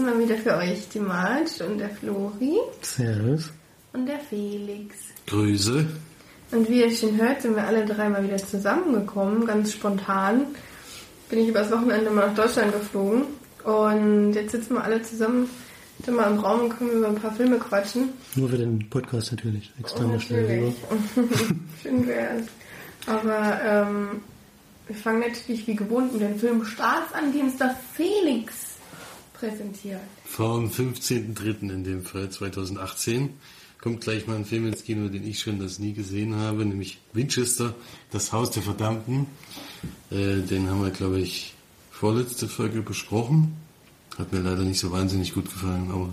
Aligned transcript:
sind 0.00 0.18
wir 0.18 0.24
wieder 0.24 0.36
für 0.38 0.56
euch 0.56 0.88
die 0.88 0.98
Marge 0.98 1.66
und 1.68 1.76
der 1.78 1.90
Flori 1.90 2.56
Servus. 2.80 3.50
und 3.92 4.06
der 4.06 4.18
Felix. 4.18 4.96
Grüße. 5.26 5.86
Und 6.52 6.68
wie 6.70 6.80
ihr 6.80 6.90
schon 6.90 7.20
hört, 7.20 7.42
sind 7.42 7.54
wir 7.54 7.64
alle 7.64 7.84
drei 7.84 8.08
mal 8.08 8.24
wieder 8.24 8.38
zusammengekommen, 8.38 9.46
ganz 9.46 9.74
spontan. 9.74 10.46
Bin 11.28 11.40
ich 11.40 11.48
übers 11.48 11.70
Wochenende 11.70 12.10
mal 12.10 12.28
nach 12.28 12.34
Deutschland 12.34 12.72
geflogen 12.72 13.24
und 13.62 14.32
jetzt 14.32 14.52
sitzen 14.52 14.74
wir 14.74 14.84
alle 14.84 15.02
zusammen 15.02 15.50
sind 16.02 16.16
mal 16.16 16.30
im 16.32 16.38
Raum 16.38 16.60
und 16.60 16.78
können 16.78 16.92
über 16.92 17.08
ein 17.08 17.16
paar 17.16 17.32
Filme 17.32 17.58
quatschen. 17.58 18.08
Nur 18.34 18.48
für 18.48 18.56
den 18.56 18.88
Podcast 18.88 19.32
natürlich. 19.32 19.70
Extra 19.78 20.02
Oh, 20.02 20.08
mal 20.08 20.18
schnell 20.18 20.42
natürlich. 20.44 20.74
Schön 21.82 22.06
wär's. 22.06 22.46
Aber 23.06 23.60
ähm, 23.62 24.08
wir 24.86 24.96
fangen 24.96 25.20
natürlich 25.20 25.66
wie 25.66 25.76
gewohnt 25.76 26.14
mit 26.14 26.22
den 26.22 26.38
Film 26.38 26.64
Starts 26.64 27.12
an, 27.12 27.34
den 27.34 27.42
uns 27.42 27.58
der 27.58 27.76
Felix 27.92 28.69
präsentiert. 29.40 30.00
Vom 30.24 30.68
15.03. 30.68 31.70
in 31.70 31.84
dem 31.84 32.04
Fall 32.04 32.28
2018 32.28 33.30
kommt 33.80 34.02
gleich 34.02 34.26
mal 34.26 34.36
ein 34.36 34.44
Film 34.44 34.66
ins 34.66 34.84
Kino, 34.84 35.08
den 35.08 35.26
ich 35.26 35.40
schon 35.40 35.58
das 35.58 35.78
nie 35.78 35.94
gesehen 35.94 36.36
habe, 36.36 36.64
nämlich 36.66 36.98
Winchester, 37.14 37.74
das 38.10 38.32
Haus 38.32 38.50
der 38.50 38.62
Verdammten. 38.62 39.26
Äh, 40.10 40.42
den 40.42 40.68
haben 40.68 40.82
wir, 40.82 40.90
glaube 40.90 41.18
ich, 41.18 41.54
vorletzte 41.90 42.46
Folge 42.46 42.82
besprochen. 42.82 43.56
Hat 44.18 44.32
mir 44.32 44.40
leider 44.40 44.62
nicht 44.62 44.80
so 44.80 44.92
wahnsinnig 44.92 45.32
gut 45.32 45.46
gefallen, 45.46 45.90
aber 45.90 46.10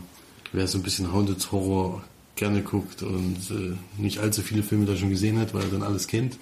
wer 0.54 0.68
so 0.68 0.78
ein 0.78 0.84
bisschen 0.84 1.12
Haunted 1.12 1.52
Horror 1.52 2.04
gerne 2.36 2.62
guckt 2.62 3.04
und 3.04 3.38
äh, 3.52 3.76
nicht 4.02 4.20
allzu 4.20 4.42
viele 4.42 4.64
Filme 4.64 4.86
da 4.86 4.96
schon 4.96 5.10
gesehen 5.10 5.40
hat, 5.40 5.54
weil 5.54 5.64
er 5.64 5.70
dann 5.70 5.84
alles 5.84 6.08
kennt, 6.08 6.38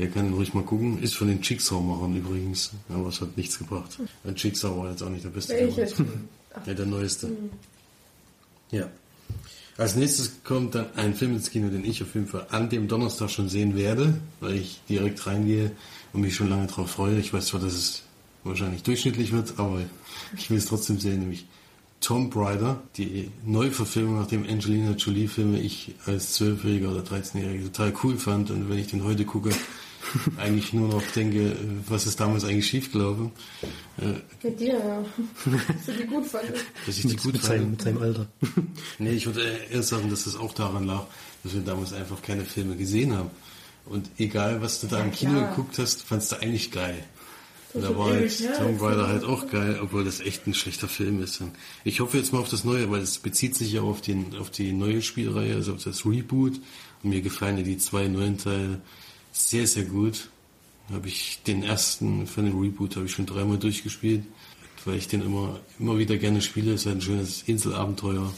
der 0.00 0.08
kann 0.08 0.32
ruhig 0.32 0.54
mal 0.54 0.64
gucken. 0.64 1.02
Ist 1.02 1.14
von 1.14 1.28
den 1.28 1.42
Jigsaw-Machern 1.42 2.16
übrigens, 2.16 2.70
aber 2.88 3.08
es 3.08 3.20
hat 3.20 3.36
nichts 3.36 3.58
gebracht. 3.58 3.98
Ein 4.24 4.34
Jigsaw 4.34 4.74
war 4.74 4.90
jetzt 4.90 5.02
auch 5.02 5.10
nicht 5.10 5.24
der 5.24 5.30
beste. 5.30 5.54
Welches? 5.54 5.94
Ja, 6.66 6.74
der 6.74 6.84
neueste. 6.84 7.30
Ja. 8.72 8.90
Als 9.76 9.94
nächstes 9.94 10.42
kommt 10.42 10.74
dann 10.74 10.86
ein 10.96 11.14
Film 11.14 11.34
ins 11.34 11.48
Kino, 11.48 11.68
den 11.68 11.84
ich 11.84 12.02
auf 12.02 12.12
jeden 12.14 12.26
Fall 12.26 12.48
an 12.50 12.68
dem 12.68 12.88
Donnerstag 12.88 13.30
schon 13.30 13.48
sehen 13.48 13.76
werde, 13.76 14.14
weil 14.40 14.56
ich 14.56 14.80
direkt 14.88 15.24
reingehe 15.28 15.70
und 16.12 16.22
mich 16.22 16.34
schon 16.34 16.50
lange 16.50 16.66
darauf 16.66 16.90
freue. 16.90 17.20
Ich 17.20 17.32
weiß 17.32 17.46
zwar, 17.46 17.60
dass 17.60 17.74
es 17.74 18.02
wahrscheinlich 18.42 18.82
durchschnittlich 18.82 19.30
wird, 19.30 19.60
aber 19.60 19.80
ich 20.36 20.50
will 20.50 20.58
es 20.58 20.66
trotzdem 20.66 20.98
sehen, 20.98 21.20
nämlich 21.20 21.46
Tomb 22.00 22.34
Raider, 22.34 22.82
die 22.96 23.30
Neuverfilmung, 23.44 24.16
nachdem 24.18 24.48
Angelina 24.48 24.92
Jolie 24.92 25.28
Filme 25.28 25.60
ich 25.60 25.94
als 26.06 26.32
Zwölfjähriger 26.32 26.90
oder 26.90 27.02
13-Jähriger 27.02 27.64
total 27.66 27.92
cool 28.02 28.18
fand 28.18 28.50
und 28.50 28.68
wenn 28.68 28.78
ich 28.78 28.88
den 28.88 29.04
heute 29.04 29.24
gucke, 29.24 29.50
eigentlich 30.38 30.72
nur 30.72 30.88
noch 30.88 31.02
denke, 31.14 31.56
was 31.86 32.06
ist 32.06 32.20
damals 32.20 32.44
eigentlich 32.44 32.66
schiefgelaufen. 32.66 33.30
Äh, 33.98 34.46
Mit 34.46 34.60
dir, 34.60 34.78
ja. 34.78 35.04
Dass 35.68 35.86
du 35.86 35.92
die 35.92 36.06
gut 36.06 36.26
fandest. 36.26 36.64
dass 36.86 36.96
ich 36.96 37.02
die 37.02 37.08
Mit, 37.08 37.22
gut 37.22 37.32
mit, 37.34 37.42
fand. 37.42 37.58
seinem, 37.58 37.70
mit 37.70 37.82
seinem 37.82 38.02
Alter. 38.02 38.26
Nee, 38.98 39.12
ich 39.12 39.26
würde 39.26 39.42
eher 39.70 39.82
sagen, 39.82 40.10
dass 40.10 40.24
das 40.24 40.36
auch 40.36 40.54
daran 40.54 40.84
lag, 40.86 41.04
dass 41.44 41.54
wir 41.54 41.60
damals 41.60 41.92
einfach 41.92 42.22
keine 42.22 42.44
Filme 42.44 42.76
gesehen 42.76 43.14
haben. 43.14 43.30
Und 43.86 44.10
egal, 44.18 44.62
was 44.62 44.80
du 44.80 44.86
da 44.86 45.00
im 45.00 45.10
Kino 45.10 45.32
klar. 45.32 45.48
geguckt 45.50 45.78
hast, 45.78 46.02
fandst 46.02 46.32
du 46.32 46.36
eigentlich 46.36 46.70
geil. 46.70 47.02
Das 47.72 47.84
da 47.84 47.96
war 47.96 48.18
jetzt 48.18 48.40
her, 48.40 48.56
Tomb 48.56 48.82
Raider 48.82 49.06
halt 49.06 49.24
auch 49.24 49.48
geil, 49.48 49.78
obwohl 49.80 50.04
das 50.04 50.20
echt 50.20 50.46
ein 50.46 50.54
schlechter 50.54 50.88
Film 50.88 51.22
ist. 51.22 51.40
Und 51.40 51.52
ich 51.84 52.00
hoffe 52.00 52.18
jetzt 52.18 52.32
mal 52.32 52.40
auf 52.40 52.48
das 52.48 52.64
Neue, 52.64 52.90
weil 52.90 53.00
es 53.00 53.18
bezieht 53.18 53.54
sich 53.54 53.72
ja 53.72 53.82
auf, 53.82 54.00
den, 54.00 54.36
auf 54.36 54.50
die 54.50 54.72
neue 54.72 55.02
Spielreihe, 55.02 55.54
also 55.54 55.74
auf 55.74 55.84
das 55.84 56.04
Reboot. 56.04 56.60
Und 57.02 57.10
mir 57.10 57.20
gefallen 57.22 57.58
ja 57.58 57.62
die 57.62 57.78
zwei 57.78 58.08
neuen 58.08 58.38
Teile 58.38 58.80
sehr, 59.48 59.66
sehr 59.66 59.84
gut. 59.84 60.28
Habe 60.92 61.08
ich 61.08 61.40
den 61.46 61.62
ersten 61.62 62.26
von 62.26 62.44
dem 62.44 62.60
Reboot 62.60 62.96
habe 62.96 63.06
ich 63.06 63.12
schon 63.12 63.26
dreimal 63.26 63.58
durchgespielt, 63.58 64.24
weil 64.84 64.96
ich 64.96 65.06
den 65.06 65.22
immer, 65.22 65.60
immer 65.78 65.98
wieder 65.98 66.16
gerne 66.16 66.42
spiele. 66.42 66.74
Es 66.74 66.84
ist 66.84 66.92
ein 66.92 67.00
schönes 67.00 67.42
Inselabenteuer. 67.42 68.32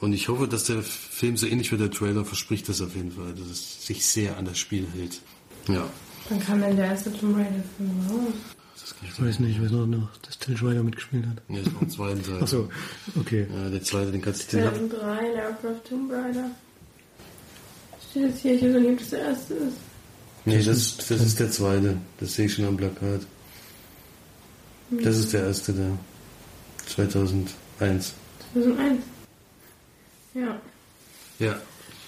Und 0.00 0.12
ich 0.12 0.28
hoffe, 0.28 0.48
dass 0.48 0.64
der 0.64 0.82
Film 0.82 1.36
so 1.36 1.46
ähnlich 1.46 1.72
wie 1.72 1.76
der 1.76 1.90
Trailer 1.90 2.24
verspricht 2.24 2.68
das 2.68 2.80
auf 2.80 2.94
jeden 2.94 3.12
Fall, 3.12 3.32
dass 3.34 3.46
es 3.46 3.86
sich 3.86 4.04
sehr 4.04 4.36
an 4.36 4.44
das 4.44 4.58
Spiel 4.58 4.86
hält. 4.94 5.20
Ja. 5.68 5.88
Wann 6.28 6.40
kam 6.40 6.60
denn 6.60 6.76
der 6.76 6.86
erste 6.86 7.12
Tomb 7.12 7.36
Raider-Film 7.36 7.90
raus? 8.10 8.32
Das 8.80 8.96
kann 8.96 9.08
ich 9.08 9.18
Ich 9.18 9.24
weiß 9.24 9.38
nicht, 9.40 9.56
ich 9.56 9.62
weiß 9.62 9.70
nur 9.70 9.86
noch, 9.86 10.16
dass 10.18 10.38
Till 10.38 10.56
Schweiger 10.56 10.82
mitgespielt 10.82 11.26
hat. 11.26 11.42
Ja, 11.48 11.62
das 11.62 11.72
war 11.74 11.82
im 11.82 11.90
zweiten 11.90 12.22
Teil. 12.24 12.40
Ach 12.42 12.48
so, 12.48 12.68
okay. 13.18 13.46
Ja, 13.52 13.70
der 13.70 13.82
zweite, 13.82 14.12
den 14.12 14.22
kannst 14.22 14.52
du 14.52 14.56
den 14.56 14.90
2003, 14.90 15.34
Lara 15.34 15.74
Tomb 15.88 16.12
Raider. 16.12 16.50
Steht 18.10 18.22
jetzt 18.22 18.40
hier, 18.40 18.54
ich 18.54 18.62
weiß 18.62 18.74
nicht, 18.74 18.90
ob 18.90 18.98
das 18.98 19.10
der 19.10 19.20
erste 19.20 19.54
ist. 19.54 19.91
Nee, 20.44 20.62
das, 20.62 20.96
das 20.96 21.10
ist 21.20 21.38
der 21.40 21.50
zweite. 21.50 21.96
Das 22.18 22.34
sehe 22.34 22.46
ich 22.46 22.54
schon 22.54 22.64
am 22.66 22.76
Plakat. 22.76 23.20
Das 24.90 25.16
ist 25.16 25.32
der 25.32 25.44
erste, 25.46 25.72
der 25.72 25.90
2001. 26.86 27.54
2001. 28.52 29.02
Ja. 30.34 30.60
Ja, 31.38 31.60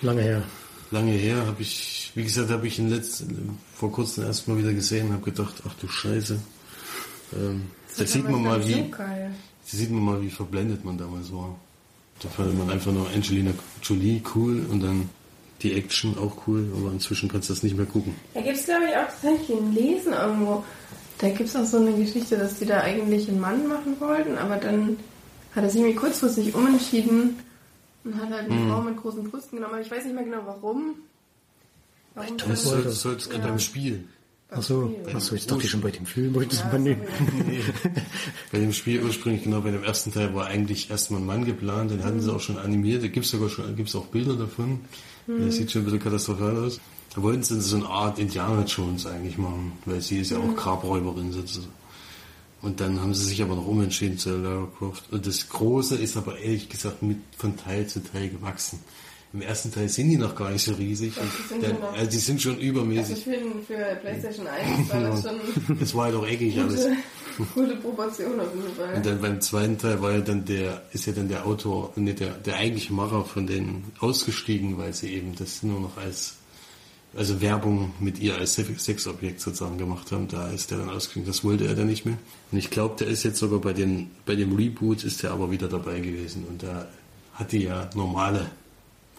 Lange 0.03 0.23
her. 0.23 0.43
lange 0.91 1.13
her 1.13 1.47
habe 1.47 1.63
ich, 1.63 2.13
wie 2.15 2.23
gesagt, 2.25 2.51
habe 2.51 2.67
ich 2.67 2.79
ihn 2.79 2.89
letzten, 2.91 3.59
vor 3.75 3.91
kurzem 3.93 4.25
erst 4.25 4.49
mal 4.49 4.59
wieder 4.59 4.73
gesehen, 4.73 5.13
habe 5.13 5.23
gedacht, 5.31 5.55
ach 5.67 5.75
du 5.81 5.89
Scheiße. 5.89 6.39
Ähm, 7.35 7.63
da 7.97 8.03
Das 8.03 8.13
sieht 8.13 8.29
man 8.29 8.43
mal, 8.43 8.61
So 8.63 8.69
wie, 8.69 8.91
geil. 8.91 9.31
da 9.71 9.77
sieht 9.77 9.91
man 9.91 10.03
mal, 10.03 10.23
wie 10.23 10.31
verblendet 10.31 10.85
man 10.85 10.99
damals 10.99 11.33
war. 11.33 11.57
Da 12.21 12.29
fand 12.29 12.57
man 12.59 12.71
einfach 12.71 12.93
nur 12.93 13.09
Angelina 13.11 13.53
Jolie 13.83 14.23
cool 14.35 14.65
und 14.71 14.81
dann 14.83 15.09
die 15.65 15.73
Action 15.73 16.17
auch 16.19 16.47
cool, 16.47 16.71
aber 16.79 16.93
inzwischen 16.93 17.29
kannst 17.29 17.49
du 17.49 17.55
das 17.55 17.63
nicht 17.63 17.77
mehr 17.77 17.87
gucken. 17.87 18.15
Da 18.35 18.41
gibt 18.43 18.57
es, 18.59 18.65
glaube 18.67 18.85
ich, 18.85 18.97
auch 18.97 19.07
tatsächlich 19.09 19.59
ein 19.59 19.75
Lesen 19.75 20.13
irgendwo. 20.13 20.63
Da 21.19 21.29
gibt 21.31 21.49
es 21.49 21.57
auch 21.57 21.65
so 21.65 21.79
eine 21.79 21.93
Geschichte, 21.95 22.37
dass 22.37 22.59
die 22.59 22.67
da 22.67 22.81
eigentlich 22.81 23.29
einen 23.29 23.41
Mann 23.41 23.67
machen 23.67 23.97
wollten, 23.99 24.37
aber 24.39 24.57
dann 24.57 24.97
hat 25.55 25.65
er 25.65 25.71
sich 25.71 25.81
irgendwie 25.81 25.97
kurzfristig 25.97 26.55
umentschieden 26.55 27.37
und 28.05 28.17
hat 28.17 28.31
halt 28.31 28.51
eine 28.51 28.61
Mhm. 28.61 28.69
Frau 28.71 28.83
mit 28.83 28.97
großen 28.97 29.25
Brüsten 29.31 29.57
genommen. 29.57 29.75
Aber 29.75 29.83
ich 29.83 29.91
weiß 29.91 30.05
nicht 30.05 30.15
mehr 30.15 30.25
genau 30.25 30.43
warum. 30.45 30.95
Warum 32.15 32.37
das- 32.37 32.49
Das 32.49 32.63
soll, 32.65 32.83
das 32.83 33.01
soll 33.01 33.13
jetzt 33.13 33.33
Ja. 33.33 33.39
beim 33.39 33.59
Spiel. 33.59 34.05
beim 34.51 34.59
Ach 34.59 34.63
so, 34.63 34.87
Spiel. 34.89 35.15
ach 35.17 35.21
so, 35.21 35.35
jetzt 35.35 35.51
dachte 35.51 35.65
ich 35.65 35.71
schon 35.71 35.81
bei 35.81 35.91
dem 35.91 36.07
Film, 36.07 36.35
wollte 36.35 36.53
ich 36.55 36.61
das 36.61 36.67
Ja, 36.73 36.73
mal 36.73 36.85
nehmen. 36.85 37.01
Nee. 37.49 37.61
bei 38.53 38.59
dem 38.59 38.73
Spiel 38.73 39.03
ursprünglich, 39.03 39.43
genau, 39.45 39.61
bei 39.63 39.71
dem 39.73 39.83
ersten 39.83 40.13
Teil 40.13 40.35
war 40.35 40.47
eigentlich 40.47 40.91
erstmal 40.91 41.21
ein 41.21 41.27
Mann 41.27 41.45
geplant, 41.45 41.91
den 41.91 42.05
hatten 42.05 42.21
sie 42.21 42.33
auch 42.33 42.41
schon 42.41 42.59
animiert, 42.59 43.03
da 43.03 43.09
gibt's 43.09 43.31
sogar 43.31 43.49
schon, 43.49 43.75
gibt's 43.75 43.97
auch 43.97 44.07
Bilder 44.07 44.35
davon. 44.35 44.81
Das 45.27 45.55
sieht 45.57 45.71
schon 45.71 45.83
ein 45.83 45.85
bisschen 45.87 46.01
katastrophal 46.03 46.57
aus. 46.65 46.81
Da 47.15 47.23
wollten 47.23 47.43
sie 47.43 47.61
so 47.61 47.77
eine 47.77 47.87
Art 47.87 48.19
Indiana 48.19 48.63
Jones 48.65 49.07
eigentlich 49.07 49.39
machen, 49.39 49.73
weil 49.87 50.01
sie 50.01 50.19
ist 50.19 50.31
ja 50.33 50.39
auch 50.39 50.55
Grabräuberin 50.57 51.33
sozusagen. 51.33 51.73
Und 52.61 52.81
dann 52.81 53.01
haben 53.01 53.15
sie 53.15 53.25
sich 53.25 53.43
aber 53.43 53.55
noch 53.57 53.67
umentschieden 53.67 54.19
zu 54.19 54.37
Lara 54.37 54.67
Croft. 54.79 55.05
Und 55.13 55.27
das 55.27 55.49
Große 55.49 55.97
ist 55.97 56.17
aber 56.17 56.39
ehrlich 56.39 56.69
gesagt 56.69 57.03
mit 57.03 57.19
von 57.37 57.57
Teil 57.57 57.87
zu 57.87 58.03
Teil 58.03 58.31
gewachsen. 58.31 58.81
Im 59.33 59.43
ersten 59.43 59.73
Teil 59.73 59.89
sind 59.89 60.11
die 60.11 60.17
noch 60.17 60.35
gar 60.35 60.51
nicht 60.51 60.65
so 60.65 60.73
riesig. 60.75 61.13
Die 61.15 61.49
sind 61.49 61.63
Dann, 61.63 61.71
schon 61.73 61.81
noch- 61.81 61.93
also 61.93 62.11
die 62.11 62.17
sind 62.19 62.41
schon 62.41 62.53
Also 62.55 62.65
übermäßig. 62.65 63.25
für, 63.25 63.35
für 63.67 63.97
PlayStation 64.01 64.47
1 64.47 64.89
war 64.91 65.01
das 65.01 65.23
schon 65.67 65.79
Das 65.79 65.95
war 65.95 66.05
halt 66.07 66.15
auch 66.15 66.27
eckig 66.27 66.59
alles. 66.61 66.87
Gute, 67.55 67.77
Proportion 67.77 68.39
auf 68.41 68.55
jeden 68.55 68.75
Fall. 68.75 68.95
Und 68.95 69.07
dann 69.07 69.21
beim 69.21 69.41
zweiten 69.41 69.79
Teil 69.79 70.01
war 70.01 70.13
ja 70.13 70.21
dann 70.21 70.45
der, 70.45 70.83
ist 70.93 71.07
ja 71.07 71.13
dann 71.13 71.29
der 71.29 71.47
Autor, 71.47 71.93
nee, 71.97 72.13
der, 72.13 72.31
der 72.35 72.57
eigentliche 72.57 72.93
Macher 72.93 73.25
von 73.25 73.47
denen 73.47 73.93
ausgestiegen, 74.01 74.79
weil 74.79 74.93
sie 74.93 75.13
eben 75.15 75.35
das 75.37 75.63
nur 75.63 75.81
noch 75.81 75.97
als, 75.97 76.37
also 77.17 77.41
Werbung 77.41 77.93
mit 78.01 78.19
ihr 78.19 78.37
als 78.37 78.55
Sex- 78.55 78.85
Sexobjekt 78.85 79.41
sozusagen 79.41 79.79
gemacht 79.79 80.11
haben. 80.13 80.29
Da 80.29 80.49
ist 80.51 80.71
der 80.71 80.79
dann 80.79 80.91
ausgestiegen. 80.91 81.27
Das 81.27 81.45
wollte 81.45 81.67
er 81.67 81.75
dann 81.75 81.87
nicht 81.87 82.05
mehr. 82.05 82.19
Und 82.51 82.59
ich 82.59 82.71
glaube, 82.71 82.97
der 82.99 83.09
ist 83.09 83.23
jetzt 83.23 83.39
sogar 83.39 83.61
bei 83.61 83.73
den, 83.73 84.11
bei 84.27 84.35
dem 84.35 84.55
Reboot 84.55 85.05
ist 85.05 85.23
er 85.25 85.33
aber 85.33 85.51
wieder 85.51 85.69
dabei 85.69 86.01
gewesen. 86.01 86.45
Und 86.49 86.63
da 86.63 86.89
hat 87.35 87.53
die 87.53 87.65
ja 87.65 87.89
normale 87.95 88.51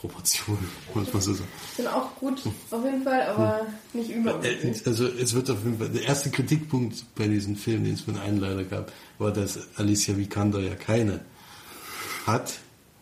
Proportionen, 0.08 0.68
muss 0.94 1.12
man 1.12 1.22
so 1.22 1.34
sagen. 1.34 1.50
Sind 1.76 1.88
auch 1.88 2.16
gut, 2.16 2.42
auf 2.72 2.84
jeden 2.84 3.04
Fall, 3.04 3.24
aber 3.24 3.62
nicht 3.94 4.10
Äh, 4.10 4.14
übermäßig. 4.14 4.86
Also 4.86 5.08
es 5.08 5.34
wird 5.34 5.50
auf 5.50 5.64
jeden 5.64 5.78
Fall, 5.80 5.90
der 5.90 6.04
erste 6.04 6.30
Kritikpunkt 6.30 7.04
bei 7.16 7.28
diesem 7.28 7.56
Film, 7.56 7.84
den 7.84 7.96
es 7.96 8.02
von 8.02 8.18
einen 8.18 8.40
leider 8.40 8.64
gab, 8.64 8.92
war, 9.18 9.32
dass 9.32 9.60
Alicia 9.78 10.16
Vikander 10.18 10.60
ja 10.60 10.76
keine 10.76 11.22
hat. 12.26 12.60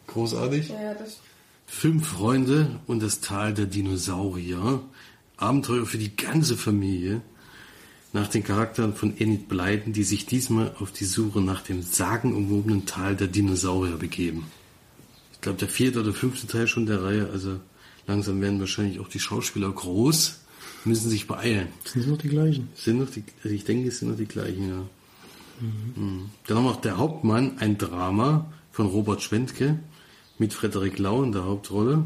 Großartig. 0.07 0.69
Ja, 0.69 0.93
das 0.93 1.19
Fünf 1.65 2.07
Freunde 2.07 2.79
und 2.87 3.01
das 3.01 3.19
Tal 3.19 3.53
der 3.53 3.65
Dinosaurier. 3.65 4.81
Abenteuer 5.37 5.85
für 5.85 5.97
die 5.97 6.15
ganze 6.15 6.55
Familie. 6.55 7.21
Nach 8.13 8.27
den 8.27 8.43
Charakteren 8.43 8.93
von 8.93 9.17
Enid 9.17 9.49
Blyton, 9.49 9.91
die 9.91 10.03
sich 10.03 10.27
diesmal 10.27 10.75
auf 10.79 10.91
die 10.91 11.05
Suche 11.05 11.41
nach 11.41 11.63
dem 11.63 11.81
sagenumwobenen 11.81 12.85
Tal 12.85 13.15
der 13.15 13.27
Dinosaurier 13.27 13.97
begeben. 13.97 14.45
Ich 15.43 15.45
glaube, 15.45 15.59
der 15.59 15.67
vierte 15.67 15.99
oder 15.99 16.13
fünfte 16.13 16.47
Teil 16.47 16.67
schon 16.67 16.85
der 16.85 17.03
Reihe, 17.03 17.29
also 17.29 17.59
langsam 18.07 18.39
werden 18.39 18.61
wahrscheinlich 18.61 19.01
auch 19.01 19.09
die 19.09 19.19
Schauspieler 19.19 19.69
groß, 19.69 20.39
müssen 20.85 21.09
sich 21.09 21.27
beeilen. 21.27 21.67
Sind 21.83 22.07
noch 22.07 22.17
die 22.17 22.29
gleichen. 22.29 22.69
Sind 22.75 22.99
noch 22.99 23.11
die, 23.11 23.25
also 23.43 23.53
ich 23.53 23.65
denke, 23.65 23.89
es 23.89 23.99
sind 23.99 24.07
noch 24.07 24.15
die 24.15 24.25
gleichen, 24.25 24.69
ja. 24.69 24.87
Mhm. 25.59 26.29
Dann 26.47 26.57
haben 26.57 26.63
wir 26.63 26.69
noch 26.71 26.79
der 26.79 26.97
Hauptmann, 26.97 27.57
ein 27.57 27.77
Drama 27.77 28.53
von 28.71 28.85
Robert 28.85 29.21
Schwentke 29.21 29.79
mit 30.37 30.53
Frederik 30.53 30.97
Lau 30.97 31.23
in 31.23 31.33
der 31.33 31.43
Hauptrolle. 31.43 32.05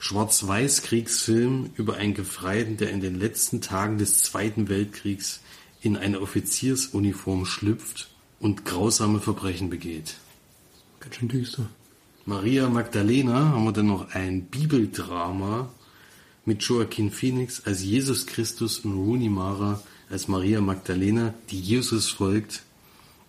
Schwarz-Weiß-Kriegsfilm 0.00 1.70
über 1.76 1.94
einen 1.94 2.14
Gefreiten, 2.14 2.76
der 2.76 2.90
in 2.90 3.00
den 3.00 3.14
letzten 3.16 3.60
Tagen 3.60 3.98
des 3.98 4.18
Zweiten 4.24 4.68
Weltkriegs 4.68 5.42
in 5.80 5.96
eine 5.96 6.20
Offiziersuniform 6.20 7.44
schlüpft 7.44 8.10
und 8.40 8.64
grausame 8.64 9.20
Verbrechen 9.20 9.70
begeht. 9.70 10.16
Ganz 10.98 11.14
schön 11.14 11.28
düster. 11.28 11.68
Maria 12.28 12.68
Magdalena 12.68 13.52
haben 13.52 13.64
wir 13.64 13.72
dann 13.72 13.86
noch 13.86 14.14
ein 14.14 14.42
Bibeldrama 14.42 15.72
mit 16.44 16.62
Joaquin 16.62 17.10
Phoenix 17.10 17.62
als 17.64 17.82
Jesus 17.82 18.26
Christus 18.26 18.80
und 18.80 18.92
Rooney 18.92 19.30
Mara 19.30 19.82
als 20.10 20.28
Maria 20.28 20.60
Magdalena, 20.60 21.32
die 21.48 21.58
Jesus 21.58 22.10
folgt, 22.10 22.64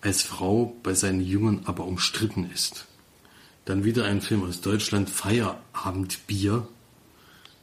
als 0.02 0.22
Frau 0.24 0.76
bei 0.84 0.94
seinen 0.96 1.22
Jüngern 1.22 1.62
aber 1.64 1.86
umstritten 1.86 2.50
ist. 2.54 2.88
Dann 3.64 3.86
wieder 3.86 4.04
ein 4.04 4.20
Film 4.20 4.44
aus 4.44 4.60
Deutschland, 4.60 5.10
Feierabendbier, 5.10 6.68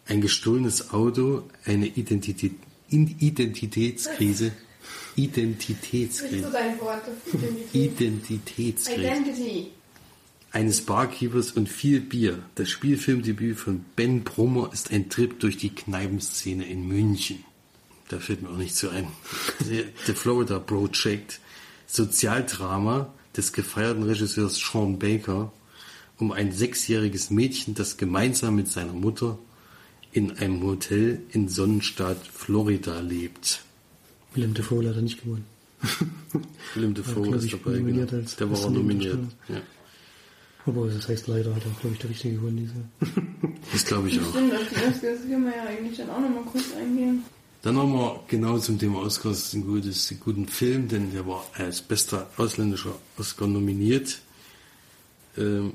ein 0.07 0.23
gestohlenes 0.23 0.91
Auto, 0.95 1.43
eine 1.67 1.87
Identität, 1.87 2.55
Identitätskrise, 2.89 4.53
Identitätskrise. 5.17 6.51
Identitätskrise 7.75 8.95
Identity. 8.95 9.73
Eines 10.57 10.81
Barkeepers 10.81 11.53
und 11.53 11.69
viel 11.69 12.01
Bier. 12.01 12.39
Das 12.55 12.71
Spielfilmdebüt 12.71 13.59
von 13.59 13.85
Ben 13.95 14.25
Brummer 14.25 14.71
ist 14.73 14.91
ein 14.91 15.11
Trip 15.11 15.39
durch 15.39 15.59
die 15.59 15.69
Kneipenszene 15.69 16.67
in 16.67 16.89
München. 16.89 17.45
Da 18.09 18.21
fällt 18.21 18.41
mir 18.41 18.49
auch 18.49 18.57
nicht 18.57 18.75
so 18.75 18.89
ein. 18.89 19.07
The, 19.67 19.85
Florida 20.15 20.59
Project, 20.59 21.41
Sozialdrama 21.87 23.13
des 23.37 23.53
gefeierten 23.53 24.05
Regisseurs 24.05 24.57
Sean 24.57 24.99
Baker 24.99 25.53
um 26.17 26.33
ein 26.33 26.53
sechsjähriges 26.53 27.29
Mädchen, 27.29 27.75
das 27.75 27.99
gemeinsam 27.99 28.57
mit 28.57 28.69
seiner 28.69 28.95
Mutter 28.95 29.39
in 30.13 30.39
einem 30.39 30.63
Hotel 30.63 31.21
in 31.33 31.51
Sonnenstadt, 31.51 32.27
Florida 32.33 33.01
lebt. 33.01 33.61
Willem 34.33 34.55
Dafoe 34.55 34.89
hat 34.89 34.97
er 34.97 35.03
nicht 35.03 35.23
gewonnen. 35.23 35.45
Willem 36.75 36.95
Dafoe 36.95 37.37
ist 37.37 37.53
dabei. 37.53 37.77
Genau. 37.77 38.07
Der 38.07 38.51
war 38.51 38.59
auch 38.59 38.71
nominiert. 38.71 39.19
Ja. 39.51 39.61
Aber 40.67 40.89
das 40.89 41.09
heißt 41.09 41.29
leider 41.29 41.55
hat 41.55 41.63
er, 41.65 41.71
glaube 41.81 41.95
ich, 41.95 42.01
der 42.01 42.11
Richtige 42.11 42.35
gewonnen. 42.37 42.57
Diese. 43.01 43.17
Das 43.73 43.85
glaube 43.85 44.09
ich 44.09 44.21
auch. 44.21 44.31
Stimmt, 44.31 44.55
auf 44.55 44.61
die 44.71 44.77
Oscars 44.77 45.21
können 45.29 45.45
wir 45.45 45.57
ja 45.57 45.65
eigentlich 45.65 45.99
dann 45.99 46.09
auch 46.09 46.21
nochmal 46.21 46.45
kurz 46.53 46.67
eingehen. 46.81 47.25
Dann 47.63 47.75
wir 47.75 48.21
genau 48.29 48.59
zum 48.59 48.79
Thema 48.79 49.01
Oscars 49.01 49.53
einen, 49.55 49.67
gutes, 49.67 50.11
einen 50.11 50.21
guten 50.21 50.47
Film, 50.47 50.87
denn 50.87 51.13
der 51.13 51.27
war 51.27 51.45
als 51.55 51.83
bester 51.83 52.29
ausländischer 52.37 52.95
Oscar 53.19 53.49
nominiert. 53.49 54.21
Ähm, 55.37 55.73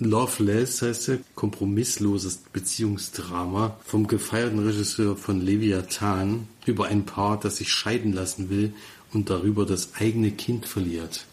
Loveless 0.00 0.82
heißt 0.82 1.08
er, 1.10 1.18
kompromissloses 1.36 2.38
Beziehungsdrama 2.52 3.76
vom 3.84 4.08
gefeierten 4.08 4.58
Regisseur 4.58 5.16
von 5.16 5.40
Leviathan 5.40 6.48
über 6.66 6.86
ein 6.86 7.06
Paar, 7.06 7.38
das 7.38 7.58
sich 7.58 7.70
scheiden 7.70 8.12
lassen 8.12 8.50
will 8.50 8.72
und 9.12 9.30
darüber 9.30 9.64
das 9.64 9.94
eigene 9.94 10.32
Kind 10.32 10.66
verliert. 10.66 11.26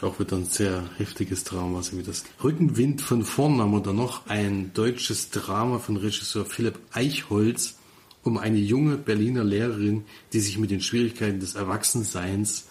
Auch 0.00 0.20
wieder 0.20 0.36
ein 0.36 0.44
sehr 0.44 0.88
heftiges 0.96 1.42
Drama, 1.42 1.82
so 1.82 1.98
wie 1.98 2.04
das. 2.04 2.24
Rückenwind 2.42 3.02
von 3.02 3.24
vorn 3.24 3.60
haben 3.60 3.72
wir 3.72 3.80
da 3.80 3.92
noch 3.92 4.26
ein 4.28 4.72
deutsches 4.72 5.30
Drama 5.30 5.80
von 5.80 5.96
Regisseur 5.96 6.44
Philipp 6.44 6.78
Eichholz 6.92 7.74
um 8.22 8.38
eine 8.38 8.58
junge 8.58 8.96
Berliner 8.96 9.42
Lehrerin, 9.42 10.04
die 10.32 10.40
sich 10.40 10.58
mit 10.58 10.70
den 10.70 10.80
Schwierigkeiten 10.80 11.40
des 11.40 11.54
Erwachsenseins 11.54 12.66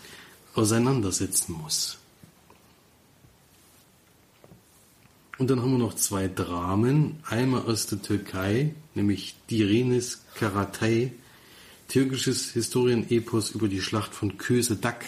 auseinandersetzen 0.54 1.54
muss. 1.54 1.98
Und 5.38 5.50
dann 5.50 5.62
haben 5.62 5.72
wir 5.72 5.78
noch 5.80 5.96
zwei 5.96 6.28
Dramen. 6.28 7.20
Einmal 7.26 7.64
aus 7.64 7.88
der 7.88 8.02
Türkei, 8.02 8.74
nämlich 8.96 9.36
Direnis 9.50 10.24
Karatay, 10.36 11.12
türkisches 11.90 12.52
Historienepos 12.52 13.52
über 13.52 13.68
die 13.68 13.82
Schlacht 13.82 14.14
von 14.16 14.38
Köse 14.38 14.78
Dak 14.78 15.06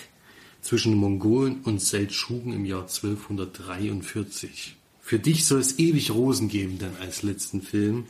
zwischen 0.62 0.96
Mongolen 0.96 1.62
und 1.62 1.82
Seldschuken 1.82 2.54
im 2.54 2.66
Jahr 2.66 2.82
1243. 2.82 4.76
Für 5.02 5.20
dich 5.20 5.46
soll 5.46 5.60
es 5.60 5.80
ewig 5.80 6.12
Rosen 6.12 6.50
geben, 6.50 6.78
dann 6.78 6.96
als 7.00 7.24
letzten 7.24 7.62
Film. 7.62 8.06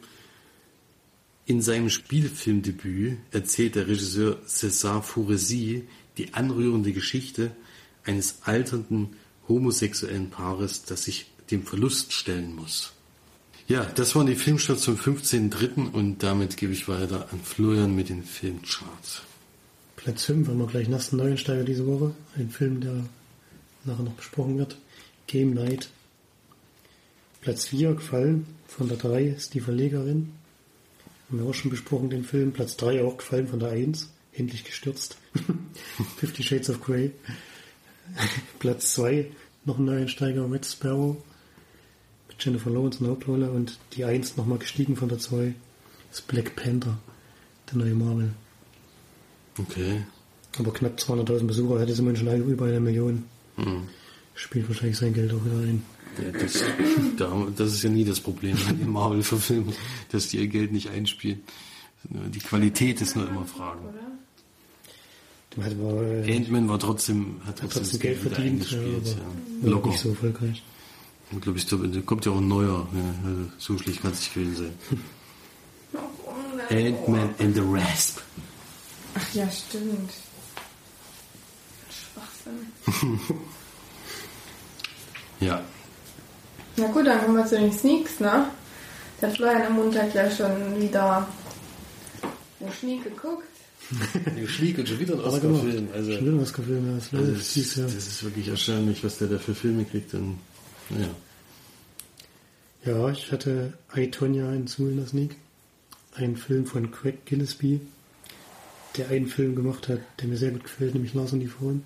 In 1.46 1.62
seinem 1.62 1.90
Spielfilmdebüt 1.90 3.18
erzählt 3.32 3.76
der 3.76 3.88
Regisseur 3.88 4.38
César 4.46 5.02
Fouresi 5.02 5.88
die 6.18 6.34
anrührende 6.34 6.92
Geschichte 6.92 7.52
eines 8.04 8.40
alternden 8.44 9.16
homosexuellen 9.48 10.30
Paares, 10.30 10.84
das 10.84 11.06
sich 11.06 11.28
dem 11.52 11.64
Verlust 11.64 12.14
stellen 12.14 12.56
muss. 12.56 12.94
Ja, 13.68 13.86
das 13.86 14.16
waren 14.16 14.28
die 14.28 14.36
Filmstarts 14.36 14.82
zum 14.82 14.96
15.3. 14.96 15.92
und 15.92 16.24
damit 16.24 16.58
gebe 16.58 16.74
ich 16.74 16.88
weiter 16.88 17.30
an 17.32 17.40
Florian 17.44 17.96
mit 17.96 18.10
den 18.10 18.24
Filmcharts. 18.24 19.22
Platz 20.00 20.24
5 20.26 20.48
haben 20.48 20.60
wir 20.60 20.68
gleich 20.68 20.88
nassen 20.88 21.18
Neuensteiger 21.18 21.66
diese 21.66 21.86
Woche. 21.86 22.16
Ein 22.38 22.50
Film, 22.50 22.80
der 22.80 23.04
nachher 23.84 24.04
noch 24.04 24.14
besprochen 24.14 24.58
wird. 24.58 24.78
Game 25.28 25.54
Night. 25.54 25.90
Platz 27.42 27.66
4 27.66 27.96
gefallen. 27.96 28.48
Von 28.66 28.88
der 28.88 28.96
3 28.96 29.24
ist 29.24 29.54
die 29.56 29.60
Verlegerin. 29.60 30.32
Haben 31.28 31.40
wir 31.40 31.50
auch 31.50 31.54
schon 31.54 31.70
besprochen, 31.70 32.10
den 32.10 32.24
Film. 32.24 32.54
Platz 32.54 32.78
3 32.78 33.04
auch 33.04 33.18
gefallen 33.18 33.50
von 33.50 33.60
der 33.60 33.72
1. 33.72 34.10
Endlich 34.32 34.64
gestürzt. 34.64 35.18
Fifty 36.18 36.44
Shades 36.44 36.70
of 36.70 36.82
Grey. 36.82 37.12
Platz 38.60 38.94
2 38.94 39.30
noch 39.66 39.80
ein 39.80 39.86
Neuensteiger, 39.86 40.50
Red 40.50 40.66
Sparrow. 40.66 41.18
Mit 42.30 42.42
Jennifer 42.42 42.70
Lawrence 42.70 43.00
in 43.00 43.04
der 43.04 43.12
Hauptrolle. 43.16 43.52
Und 43.52 43.78
die 43.98 44.06
1 44.06 44.38
nochmal 44.38 44.60
gestiegen 44.60 44.96
von 44.96 45.10
der 45.10 45.20
2 45.20 45.54
ist 46.10 46.26
Black 46.28 46.56
Panther. 46.56 46.98
Der 47.70 47.80
neue 47.80 47.96
Marvel. 47.96 48.34
Okay. 49.62 50.02
Aber 50.58 50.72
knapp 50.74 50.98
200.000 50.98 51.44
Besucher 51.48 51.80
hätte 51.80 51.94
sie 51.94 52.02
man 52.02 52.16
schon 52.16 52.28
über 52.50 52.66
eine 52.66 52.80
Million. 52.80 53.24
Hm. 53.58 53.84
Spielt 54.36 54.68
wahrscheinlich 54.68 54.98
sein 54.98 55.14
Geld 55.14 55.32
auch 55.34 55.44
wieder 55.46 55.58
ein. 55.60 55.84
Ja, 56.18 56.32
das, 56.40 56.64
da- 57.18 57.48
das 57.56 57.74
ist 57.74 57.84
ja 57.84 57.90
nie 57.90 58.04
das 58.06 58.20
Problem 58.20 58.58
in 58.70 58.80
den 58.80 58.90
Marvel-Verfilmungen, 58.92 59.76
dass 60.12 60.28
die 60.30 60.38
ihr 60.38 60.48
Geld 60.48 60.72
nicht 60.72 60.90
einspielen. 60.90 61.42
Die 62.04 62.40
Qualität 62.40 63.02
ist 63.02 63.16
nur 63.16 63.28
immer 63.28 63.46
Fragen. 63.46 63.82
Äh, 65.58 66.36
Ant-Man 66.38 66.70
war 66.70 66.80
trotzdem, 66.80 67.42
hat 67.46 67.58
trotzdem, 67.60 67.82
trotzdem 67.82 68.00
Geld 68.00 68.18
verdient, 68.20 68.72
ja, 68.72 68.80
Locker. 69.70 69.90
nicht 69.90 70.00
so 70.00 70.10
erfolgreich. 70.10 70.64
Ich 71.32 71.42
glaube, 71.42 71.60
ich, 71.60 71.66
da 71.68 71.78
kommt 72.06 72.26
ja 72.26 72.32
auch 72.32 72.38
ein 72.38 72.48
neuer. 72.48 72.88
Ja, 72.94 73.30
also 73.30 73.42
so 73.58 73.78
schlecht 73.78 74.02
kann 74.02 74.12
es 74.12 74.20
nicht 74.20 74.34
gewesen 74.34 74.56
sein. 74.56 75.00
Ant-Man 76.70 77.30
and 77.40 77.56
the 77.56 77.62
Rasp. 77.62 78.20
Ach 79.16 79.34
ja, 79.34 79.50
stimmt. 79.50 80.12
Schwachsinn. 81.90 83.40
Ja. 85.40 85.64
Na 86.76 86.88
gut, 86.88 87.08
dann 87.08 87.22
kommen 87.22 87.38
wir 87.38 87.46
zu 87.46 87.58
den 87.58 87.72
Sneaks, 87.72 88.20
ne? 88.20 88.48
Der 89.22 89.32
Florian 89.32 89.68
am 89.68 89.76
Montag 89.76 90.14
ja 90.14 90.30
schon 90.30 90.80
wieder 90.82 91.28
den 92.60 92.72
Sneak 92.74 93.04
geguckt. 93.04 93.46
Der 94.38 94.48
Schlieg 94.48 94.78
und 94.78 94.88
schon 94.88 95.00
wieder 95.00 95.16
ein 95.16 95.22
Aber 95.22 95.40
genau. 95.40 95.56
Oscar-Film. 95.56 95.88
Also, 95.94 96.12
Schon 96.14 96.26
wieder 96.28 96.42
was 96.42 96.54
gefilmt, 96.54 96.88
ja, 96.88 96.96
das 96.96 97.14
also 97.14 97.34
das, 97.34 97.76
Jahr. 97.76 97.86
das 97.88 97.96
ist 98.08 98.24
wirklich 98.24 98.48
erstaunlich, 98.48 99.04
was 99.04 99.18
der 99.18 99.28
da 99.30 99.40
für 99.40 99.56
Filme 99.56 99.84
kriegt. 99.84 100.14
Und, 100.14 100.38
naja. 100.90 101.10
Ja, 102.86 103.10
ich 103.10 103.32
hatte 103.32 103.74
I, 103.96 104.12
Tonya 104.12 104.54
in 104.54 104.68
Suhl 104.68 105.04
Sneak. 105.08 105.36
Ein 106.14 106.38
Film 106.38 106.66
von 106.68 106.92
Craig 106.92 107.26
Gillespie, 107.26 107.82
der 108.98 109.10
einen 109.10 109.28
Film 109.28 109.56
gemacht 109.56 109.88
hat, 109.88 110.00
der 110.20 110.28
mir 110.28 110.38
sehr 110.38 110.52
gut 110.52 110.64
gefällt, 110.64 110.94
nämlich 110.94 111.14
Lars 111.14 111.34
und 111.34 111.40
die 111.40 111.48
Frauen. 111.48 111.84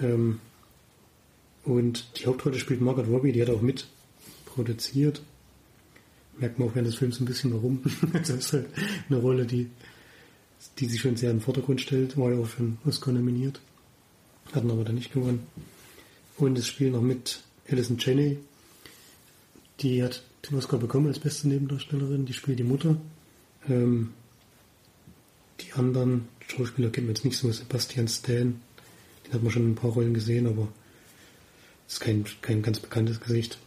Ähm, 0.00 0.40
und 1.64 2.18
die 2.18 2.26
Hauptrolle 2.26 2.58
spielt 2.58 2.80
Margaret 2.80 3.08
Robbie, 3.08 3.32
die 3.32 3.42
hat 3.42 3.50
auch 3.50 3.60
mit 3.60 3.86
produziert. 4.46 5.22
Merkt 6.38 6.58
man 6.58 6.68
auch 6.68 6.74
während 6.74 6.88
des 6.88 6.96
Films 6.96 7.20
ein 7.20 7.26
bisschen 7.26 7.52
warum. 7.52 7.82
das 8.12 8.30
ist 8.30 8.52
halt 8.52 8.66
eine 9.08 9.18
Rolle, 9.18 9.44
die, 9.44 9.68
die 10.78 10.86
sich 10.86 11.00
schon 11.00 11.16
sehr 11.16 11.30
im 11.30 11.40
Vordergrund 11.40 11.80
stellt, 11.80 12.16
war 12.16 12.32
ja 12.32 12.38
auch 12.38 12.46
für 12.46 12.62
einen 12.62 12.78
Oscar 12.86 13.12
nominiert. 13.12 13.60
Hatten 14.52 14.70
aber 14.70 14.84
dann 14.84 14.94
nicht 14.94 15.12
gewonnen. 15.12 15.46
Und 16.38 16.58
es 16.58 16.66
spielt 16.66 16.92
noch 16.92 17.02
mit 17.02 17.42
Alison 17.68 17.98
Janney, 17.98 18.38
die 19.80 20.02
hat 20.02 20.22
den 20.48 20.56
Oscar 20.56 20.78
bekommen 20.78 21.08
als 21.08 21.18
beste 21.18 21.48
Nebendarstellerin. 21.48 22.24
Die 22.24 22.32
spielt 22.32 22.58
die 22.58 22.64
Mutter. 22.64 22.96
Ähm, 23.68 24.10
die 25.62 25.72
anderen 25.72 26.28
Schauspieler 26.48 26.90
kennt 26.90 27.06
man 27.06 27.14
jetzt 27.14 27.24
nicht 27.24 27.38
so. 27.38 27.50
Sebastian 27.50 28.08
Stan, 28.08 28.60
den 29.26 29.32
hat 29.32 29.42
man 29.42 29.52
schon 29.52 29.62
in 29.62 29.72
ein 29.72 29.76
paar 29.76 29.90
Rollen 29.90 30.14
gesehen, 30.14 30.46
aber 30.46 30.68
ist 31.88 32.00
kein, 32.00 32.24
kein 32.42 32.62
ganz 32.62 32.80
bekanntes 32.80 33.20
Gesicht. 33.20 33.58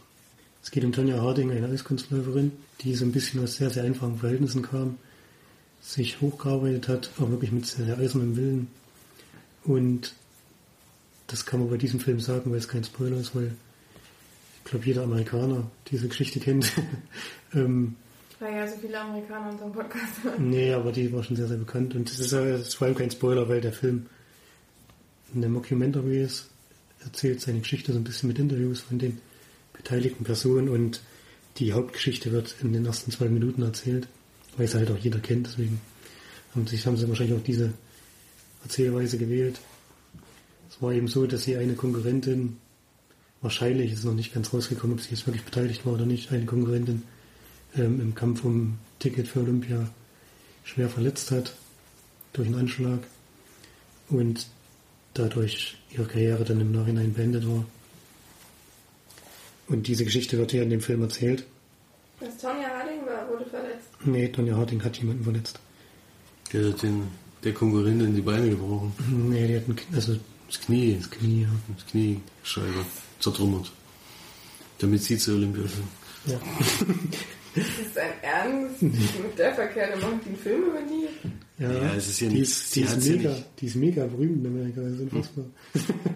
Es 0.62 0.70
geht 0.70 0.84
um 0.84 0.92
Tonja 0.92 1.20
Harding, 1.20 1.50
eine 1.50 1.68
Eiskunstläuferin, 1.68 2.52
die 2.80 2.94
so 2.94 3.04
ein 3.04 3.12
bisschen 3.12 3.42
aus 3.42 3.56
sehr, 3.56 3.70
sehr 3.70 3.84
einfachen 3.84 4.18
Verhältnissen 4.18 4.62
kam, 4.62 4.98
sich 5.82 6.20
hochgearbeitet 6.22 6.88
hat, 6.88 7.10
auch 7.18 7.28
wirklich 7.28 7.52
mit 7.52 7.66
sehr, 7.66 7.84
sehr 7.84 7.98
eisernem 7.98 8.36
Willen. 8.36 8.68
Und 9.64 10.14
das 11.26 11.44
kann 11.44 11.60
man 11.60 11.68
bei 11.68 11.76
diesem 11.76 12.00
Film 12.00 12.18
sagen, 12.20 12.50
weil 12.50 12.58
es 12.58 12.68
kein 12.68 12.84
Spoiler 12.84 13.18
ist, 13.18 13.34
weil 13.34 13.52
ich 14.64 14.70
glaube, 14.70 14.86
jeder 14.86 15.02
Amerikaner 15.02 15.70
diese 15.88 16.08
Geschichte 16.08 16.40
kennt. 16.40 16.72
ähm, 17.54 17.96
Weil 18.40 18.54
ja 18.54 18.66
so 18.66 18.76
viele 18.76 19.00
Amerikaner 19.00 19.50
unseren 19.50 19.72
Podcast 19.72 20.22
hören. 20.22 20.50
nee, 20.50 20.72
aber 20.72 20.92
die 20.92 21.12
war 21.12 21.22
schon 21.22 21.36
sehr, 21.36 21.48
sehr 21.48 21.56
bekannt. 21.56 21.94
Und 21.94 22.10
das 22.10 22.18
ist, 22.18 22.32
das 22.32 22.60
ist 22.60 22.74
vor 22.74 22.86
allem 22.86 22.96
kein 22.96 23.10
Spoiler, 23.10 23.48
weil 23.48 23.60
der 23.60 23.72
Film 23.72 24.06
eine 25.34 25.48
Mockumentary 25.48 26.22
ist. 26.22 26.50
erzählt 27.02 27.40
seine 27.40 27.60
Geschichte 27.60 27.92
so 27.92 27.98
ein 27.98 28.04
bisschen 28.04 28.28
mit 28.28 28.38
Interviews 28.38 28.80
von 28.80 28.98
den 28.98 29.20
beteiligten 29.72 30.24
Personen 30.24 30.68
und 30.68 31.00
die 31.58 31.72
Hauptgeschichte 31.72 32.32
wird 32.32 32.56
in 32.62 32.72
den 32.72 32.86
ersten 32.86 33.10
zwei 33.10 33.28
Minuten 33.28 33.62
erzählt, 33.62 34.08
weil 34.56 34.66
es 34.66 34.74
halt 34.74 34.90
auch 34.90 34.98
jeder 34.98 35.20
kennt, 35.20 35.46
deswegen 35.46 35.80
haben, 36.54 36.66
sich, 36.66 36.86
haben 36.86 36.96
sie 36.96 37.08
wahrscheinlich 37.08 37.38
auch 37.38 37.44
diese 37.44 37.72
Erzählweise 38.62 39.18
gewählt. 39.18 39.60
Es 40.70 40.80
war 40.80 40.92
eben 40.92 41.08
so, 41.08 41.26
dass 41.26 41.44
sie 41.44 41.56
eine 41.56 41.74
Konkurrentin, 41.74 42.56
wahrscheinlich 43.40 43.92
ist 43.92 44.04
noch 44.04 44.14
nicht 44.14 44.34
ganz 44.34 44.52
rausgekommen, 44.52 44.96
ob 44.96 45.02
sie 45.02 45.10
jetzt 45.10 45.26
wirklich 45.26 45.44
beteiligt 45.44 45.84
war 45.86 45.94
oder 45.94 46.06
nicht, 46.06 46.32
eine 46.32 46.46
Konkurrentin 46.46 47.02
ähm, 47.76 48.00
im 48.00 48.14
Kampf 48.14 48.44
um 48.44 48.78
Ticket 48.98 49.28
für 49.28 49.40
Olympia 49.40 49.88
schwer 50.64 50.88
verletzt 50.88 51.30
hat 51.30 51.54
durch 52.32 52.48
einen 52.48 52.58
Anschlag 52.58 53.00
und 54.08 54.46
dadurch 55.14 55.76
ihre 55.90 56.06
Karriere 56.06 56.44
dann 56.44 56.60
im 56.60 56.72
Nachhinein 56.72 57.12
beendet 57.14 57.46
war. 57.48 57.64
Und 59.68 59.86
diese 59.86 60.04
Geschichte 60.04 60.36
wird 60.38 60.50
hier 60.50 60.62
in 60.62 60.70
dem 60.70 60.80
Film 60.80 61.02
erzählt. 61.02 61.44
Das 62.20 62.36
Tonja 62.38 62.68
Harding 62.68 63.06
war, 63.06 63.28
wurde 63.30 63.46
verletzt. 63.46 63.88
Nee, 64.04 64.28
Tonja 64.28 64.56
Harding 64.56 64.82
hat 64.82 64.96
jemanden 64.98 65.24
verletzt. 65.24 65.58
Der 66.52 66.68
hat 66.70 66.82
den, 66.82 67.08
der 67.42 67.54
Konkurrentin 67.54 68.14
die 68.14 68.20
Beine 68.20 68.50
gebrochen. 68.50 68.92
Nee, 69.30 69.46
die 69.48 69.56
hat 69.56 69.68
ein, 69.68 69.76
also 69.94 70.16
Das 70.48 70.60
Knie. 70.60 70.96
das 71.00 71.10
Knie, 71.10 71.42
ja. 71.42 71.48
Das 71.76 71.86
Kniescheibe 71.86 72.84
zertrümmert. 73.20 73.72
Damit 74.78 75.02
sie 75.02 75.16
zu 75.18 75.32
Olympia 75.34 75.62
sind. 75.66 75.88
ja. 76.26 76.40
Das 77.54 77.64
ist 77.64 77.98
ein 77.98 78.10
Ernst. 78.22 78.82
Mit 78.82 79.38
der 79.38 79.54
Verkehr, 79.54 79.86
der 79.88 79.96
macht 79.98 80.26
den 80.26 80.36
Film 80.36 80.62
über 80.64 80.80
die. 80.82 81.62
Ja, 81.62 81.72
Ja, 81.72 81.94
es 81.94 82.08
ist 82.08 82.20
ja 82.20 82.28
die, 82.28 82.34
nicht- 82.34 82.42
ist, 82.50 82.74
die, 82.74 82.80
ist 82.82 83.06
ja 83.06 83.12
mega, 83.16 83.30
nicht. 83.30 83.44
die 83.60 83.66
ist 83.66 83.76
mega 83.76 84.06
berühmt 84.06 84.44
in 84.44 84.46
Amerika, 84.46 84.80
das 84.80 84.92
ist 84.92 85.00
unfassbar. 85.00 85.44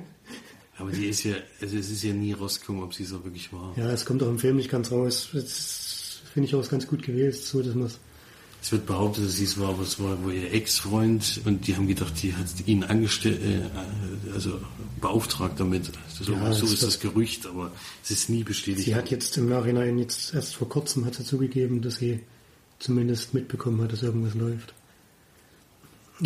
Aber 0.78 0.90
die 0.92 1.06
ist 1.06 1.24
ja, 1.24 1.34
also 1.60 1.76
es 1.76 1.90
ist 1.90 2.04
ja 2.04 2.12
nie 2.12 2.32
rausgekommen, 2.32 2.82
ob 2.84 2.94
sie 2.94 3.02
es 3.02 3.12
auch 3.12 3.24
wirklich 3.24 3.52
war. 3.52 3.72
Ja, 3.76 3.90
es 3.90 4.04
kommt 4.04 4.22
auch 4.22 4.28
im 4.28 4.38
Film 4.38 4.56
nicht 4.56 4.70
ganz 4.70 4.90
raus. 4.92 5.28
Das 5.32 6.20
finde 6.32 6.48
ich 6.48 6.54
auch 6.54 6.68
ganz 6.68 6.86
gut 6.86 7.02
gewählt, 7.02 7.34
so 7.34 7.62
dass 7.62 7.74
man 7.74 7.86
es 7.86 7.98
Es 8.60 8.72
wird 8.72 8.86
behauptet, 8.86 9.24
dass 9.24 9.36
sie 9.36 9.44
es 9.44 9.58
war, 9.58 9.70
aber 9.70 9.82
es 9.82 10.00
war 10.00 10.22
wohl 10.24 10.34
ihr 10.34 10.52
Ex-Freund 10.52 11.42
und 11.44 11.66
die 11.66 11.76
haben 11.76 11.86
gedacht, 11.86 12.12
die 12.22 12.34
hat 12.34 12.46
ihn 12.66 12.82
angestellt, 12.82 13.40
äh, 13.42 14.32
also 14.34 14.60
beauftragt 15.00 15.60
damit. 15.60 15.92
So, 16.08 16.32
Ja, 16.32 16.52
so 16.52 16.66
ist 16.66 16.82
das 16.82 16.98
Gerücht, 16.98 17.46
aber 17.46 17.70
es 18.02 18.10
ist 18.10 18.28
nie 18.28 18.42
bestätigt. 18.42 18.84
Sie 18.84 18.94
hat 18.94 19.10
jetzt 19.10 19.36
im 19.36 19.48
Nachhinein, 19.48 19.98
jetzt 19.98 20.34
erst 20.34 20.56
vor 20.56 20.68
kurzem 20.68 21.04
hat 21.04 21.14
sie 21.14 21.24
zugegeben, 21.24 21.82
dass 21.82 21.96
sie 21.96 22.20
zumindest 22.80 23.32
mitbekommen 23.32 23.80
hat, 23.82 23.92
dass 23.92 24.02
irgendwas 24.02 24.34
läuft. 24.34 24.74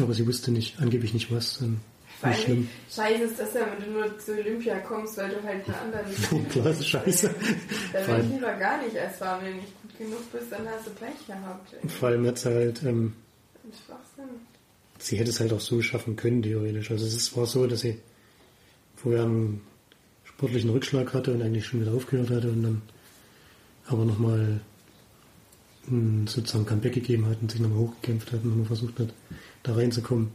Aber 0.01 0.15
sie 0.15 0.27
wusste 0.27 0.51
nicht, 0.51 0.81
angeblich 0.81 1.13
nicht 1.13 1.31
was. 1.31 1.59
Dann 1.59 1.81
nicht 2.23 2.25
allem, 2.25 2.45
schlimm. 2.45 2.69
scheiße 2.95 3.25
ist 3.25 3.39
das 3.39 3.55
ja, 3.55 3.67
wenn 3.71 3.85
du 3.85 3.99
nur 3.99 4.19
zu 4.19 4.33
Olympia 4.33 4.79
kommst, 4.79 5.17
weil 5.19 5.31
du 5.31 5.43
halt 5.43 5.65
einen 5.67 5.75
anderen... 5.75 6.49
Klar, 6.51 6.67
ist 6.67 6.89
scheiße. 6.89 7.35
Dann 7.93 8.07
will 8.07 8.25
ich 8.25 8.33
lieber 8.33 8.53
gar 8.55 8.83
nicht 8.83 8.95
erst 8.95 9.19
fahren, 9.19 9.45
wenn 9.45 9.57
gut 9.57 9.82
genug 9.99 10.31
bist, 10.33 10.51
dann 10.51 10.67
hast 10.69 10.87
du 10.87 10.91
Pech 10.91 11.27
gehabt. 11.27 11.75
ey. 11.83 11.89
vor 11.89 12.09
allem 12.09 12.27
hat 12.27 12.39
sie 12.39 12.49
halt, 12.51 12.83
ähm, 12.83 13.13
sie 14.99 15.17
hätte 15.19 15.31
es 15.31 15.41
halt 15.41 15.53
auch 15.53 15.61
so 15.61 15.81
schaffen 15.83 16.17
können, 16.17 16.43
theoretisch. 16.43 16.91
Also 16.91 17.07
es 17.07 17.37
war 17.37 17.47
so, 17.47 17.67
dass 17.67 17.81
sie 17.81 17.99
vorher 18.97 19.23
einen 19.25 19.61
sportlichen 20.25 20.71
Rückschlag 20.71 21.13
hatte 21.15 21.33
und 21.33 21.43
eigentlich 21.43 21.67
schon 21.67 21.81
wieder 21.81 21.93
aufgehört 21.93 22.31
hatte 22.31 22.51
und 22.51 22.63
dann 22.63 22.83
aber 23.87 24.05
nochmal 24.05 24.61
sozusagen 26.27 26.65
Comeback 26.65 26.93
gegeben 26.95 27.27
hat 27.27 27.39
und 27.43 27.51
sich 27.51 27.61
nochmal 27.61 27.79
hochgekämpft 27.81 28.31
hat 28.33 28.45
und 28.45 28.51
nochmal 28.51 28.67
versucht 28.67 29.01
hat, 29.01 29.09
da 29.65 29.75
reinzukommen. 29.75 30.31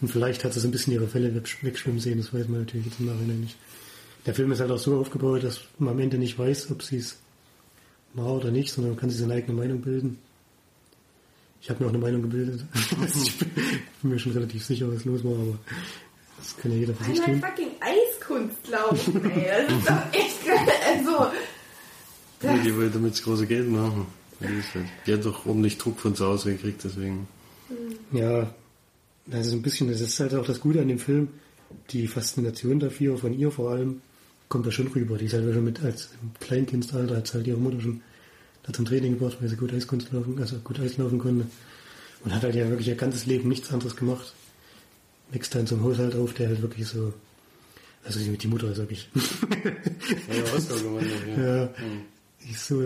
Und 0.00 0.08
vielleicht 0.08 0.44
hat 0.44 0.52
sie 0.52 0.60
so 0.60 0.68
ein 0.68 0.70
bisschen 0.70 0.92
ihre 0.92 1.08
Fälle 1.08 1.34
weg- 1.34 1.58
wegschwimmen 1.62 1.98
sehen, 2.00 2.18
das 2.18 2.32
weiß 2.32 2.46
man 2.48 2.60
natürlich 2.60 2.86
jetzt 2.86 3.00
im 3.00 3.06
Nachhinein 3.06 3.40
nicht. 3.40 3.56
Der 4.24 4.34
Film 4.34 4.52
ist 4.52 4.60
halt 4.60 4.70
auch 4.70 4.78
so 4.78 4.98
aufgebaut, 5.00 5.42
dass 5.42 5.62
man 5.78 5.94
am 5.94 5.98
Ende 5.98 6.16
nicht 6.16 6.38
weiß, 6.38 6.70
ob 6.70 6.82
sie 6.84 6.98
es 6.98 7.18
war 8.14 8.32
oder 8.34 8.50
nicht, 8.50 8.72
sondern 8.72 8.92
man 8.92 9.00
kann 9.00 9.10
sich 9.10 9.20
seine 9.20 9.34
eigene 9.34 9.58
Meinung 9.58 9.80
bilden. 9.80 10.18
Ich 11.60 11.70
habe 11.70 11.82
mir 11.82 11.86
auch 11.86 11.94
eine 11.94 12.02
Meinung 12.02 12.22
gebildet. 12.22 12.64
ich 13.24 13.38
bin 13.38 14.10
mir 14.10 14.18
schon 14.18 14.32
relativ 14.32 14.64
sicher, 14.64 14.92
was 14.92 15.04
los 15.04 15.22
war, 15.22 15.32
aber 15.32 15.58
das 16.38 16.56
kann 16.56 16.72
ja 16.72 16.78
jeder 16.78 16.94
für 16.94 17.04
sich 17.04 17.20
tun. 17.20 17.40
fucking 17.40 17.70
Eiskunst 17.80 18.68
laufen, 18.68 19.30
ey. 19.30 19.66
Das 19.68 19.78
ist 19.78 19.88
doch 19.88 20.12
echt 20.12 20.44
geil. 20.44 20.68
Also, 20.88 21.26
Ja, 22.42 22.56
die 22.58 22.76
will 22.76 22.90
damit 22.90 23.12
das 23.12 23.22
große 23.22 23.46
Geld 23.46 23.70
machen. 23.70 24.06
Die, 24.40 24.46
halt, 24.46 24.86
die 25.06 25.12
hat 25.12 25.24
doch 25.24 25.46
ordentlich 25.46 25.78
Druck 25.78 26.00
von 26.00 26.16
zu 26.16 26.26
Hause 26.26 26.52
gekriegt, 26.52 26.82
deswegen. 26.82 27.28
Ja, 28.10 28.52
das 29.26 29.46
ist 29.46 29.52
ein 29.52 29.62
bisschen, 29.62 29.88
das 29.88 30.00
ist 30.00 30.18
halt 30.18 30.34
auch 30.34 30.44
das 30.44 30.60
Gute 30.60 30.80
an 30.80 30.88
dem 30.88 30.98
Film. 30.98 31.28
Die 31.90 32.08
Faszination 32.08 32.80
dafür, 32.80 33.16
von 33.16 33.38
ihr 33.38 33.52
vor 33.52 33.70
allem, 33.70 34.02
kommt 34.52 34.66
da 34.66 34.70
schon 34.70 34.88
rüber. 34.88 35.16
Die 35.16 35.24
ist 35.24 35.32
halt 35.32 35.52
schon 35.54 35.64
mit, 35.64 35.82
als 35.82 36.10
im 36.22 36.30
Kleinkindsalter, 36.38 37.16
hat 37.16 37.32
halt 37.32 37.46
ihre 37.46 37.56
Mutter 37.56 37.80
schon 37.80 38.02
da 38.64 38.72
zum 38.72 38.84
Training 38.84 39.18
gebracht, 39.18 39.38
weil 39.40 39.48
sie 39.48 39.56
gut 39.56 39.72
Eiskunst 39.72 40.12
laufen, 40.12 40.38
also 40.38 40.56
gut 40.58 40.78
Eislaufen 40.78 41.18
konnte. 41.18 41.46
Und 42.22 42.34
hat 42.34 42.42
halt 42.42 42.54
ja 42.54 42.68
wirklich 42.68 42.88
ihr 42.88 42.94
ganzes 42.94 43.24
Leben 43.26 43.48
nichts 43.48 43.72
anderes 43.72 43.96
gemacht. 43.96 44.34
Wächst 45.32 45.54
da 45.54 45.60
in 45.60 45.66
so 45.66 45.74
einem 45.76 45.84
Haushalt 45.84 46.14
auf, 46.14 46.34
der 46.34 46.48
halt 46.48 46.60
wirklich 46.60 46.86
so, 46.86 47.14
also 48.04 48.20
die 48.20 48.36
die 48.36 48.46
Mutter 48.46 48.70
ist 48.70 48.76
wirklich, 48.78 49.08
Ja, 49.14 50.54
Oscar 50.54 50.76
gewonnen. 50.76 51.10
Ja. 51.36 51.56
ja, 51.56 51.74
die 52.44 52.50
ist 52.52 52.66
so, 52.66 52.82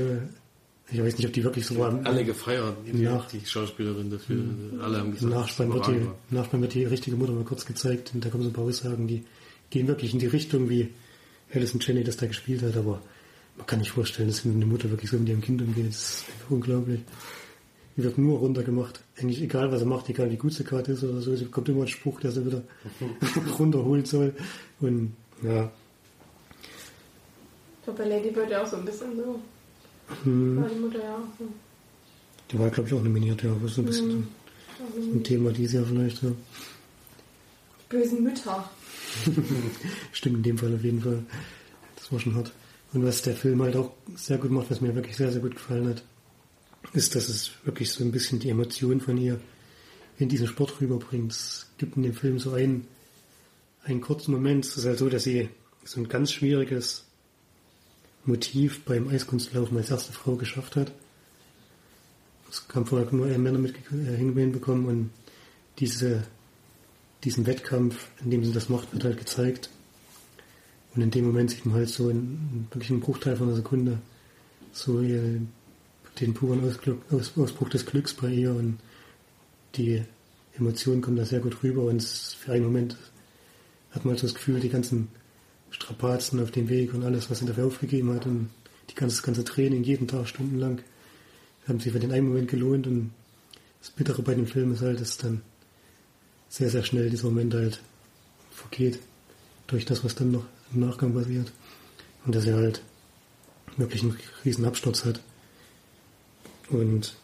ich 0.93 1.03
weiß 1.03 1.19
nicht, 1.19 1.27
ob 1.27 1.33
die 1.33 1.43
wirklich 1.45 1.67
so 1.67 1.77
war. 1.79 2.01
Alle 2.05 2.25
gefeiert, 2.25 2.77
die, 2.87 2.93
Nach- 3.03 3.29
die 3.29 3.45
Schauspielerin 3.45 4.09
dafür. 4.09 4.45
Alle 4.81 4.99
haben 5.01 5.11
gesagt, 5.11 5.33
Nachspann 5.35 5.71
das 5.71 5.89
wird, 5.89 6.01
die, 6.31 6.35
Nachspann 6.35 6.63
wird 6.63 6.75
die 6.75 6.85
richtige 6.85 7.17
Mutter 7.17 7.33
mal 7.33 7.43
kurz 7.45 7.67
gezeigt 7.67 8.13
und 8.15 8.25
da 8.25 8.29
kommen 8.31 8.45
so 8.45 8.51
ein 8.51 8.53
paar 8.53 8.65
Aussagen, 8.65 9.09
die 9.09 9.25
gehen 9.71 9.89
wirklich 9.89 10.13
in 10.15 10.21
die 10.21 10.27
Richtung, 10.27 10.71
wie 10.71 10.91
Alison 11.53 11.81
Jenny 11.81 12.05
das 12.05 12.17
da 12.17 12.27
gespielt 12.27 12.63
hat, 12.63 12.77
aber 12.77 13.01
man 13.57 13.67
kann 13.67 13.79
nicht 13.79 13.93
vorstellen, 13.93 14.29
dass 14.29 14.45
eine 14.45 14.67
Mutter 14.67 14.91
wirklich 14.91 15.11
so 15.11 15.19
mit 15.19 15.29
ihrem 15.29 15.41
Kind 15.41 15.63
umgeht. 15.63 15.89
Das 15.89 15.97
ist 16.21 16.25
einfach 16.33 16.51
unglaublich. 16.51 17.01
Die 17.97 18.03
wird 18.05 18.19
nur 18.19 18.39
runtergemacht. 18.41 19.01
Eigentlich 19.19 19.41
egal, 19.41 19.73
was 19.73 19.81
er 19.81 19.87
macht, 19.87 20.09
egal 20.11 20.31
wie 20.31 20.37
gut 20.37 20.53
sie 20.53 20.65
gerade 20.65 20.93
ist 20.93 21.03
oder 21.03 21.21
so, 21.23 21.35
sie 21.35 21.45
bekommt 21.45 21.69
immer 21.71 21.79
einen 21.81 21.89
Spruch, 21.89 22.21
der 22.21 22.31
sie 22.33 22.45
wieder 22.45 22.63
runterholen 23.59 24.05
soll. 24.05 24.35
Und 24.81 25.15
ja, 25.43 25.71
ich 27.79 27.85
glaube, 27.85 28.03
bei 28.03 28.09
Lady 28.09 28.31
Bird 28.31 28.51
ja 28.51 28.63
auch 28.63 28.67
so 28.67 28.77
ein 28.77 28.85
bisschen 28.85 29.17
so. 29.17 29.41
hm, 30.25 30.61
War 30.61 30.69
die 30.69 30.75
Mutter 30.81 30.99
ja 30.99 31.15
auch 31.15 31.39
so. 31.39 31.45
die 32.51 32.59
war 32.59 32.69
glaube 32.71 32.89
ich 32.89 32.95
auch 32.95 33.03
nominiert, 33.03 33.43
ja, 33.43 33.53
aber 33.53 33.69
so 33.69 33.81
ein 33.81 33.87
bisschen 33.87 34.29
Also, 34.95 35.11
ein 35.13 35.23
Thema 35.25 35.53
dieses 35.53 35.75
Jahr 35.75 35.85
vielleicht, 35.87 36.23
ja. 36.23 36.31
bösen 37.89 38.23
Mütter. 38.25 38.69
Stimmt 40.13 40.37
in 40.37 40.43
dem 40.43 40.59
Fall 40.59 40.75
auf 40.75 40.85
jeden 40.85 41.01
Fall. 41.01 41.25
Das 41.97 42.13
war 42.13 42.21
schon 42.21 42.35
hart. 42.35 42.53
Und 42.93 43.05
was 43.05 43.23
der 43.23 43.35
Film 43.35 43.63
halt 43.63 43.77
auch 43.77 43.93
sehr 44.15 44.39
gut 44.39 44.51
macht, 44.51 44.71
was 44.71 44.81
mir 44.81 44.95
wirklich 44.95 45.17
sehr, 45.17 45.33
sehr 45.33 45.41
gut 45.41 45.55
gefallen 45.55 45.89
hat, 45.89 46.03
ist, 46.93 47.15
dass 47.15 47.29
es 47.29 47.51
wirklich 47.65 47.91
so 47.91 48.05
ein 48.05 48.13
bisschen 48.13 48.39
die 48.39 48.49
Emotion 48.49 49.01
von 49.01 49.19
ihr 49.19 49.41
in 50.19 50.29
diesen 50.29 50.47
Sport 50.47 50.81
rüberbringt. 50.81 51.33
Es 51.33 51.67
gibt 51.79 51.97
in 51.97 52.05
dem 52.05 52.15
Film 52.15 52.39
so 52.39 52.53
einen, 52.53 52.87
einen 53.85 54.01
kurzen 54.01 54.33
Moment. 54.33 54.65
Es 54.65 54.77
ist 54.77 54.87
halt 54.87 54.99
so, 54.99 55.09
dass 55.09 55.25
sie 55.25 55.49
so 55.85 56.01
ein 56.01 56.09
ganz 56.09 56.33
schwieriges 56.33 57.05
Motiv 58.25 58.85
beim 58.85 59.09
Eiskunstlaufen 59.09 59.77
als 59.77 59.91
erste 59.91 60.13
Frau 60.13 60.37
geschafft 60.37 60.77
hat. 60.77 60.93
Das 62.49 62.65
haben 62.75 62.87
vorher 62.87 63.13
nur 63.13 63.29
eher 63.29 63.39
Männer 63.39 63.59
mit 63.59 63.75
äh, 63.77 64.17
hinbekommen 64.17 64.87
und 64.87 65.11
diese 65.79 66.25
diesen 67.27 67.45
Wettkampf, 67.45 68.09
in 68.25 68.31
dem 68.31 68.45
sie 68.45 68.53
das 68.53 68.69
macht, 68.69 68.93
wird 68.93 69.03
halt 69.03 69.19
gezeigt. 69.19 69.69
Und 70.95 71.03
in 71.03 71.11
dem 71.11 71.27
Moment 71.27 71.51
sieht 71.51 71.67
man 71.67 71.75
halt 71.75 71.89
so 71.89 72.09
in, 72.09 72.69
wirklich 72.71 72.91
einen 72.91 73.01
Bruchteil 73.01 73.37
von 73.37 73.49
einer 73.49 73.57
Sekunde 73.57 73.99
so 74.73 75.01
ihr, 75.01 75.43
den 76.21 76.35
puren 76.35 76.65
Ausglück, 76.65 77.03
Aus, 77.11 77.33
Ausbruch 77.37 77.69
des 77.69 77.85
Glücks 77.85 78.15
bei 78.15 78.29
ihr 78.29 78.53
und 78.53 78.79
die 79.75 80.05
Emotionen 80.57 81.03
kommen 81.03 81.17
da 81.17 81.25
sehr 81.25 81.41
gut 81.41 81.63
rüber 81.65 81.83
und 81.83 82.03
für 82.03 82.53
einen 82.53 82.65
Moment 82.65 82.97
hat 83.91 84.05
man 84.05 84.13
halt 84.13 84.21
so 84.21 84.29
das 84.29 84.35
Gefühl, 84.35 84.61
die 84.61 84.69
ganzen 84.69 85.09
Strapazen 85.71 86.41
auf 86.41 86.53
dem 86.53 86.69
Weg 86.69 86.95
und 86.95 87.03
alles, 87.03 87.29
was 87.29 87.41
sie 87.41 87.47
dafür 87.47 87.67
aufgegeben 87.67 88.15
hat 88.15 88.25
und 88.25 88.51
die 88.89 88.95
ganze, 88.95 89.17
das 89.17 89.23
ganze 89.25 89.45
Training 89.45 89.83
jeden 89.83 90.07
Tag 90.07 90.29
stundenlang 90.29 90.81
haben 91.67 91.81
sie 91.81 91.91
für 91.91 91.99
den 91.99 92.13
einen 92.13 92.29
Moment 92.29 92.49
gelohnt 92.49 92.87
und 92.87 93.11
das 93.81 93.91
Bittere 93.91 94.23
bei 94.23 94.35
dem 94.35 94.47
Film 94.47 94.73
ist 94.73 94.83
halt, 94.83 95.01
dass 95.01 95.19
dann 95.19 95.43
sehr, 96.49 96.71
sehr 96.71 96.85
schnell 96.85 97.11
dieser 97.11 97.25
Moment 97.25 97.55
halt 97.55 97.81
vergeht 98.51 98.99
durch 99.67 99.85
das, 99.85 100.05
was 100.05 100.15
dann 100.15 100.31
noch 100.31 100.45
im 100.73 100.81
Nachgang 100.81 101.15
passiert. 101.15 101.53
Und 102.25 102.35
dass 102.35 102.47
er 102.47 102.57
halt 102.57 102.83
wirklich 103.77 104.03
einen 104.03 104.17
riesen 104.45 104.65
Absturz 104.65 105.05
hat. 105.05 105.21
Und 106.71 107.17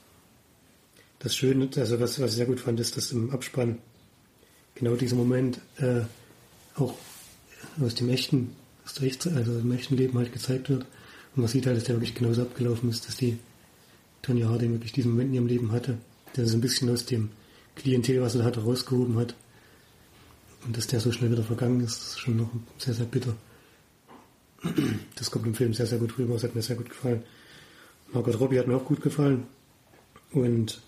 das 1.18 1.34
Schöne, 1.34 1.68
also 1.76 2.00
was, 2.00 2.20
was 2.20 2.30
ich 2.30 2.36
sehr 2.36 2.46
gut 2.46 2.60
fand, 2.60 2.78
ist, 2.80 2.96
dass 2.96 3.12
im 3.12 3.30
Abspann 3.30 3.78
genau 4.74 4.96
dieser 4.96 5.16
Moment 5.16 5.60
äh, 5.78 6.02
auch 6.74 6.94
aus 7.80 7.94
dem 7.94 8.08
echten, 8.08 8.54
aus 8.84 8.94
der 8.94 9.06
Echt, 9.08 9.26
also 9.26 9.58
im 9.58 9.72
echten 9.72 9.96
Leben 9.96 10.18
halt 10.18 10.32
gezeigt 10.32 10.68
wird. 10.68 10.82
Und 11.34 11.42
man 11.42 11.48
sieht 11.48 11.66
halt, 11.66 11.76
dass 11.76 11.84
der 11.84 11.96
wirklich 11.96 12.14
genauso 12.14 12.42
abgelaufen 12.42 12.90
ist, 12.90 13.06
dass 13.06 13.16
die 13.16 13.38
Tony 14.20 14.42
Harding 14.42 14.72
wirklich 14.72 14.92
diesen 14.92 15.12
Moment 15.12 15.30
in 15.30 15.34
ihrem 15.34 15.46
Leben 15.46 15.72
hatte, 15.72 15.98
der 16.36 16.46
so 16.46 16.56
ein 16.56 16.60
bisschen 16.60 16.90
aus 16.90 17.06
dem 17.06 17.30
Klientel, 17.76 18.20
was 18.20 18.34
er 18.34 18.44
hatte, 18.44 18.62
rausgehoben 18.62 19.18
hat. 19.18 19.34
Und 20.64 20.76
dass 20.76 20.86
der 20.86 21.00
so 21.00 21.10
schnell 21.10 21.32
wieder 21.32 21.42
vergangen 21.42 21.80
ist, 21.80 22.02
ist 22.02 22.20
schon 22.20 22.36
noch 22.36 22.50
sehr, 22.78 22.94
sehr 22.94 23.06
bitter. 23.06 23.34
Das 25.16 25.30
kommt 25.30 25.46
im 25.46 25.54
Film 25.54 25.74
sehr, 25.74 25.86
sehr 25.86 25.98
gut 25.98 26.16
rüber. 26.18 26.34
Das 26.34 26.44
hat 26.44 26.54
mir 26.54 26.62
sehr 26.62 26.76
gut 26.76 26.88
gefallen. 26.88 27.24
Margot 28.12 28.38
Robbie 28.38 28.58
hat 28.58 28.68
mir 28.68 28.76
auch 28.76 28.84
gut 28.84 29.02
gefallen. 29.02 29.44
Und 30.30 30.80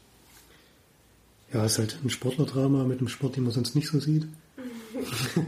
ja, 1.52 1.64
es 1.64 1.72
ist 1.72 1.78
halt 1.78 1.98
ein 2.04 2.10
Sportlerdrama 2.10 2.84
mit 2.84 2.98
einem 2.98 3.08
Sport, 3.08 3.36
den 3.36 3.44
man 3.44 3.52
sonst 3.52 3.74
nicht 3.74 3.88
so 3.88 3.98
sieht. 3.98 4.26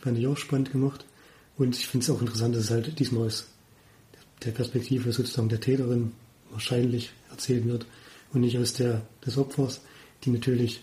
Fand 0.00 0.18
ich 0.18 0.26
auch 0.26 0.36
spannend 0.36 0.72
gemacht. 0.72 1.04
Und 1.56 1.76
ich 1.76 1.86
finde 1.86 2.04
es 2.04 2.10
auch 2.10 2.20
interessant, 2.20 2.54
dass 2.54 2.64
es 2.64 2.70
halt 2.70 2.98
diesmal 2.98 3.26
aus 3.26 3.46
der 4.44 4.50
Perspektive 4.50 5.12
sozusagen 5.12 5.48
der 5.48 5.60
Täterin 5.60 6.12
wahrscheinlich 6.50 7.12
erzählt 7.30 7.64
wird 7.64 7.86
und 8.32 8.42
nicht 8.42 8.58
aus 8.58 8.74
der 8.74 9.02
des 9.24 9.38
Opfers, 9.38 9.80
die 10.24 10.30
natürlich 10.30 10.80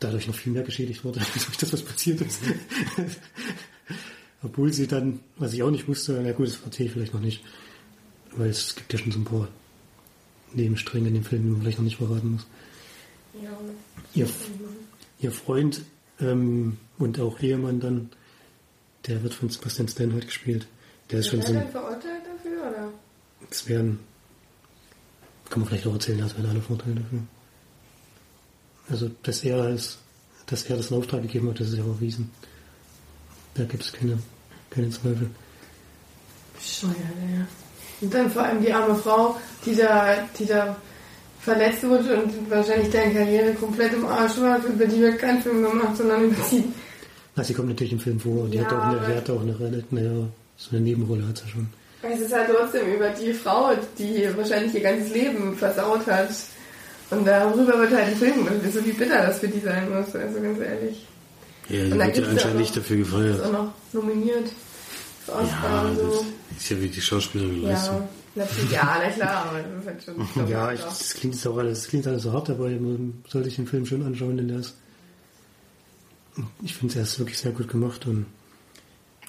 dadurch 0.00 0.26
noch 0.26 0.34
viel 0.34 0.52
mehr 0.52 0.62
geschädigt 0.62 1.04
wurde, 1.04 1.20
durch 1.46 1.56
das, 1.56 1.72
was 1.72 1.82
passiert 1.82 2.20
ist. 2.20 2.40
Obwohl 4.42 4.72
sie 4.72 4.86
dann, 4.86 5.20
was 5.36 5.52
ich 5.54 5.62
auch 5.62 5.70
nicht 5.70 5.88
wusste, 5.88 6.20
na 6.22 6.32
gut, 6.32 6.48
das 6.48 6.60
erzähle 6.64 6.88
ich 6.88 6.92
vielleicht 6.92 7.14
noch 7.14 7.20
nicht, 7.20 7.42
weil 8.32 8.50
es 8.50 8.74
gibt 8.74 8.92
ja 8.92 8.98
schon 8.98 9.12
so 9.12 9.18
ein 9.18 9.24
paar 9.24 9.48
Nebenstränge 10.52 11.08
in 11.08 11.14
dem 11.14 11.24
Film, 11.24 11.42
die 11.42 11.50
man 11.50 11.62
vielleicht 11.62 11.78
noch 11.78 11.84
nicht 11.84 11.96
verraten 11.96 12.32
muss. 12.32 12.46
Ja. 13.42 13.50
Ihr, 14.14 14.28
ihr 15.20 15.32
Freund 15.32 15.82
ähm, 16.20 16.76
und 16.98 17.18
auch 17.20 17.40
Ehemann 17.40 17.80
dann, 17.80 18.10
der 19.06 19.22
wird 19.22 19.34
von 19.34 19.48
Sebastian 19.48 19.88
Stan 19.88 20.12
halt 20.12 20.26
gespielt. 20.26 20.66
Der 21.10 21.20
ist 21.20 21.28
schon 21.28 21.40
Wird 21.40 21.48
so 21.48 21.54
ein, 21.54 21.68
verurteilt 21.70 22.22
dafür, 22.26 22.60
oder? 22.60 22.92
es 23.50 23.68
wären, 23.68 23.98
kann 25.48 25.60
man 25.60 25.68
vielleicht 25.68 25.86
auch 25.86 25.94
erzählen, 25.94 26.18
ja, 26.18 26.26
es 26.26 26.36
wären 26.36 26.50
alle 26.50 26.60
Vorteile 26.60 26.96
dafür. 26.96 27.20
Also, 28.90 29.10
dass 29.22 29.42
er 29.44 29.68
es, 29.68 29.98
dass 30.46 30.64
er 30.64 30.76
das 30.76 30.90
in 30.90 30.98
Auftrag 30.98 31.22
gegeben 31.22 31.48
hat, 31.50 31.60
das 31.60 31.68
ist 31.68 31.78
ja 31.78 31.84
erwiesen. 31.84 32.30
Da 33.54 33.64
gibt 33.64 33.82
es 33.82 33.92
keine, 33.92 34.18
keine 34.70 34.90
Zweifel. 34.90 35.30
Bescheuert, 36.54 36.96
ja. 36.96 37.46
Und 38.00 38.12
dann 38.12 38.30
vor 38.30 38.42
allem 38.42 38.60
die 38.60 38.72
arme 38.72 38.94
Frau, 38.96 39.36
die 39.64 39.74
da, 39.74 40.28
die 40.38 40.46
da 40.46 40.76
verletzt 41.40 41.84
wurde 41.84 42.22
und 42.22 42.50
wahrscheinlich 42.50 42.90
deren 42.90 43.12
Karriere 43.12 43.52
komplett 43.54 43.92
im 43.92 44.06
Arsch 44.06 44.38
war. 44.40 44.58
Über 44.64 44.86
die 44.86 45.00
wird 45.00 45.18
kein 45.18 45.40
Film 45.42 45.62
gemacht, 45.62 45.96
sondern 45.96 46.24
über 46.24 46.36
die. 46.50 46.64
Na, 47.36 47.44
sie 47.44 47.54
kommt 47.54 47.68
natürlich 47.68 47.92
im 47.92 48.00
Film 48.00 48.18
vor 48.18 48.44
und 48.44 48.50
die 48.50 48.58
Ja, 48.58 48.64
hat 48.64 48.72
auch 48.72 48.82
eine, 48.82 49.00
die 49.06 49.14
hat 49.14 49.30
auch 49.30 49.40
eine, 49.40 49.84
naja, 49.90 50.26
so 50.56 50.70
eine 50.70 50.80
Nebenrolle 50.80 51.26
hat 51.26 51.38
sie 51.38 51.48
schon. 51.48 51.68
Es 52.02 52.20
ist 52.20 52.32
halt 52.32 52.50
trotzdem 52.50 52.94
über 52.94 53.08
die 53.10 53.32
Frau, 53.32 53.72
die 53.98 54.28
wahrscheinlich 54.36 54.74
ihr 54.74 54.82
ganzes 54.82 55.12
Leben 55.12 55.56
versaut 55.56 56.06
hat. 56.06 56.30
Und 57.10 57.24
darüber 57.26 57.78
wird 57.78 57.92
halt 57.92 58.06
ein 58.08 58.16
Film. 58.16 58.46
Und 58.46 58.72
so 58.72 58.84
wie 58.84 58.92
bitter 58.92 59.26
das 59.26 59.38
für 59.38 59.48
die 59.48 59.60
sein 59.60 59.88
muss, 59.90 60.14
also 60.14 60.40
ganz 60.40 60.58
ehrlich. 60.60 61.06
Ja, 61.68 61.84
Und 61.84 61.90
die 61.92 61.98
wird 61.98 62.16
ja 62.18 62.26
anscheinend 62.28 62.58
nicht 62.60 62.76
dafür 62.76 62.98
Ist 62.98 63.10
gefeiert. 63.10 63.44
auch 63.44 63.52
noch 63.52 63.72
nominiert 63.92 64.48
für 65.24 65.32
Oscar 65.32 65.48
Ja, 65.62 65.82
und 65.90 65.96
so. 65.96 66.24
das 66.50 66.58
ist 66.62 66.70
ja 66.70 66.80
wie 66.80 66.88
die 66.88 67.00
Schauspielerin 67.00 67.62
Leistung. 67.62 68.08
Ja, 68.34 68.42
natürlich, 68.44 68.70
ja, 68.72 68.98
na 69.02 69.10
klar, 69.10 69.46
aber 69.48 69.58
das 69.62 69.80
ist 69.80 69.86
halt 70.10 70.26
schon. 70.36 70.48
Ja, 70.48 70.72
ich, 70.72 70.80
das 70.80 71.14
klingt 71.14 71.34
jetzt 71.34 71.46
auch 71.46 71.56
alles, 71.56 71.80
das 71.80 71.88
klingt 71.88 72.06
alles 72.06 72.22
so 72.24 72.32
hart, 72.32 72.50
aber 72.50 72.68
man 72.68 73.22
soll 73.28 73.44
sich 73.44 73.56
den 73.56 73.66
Film 73.66 73.86
schon 73.86 74.04
anschauen, 74.04 74.36
denn 74.36 74.48
der 74.48 74.58
ist, 74.58 74.74
ich 76.62 76.74
finde, 76.74 76.96
er 76.96 77.02
ist 77.02 77.18
wirklich 77.18 77.38
sehr 77.38 77.52
gut 77.52 77.68
gemacht 77.68 78.06
und 78.06 78.26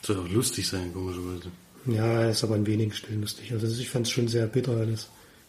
Soll 0.02 0.18
auch 0.20 0.30
lustig 0.30 0.68
sein, 0.68 0.92
komischerweise. 0.94 1.50
ja, 1.86 2.06
er 2.22 2.30
ist 2.32 2.44
aber 2.44 2.56
an 2.56 2.66
wenigen 2.68 2.92
Stellen 2.92 3.22
lustig. 3.22 3.52
Also 3.52 3.68
ich 3.68 3.90
fand 3.90 4.08
es 4.08 4.12
schon 4.12 4.28
sehr 4.28 4.48
bitter 4.48 4.72
alles. 4.76 5.08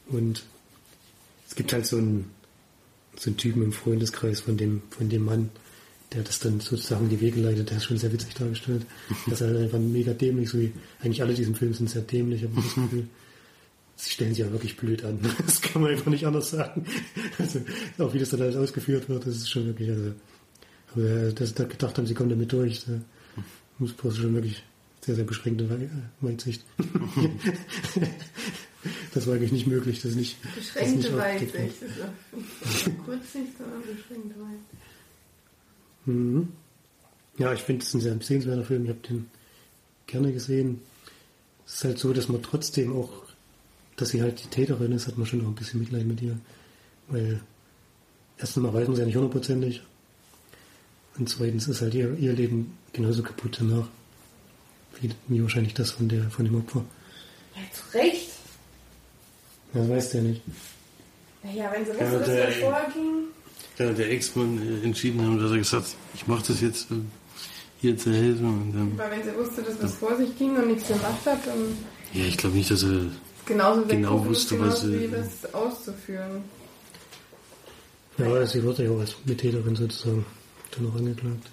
Und 0.09 0.45
es 1.49 1.55
gibt 1.55 1.73
halt 1.73 1.87
so 1.87 1.97
einen, 1.97 2.31
so 3.17 3.31
einen 3.31 3.37
Typen 3.37 3.63
im 3.63 3.73
Freundeskreis 3.73 4.41
von 4.41 4.57
dem, 4.57 4.83
von 4.91 5.09
dem 5.09 5.25
Mann, 5.25 5.51
der 6.13 6.23
das 6.23 6.39
dann 6.39 6.61
sozusagen 6.61 7.09
die 7.09 7.21
Wege 7.21 7.41
leitet, 7.41 7.71
der 7.71 7.79
ist 7.79 7.85
schon 7.85 7.99
sehr 7.99 8.13
witzig 8.13 8.35
dargestellt. 8.35 8.87
Das 9.27 9.41
ist 9.41 9.47
halt 9.47 9.57
einfach 9.57 9.79
mega 9.79 10.13
dämlich, 10.13 10.51
so 10.51 10.59
wie 10.59 10.73
eigentlich 11.01 11.23
alle 11.23 11.35
diesen 11.35 11.55
Filme 11.55 11.75
sind 11.75 11.91
sehr 11.91 12.03
dämlich, 12.03 12.45
aber 12.45 12.57
das 12.57 12.75
Gefühl, 12.75 13.09
sie 13.97 14.11
stellen 14.11 14.35
sich 14.35 14.45
ja 14.45 14.53
wirklich 14.53 14.77
blöd 14.77 15.05
an. 15.05 15.19
Das 15.47 15.61
kann 15.61 15.83
man 15.83 15.91
einfach 15.91 16.11
nicht 16.11 16.27
anders 16.27 16.51
sagen. 16.51 16.85
Also, 17.39 17.61
auch 17.99 18.13
wie 18.13 18.19
das 18.19 18.31
dann 18.31 18.43
alles 18.43 18.57
ausgeführt 18.57 19.09
wird, 19.09 19.27
das 19.27 19.37
ist 19.37 19.51
schon 19.51 19.67
wirklich, 19.67 19.91
also, 19.91 20.13
aber 20.95 21.33
dass 21.33 21.51
sie 21.51 21.55
da 21.55 21.65
gedacht 21.65 21.99
haben, 21.99 22.07
sie 22.07 22.15
kommen 22.15 22.31
damit 22.31 22.53
durch, 22.53 22.85
da 22.85 23.01
muss 23.79 23.93
brauchst 23.93 24.19
du 24.19 24.23
schon 24.23 24.35
wirklich 24.35 24.63
sehr, 25.07 25.15
sehr 25.15 25.25
beschränkte 25.25 25.65
äh, 25.65 25.89
Weitsicht. 26.21 26.65
das 29.15 29.27
war 29.27 29.35
eigentlich 29.35 29.53
nicht 29.53 29.69
möglich, 29.69 30.03
das 30.03 30.17
nicht, 30.17 30.37
das 30.43 30.55
Beschränkte 30.55 30.97
nicht 30.97 31.17
Weitsicht. 31.17 31.55
Das 31.55 32.75
ist 32.75 32.85
Kurz 33.05 33.35
nicht, 33.35 33.57
sondern 33.57 33.83
beschränkte 33.83 34.35
Weitsicht. 34.41 34.83
Mhm. 36.07 36.49
Ja, 37.39 37.53
ich 37.53 37.61
finde 37.61 37.85
es 37.85 37.95
ein 37.95 38.01
sehr 38.01 38.21
sehenswerter 38.21 38.65
Film. 38.65 38.85
Ich 38.85 38.91
habe 38.91 38.99
den 39.09 39.31
gerne 40.09 40.33
gesehen. 40.33 40.81
Es 41.67 41.75
ist 41.75 41.85
halt 41.85 41.99
so, 41.99 42.13
dass 42.13 42.29
man 42.29 42.43
trotzdem 42.43 42.93
auch, 42.93 43.11
dass 43.97 44.09
sie 44.09 44.23
halt 44.23 44.43
die 44.43 44.49
Täterin 44.49 44.91
ist, 44.93 45.07
hat 45.07 45.19
man 45.19 45.27
schon 45.27 45.43
auch 45.43 45.49
ein 45.49 45.55
bisschen 45.55 45.79
Mitleid 45.79 46.07
mit 46.07 46.21
ihr. 46.21 46.37
Weil 47.09 47.41
erstens 48.39 48.63
mal 48.63 48.75
weiß 48.75 48.89
man 48.89 48.97
sie 48.97 49.03
ja 49.03 49.07
nicht 49.07 49.17
hundertprozentig. 49.17 49.83
Und 51.17 51.29
zweitens 51.29 51.69
ist 51.69 51.81
halt 51.81 51.95
ihr, 51.95 52.17
ihr 52.19 52.33
Leben 52.33 52.77
genauso 52.93 53.23
kaputt 53.23 53.59
danach. 53.61 53.89
Wie, 55.01 55.43
wahrscheinlich 55.43 55.75
das 55.75 55.91
von 55.93 56.09
der 56.09 56.31
von 56.31 56.45
dem 56.45 56.57
Opfer. 56.57 56.85
Ja, 57.55 57.63
zu 57.73 57.97
Recht. 57.99 58.31
Das 59.73 59.89
weiß 59.89 60.11
der 60.11 60.23
nicht. 60.23 60.43
Naja, 61.43 61.71
wenn 61.75 61.85
sie 61.85 61.91
Ja, 61.93 62.01
wusste, 62.01 62.19
dass 62.19 62.27
der- 62.29 62.47
das 62.47 62.57
vorging. 62.57 63.13
Ja, 63.79 63.93
der 63.93 64.11
Ex-Mann 64.11 64.81
äh, 64.83 64.85
entschieden 64.87 65.21
haben, 65.23 65.39
dass 65.39 65.51
er 65.51 65.59
gesagt 65.59 65.85
hat, 65.87 65.93
ich 66.15 66.27
mache 66.27 66.45
das 66.49 66.61
jetzt, 66.63 66.91
äh, 66.91 66.95
hier 67.81 67.97
zu 67.99 68.11
helfen. 68.13 68.47
Und 68.47 68.73
dann, 68.73 68.93
Aber 68.99 69.11
wenn 69.15 69.23
sie 69.23 69.37
wusste, 69.37 69.63
dass 69.63 69.79
das 69.79 69.95
vor 69.97 70.17
sich 70.17 70.37
ging 70.39 70.57
und 70.57 70.69
nichts 70.69 70.89
gemacht 70.89 71.27
hat, 71.27 71.47
dann 71.47 71.77
ja, 72.15 72.25
ich 72.25 72.37
glaube 72.39 72.57
nicht, 72.57 72.71
dass 72.71 72.83
er 72.85 73.03
genauso 73.45 73.85
Genau 73.85 74.25
wusste, 74.25 74.57
genauso 74.57 74.73
was 74.73 74.81
sie- 74.83 75.01
wie 75.01 75.09
das 75.09 75.55
auszuführen. 75.55 76.43
Ja, 78.19 78.47
sie 78.47 78.63
wurde 78.63 78.85
ja 78.85 78.91
auch 78.91 79.01
als 79.01 79.15
Mittäterin 79.27 79.77
sozusagen 79.77 80.25
dann 80.71 80.85
noch 80.85 80.97
angeklagt. 80.97 81.51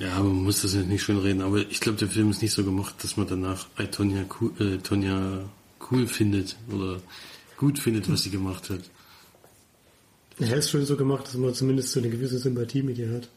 Ja, 0.00 0.14
aber 0.14 0.28
man 0.28 0.44
muss 0.44 0.62
das 0.62 0.74
jetzt 0.74 0.88
nicht 0.88 1.02
schön 1.02 1.18
reden. 1.18 1.42
Aber 1.42 1.58
ich 1.58 1.78
glaube, 1.78 1.98
der 1.98 2.08
Film 2.08 2.30
ist 2.30 2.40
nicht 2.40 2.54
so 2.54 2.64
gemacht, 2.64 2.94
dass 3.02 3.18
man 3.18 3.26
danach 3.26 3.66
äh, 3.78 3.86
Tonja, 3.86 4.24
cool, 4.40 4.50
äh, 4.58 4.78
Tonja 4.78 5.44
cool 5.90 6.06
findet 6.06 6.56
oder 6.72 7.00
gut 7.58 7.78
findet, 7.78 8.10
was 8.10 8.22
sie 8.22 8.30
gemacht 8.30 8.70
hat. 8.70 8.80
Er 10.38 10.56
ist 10.56 10.70
schon 10.70 10.86
so 10.86 10.96
gemacht, 10.96 11.26
dass 11.26 11.34
man 11.34 11.52
zumindest 11.52 11.92
so 11.92 12.00
eine 12.00 12.08
gewisse 12.08 12.38
Sympathie 12.38 12.82
mit 12.82 12.96
ihr 12.96 13.10
hat. 13.12 13.28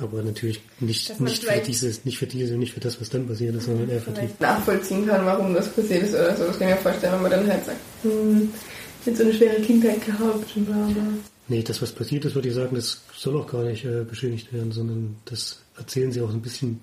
Aber 0.00 0.22
natürlich 0.22 0.60
nicht, 0.80 1.20
nicht 1.20 1.44
für 1.44 1.60
dieses, 1.60 2.04
nicht 2.04 2.18
für 2.18 2.26
diese, 2.26 2.54
nicht 2.54 2.72
für 2.74 2.80
das, 2.80 3.00
was 3.00 3.08
dann 3.10 3.26
passiert 3.28 3.54
ist, 3.54 3.66
sondern 3.66 3.88
eher 3.88 4.00
für 4.00 4.10
die. 4.10 4.28
Nachvollziehen 4.40 5.06
kann, 5.06 5.24
warum 5.24 5.54
das 5.54 5.72
passiert 5.72 6.02
ist 6.02 6.14
oder 6.14 6.36
so. 6.36 6.46
Das 6.46 6.58
kann 6.58 6.68
ich 6.68 6.74
mir 6.74 6.80
vorstellen, 6.80 7.12
wenn 7.14 7.22
man 7.22 7.30
dann 7.30 7.46
halt 7.46 7.64
sagt, 7.64 7.78
hm, 8.02 8.52
ich 9.00 9.06
hab 9.08 9.16
so 9.16 9.22
eine 9.22 9.34
schwere 9.34 9.60
Kindheit 9.60 10.04
gehabt 10.04 10.56
und 10.56 10.64
bla 10.66 10.86
bla. 10.86 11.02
Nee, 11.48 11.62
das, 11.62 11.80
was 11.80 11.92
passiert 11.92 12.26
ist, 12.26 12.34
würde 12.34 12.48
ich 12.48 12.54
sagen, 12.54 12.76
das 12.76 13.02
soll 13.16 13.36
auch 13.36 13.50
gar 13.50 13.64
nicht 13.64 13.84
äh, 13.84 14.04
beschönigt 14.04 14.52
werden, 14.52 14.70
sondern 14.70 15.16
das 15.24 15.62
erzählen 15.76 16.12
sie 16.12 16.20
auch 16.20 16.30
ein 16.30 16.42
bisschen 16.42 16.80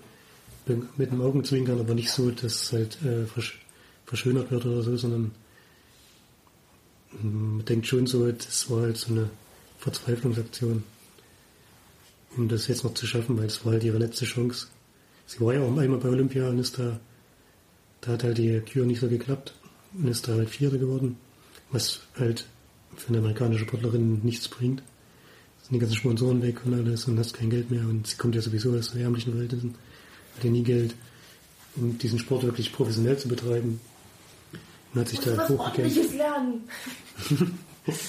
mit 0.98 1.12
dem 1.12 1.22
Augenzwinkern, 1.22 1.80
aber 1.80 1.94
nicht 1.94 2.10
so, 2.10 2.32
dass 2.32 2.64
es 2.64 2.72
halt 2.74 2.98
äh, 3.04 3.26
versch 3.28 3.62
verschönert 4.08 4.52
wird 4.52 4.66
oder 4.66 4.84
so, 4.84 4.96
sondern 4.98 5.32
man 7.22 7.66
denkt 7.66 7.88
schon 7.88 8.06
so, 8.06 8.32
das 8.32 8.70
war 8.70 8.82
halt 8.82 8.98
so 8.98 9.12
eine 9.12 9.30
Verzweiflungsaktion, 9.80 10.84
um 12.38 12.48
das 12.48 12.68
jetzt 12.68 12.84
noch 12.84 12.94
zu 12.94 13.08
schaffen, 13.08 13.38
weil 13.38 13.46
es 13.46 13.66
war 13.66 13.74
halt 13.74 13.84
ihre 13.84 13.98
letzte 13.98 14.26
Chance. 14.26 14.68
Sie 15.26 15.40
war 15.40 15.54
ja 15.54 15.62
auch 15.62 15.78
einmal 15.78 16.00
bei 16.00 16.10
Olympia 16.10 16.50
und 16.50 16.60
ist 16.60 16.78
da, 16.78 17.00
da 18.02 18.12
hat 18.12 18.24
halt 18.24 18.38
die 18.38 18.60
Kür 18.60 18.86
nicht 18.86 19.00
so 19.00 19.08
geklappt 19.08 19.54
und 19.94 20.08
ist 20.08 20.28
da 20.28 20.34
halt 20.34 20.50
Vierte 20.50 20.78
geworden, 20.78 21.18
was 21.72 22.02
halt 22.20 22.46
für 22.98 23.10
eine 23.10 23.20
amerikanische 23.20 23.66
Sportlerin 23.66 24.22
nichts 24.24 24.48
bringt. 24.48 24.82
Es 25.62 25.68
sind 25.68 25.76
die 25.76 25.80
ganzen 25.80 25.96
Sponsoren 25.96 26.42
weg 26.42 26.62
und 26.66 26.74
alles 26.74 27.06
und 27.06 27.18
hast 27.18 27.34
kein 27.34 27.50
Geld 27.50 27.72
mehr 27.72 27.82
und 27.82 28.08
sie 28.08 28.18
kommt 28.18 28.36
ja 28.36 28.42
sowieso 28.42 28.76
aus 28.76 28.94
ärmlichen 28.96 29.34
Verhältnissen, 29.34 29.76
hat 30.36 30.44
ja 30.44 30.50
nie 30.50 30.64
Geld, 30.64 30.96
um 31.76 31.98
diesen 31.98 32.20
Sport 32.20 32.44
wirklich 32.44 32.72
professionell 32.72 33.18
zu 33.18 33.28
betreiben. 33.28 33.80
Und 34.94 35.02
hat 35.02 35.10
sich 35.10 35.20
da 35.20 35.36
was 35.36 35.50
hochgekämpft. 35.50 36.14
lernen. 36.14 36.62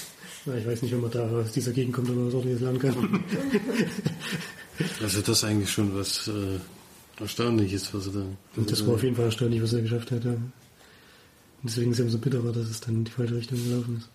Ich 0.55 0.65
weiß 0.65 0.81
nicht, 0.81 0.95
ob 0.95 1.01
man 1.01 1.11
da 1.11 1.29
aus 1.29 1.51
dieser 1.51 1.73
Gegend 1.73 1.93
kommt, 1.93 2.09
ob 2.09 2.15
man 2.15 2.27
was 2.27 2.33
ordentliches 2.33 2.61
lernen 2.61 2.79
kann. 2.79 3.23
Also 5.01 5.21
das 5.21 5.39
ist 5.39 5.43
eigentlich 5.43 5.71
schon 5.71 5.95
was 5.95 6.27
äh, 6.27 6.59
Erstaunliches, 7.19 7.93
was 7.93 8.07
er 8.07 8.13
da... 8.13 8.25
Und 8.55 8.71
das 8.71 8.85
war 8.85 8.93
auf 8.93 9.03
jeden 9.03 9.15
Fall 9.15 9.25
erstaunlich, 9.25 9.61
was 9.61 9.73
er 9.73 9.81
geschafft 9.81 10.11
hat. 10.11 10.23
Ja. 10.23 10.33
Und 10.33 10.43
deswegen 11.63 11.91
ist 11.91 11.99
es 11.99 12.05
umso 12.05 12.19
bitterer, 12.19 12.51
dass 12.51 12.69
es 12.69 12.79
dann 12.79 12.95
in 12.95 13.03
die 13.03 13.11
falsche 13.11 13.35
Richtung 13.35 13.57
gelaufen 13.63 13.97
ist. 13.97 14.09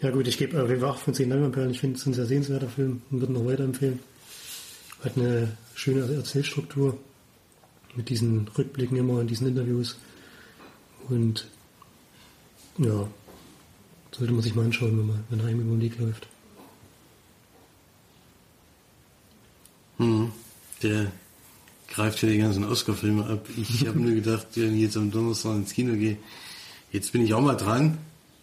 Ja 0.00 0.10
gut, 0.10 0.28
ich 0.28 0.38
gebe 0.38 0.62
auf 0.62 0.68
jeden 0.68 0.80
Fall 0.80 0.90
8 0.90 1.00
von 1.00 1.14
10 1.14 1.28
Leinwandperlen. 1.28 1.70
Ich 1.70 1.80
finde 1.80 1.98
es 1.98 2.06
ein 2.06 2.14
sehr 2.14 2.26
sehenswerter 2.26 2.68
Film 2.68 3.02
und 3.10 3.20
würde 3.20 3.32
noch 3.32 3.44
weiterempfehlen. 3.44 3.98
Hat 5.02 5.16
eine 5.16 5.56
schöne 5.74 6.12
Erzählstruktur 6.14 6.98
mit 7.94 8.08
diesen 8.08 8.46
Rückblicken 8.48 8.96
immer 8.96 9.20
in 9.20 9.26
diesen 9.26 9.48
Interviews. 9.48 9.96
Und 11.08 11.48
ja, 12.78 13.08
sollte 14.12 14.32
man 14.32 14.42
sich 14.42 14.54
mal 14.54 14.66
anschauen, 14.66 14.98
wenn, 14.98 15.06
man, 15.06 15.24
wenn 15.30 15.40
er 15.40 15.48
im 15.48 15.68
Musik 15.68 15.98
läuft. 15.98 16.28
Der 20.82 21.10
greift 21.88 22.22
ja 22.22 22.28
die 22.28 22.38
ganzen 22.38 22.64
Oscar-Filme 22.64 23.26
ab. 23.26 23.46
Ich 23.56 23.86
habe 23.86 23.98
nur 23.98 24.14
gedacht, 24.14 24.46
wenn 24.54 24.74
ich 24.74 24.82
jetzt 24.82 24.96
am 24.96 25.10
Donnerstag 25.10 25.56
ins 25.56 25.72
Kino 25.72 25.94
gehe, 25.94 26.18
jetzt 26.92 27.12
bin 27.12 27.22
ich 27.22 27.34
auch 27.34 27.40
mal 27.40 27.56
dran. 27.56 27.98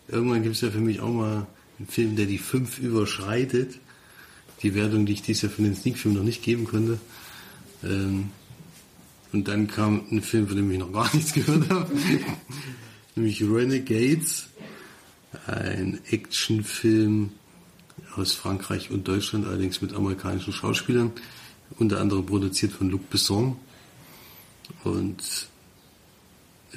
Irgendwann 0.08 0.44
gibt 0.44 0.56
es 0.56 0.62
ja 0.62 0.70
für 0.72 0.80
mich 0.80 1.00
auch 1.00 1.12
mal 1.12 1.48
einen 1.80 1.88
Film, 1.88 2.16
der 2.16 2.26
die 2.26 2.38
fünf 2.38 2.80
überschreitet. 2.80 3.80
Die 4.62 4.74
Wertung, 4.76 5.06
die 5.06 5.14
ich 5.14 5.22
dieses 5.22 5.44
Jahr 5.44 5.52
für 5.52 5.62
den 5.62 5.76
Sneak-Film 5.76 6.16
noch 6.16 6.24
nicht 6.24 6.44
geben 6.44 6.66
konnte. 6.66 7.00
Ähm, 7.84 8.30
und 9.34 9.48
dann 9.48 9.68
kam 9.68 10.04
ein 10.12 10.22
Film, 10.22 10.48
von 10.48 10.56
dem 10.56 10.72
ich 10.72 10.80
noch 10.80 10.94
gar 10.94 11.10
nichts 11.14 11.34
gehört 11.34 11.70
habe. 11.70 11.92
Nämlich 13.16 13.42
Renegades. 13.42 14.48
Ein 15.48 16.00
Actionfilm 16.10 17.32
aus 18.16 18.32
Frankreich 18.32 18.90
und 18.92 19.08
Deutschland, 19.08 19.46
allerdings 19.46 19.82
mit 19.82 19.94
amerikanischen 19.94 20.54
Schauspielern 20.54 21.12
unter 21.78 22.00
anderem 22.00 22.26
produziert 22.26 22.72
von 22.72 22.90
Luc 22.90 23.10
Besson. 23.10 23.58
Und 24.84 25.50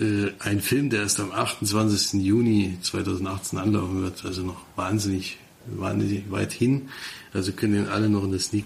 äh, 0.01 0.33
ein 0.39 0.61
Film, 0.61 0.91
der 0.91 1.03
erst 1.03 1.21
am 1.21 1.33
28. 1.33 2.21
Juni 2.23 2.79
2018 2.83 3.59
anlaufen 3.59 4.03
wird, 4.03 4.25
also 4.25 4.43
noch 4.43 4.63
wahnsinnig, 4.77 5.39
wahnsinnig 5.67 6.31
weit 6.31 6.53
hin. 6.53 6.89
Also 7.33 7.53
können 7.53 7.75
den 7.75 7.89
alle 7.89 8.09
noch 8.09 8.25
in 8.25 8.31
der 8.31 8.41
Sneak, 8.41 8.65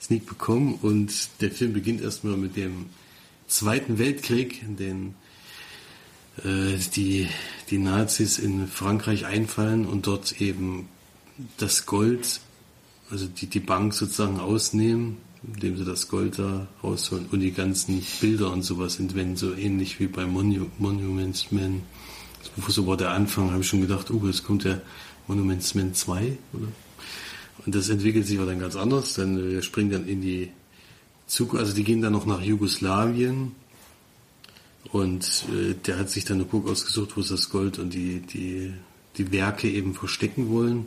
Sneak 0.00 0.26
bekommen. 0.26 0.78
Und 0.82 1.28
der 1.40 1.50
Film 1.50 1.72
beginnt 1.72 2.02
erstmal 2.02 2.36
mit 2.36 2.56
dem 2.56 2.86
Zweiten 3.46 3.98
Weltkrieg, 3.98 4.62
in 4.62 4.76
den 4.76 5.14
äh, 6.38 6.78
die, 6.96 7.28
die 7.70 7.78
Nazis 7.78 8.38
in 8.38 8.66
Frankreich 8.66 9.26
einfallen 9.26 9.86
und 9.86 10.06
dort 10.06 10.40
eben 10.40 10.88
das 11.58 11.86
Gold, 11.86 12.40
also 13.10 13.26
die, 13.26 13.46
die 13.46 13.60
Bank 13.60 13.94
sozusagen 13.94 14.40
ausnehmen 14.40 15.18
indem 15.42 15.76
sie 15.76 15.84
das 15.84 16.08
Gold 16.08 16.38
da 16.38 16.66
rausholen 16.82 17.26
und 17.32 17.40
die 17.40 17.52
ganzen 17.52 18.04
Bilder 18.20 18.52
und 18.52 18.62
sowas 18.62 18.98
entwenden, 18.98 19.36
so 19.36 19.54
ähnlich 19.54 19.98
wie 20.00 20.06
bei 20.06 20.26
Monu 20.26 20.66
Monuments 20.78 21.50
Man. 21.50 21.82
So 22.68 22.86
war 22.86 22.96
der 22.96 23.10
Anfang, 23.10 23.50
habe 23.50 23.62
ich 23.62 23.68
schon 23.68 23.80
gedacht, 23.80 24.10
oh, 24.10 24.20
jetzt 24.26 24.44
kommt 24.44 24.64
der 24.64 24.82
Monuments 25.26 25.74
Man 25.74 25.94
2, 25.94 26.38
oder? 26.52 26.68
Und 27.64 27.74
das 27.74 27.88
entwickelt 27.88 28.26
sich 28.26 28.38
aber 28.38 28.46
dann 28.46 28.58
ganz 28.58 28.76
anders, 28.76 29.14
denn 29.14 29.50
wir 29.50 29.62
springen 29.62 29.90
dann 29.90 30.08
in 30.08 30.20
die 30.20 30.50
Zukunft, 31.26 31.64
also 31.64 31.74
die 31.74 31.84
gehen 31.84 32.02
dann 32.02 32.12
noch 32.12 32.26
nach 32.26 32.42
Jugoslawien 32.42 33.52
und 34.90 35.44
äh, 35.54 35.74
der 35.74 35.98
hat 35.98 36.10
sich 36.10 36.24
dann 36.24 36.38
eine 36.38 36.44
Burg 36.44 36.68
ausgesucht, 36.68 37.16
wo 37.16 37.22
sie 37.22 37.30
das 37.30 37.50
Gold 37.50 37.78
und 37.78 37.94
die, 37.94 38.20
die, 38.20 38.72
die 39.16 39.32
Werke 39.32 39.70
eben 39.70 39.94
verstecken 39.94 40.50
wollen. 40.50 40.86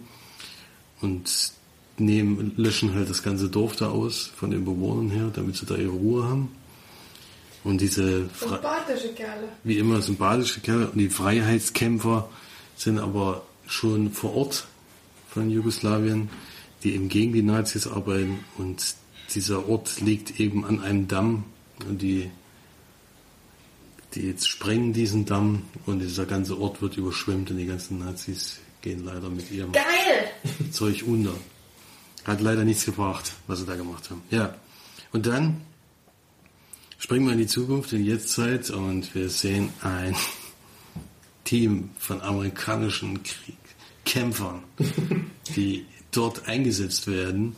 Und 1.02 1.54
nehmen, 1.98 2.54
löschen 2.58 2.94
halt 2.94 3.10
das 3.10 3.24
ganze 3.24 3.50
Dorf 3.50 3.76
da 3.76 3.90
aus, 3.90 4.32
von 4.36 4.52
den 4.52 4.66
Bewohnern 4.66 5.10
her, 5.10 5.32
damit 5.34 5.56
sie 5.56 5.66
da 5.66 5.76
ihre 5.76 5.92
Ruhe 5.92 6.24
haben. 6.24 6.50
Und 7.64 7.82
diese 7.82 8.30
sympathische 8.40 9.14
Kerle. 9.14 9.48
Wie 9.64 9.80
immer 9.80 10.02
sympathische 10.02 10.60
Kerle. 10.60 10.88
Und 10.88 11.00
die 11.00 11.10
Freiheitskämpfer 11.10 12.30
sind 12.76 13.00
aber 13.00 13.44
schon 13.66 14.12
vor 14.12 14.36
Ort 14.36 14.68
von 15.30 15.50
Jugoslawien, 15.50 16.30
die 16.84 16.94
eben 16.94 17.10
gegen 17.10 17.34
die 17.34 17.42
Nazis 17.42 17.88
arbeiten. 17.88 18.46
Und 18.58 18.96
dieser 19.34 19.68
Ort 19.68 20.00
liegt 20.02 20.40
eben 20.40 20.64
an 20.64 20.80
einem 20.80 21.08
Damm. 21.08 21.46
Und 21.90 22.04
die, 22.04 22.30
die 24.14 24.28
jetzt 24.28 24.48
sprengen 24.48 24.94
diesen 24.94 25.26
Damm 25.26 25.64
und 25.88 26.00
dieser 26.00 26.28
ganze 26.28 26.60
Ort 26.60 26.84
wird 26.84 26.98
überschwemmt 26.98 27.50
und 27.50 27.58
die 27.58 27.66
ganzen 27.66 27.98
Nazis 27.98 28.60
gehen 28.82 29.04
leider 29.04 29.30
mit 29.30 29.50
ihrem 29.52 29.72
Geil! 29.72 29.84
Zeug 30.72 31.04
unter. 31.08 31.34
Hat 32.26 32.42
leider 32.42 32.66
nichts 32.66 32.86
gebracht, 32.86 33.34
was 33.48 33.60
sie 33.60 33.66
da 33.66 33.76
gemacht 33.76 34.10
haben. 34.10 34.22
Ja. 34.30 34.56
Und 35.12 35.26
dann 35.28 35.62
springen 36.98 37.26
wir 37.26 37.34
in 37.34 37.40
die 37.40 37.48
Zukunft, 37.48 37.94
in 37.94 38.04
die 38.04 38.10
Jetztzeit 38.10 38.70
und 38.70 39.16
wir 39.16 39.30
sehen 39.30 39.70
ein 39.82 40.16
Team 41.44 41.92
von 41.98 42.22
amerikanischen 42.22 43.24
Krieg 43.24 43.56
Kämpfern, 44.06 44.64
die 45.56 45.86
dort 46.12 46.48
eingesetzt 46.48 47.08
werden, 47.08 47.56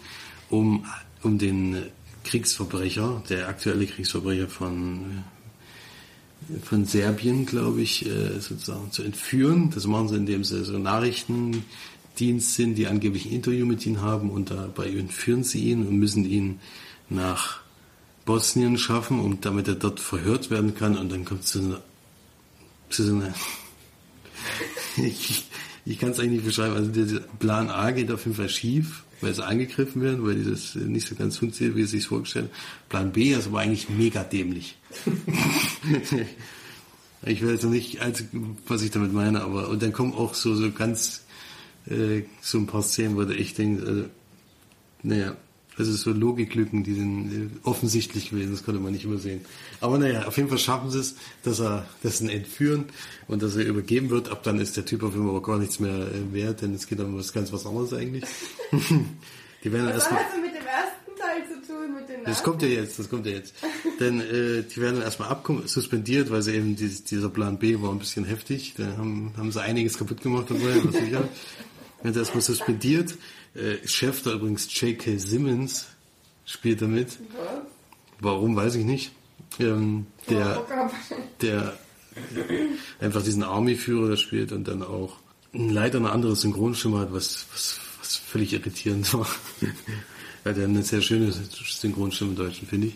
um, 0.49 0.86
um 1.21 1.38
den 1.38 1.84
Kriegsverbrecher, 2.23 3.21
der 3.30 3.47
aktuelle 3.47 3.86
Kriegsverbrecher 3.86 4.47
von, 4.47 5.23
von 6.63 6.86
Serbien, 6.86 7.45
glaube 7.45 7.82
ich, 7.82 8.06
äh, 8.06 8.39
sozusagen 8.39 8.91
zu 8.91 9.03
entführen. 9.03 9.69
Das 9.73 9.86
machen 9.86 10.08
sie, 10.10 10.15
indem 10.15 10.43
sie 10.43 10.63
so 10.63 10.77
Nachrichten 10.80 11.65
Dienst 12.19 12.56
sind, 12.56 12.75
die 12.75 12.88
angeblich 12.88 13.25
ein 13.25 13.34
Interview 13.34 13.65
mit 13.65 13.86
ihm 13.86 14.01
haben 14.01 14.30
und 14.30 14.51
dabei 14.51 14.89
entführen 14.89 15.43
sie 15.43 15.65
ihn 15.65 15.86
und 15.86 15.97
müssen 15.97 16.25
ihn 16.25 16.60
nach 17.10 17.62
Bosnien 18.25 18.77
schaffen, 18.77 19.19
um 19.19 19.39
damit 19.41 19.67
er 19.67 19.75
dort 19.75 19.99
verhört 19.99 20.51
werden 20.51 20.75
kann 20.75 20.97
und 20.97 21.12
dann 21.12 21.25
kommt 21.25 21.45
es 21.45 21.51
zu 21.51 21.60
einer, 21.60 21.82
zu 22.89 23.03
so 23.03 23.15
einer 23.15 23.34
ich, 24.97 25.45
ich 25.86 25.99
kann 25.99 26.10
es 26.10 26.19
eigentlich 26.19 26.43
nicht 26.43 26.45
beschreiben, 26.45 26.75
also 26.75 26.91
der 26.91 27.21
Plan 27.39 27.69
A 27.69 27.91
geht 27.91 28.12
auf 28.12 28.25
jeden 28.25 28.36
Fall 28.36 28.49
schief, 28.49 29.03
weil 29.21 29.34
sie 29.34 29.45
angegriffen 29.45 30.01
werden, 30.01 30.25
weil 30.25 30.43
das 30.43 30.75
nicht 30.75 31.08
so 31.08 31.15
ganz 31.15 31.38
funktioniert, 31.38 31.75
wie 31.77 31.84
sie 31.84 31.97
sich 31.97 32.08
vorgestellt 32.08 32.45
haben. 32.45 32.89
Plan 32.89 33.12
B 33.12 33.32
ist 33.34 33.47
aber 33.47 33.60
eigentlich 33.60 33.89
mega 33.89 34.23
dämlich. 34.23 34.77
ich 37.25 37.43
weiß 37.43 37.51
jetzt 37.51 37.63
nicht, 37.65 37.99
was 38.67 38.82
ich 38.82 38.91
damit 38.91 39.13
meine, 39.13 39.41
aber 39.41 39.69
und 39.69 39.82
dann 39.82 39.93
kommen 39.93 40.13
auch 40.13 40.34
so, 40.34 40.56
so 40.56 40.71
ganz 40.71 41.23
äh, 41.89 42.23
so 42.41 42.58
ein 42.58 42.67
paar 42.67 42.84
Szenen, 42.84 43.15
wo 43.15 43.23
du 43.23 43.36
echt 43.36 43.58
denkst, 43.58 43.84
also, 43.86 44.06
naja, 45.04 45.36
also 45.78 45.91
so 45.93 46.12
Logiklücken, 46.12 46.84
die 46.84 46.93
sind 46.93 47.32
äh, 47.32 47.67
offensichtlich 47.67 48.32
gewesen, 48.32 48.52
das 48.52 48.65
konnte 48.65 48.82
man 48.82 48.93
nicht 48.93 49.06
übersehen. 49.06 49.41
Aber 49.80 50.00
naja, 50.00 50.26
auf 50.26 50.36
jeden 50.38 50.50
Fall 50.50 50.58
schaffen 50.58 50.89
sie 50.89 51.00
es, 51.00 51.15
dass 51.43 51.60
er 51.60 51.86
das 52.02 52.19
entführen 52.21 52.86
und 53.28 53.43
dass 53.43 53.56
er 53.56 53.65
übergeben 53.65 54.10
wird. 54.10 54.30
Ab 54.30 54.41
dann 54.43 54.60
ist 54.60 54.76
der 54.76 54.86
Typ 54.86 55.04
auf 55.04 55.13
jeden 55.13 55.30
Fall 55.30 55.41
gar 55.41 55.60
nichts 55.60 55.80
mehr 55.80 55.93
äh, 55.93 56.34
wert, 56.34 56.63
denn 56.63 56.73
es 56.73 56.88
geht 56.88 57.00
um 57.00 57.17
was 57.17 57.32
ganz 57.32 57.54
was 57.54 57.65
anderes 57.65 57.93
eigentlich. 57.93 58.23
die 59.63 59.71
werden 59.71 59.86
was 59.88 59.93
erstmal, 59.93 60.19
hat 60.21 60.32
das 60.32 60.41
mit 60.41 60.56
dem 60.56 60.65
ersten 60.65 61.19
Teil 61.19 61.62
zu 61.62 61.71
tun? 61.71 61.93
Mit 61.93 62.10
den 62.10 62.23
das 62.23 62.41
kommt 62.41 62.62
ja 62.63 62.67
jetzt, 62.69 62.97
das 62.97 63.08
kommt 63.08 63.28
ja 63.28 63.34
jetzt. 63.34 63.54
denn 64.00 64.19
äh, 64.19 64.63
die 64.63 64.82
werden 64.82 65.02
erstmal 65.04 65.38
suspendiert, 65.65 66.32
weil 66.32 66.41
sie 66.41 66.56
eben 66.56 66.76
dieses, 66.76 67.04
dieser 67.04 67.30
Plan 67.30 67.60
B 67.60 67.80
war 67.80 67.91
ein 67.91 68.00
bisschen 68.00 68.26
heftig. 68.26 68.73
Da 68.78 68.97
haben, 68.97 69.32
haben 69.38 69.52
sie 69.52 69.62
einiges 69.62 69.95
kaputt 70.00 70.21
gemacht 70.23 70.47
dabei, 70.50 70.82
was 70.84 70.95
sicher. 72.07 72.15
Wird 72.15 72.17
erstmal 72.17 72.41
suspendiert. 72.41 73.15
Äh, 73.55 73.87
Chef 73.87 74.23
da 74.23 74.33
übrigens 74.33 74.67
J.K. 74.79 75.17
Simmons 75.17 75.87
spielt 76.45 76.81
damit. 76.81 77.17
Warum, 78.19 78.55
weiß 78.55 78.75
ich 78.75 78.85
nicht. 78.85 79.11
Ähm, 79.59 80.07
der, 80.29 80.65
der 81.41 81.77
einfach 82.99 83.23
diesen 83.23 83.43
Army-Führer 83.43 84.17
spielt 84.17 84.51
und 84.51 84.67
dann 84.67 84.83
auch 84.83 85.17
leider 85.53 85.99
eine 85.99 86.11
andere 86.11 86.35
Synchronstimme 86.35 86.99
hat, 86.99 87.13
was, 87.13 87.45
was, 87.53 87.79
was 87.99 88.15
völlig 88.15 88.53
irritierend 88.53 89.13
war. 89.13 89.27
er 90.43 90.51
hat 90.51 90.57
ja 90.57 90.65
eine 90.65 90.83
sehr 90.83 91.01
schöne 91.01 91.31
Synchronstimme 91.31 92.31
im 92.31 92.37
Deutschen, 92.37 92.67
finde 92.67 92.87
ich. 92.87 92.95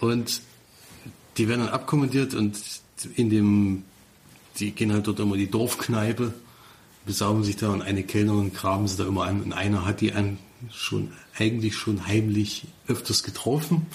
Und 0.00 0.40
die 1.36 1.48
werden 1.48 1.60
dann 1.60 1.70
abkommandiert 1.70 2.34
und 2.34 2.58
in 3.14 3.30
dem, 3.30 3.84
die 4.58 4.72
gehen 4.72 4.92
halt 4.92 5.06
dort 5.06 5.20
immer 5.20 5.36
die 5.36 5.50
Dorfkneipe 5.50 6.34
besaugen 7.04 7.44
sich 7.44 7.56
da 7.56 7.70
und 7.70 7.82
eine 7.82 8.02
Kellnerin 8.02 8.52
graben 8.52 8.88
sie 8.88 8.96
da 8.96 9.06
immer 9.06 9.24
an 9.24 9.42
und 9.42 9.52
einer 9.52 9.84
hat 9.84 10.00
die 10.00 10.12
an 10.12 10.38
schon 10.70 11.10
eigentlich 11.36 11.74
schon 11.74 12.06
heimlich 12.06 12.66
öfters 12.86 13.22
getroffen 13.22 13.86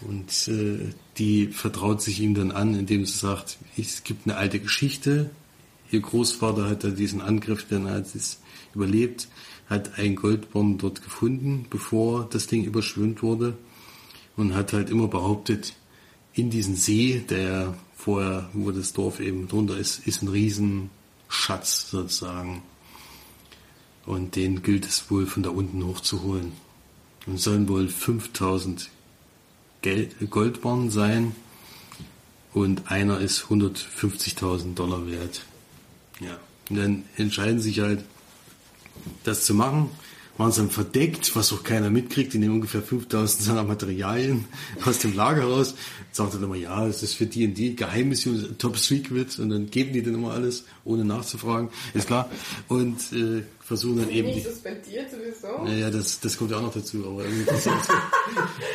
und 0.00 0.48
äh, 0.48 0.92
die 1.18 1.48
vertraut 1.48 2.02
sich 2.02 2.20
ihm 2.20 2.34
dann 2.34 2.50
an, 2.50 2.74
indem 2.74 3.06
sie 3.06 3.16
sagt, 3.16 3.58
es 3.76 4.04
gibt 4.04 4.26
eine 4.26 4.36
alte 4.36 4.58
Geschichte. 4.58 5.30
Ihr 5.90 6.00
Großvater 6.00 6.68
hat 6.68 6.84
da 6.84 6.88
diesen 6.88 7.20
Angriff 7.20 7.66
der 7.68 7.78
Nazis 7.78 8.40
überlebt, 8.74 9.28
hat 9.68 9.98
einen 9.98 10.16
Goldbomb 10.16 10.80
dort 10.80 11.02
gefunden, 11.02 11.66
bevor 11.70 12.28
das 12.28 12.46
Ding 12.46 12.64
überschwemmt 12.64 13.22
wurde 13.22 13.56
und 14.36 14.54
hat 14.54 14.72
halt 14.72 14.90
immer 14.90 15.08
behauptet, 15.08 15.74
in 16.34 16.50
diesen 16.50 16.76
See, 16.76 17.24
der 17.28 17.74
vorher, 17.94 18.50
wo 18.52 18.70
das 18.70 18.92
Dorf 18.92 19.20
eben 19.20 19.48
drunter 19.48 19.78
ist, 19.78 20.06
ist 20.06 20.22
ein 20.22 20.28
riesen 20.28 20.90
Schatz 21.28 21.90
sozusagen. 21.90 22.62
Und 24.04 24.36
den 24.36 24.62
gilt 24.62 24.86
es 24.86 25.10
wohl 25.10 25.26
von 25.26 25.42
da 25.42 25.50
unten 25.50 25.84
hochzuholen. 25.84 26.52
Und 27.26 27.38
sollen 27.38 27.68
wohl 27.68 27.88
5000 27.88 28.88
Goldbarren 30.30 30.90
sein 30.90 31.34
und 32.52 32.90
einer 32.90 33.20
ist 33.20 33.44
150.000 33.44 34.74
Dollar 34.74 35.06
wert. 35.06 35.42
Ja. 36.20 36.38
Und 36.68 36.76
dann 36.76 37.04
entscheiden 37.16 37.60
sich 37.60 37.80
halt, 37.80 38.02
das 39.22 39.44
zu 39.44 39.54
machen 39.54 39.90
waren 40.38 40.52
sie 40.52 40.60
dann 40.60 40.70
verdeckt, 40.70 41.34
was 41.34 41.52
auch 41.52 41.62
keiner 41.62 41.90
mitkriegt. 41.90 42.32
Die 42.32 42.38
nehmen 42.38 42.54
ungefähr 42.54 42.82
5000 42.82 43.42
seiner 43.42 43.64
Materialien 43.64 44.44
aus 44.84 44.98
dem 44.98 45.14
Lager 45.14 45.44
raus. 45.44 45.74
Sagt 46.12 46.34
dann 46.34 46.42
immer, 46.42 46.56
ja, 46.56 46.86
es 46.86 47.02
ist 47.02 47.14
für 47.14 47.26
die 47.26 47.46
und 47.46 47.54
die 47.54 47.76
Geheimmission, 47.76 48.56
Top 48.58 48.78
Secret. 48.78 49.38
Und 49.38 49.50
dann 49.50 49.70
geben 49.70 49.92
die 49.92 50.02
dann 50.02 50.14
immer 50.14 50.32
alles, 50.32 50.64
ohne 50.84 51.04
nachzufragen. 51.04 51.70
Ist 51.94 52.06
klar. 52.06 52.30
Und 52.68 52.96
äh, 53.12 53.42
versuchen 53.60 53.98
dann 53.98 54.10
eben... 54.10 54.28
Nicht 54.28 54.46
suspendiert 54.46 55.10
sowieso. 55.10 55.64
Naja, 55.64 55.90
das, 55.90 56.20
das 56.20 56.36
kommt 56.36 56.50
ja 56.50 56.58
auch 56.58 56.62
noch 56.62 56.74
dazu. 56.74 57.04
Aber 57.06 57.24
irgendwie 57.24 57.40
interessiert, 57.40 57.76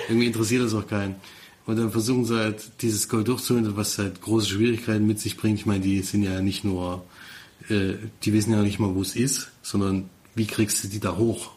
irgendwie 0.08 0.28
interessiert 0.28 0.64
das 0.64 0.74
auch 0.74 0.88
keinen. 0.88 1.16
Und 1.66 1.78
dann 1.78 1.92
versuchen 1.92 2.26
sie 2.26 2.38
halt 2.38 2.82
dieses 2.82 3.08
Gold 3.08 3.28
durchzuholen, 3.28 3.78
was 3.78 3.98
halt 3.98 4.22
große 4.22 4.50
Schwierigkeiten 4.50 5.06
mit 5.06 5.20
sich 5.20 5.38
bringt. 5.38 5.60
Ich 5.60 5.66
meine, 5.66 5.82
die 5.82 6.02
sind 6.02 6.24
ja 6.24 6.42
nicht 6.42 6.64
nur, 6.64 7.06
äh, 7.70 7.94
die 8.24 8.34
wissen 8.34 8.52
ja 8.52 8.62
nicht 8.64 8.80
mal, 8.80 8.96
wo 8.96 9.02
es 9.02 9.16
ist, 9.16 9.52
sondern 9.62 10.10
wie 10.36 10.48
kriegst 10.48 10.84
du 10.84 10.88
die 10.88 11.00
da 11.00 11.18
hoch? 11.18 11.52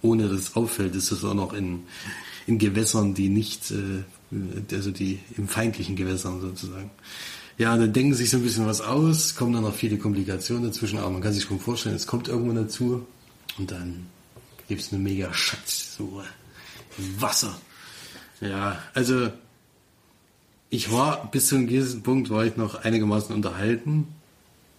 Ohne 0.00 0.28
dass 0.28 0.40
es 0.40 0.56
auffällt, 0.56 0.94
ist 0.96 1.12
das 1.12 1.24
auch 1.24 1.34
noch 1.34 1.52
in, 1.52 1.84
in 2.46 2.58
Gewässern, 2.58 3.14
die 3.14 3.28
nicht, 3.28 3.70
äh, 3.70 4.74
also 4.74 4.90
die 4.90 5.20
im 5.36 5.48
feindlichen 5.48 5.96
Gewässern 5.96 6.40
sozusagen. 6.40 6.90
Ja, 7.58 7.76
dann 7.76 7.92
denken 7.92 8.14
sich 8.14 8.30
so 8.30 8.38
ein 8.38 8.42
bisschen 8.42 8.66
was 8.66 8.80
aus, 8.80 9.36
kommen 9.36 9.52
dann 9.52 9.62
noch 9.62 9.74
viele 9.74 9.98
Komplikationen 9.98 10.64
dazwischen, 10.64 10.98
aber 10.98 11.10
man 11.10 11.22
kann 11.22 11.32
sich 11.32 11.44
schon 11.44 11.60
vorstellen, 11.60 11.94
es 11.94 12.06
kommt 12.06 12.28
irgendwann 12.28 12.56
dazu 12.56 13.06
und 13.58 13.70
dann 13.70 14.06
gibt 14.68 14.80
es 14.80 14.92
eine 14.92 15.02
mega 15.02 15.32
Schatzsuche. 15.32 16.24
Wasser. 17.18 17.56
Ja, 18.40 18.82
also 18.94 19.30
ich 20.70 20.90
war 20.90 21.30
bis 21.30 21.48
zu 21.48 21.56
einem 21.56 21.66
gewissen 21.66 22.02
Punkt 22.02 22.30
war 22.30 22.44
ich 22.44 22.56
noch 22.56 22.74
einigermaßen 22.76 23.34
unterhalten, 23.34 24.08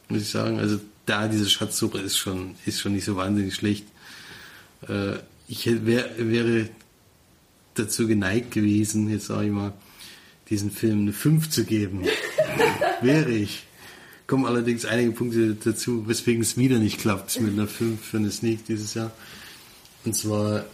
muss 0.10 0.24
ich 0.24 0.30
sagen. 0.30 0.60
Also 0.60 0.80
da 1.06 1.28
diese 1.28 1.50
Schatzsuppe 1.50 2.00
ist 2.00 2.18
schon 2.18 2.56
ist 2.66 2.80
schon 2.80 2.94
nicht 2.94 3.06
so 3.06 3.16
wahnsinnig 3.16 3.56
schlecht. 3.56 3.86
Äh, 4.88 5.18
ich 5.48 5.66
wär, 5.86 6.10
wäre 6.18 6.70
dazu 7.76 8.08
geneigt 8.08 8.52
gewesen, 8.52 9.10
jetzt 9.10 9.28
sage 9.28 9.48
ich 9.48 9.52
mal, 9.52 9.74
diesen 10.50 10.72
Film 10.72 11.02
eine 11.02 11.13
5 11.13 11.50
zu 11.50 11.66
geben. 11.66 12.04
wäre 13.02 13.32
ich. 13.32 13.63
Kommen 14.26 14.46
allerdings 14.46 14.86
einige 14.86 15.12
Punkte 15.12 15.56
dazu, 15.56 16.08
weswegen 16.08 16.42
es 16.42 16.58
wieder 16.58 16.80
nicht 16.80 17.00
klappt 17.00 17.39
mit 17.42 17.54
einer 17.54 17.68
5 17.68 18.02
für 18.02 18.18
eine 18.18 18.32
Sneak 18.32 18.66
dieses 18.66 18.94
Jahr. 18.94 19.12
Und 20.06 20.16
zwar 20.16 20.66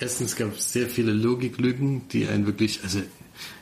erstens 0.00 0.36
gab 0.36 0.56
es 0.56 0.72
sehr 0.72 0.88
viele 0.88 1.12
Logiklücken, 1.12 2.08
die 2.08 2.26
einen 2.26 2.46
wirklich, 2.46 2.80
also 2.82 3.00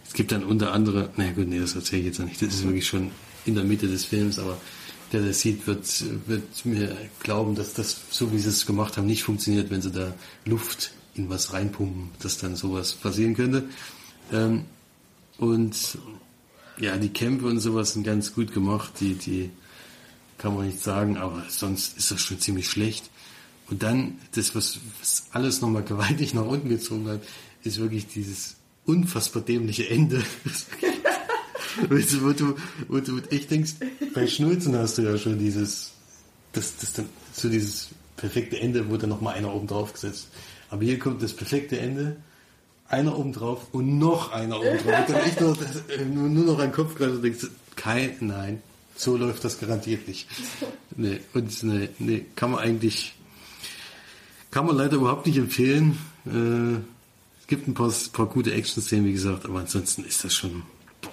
es 0.06 0.12
gibt 0.12 0.32
dann 0.32 0.44
unter 0.44 0.72
anderem, 0.72 1.08
naja 1.16 1.32
gut, 1.32 1.48
nee, 1.48 1.58
das 1.58 1.74
erzähle 1.74 2.00
ich 2.00 2.06
jetzt 2.08 2.18
noch 2.18 2.26
nicht, 2.26 2.42
das 2.42 2.54
ist 2.54 2.64
wirklich 2.64 2.86
schon 2.86 3.10
in 3.44 3.54
der 3.54 3.64
Mitte 3.64 3.88
des 3.88 4.04
Films, 4.04 4.38
aber 4.38 4.60
der 5.12 5.20
das 5.20 5.40
sieht, 5.40 5.66
wird, 5.66 5.86
wird 6.26 6.64
mir 6.64 6.96
glauben, 7.20 7.54
dass 7.54 7.74
das, 7.74 8.00
so 8.10 8.32
wie 8.32 8.38
sie 8.38 8.48
es 8.48 8.66
gemacht 8.66 8.96
haben, 8.96 9.06
nicht 9.06 9.22
funktioniert, 9.22 9.70
wenn 9.70 9.82
sie 9.82 9.90
da 9.90 10.14
Luft 10.44 10.92
in 11.14 11.28
was 11.28 11.52
reinpumpen, 11.52 12.10
dass 12.20 12.38
dann 12.38 12.56
sowas 12.56 12.94
passieren 12.94 13.34
könnte. 13.34 13.64
Ähm, 14.32 14.64
und 15.38 15.98
ja, 16.78 16.96
die 16.96 17.10
Kämpfe 17.10 17.46
und 17.46 17.60
sowas 17.60 17.92
sind 17.92 18.04
ganz 18.04 18.34
gut 18.34 18.52
gemacht, 18.52 18.92
die, 19.00 19.14
die 19.14 19.50
kann 20.38 20.56
man 20.56 20.66
nicht 20.66 20.80
sagen, 20.80 21.16
aber 21.16 21.44
sonst 21.48 21.98
ist 21.98 22.10
das 22.10 22.20
schon 22.20 22.40
ziemlich 22.40 22.68
schlecht. 22.68 23.10
Und 23.70 23.82
dann, 23.82 24.18
das, 24.34 24.54
was, 24.54 24.80
was 25.00 25.26
alles 25.32 25.60
nochmal 25.60 25.82
gewaltig 25.84 26.34
nach 26.34 26.46
unten 26.46 26.68
gezogen 26.68 27.08
hat, 27.08 27.22
ist 27.62 27.78
wirklich 27.78 28.06
dieses 28.06 28.56
unfassbar 28.86 29.42
dämliche 29.42 29.88
Ende. 29.88 30.22
wo, 31.88 32.32
du, 32.32 32.56
wo 32.88 33.00
du 33.00 33.18
echt 33.30 33.50
denkst, 33.50 33.74
bei 34.14 34.26
Schnulzen 34.26 34.76
hast 34.76 34.98
du 34.98 35.02
ja 35.02 35.16
schon 35.18 35.38
dieses, 35.38 35.92
das, 36.52 36.76
das 36.76 37.04
so 37.32 37.48
dieses 37.48 37.88
perfekte 38.16 38.58
Ende, 38.60 38.88
wo 38.90 38.96
dann 38.96 39.10
nochmal 39.10 39.34
einer 39.34 39.54
oben 39.54 39.66
drauf 39.66 39.92
gesetzt. 39.92 40.28
Aber 40.70 40.84
hier 40.84 40.98
kommt 40.98 41.22
das 41.22 41.32
perfekte 41.32 41.78
Ende, 41.78 42.16
einer 42.88 43.18
oben 43.18 43.32
drauf 43.32 43.66
und 43.72 43.98
noch 43.98 44.32
einer 44.32 44.58
oben 44.58 44.78
drauf. 44.78 45.08
Und 45.08 45.14
dann 45.14 45.24
echt 45.24 45.40
nur, 45.40 45.56
nur, 46.28 46.44
noch 46.44 46.58
ein 46.58 46.72
Kopf 46.72 47.00
und 47.00 47.22
denkst, 47.22 47.46
kein, 47.74 48.16
nein, 48.20 48.62
so 48.96 49.16
läuft 49.16 49.44
das 49.44 49.58
garantiert 49.58 50.06
nicht. 50.06 50.28
Nee, 50.96 51.20
und 51.32 51.62
nee, 51.62 51.88
nee, 51.98 52.26
kann 52.36 52.50
man 52.50 52.60
eigentlich, 52.60 53.14
kann 54.50 54.66
man 54.66 54.76
leider 54.76 54.96
überhaupt 54.96 55.26
nicht 55.26 55.38
empfehlen. 55.38 55.98
Äh, 56.26 56.76
es 57.40 57.46
gibt 57.46 57.66
ein 57.66 57.74
paar, 57.74 57.92
paar 58.12 58.26
gute 58.26 58.52
Action-Szenen, 58.52 59.06
wie 59.06 59.12
gesagt, 59.12 59.46
aber 59.46 59.60
ansonsten 59.60 60.04
ist 60.04 60.22
das 60.24 60.34
schon. 60.34 60.62
Boah. 61.00 61.10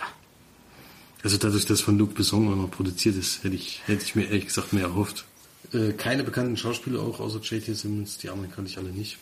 Also 1.23 1.37
dadurch, 1.37 1.65
dass 1.65 1.81
von 1.81 1.97
Luc 1.97 2.15
Besson 2.15 2.47
auch 2.47 2.55
noch 2.55 2.71
produziert 2.71 3.15
ist, 3.15 3.43
hätte 3.43 3.55
ich, 3.55 3.81
hätte 3.85 4.03
ich 4.03 4.15
mir 4.15 4.25
ehrlich 4.25 4.47
gesagt 4.47 4.73
mehr 4.73 4.83
erhofft. 4.83 5.25
Äh, 5.73 5.91
keine 5.93 6.23
bekannten 6.23 6.55
Schauspieler 6.55 7.01
auch, 7.01 7.19
außer 7.19 7.39
J.T. 7.39 7.73
Simmons, 7.73 8.17
die 8.17 8.29
anderen 8.29 8.51
kannte 8.51 8.71
ich 8.71 8.77
alle 8.77 8.89
nicht. 8.89 9.17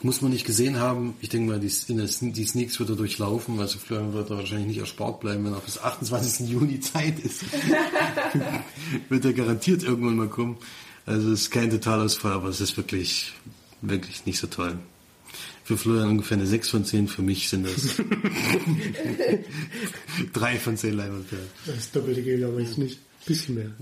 Muss 0.00 0.22
man 0.22 0.30
nicht 0.30 0.46
gesehen 0.46 0.78
haben. 0.78 1.14
Ich 1.20 1.28
denke 1.28 1.50
mal, 1.50 1.58
die, 1.58 1.72
in 1.88 1.96
der, 1.96 2.06
die 2.06 2.44
Sneaks 2.44 2.78
wird 2.78 2.90
er 2.90 2.94
durchlaufen. 2.94 3.58
Also 3.58 3.78
Florian 3.80 4.12
wird 4.12 4.30
er 4.30 4.36
wahrscheinlich 4.36 4.68
nicht 4.68 4.78
erspart 4.78 5.18
bleiben, 5.18 5.44
wenn 5.44 5.52
er 5.52 5.60
bis 5.60 5.78
28. 5.78 6.48
Juni 6.48 6.78
Zeit 6.80 7.18
ist. 7.18 7.42
wird 9.08 9.24
er 9.24 9.32
garantiert 9.32 9.82
irgendwann 9.82 10.16
mal 10.16 10.28
kommen. 10.28 10.58
Also 11.04 11.32
es 11.32 11.42
ist 11.42 11.50
kein 11.50 11.70
Totalausfall, 11.70 12.32
aber 12.32 12.48
es 12.48 12.60
ist 12.60 12.76
wirklich, 12.76 13.32
wirklich 13.80 14.24
nicht 14.24 14.38
so 14.38 14.46
toll. 14.46 14.78
Für 15.68 15.76
Florian 15.76 16.08
ungefähr 16.08 16.38
eine 16.38 16.46
6 16.46 16.70
von 16.70 16.82
10, 16.82 17.08
für 17.08 17.20
mich 17.20 17.50
sind 17.50 17.66
das 17.66 17.74
3 20.32 20.56
von 20.56 20.78
10 20.78 20.94
Leinwandperlen. 20.94 21.46
Das 21.66 21.90
doppelte 21.90 22.22
gilt 22.22 22.42
aber 22.42 22.60
jetzt 22.60 22.78
nicht. 22.78 22.96
Ein 22.96 23.26
bisschen 23.26 23.54
mehr. 23.56 23.68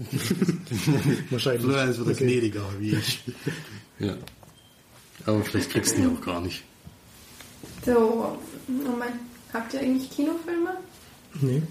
Wahrscheinlich. 1.31 1.63
Florian 1.63 1.91
ist 1.91 2.01
wieder 2.01 2.15
gnädiger 2.15 2.65
wie 2.81 2.91
ich. 2.91 3.23
Ja. 4.01 4.17
Aber 5.27 5.45
vielleicht 5.45 5.71
kriegst 5.71 5.97
du 5.97 6.01
die 6.01 6.09
auch 6.09 6.21
gar 6.23 6.41
nicht. 6.41 6.65
So, 7.85 8.37
Moment. 8.67 9.21
Habt 9.53 9.73
ihr 9.75 9.79
eigentlich 9.79 10.11
Kinofilme? 10.11 10.79
Nee. 11.41 11.63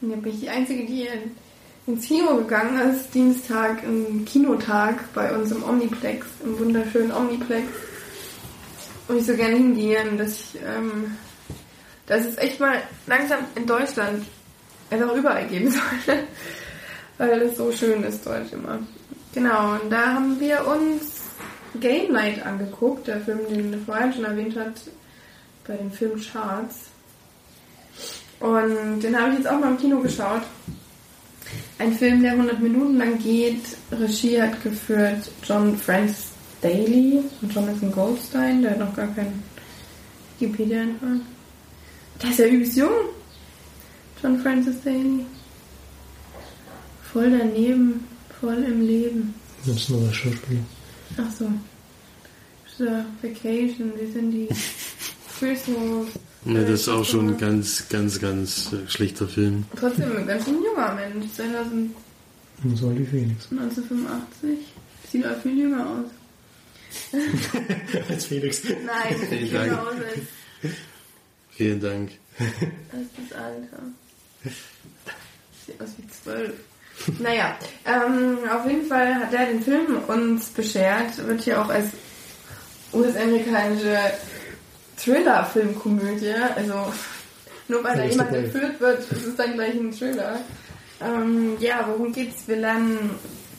Ja, 0.00 0.14
bin 0.14 0.32
ich 0.32 0.40
die 0.42 0.48
Einzige, 0.48 0.86
die 0.86 1.08
ins 1.88 2.06
Kino 2.06 2.36
gegangen 2.36 2.92
ist. 2.92 3.12
Dienstag, 3.12 3.82
ein 3.82 4.24
Kinotag 4.26 5.12
bei 5.12 5.36
uns 5.36 5.50
im 5.50 5.64
Omniplex, 5.64 6.24
im 6.44 6.56
wunderschönen 6.56 7.10
Omniplex. 7.10 7.66
Und 9.08 9.18
ich 9.18 9.26
so 9.26 9.34
gerne 9.34 9.56
hingehe, 9.56 10.04
dass 10.16 10.32
ich, 10.32 10.60
ähm, 10.66 11.16
dass 12.06 12.26
es 12.26 12.36
echt 12.38 12.60
mal 12.60 12.82
langsam 13.06 13.40
in 13.54 13.66
Deutschland 13.66 14.24
auch 14.90 15.16
überall 15.16 15.46
geben 15.46 15.70
sollte. 16.06 16.24
Weil 17.16 17.42
es 17.42 17.56
so 17.56 17.72
schön 17.72 18.04
ist 18.04 18.24
dort 18.24 18.52
immer. 18.52 18.78
Genau, 19.34 19.74
und 19.74 19.90
da 19.90 20.14
haben 20.14 20.38
wir 20.38 20.66
uns 20.66 21.22
Game 21.80 22.12
Night 22.12 22.44
angeguckt, 22.44 23.06
der 23.06 23.20
Film, 23.20 23.40
den 23.48 23.72
du 23.72 23.78
vorhin 23.78 24.12
schon 24.12 24.24
erwähnt 24.24 24.56
hat, 24.56 24.74
bei 25.66 25.76
den 25.76 25.90
Filmcharts. 25.90 26.86
Und 28.40 29.00
den 29.00 29.18
habe 29.18 29.32
ich 29.32 29.38
jetzt 29.38 29.48
auch 29.48 29.58
mal 29.58 29.70
im 29.70 29.78
Kino 29.78 30.00
geschaut. 30.00 30.42
Ein 31.78 31.92
Film, 31.92 32.22
der 32.22 32.32
100 32.32 32.60
Minuten 32.60 32.98
lang 32.98 33.18
geht. 33.18 33.64
Regie 33.90 34.40
hat 34.40 34.62
geführt 34.62 35.30
John 35.46 35.76
Francis 35.76 36.28
Daly 36.60 37.20
und 37.40 37.54
Jonathan 37.54 37.92
Goldstein, 37.92 38.62
der 38.62 38.72
hat 38.72 38.78
noch 38.78 38.94
gar 38.94 39.08
keinen 39.14 39.42
Wikipedia-Eintrag. 40.38 41.20
Der 42.22 42.30
ist 42.30 42.38
ja 42.38 42.46
übelst 42.46 42.76
jung. 42.76 42.90
John 44.22 44.40
Francis 44.40 44.76
Daly. 44.82 45.24
Voll 47.12 47.30
daneben, 47.30 48.04
voll 48.40 48.62
im 48.64 48.86
Leben. 48.86 49.34
Das 49.64 49.76
ist 49.76 49.90
nur 49.90 50.00
der 50.00 50.12
Schauspieler. 50.12 50.60
Ach 51.16 51.32
so. 51.32 51.50
So, 52.76 52.84
Vacation, 53.22 53.92
wie 53.98 54.12
sind 54.12 54.30
die? 54.30 54.48
Christmas. 55.38 56.06
Ja, 56.44 56.62
das 56.62 56.80
ist 56.80 56.88
auch 56.88 57.04
schon 57.04 57.28
ein 57.28 57.38
ganz, 57.38 57.88
ganz, 57.88 58.20
ganz 58.20 58.72
äh, 58.72 58.88
schlechter 58.88 59.28
Film. 59.28 59.64
Trotzdem 59.76 60.16
ein 60.16 60.26
ganz 60.26 60.44
schön 60.44 60.62
junger 60.62 60.94
Mensch. 60.94 61.32
2000 61.34 61.90
Und 62.64 62.76
so 62.76 62.96
wie 62.96 63.04
Phoenix. 63.04 63.48
1985. 63.50 64.58
Sieht 65.10 65.26
auch 65.26 65.36
viel 65.42 65.58
jünger 65.58 65.86
aus. 65.86 66.17
Als 68.08 68.24
Phoenix. 68.26 68.62
Nein, 68.64 69.16
Vielen 69.28 69.52
Dank. 69.52 69.72
aus 69.78 69.86
als, 69.88 70.72
Vielen 71.50 71.80
Dank. 71.80 72.10
als 72.38 73.30
das 73.30 73.38
Alter. 73.38 73.82
Sieht 75.66 75.80
aus 75.80 75.88
wie 75.96 76.08
zwölf. 76.08 76.52
Naja, 77.20 77.56
ähm, 77.86 78.38
auf 78.50 78.66
jeden 78.66 78.86
Fall 78.86 79.14
hat 79.14 79.32
er 79.32 79.46
den 79.46 79.62
Film 79.62 79.98
uns 80.08 80.46
beschert. 80.48 81.16
Wird 81.26 81.42
hier 81.42 81.62
auch 81.62 81.68
als 81.68 81.90
US-amerikanische 82.92 83.98
Thriller-Filmkomödie, 84.96 86.34
also 86.56 86.92
nur 87.68 87.84
weil 87.84 87.96
da 87.96 88.04
jemand 88.04 88.32
entführt 88.34 88.80
wird, 88.80 89.00
ist 89.12 89.26
es 89.26 89.36
dann 89.36 89.54
gleich 89.54 89.74
ein 89.74 89.92
Thriller. 89.92 90.40
Ähm, 91.00 91.56
ja, 91.60 91.84
worum 91.86 92.12
geht's? 92.12 92.48
Wir 92.48 92.56
lernen 92.56 93.10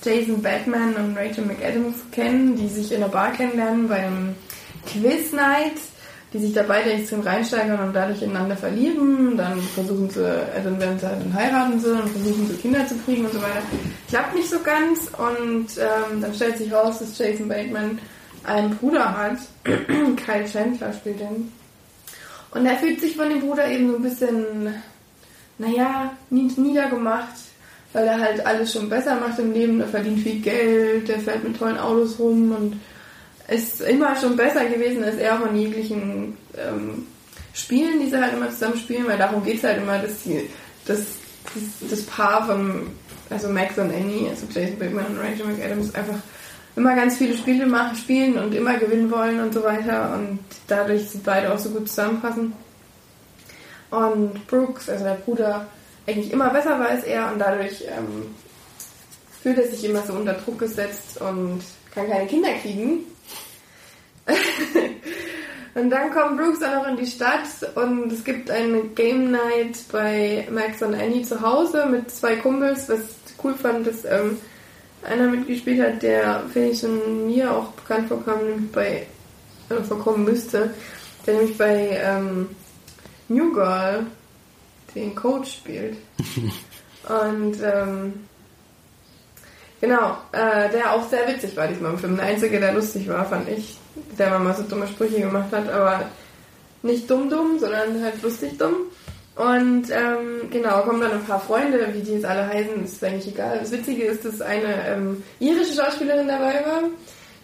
Jason 0.03 0.41
Batman 0.41 0.95
und 0.95 1.17
Rachel 1.17 1.45
McAdams 1.45 1.95
kennen, 2.11 2.55
die 2.55 2.67
sich 2.67 2.91
in 2.91 3.03
einer 3.03 3.11
Bar 3.11 3.33
kennenlernen 3.33 3.87
bei 3.87 3.97
einem 4.05 4.35
Quiz-Night. 4.85 5.73
die 6.31 6.37
sich 6.37 6.53
da 6.53 6.61
beide 6.61 6.91
extrem 6.91 7.21
reinsteigern 7.21 7.79
und 7.79 7.93
dadurch 7.93 8.21
ineinander 8.21 8.55
verlieben. 8.55 9.35
Dann 9.35 9.59
versuchen 9.61 10.09
sie, 10.11 10.23
äh, 10.23 10.61
dann 10.63 10.79
werden 10.79 10.99
sie 10.99 11.07
halt 11.07 11.21
dann 11.21 11.33
heiraten 11.33 11.79
sie 11.79 11.91
und 11.91 12.09
versuchen 12.09 12.47
sie 12.47 12.55
Kinder 12.57 12.87
zu 12.87 12.95
kriegen 12.99 13.25
und 13.25 13.33
so 13.33 13.41
weiter. 13.41 13.63
Klappt 14.09 14.35
nicht 14.35 14.49
so 14.49 14.59
ganz 14.59 15.09
und 15.17 15.67
ähm, 15.79 16.21
dann 16.21 16.33
stellt 16.33 16.59
sich 16.59 16.71
raus, 16.71 16.99
dass 16.99 17.17
Jason 17.17 17.47
Bateman 17.47 17.97
einen 18.43 18.75
Bruder 18.77 19.17
hat. 19.17 19.37
Kyle 19.63 20.45
Chandler 20.45 20.93
spielt 20.93 21.19
den. 21.19 21.51
Und 22.51 22.65
er 22.65 22.77
fühlt 22.77 22.99
sich 23.01 23.15
von 23.15 23.29
dem 23.29 23.41
Bruder 23.41 23.67
eben 23.67 23.89
so 23.89 23.95
ein 23.97 24.03
bisschen, 24.03 24.73
naja, 25.57 26.13
niedergemacht, 26.29 27.35
weil 27.93 28.07
er 28.07 28.19
halt 28.19 28.45
alles 28.45 28.73
schon 28.73 28.89
besser 28.89 29.15
macht 29.15 29.39
im 29.39 29.53
Leben. 29.53 29.81
Er 29.81 29.87
verdient 29.87 30.19
viel 30.19 30.39
Geld, 30.39 31.07
der 31.07 31.19
fährt 31.19 31.43
mit 31.43 31.57
tollen 31.57 31.77
Autos 31.77 32.19
rum 32.19 32.51
und 32.51 32.79
ist 33.47 33.81
immer 33.81 34.15
schon 34.15 34.35
besser 34.35 34.65
gewesen 34.65 35.03
als 35.03 35.15
er 35.15 35.37
von 35.37 35.55
jeglichen 35.55 36.37
ähm, 36.55 37.07
Spielen, 37.53 37.99
die 37.99 38.09
sie 38.09 38.21
halt 38.21 38.33
immer 38.33 38.49
zusammen 38.51 38.77
spielen, 38.77 39.07
weil 39.07 39.17
darum 39.17 39.43
geht 39.43 39.57
es 39.57 39.63
halt 39.63 39.79
immer, 39.79 39.97
dass 39.97 40.23
die, 40.23 40.49
das, 40.85 40.99
das, 41.55 41.89
das 41.89 42.01
Paar 42.03 42.45
von, 42.45 42.87
also 43.29 43.49
Max 43.49 43.77
und 43.77 43.91
Annie, 43.91 44.29
also 44.29 44.45
Jason 44.53 44.77
Bateman 44.77 45.07
und 45.07 45.17
Rachel 45.17 45.47
McAdams, 45.47 45.95
einfach 45.95 46.15
immer 46.75 46.95
ganz 46.95 47.17
viele 47.17 47.35
Spiele 47.35 47.65
machen, 47.65 47.97
spielen 47.97 48.37
und 48.37 48.53
immer 48.53 48.77
gewinnen 48.77 49.11
wollen 49.11 49.39
und 49.39 49.53
so 49.53 49.63
weiter 49.63 50.13
und 50.13 50.39
dadurch 50.67 51.09
sind 51.09 51.23
beide 51.23 51.51
auch 51.51 51.59
so 51.59 51.69
gut 51.71 51.89
zusammenpassen. 51.89 52.53
Und 53.89 54.47
Brooks, 54.47 54.87
also 54.89 55.03
der 55.03 55.15
Bruder, 55.15 55.65
eigentlich 56.09 56.33
immer 56.33 56.49
besser 56.49 56.79
war 56.79 56.89
als 56.89 57.03
er 57.03 57.31
und 57.31 57.39
dadurch 57.39 57.83
ähm, 57.87 58.35
fühlt 59.41 59.57
er 59.57 59.67
sich 59.67 59.85
immer 59.85 60.01
so 60.01 60.13
unter 60.13 60.33
Druck 60.33 60.59
gesetzt 60.59 61.21
und 61.21 61.61
kann 61.93 62.09
keine 62.09 62.27
Kinder 62.27 62.53
kriegen. 62.61 62.99
und 65.75 65.89
dann 65.89 66.11
kommt 66.11 66.37
Brooks 66.37 66.61
auch 66.63 66.75
noch 66.75 66.87
in 66.87 66.97
die 66.97 67.07
Stadt 67.07 67.47
und 67.75 68.11
es 68.11 68.23
gibt 68.23 68.51
eine 68.51 68.81
Game 68.95 69.31
Night 69.31 69.79
bei 69.91 70.47
Max 70.51 70.81
und 70.81 70.95
Annie 70.95 71.23
zu 71.23 71.41
Hause 71.41 71.85
mit 71.85 72.11
zwei 72.11 72.35
Kumpels, 72.35 72.89
was 72.89 72.99
ich 72.99 73.43
cool 73.43 73.55
fand, 73.55 73.87
dass 73.87 74.05
ähm, 74.05 74.37
einer 75.03 75.27
mitgespielt 75.27 75.81
hat, 75.81 76.03
der, 76.03 76.43
finde 76.51 76.69
ich, 76.69 76.79
schon 76.79 77.27
mir 77.27 77.51
auch 77.51 77.71
bekannt 77.71 78.09
vorkam, 78.09 78.45
nämlich 78.45 78.71
bei, 78.71 79.07
äh, 79.69 79.83
vorkommen 79.83 80.25
müsste, 80.25 80.73
der 81.25 81.35
nämlich 81.35 81.57
bei 81.57 81.99
ähm, 82.03 82.49
New 83.29 83.53
Girl 83.53 84.05
den 84.95 85.15
Coach 85.15 85.53
spielt. 85.53 85.97
Und 87.07 87.57
ähm, 87.63 88.13
genau, 89.81 90.17
äh, 90.31 90.69
der 90.69 90.93
auch 90.93 91.09
sehr 91.09 91.27
witzig 91.27 91.55
war 91.55 91.67
diesmal 91.67 91.91
im 91.91 91.97
Film. 91.97 92.17
Der 92.17 92.25
einzige, 92.25 92.59
der 92.59 92.73
lustig 92.73 93.07
war, 93.07 93.25
fand 93.25 93.47
ich, 93.49 93.77
der 94.17 94.37
mal 94.37 94.55
so 94.55 94.63
dumme 94.63 94.87
Sprüche 94.87 95.21
gemacht 95.21 95.51
hat, 95.51 95.69
aber 95.69 96.05
nicht 96.81 97.09
dumm 97.09 97.29
dumm, 97.29 97.59
sondern 97.59 98.03
halt 98.03 98.21
lustig 98.21 98.57
dumm. 98.57 98.75
Und 99.35 99.89
ähm, 99.89 100.49
genau, 100.51 100.81
kommen 100.81 100.99
dann 100.99 101.13
ein 101.13 101.23
paar 101.23 101.39
Freunde, 101.39 101.87
wie 101.93 102.01
die 102.01 102.15
jetzt 102.15 102.25
alle 102.25 102.45
heißen, 102.45 102.83
ist 102.83 103.01
eigentlich 103.03 103.33
egal. 103.33 103.59
Das 103.59 103.71
Witzige 103.71 104.03
ist, 104.03 104.25
dass 104.25 104.41
eine 104.41 104.85
ähm, 104.85 105.23
irische 105.39 105.75
Schauspielerin 105.81 106.27
dabei 106.27 106.55
war, 106.65 106.83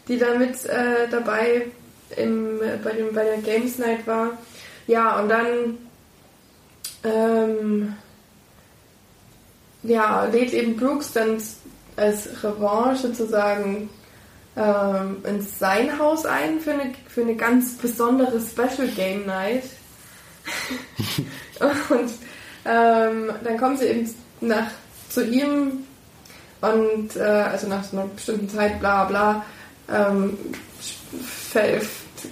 die 0.07 0.17
da 0.17 0.35
mit 0.37 0.65
äh, 0.65 1.07
dabei 1.09 1.67
im, 2.17 2.59
bei, 2.83 2.91
dem, 2.91 3.13
bei 3.13 3.23
der 3.23 3.37
Games 3.37 3.77
Night 3.77 4.05
war. 4.05 4.31
Ja, 4.87 5.19
und 5.19 5.29
dann 5.29 5.77
ähm, 7.05 7.95
ja, 9.83 10.25
lädt 10.25 10.53
eben 10.53 10.75
Brooks 10.75 11.13
dann 11.13 11.41
als 11.95 12.43
Revanche 12.43 13.07
sozusagen 13.07 13.89
ähm, 14.57 15.17
in 15.23 15.41
sein 15.41 15.97
Haus 15.99 16.25
ein 16.25 16.59
für 16.59 16.73
eine, 16.73 16.93
für 17.07 17.21
eine 17.21 17.35
ganz 17.35 17.75
besondere 17.77 18.39
Special 18.41 18.87
Game 18.95 19.25
Night. 19.25 19.63
und 21.89 22.11
ähm, 22.65 23.31
dann 23.43 23.57
kommen 23.57 23.77
sie 23.77 23.85
eben 23.85 24.13
nach 24.41 24.71
zu 25.09 25.25
ihm 25.25 25.85
und 26.61 27.15
äh, 27.15 27.21
also 27.21 27.67
nach 27.67 27.83
so 27.83 27.97
einer 27.97 28.07
bestimmten 28.07 28.49
Zeit, 28.49 28.79
bla 28.79 29.05
bla, 29.05 29.45
ähm, 29.89 30.37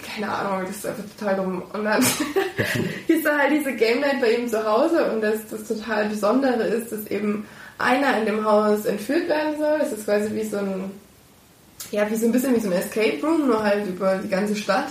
keine 0.01 0.31
Ahnung, 0.31 0.65
das 0.67 0.77
ist 0.77 0.85
einfach 0.85 1.03
total 1.17 1.35
dumm. 1.35 1.63
Und 1.73 1.85
dann 1.85 2.01
ist 3.07 3.25
da 3.25 3.37
halt 3.37 3.51
diese 3.51 3.73
Game 3.73 4.01
Night 4.01 4.21
bei 4.21 4.35
ihm 4.35 4.47
zu 4.47 4.63
Hause 4.65 5.11
und 5.11 5.21
das, 5.21 5.47
das 5.49 5.67
total 5.67 6.09
Besondere 6.09 6.63
ist, 6.63 6.91
dass 6.91 7.07
eben 7.07 7.45
einer 7.77 8.17
in 8.17 8.25
dem 8.25 8.45
Haus 8.45 8.85
entführt 8.85 9.27
werden 9.27 9.57
soll. 9.57 9.79
Das 9.79 9.91
ist 9.91 10.05
quasi 10.05 10.33
wie 10.33 10.43
so 10.43 10.57
ein, 10.57 10.91
ja, 11.91 12.09
wie 12.09 12.15
so 12.15 12.25
ein 12.25 12.31
bisschen 12.31 12.55
wie 12.55 12.59
so 12.59 12.69
ein 12.69 12.73
Escape 12.73 13.19
Room, 13.21 13.47
nur 13.47 13.63
halt 13.63 13.87
über 13.87 14.15
die 14.17 14.29
ganze 14.29 14.55
Stadt. 14.55 14.87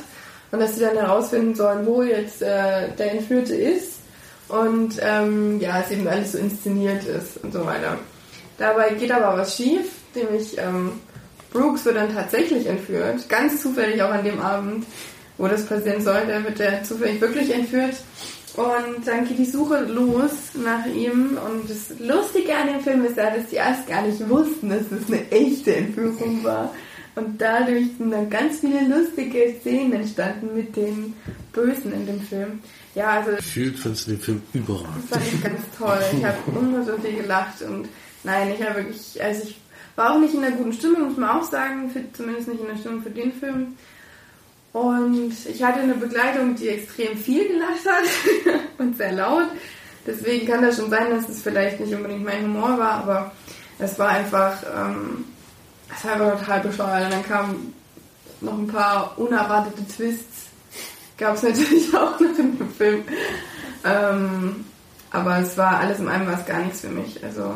Und 0.51 0.61
dass 0.61 0.75
sie 0.75 0.83
dann 0.83 0.97
herausfinden 0.97 1.55
sollen, 1.55 1.87
wo 1.87 2.03
jetzt 2.03 2.43
äh, 2.43 2.91
der 2.99 3.13
Entführte 3.13 3.55
ist. 3.55 4.01
Und 4.49 4.97
ähm, 5.01 5.61
ja, 5.61 5.81
es 5.81 5.91
eben 5.91 6.07
alles 6.07 6.33
so 6.33 6.39
inszeniert 6.39 7.05
ist 7.05 7.43
und 7.43 7.53
so 7.53 7.65
weiter. 7.65 7.97
Dabei 8.59 8.91
geht 8.91 9.11
aber 9.11 9.39
was 9.39 9.57
schief, 9.57 9.87
nämlich 10.15 10.59
ähm, 10.59 11.01
Brooks 11.53 11.85
wird 11.85 11.97
dann 11.97 12.15
tatsächlich 12.15 12.67
entführt, 12.67 13.29
ganz 13.29 13.63
zufällig 13.63 14.03
auch 14.03 14.11
an 14.11 14.25
dem 14.25 14.41
Abend, 14.41 14.87
wo 15.39 15.47
das 15.49 15.67
passieren 15.67 16.03
sollte, 16.03 16.45
wird 16.45 16.61
er 16.61 16.83
zufällig 16.85 17.21
wirklich 17.21 17.53
entführt. 17.53 17.97
Und 18.55 19.07
dann 19.07 19.27
geht 19.27 19.39
die 19.39 19.47
Suche 19.47 19.81
los 19.85 20.31
nach 20.63 20.85
ihm. 20.87 21.39
Und 21.39 21.71
das 21.71 21.99
Lustige 21.99 22.55
an 22.55 22.69
dem 22.69 22.81
Film 22.81 23.05
ist 23.05 23.17
ja, 23.17 23.31
dass 23.31 23.49
die 23.49 23.57
erst 23.57 23.87
gar 23.87 24.03
nicht 24.03 24.29
wussten, 24.29 24.69
dass 24.69 24.83
es 24.91 25.09
eine 25.09 25.31
echte 25.31 25.75
Entführung 25.75 26.45
war. 26.45 26.73
Und 27.15 27.41
dadurch 27.41 27.87
sind 27.99 28.11
dann 28.11 28.29
ganz 28.29 28.61
viele 28.61 28.87
lustige 28.89 29.55
Szenen 29.61 29.93
entstanden 29.95 30.55
mit 30.55 30.75
den 30.77 31.15
Bösen 31.53 31.93
in 31.93 32.07
dem 32.07 32.21
Film. 32.21 32.61
Ja, 32.95 33.21
also. 33.21 33.37
Gefühlt 33.37 33.79
fandst 33.79 34.07
du 34.07 34.13
den 34.13 34.21
Film 34.21 34.43
überragend. 34.53 35.11
Das 35.11 35.19
fand 35.19 35.33
ich 35.33 35.43
ganz 35.43 35.61
toll. 35.77 35.99
Ich 36.17 36.25
habe 36.25 36.37
immer 36.59 36.85
so 36.85 36.97
viel 36.99 37.23
gelacht 37.23 37.63
und 37.63 37.89
nein, 38.25 38.53
ich 38.55 38.67
habe 38.67 38.77
wirklich, 38.77 39.23
also 39.23 39.43
ich 39.45 39.62
war 39.97 40.13
auch 40.13 40.19
nicht 40.19 40.35
in 40.35 40.45
einer 40.45 40.57
guten 40.57 40.73
Stimmung, 40.73 41.09
muss 41.09 41.17
man 41.17 41.31
auch 41.31 41.43
sagen, 41.43 41.91
für, 41.91 42.01
zumindest 42.13 42.49
nicht 42.49 42.61
in 42.61 42.67
der 42.67 42.77
Stimmung 42.77 43.03
für 43.03 43.11
den 43.11 43.33
Film. 43.33 43.77
Und 44.73 45.35
ich 45.47 45.63
hatte 45.63 45.81
eine 45.81 45.95
Begleitung, 45.95 46.55
die 46.55 46.69
extrem 46.69 47.17
viel 47.17 47.47
gelacht 47.49 47.87
hat 47.87 48.61
und 48.79 48.97
sehr 48.97 49.13
laut. 49.13 49.49
Deswegen 50.07 50.47
kann 50.47 50.63
das 50.63 50.77
schon 50.77 50.91
sein, 50.91 51.11
dass 51.11 51.29
es 51.29 51.43
vielleicht 51.43 51.79
nicht 51.79 51.95
unbedingt 51.95 52.25
mein 52.25 52.45
Humor 52.45 52.79
war, 52.79 52.95
aber 52.95 53.33
es 53.79 53.99
war 53.99 54.09
einfach, 54.09 54.63
ähm, 54.75 55.25
es 55.95 56.05
war 56.05 56.13
einfach 56.13 56.41
total 56.41 56.61
bescheuert. 56.61 57.05
Und 57.05 57.13
dann 57.13 57.25
kamen 57.25 57.75
noch 58.41 58.59
ein 58.59 58.67
paar 58.67 59.17
unerwartete 59.19 59.87
Twists. 59.87 60.47
Gab 61.19 61.37
es 61.37 61.43
natürlich 61.43 61.95
auch 61.95 62.19
noch 62.19 62.39
in 62.39 62.59
dem 62.59 62.71
Film. 62.71 63.05
Ähm, 63.85 64.65
aber 65.11 65.39
es 65.39 65.57
war 65.59 65.81
alles 65.81 65.99
in 65.99 66.09
allem 66.09 66.27
was 66.27 66.47
gar 66.47 66.61
nichts 66.61 66.81
für 66.81 66.89
mich. 66.89 67.23
Also 67.23 67.55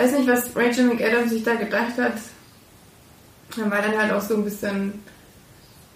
weiß 0.00 0.12
nicht, 0.12 0.28
was 0.28 0.56
Rachel 0.56 0.86
McAdams 0.86 1.30
sich 1.30 1.42
da 1.42 1.54
gedacht 1.54 1.98
hat. 1.98 2.14
Dann 3.56 3.70
war 3.70 3.82
dann 3.82 3.98
halt 3.98 4.12
auch 4.12 4.20
so 4.20 4.34
ein 4.34 4.44
bisschen, 4.44 5.02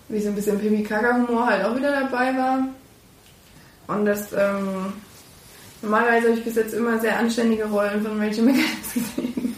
wie 0.08 0.20
so 0.20 0.28
ein 0.28 0.34
bisschen 0.34 0.58
Pimmy 0.58 0.82
Kaka 0.82 1.16
Humor 1.16 1.46
halt 1.46 1.64
auch 1.64 1.76
wieder 1.76 1.92
dabei 1.92 2.36
war. 2.36 2.68
Und 3.86 4.04
das, 4.06 4.32
ähm, 4.32 4.92
normalerweise 5.82 6.28
habe 6.28 6.38
ich 6.38 6.44
bis 6.44 6.56
jetzt 6.56 6.74
immer 6.74 6.98
sehr 6.98 7.18
anständige 7.18 7.64
Rollen 7.64 8.02
von 8.02 8.20
Rachel 8.20 8.44
McAdams 8.44 8.94
gesehen. 8.94 9.56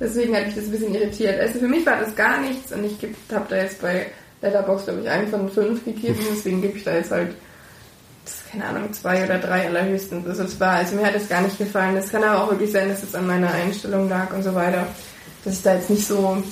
Deswegen 0.00 0.34
hat 0.34 0.46
mich 0.46 0.54
das 0.54 0.64
ein 0.64 0.70
bisschen 0.70 0.94
irritiert. 0.94 1.38
Also 1.38 1.58
für 1.58 1.68
mich 1.68 1.84
war 1.84 2.00
das 2.00 2.14
gar 2.16 2.40
nichts 2.40 2.72
und 2.72 2.84
ich 2.84 2.96
habe 3.32 3.46
da 3.48 3.56
jetzt 3.56 3.82
bei 3.82 4.06
Letterboxd, 4.40 4.86
glaube 4.86 5.02
ich, 5.02 5.10
einen 5.10 5.28
von 5.28 5.50
fünf 5.50 5.84
gegeben, 5.84 6.18
deswegen 6.32 6.62
gebe 6.62 6.78
ich 6.78 6.84
da 6.84 6.94
jetzt 6.94 7.10
halt 7.10 7.34
keine 8.50 8.64
Ahnung, 8.66 8.92
zwei 8.92 9.24
oder 9.24 9.38
drei 9.38 9.66
allerhöchstens. 9.66 10.26
Also, 10.26 10.44
es 10.44 10.58
war, 10.60 10.72
also 10.72 10.96
mir 10.96 11.06
hat 11.06 11.14
es 11.14 11.28
gar 11.28 11.42
nicht 11.42 11.58
gefallen. 11.58 11.96
Es 11.96 12.10
kann 12.10 12.24
aber 12.24 12.44
auch 12.44 12.50
wirklich 12.50 12.72
sein, 12.72 12.88
dass 12.88 13.02
es 13.02 13.14
an 13.14 13.26
meiner 13.26 13.50
Einstellung 13.50 14.08
lag 14.08 14.32
und 14.32 14.42
so 14.42 14.54
weiter. 14.54 14.86
Dass 15.44 15.54
ich 15.54 15.62
da 15.62 15.74
jetzt 15.74 15.90
nicht 15.90 16.06
so, 16.06 16.42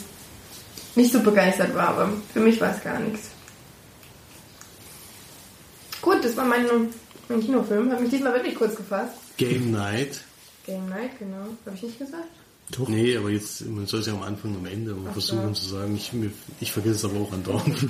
nicht 0.95 1.13
so 1.13 1.21
begeistert 1.21 1.75
war, 1.75 1.89
aber 1.89 2.13
für 2.33 2.41
mich 2.41 2.61
war 2.61 2.75
es 2.75 2.83
gar 2.83 2.99
nichts. 2.99 3.29
Gut, 6.01 6.25
das 6.25 6.37
war 6.37 6.45
mein, 6.45 6.67
mein 7.29 7.41
Kinofilm. 7.41 7.91
Hat 7.91 8.01
mich 8.01 8.11
diesmal 8.11 8.35
wirklich 8.35 8.55
kurz 8.55 8.77
gefasst. 8.77 9.15
Game 9.37 9.73
Night. 9.73 10.21
Game 10.65 10.89
Night, 10.89 11.19
genau. 11.19 11.47
Habe 11.67 11.77
ich 11.77 11.83
nicht 11.83 11.99
gesagt? 11.99 12.25
Doch. 12.71 12.89
Nee, 12.89 13.17
aber 13.17 13.31
jetzt, 13.31 13.67
man 13.67 13.87
soll 13.87 14.01
es 14.01 14.07
ja 14.07 14.13
am 14.13 14.23
Anfang 14.23 14.53
und 14.53 14.59
am 14.59 14.67
Ende 14.67 14.95
versuchen 15.13 15.55
zu 15.55 15.69
sagen. 15.69 15.97
Ich, 15.97 16.13
ich 16.61 16.73
vergesse 16.73 16.97
es 16.97 17.05
aber 17.05 17.21
auch 17.21 17.33
andauernd. 17.33 17.77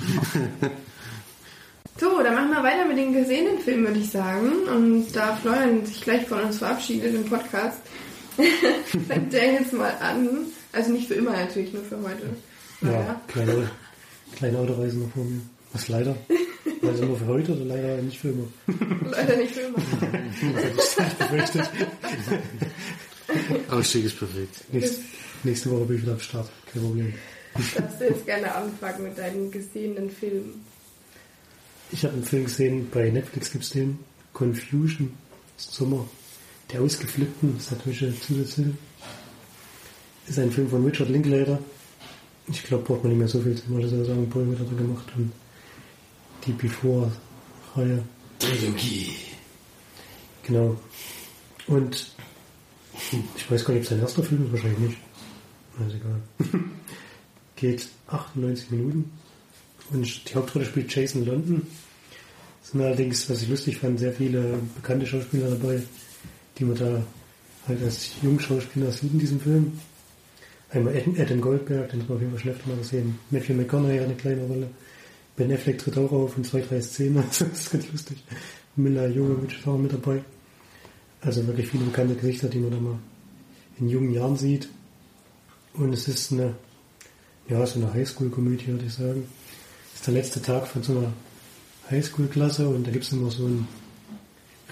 So, 1.99 2.23
dann 2.23 2.33
machen 2.33 2.51
wir 2.51 2.63
weiter 2.63 2.85
mit 2.85 2.97
den 2.97 3.13
gesehenen 3.13 3.59
Filmen, 3.59 3.87
würde 3.87 3.99
ich 3.99 4.09
sagen. 4.09 4.51
Und 4.73 5.07
da 5.13 5.35
Florian 5.35 5.85
sich 5.85 6.01
gleich 6.01 6.25
von 6.27 6.41
uns 6.41 6.59
verabschiedet 6.59 7.13
im 7.13 7.25
Podcast, 7.25 7.77
fängt 9.07 9.33
der 9.33 9.53
jetzt 9.53 9.73
mal 9.73 9.93
an. 9.99 10.45
Also 10.71 10.91
nicht 10.91 11.07
für 11.07 11.15
immer 11.15 11.31
natürlich, 11.31 11.73
nur 11.73 11.83
für 11.83 11.97
heute. 11.97 12.29
Ja, 12.81 12.91
ja. 12.91 13.21
kleine, 13.27 13.69
kleine 14.37 14.59
Autoreise 14.59 14.97
noch 14.97 15.11
vor 15.11 15.25
mir. 15.25 15.41
Was 15.73 15.89
leider? 15.89 16.15
Leider 16.81 17.05
nur 17.05 17.17
für 17.17 17.27
heute 17.27 17.51
oder 17.53 17.65
leider 17.65 18.01
nicht 18.01 18.19
für 18.19 18.29
immer? 18.29 18.47
Leider 19.11 19.35
nicht 19.35 19.53
für 19.53 19.61
immer. 19.61 19.77
das 20.75 20.97
ist 20.97 21.19
befürchtet. 21.19 21.69
Ausstieg 23.69 24.05
ist 24.05 24.17
perfekt. 24.17 24.63
Nächste, 24.71 25.01
nächste 25.43 25.71
Woche 25.71 25.85
bin 25.85 25.97
ich 25.97 26.03
wieder 26.03 26.13
am 26.13 26.19
Start. 26.19 26.49
Kein 26.71 26.81
Problem. 26.81 27.13
Darfst 27.53 27.99
du 27.99 28.05
jetzt 28.05 28.25
gerne 28.25 28.55
anfangen 28.55 29.03
mit 29.03 29.17
deinen 29.17 29.51
gesehenen 29.51 30.09
Filmen? 30.09 30.65
Ich 31.91 32.03
habe 32.03 32.13
einen 32.13 32.23
Film 32.23 32.45
gesehen, 32.45 32.87
bei 32.91 33.09
Netflix 33.09 33.51
gibt 33.51 33.63
es 33.63 33.71
den, 33.71 33.99
Confusion, 34.33 35.11
ist 35.57 35.73
Sommer, 35.73 36.05
der 36.71 36.81
Ausgeflippten, 36.81 37.57
deutsche 37.83 38.13
Zusatztitel. 38.19 38.73
Ist 40.27 40.37
ein 40.37 40.51
Film 40.51 40.69
von 40.69 40.85
Richard 40.85 41.09
Linklater. 41.09 41.59
Ich 42.47 42.63
glaube, 42.63 42.83
braucht 42.83 43.03
man 43.03 43.11
nicht 43.11 43.19
mehr 43.19 43.27
so 43.27 43.41
viel 43.41 43.55
zu 43.55 43.71
mal 43.71 43.87
sagen, 43.87 44.29
Paul 44.29 44.55
hat 44.59 44.67
er 44.67 44.77
gemacht 44.77 45.11
und 45.17 45.31
die 46.45 46.51
Before-Reihe. 46.51 48.03
Trilogie. 48.37 49.11
Genau. 50.43 50.77
Und 51.67 52.15
ich 53.35 53.51
weiß 53.51 53.65
gar 53.65 53.73
nicht, 53.73 53.81
ob 53.81 53.83
es 53.83 53.89
sein 53.89 53.99
erster 53.99 54.23
Film 54.23 54.45
ist, 54.45 54.51
wahrscheinlich 54.51 54.79
nicht. 54.79 54.97
Ist 55.87 55.95
egal. 55.95 56.61
Geht 57.55 57.89
98 58.07 58.71
Minuten. 58.71 59.11
Und 59.91 60.29
die 60.29 60.35
Hauptrolle 60.35 60.65
spielt 60.65 60.93
Jason 60.93 61.25
London. 61.25 61.65
Es 62.63 62.71
sind 62.71 62.81
allerdings, 62.81 63.29
was 63.29 63.41
ich 63.41 63.49
lustig 63.49 63.77
fand, 63.77 63.99
sehr 63.99 64.13
viele 64.13 64.59
bekannte 64.75 65.05
Schauspieler 65.05 65.49
dabei, 65.49 65.81
die 66.57 66.65
man 66.65 66.77
da 66.77 67.03
halt 67.67 67.83
als 67.83 68.11
Jungschauspieler 68.21 68.91
sieht 68.91 69.13
in 69.13 69.19
diesem 69.19 69.39
Film. 69.39 69.79
Einmal 70.71 71.01
Adam 71.17 71.41
Goldberg, 71.41 71.89
den 71.89 72.01
hat 72.01 72.09
man 72.09 72.17
auf 72.17 72.21
jeden 72.21 72.33
Fall 72.33 72.41
schon 72.41 72.51
öfter 72.51 72.69
mal 72.69 72.77
gesehen. 72.77 73.17
Matthew 73.31 73.53
McConaughey 73.53 73.97
hat 73.97 74.05
eine 74.05 74.15
kleine 74.15 74.43
Rolle. 74.43 74.67
Ben 75.35 75.51
Affleck 75.51 75.79
tritt 75.79 75.97
auch 75.97 76.11
auf 76.11 76.37
in 76.37 76.43
zwei, 76.43 76.61
drei 76.61 76.81
Szenen. 76.81 77.23
Das 77.29 77.41
ist 77.41 77.71
ganz 77.71 77.91
lustig. 77.91 78.23
Mila 78.75 79.07
Jovovich 79.07 79.57
ist 79.57 79.67
auch 79.67 79.77
mit 79.77 79.91
dabei. 79.91 80.21
Also 81.21 81.45
wirklich 81.47 81.67
viele 81.67 81.85
bekannte 81.85 82.15
Gesichter, 82.15 82.49
die 82.49 82.59
man 82.59 82.71
da 82.71 82.77
mal 82.77 82.99
in 83.79 83.89
jungen 83.89 84.13
Jahren 84.13 84.37
sieht. 84.37 84.69
Und 85.73 85.93
es 85.93 86.07
ist 86.07 86.31
eine, 86.31 86.55
ja, 87.47 87.65
so 87.65 87.79
eine 87.79 87.93
Highschool-Komödie, 87.93 88.67
würde 88.67 88.85
ich 88.85 88.93
sagen. 88.93 89.23
Ist 89.99 90.07
der 90.07 90.13
letzte 90.13 90.41
Tag 90.41 90.65
von 90.65 90.81
so 90.81 90.97
einer 90.97 91.11
Highschool-Klasse 91.91 92.69
und 92.69 92.87
da 92.87 92.91
gibt 92.91 93.03
es 93.03 93.11
immer 93.11 93.29
so 93.29 93.45
ein 93.45 93.67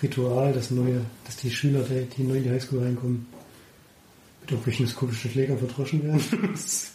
Ritual, 0.01 0.53
dass 0.53 0.71
neue, 0.71 1.01
dass 1.25 1.36
die 1.36 1.51
Schüler, 1.51 1.84
die, 1.84 2.23
neu 2.23 2.38
in 2.38 2.43
die 2.43 2.49
Highschool 2.49 2.82
reinkommen, 2.82 3.25
mit 4.39 4.51
irgendwelchen 4.51 4.95
komischen 4.95 5.30
Schlägern 5.30 5.57
verdroschen 5.57 6.01
werden. 6.01 6.23
das 6.53 6.93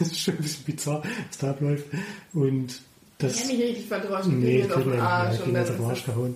ist 0.00 0.18
schon 0.20 0.34
ein 0.34 0.42
bisschen 0.42 0.64
bizarr, 0.64 1.04
was 1.28 1.38
da 1.38 1.50
abläuft. 1.50 1.84
Und 2.32 2.82
das. 3.18 3.38
Ja, 3.42 3.46
nicht 3.46 3.62
richtig 3.62 3.86
verdroschen, 3.86 4.40
Nee, 4.40 4.64
nee, 4.66 4.72
auf 4.72 4.82
den 4.82 4.90
man 4.90 4.98
Arsch. 4.98 5.38
ja, 5.38 5.44
und 5.44 5.56
auf 5.56 5.76
den 5.76 5.84
Arsch 5.84 6.06
gehauen. 6.06 6.34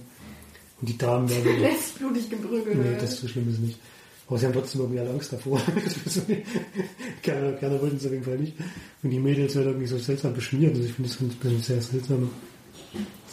Und 0.81 0.89
die 0.89 0.99
Damen 0.99 1.29
werden 1.29 1.75
blutig 1.99 2.31
geprügelt. 2.31 2.79
Nee, 2.79 2.95
das 2.95 3.15
ist 3.15 3.21
so 3.23 3.27
schlimm 3.27 3.51
ist 3.51 3.59
nicht. 3.59 3.81
Aber 4.29 4.39
sie 4.39 4.47
haben 4.47 4.53
trotzdem 4.53 4.83
irgendwie 4.83 5.01
alle 5.01 5.11
Angst 5.11 5.33
davor. 5.33 5.61
keiner, 7.23 7.53
keiner 7.53 7.81
wollten 7.81 7.97
es 7.97 8.05
auf 8.05 8.13
jeden 8.13 8.25
Fall 8.25 8.37
nicht. 8.37 8.55
Und 9.03 9.11
die 9.11 9.19
Mädels 9.19 9.55
werden 9.55 9.69
irgendwie 9.69 9.87
so 9.87 9.97
seltsam 9.99 10.35
beschmiert. 10.35 10.75
Also 10.75 10.87
ich 10.87 10.93
finde 10.93 11.09
das 11.09 11.21
ein 11.21 11.29
bisschen 11.29 11.63
sehr 11.63 11.81
seltsam, 11.81 12.31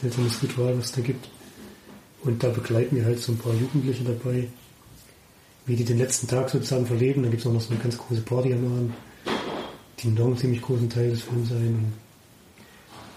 seltsames 0.01 0.41
Ritual, 0.41 0.77
was 0.77 0.85
es 0.85 0.91
da 0.93 1.01
gibt. 1.01 1.27
Und 2.23 2.41
da 2.41 2.49
begleiten 2.49 2.95
wir 2.95 3.03
halt 3.03 3.19
so 3.19 3.33
ein 3.33 3.37
paar 3.37 3.53
Jugendliche 3.53 4.05
dabei, 4.05 4.47
wie 5.65 5.75
die 5.75 5.83
den 5.83 5.97
letzten 5.97 6.27
Tag 6.27 6.49
sozusagen 6.49 6.85
verleben. 6.85 7.23
Da 7.23 7.29
gibt 7.29 7.41
es 7.41 7.47
auch 7.47 7.53
noch 7.53 7.61
so 7.61 7.71
eine 7.71 7.83
ganz 7.83 7.97
große 7.97 8.21
Party 8.21 8.53
am 8.53 8.65
Abend, 8.65 8.93
die 9.99 10.07
noch 10.07 10.27
einen 10.27 10.37
ziemlich 10.37 10.61
großen 10.61 10.89
Teil 10.89 11.09
des 11.09 11.23
Films. 11.23 11.51
Und 11.51 11.91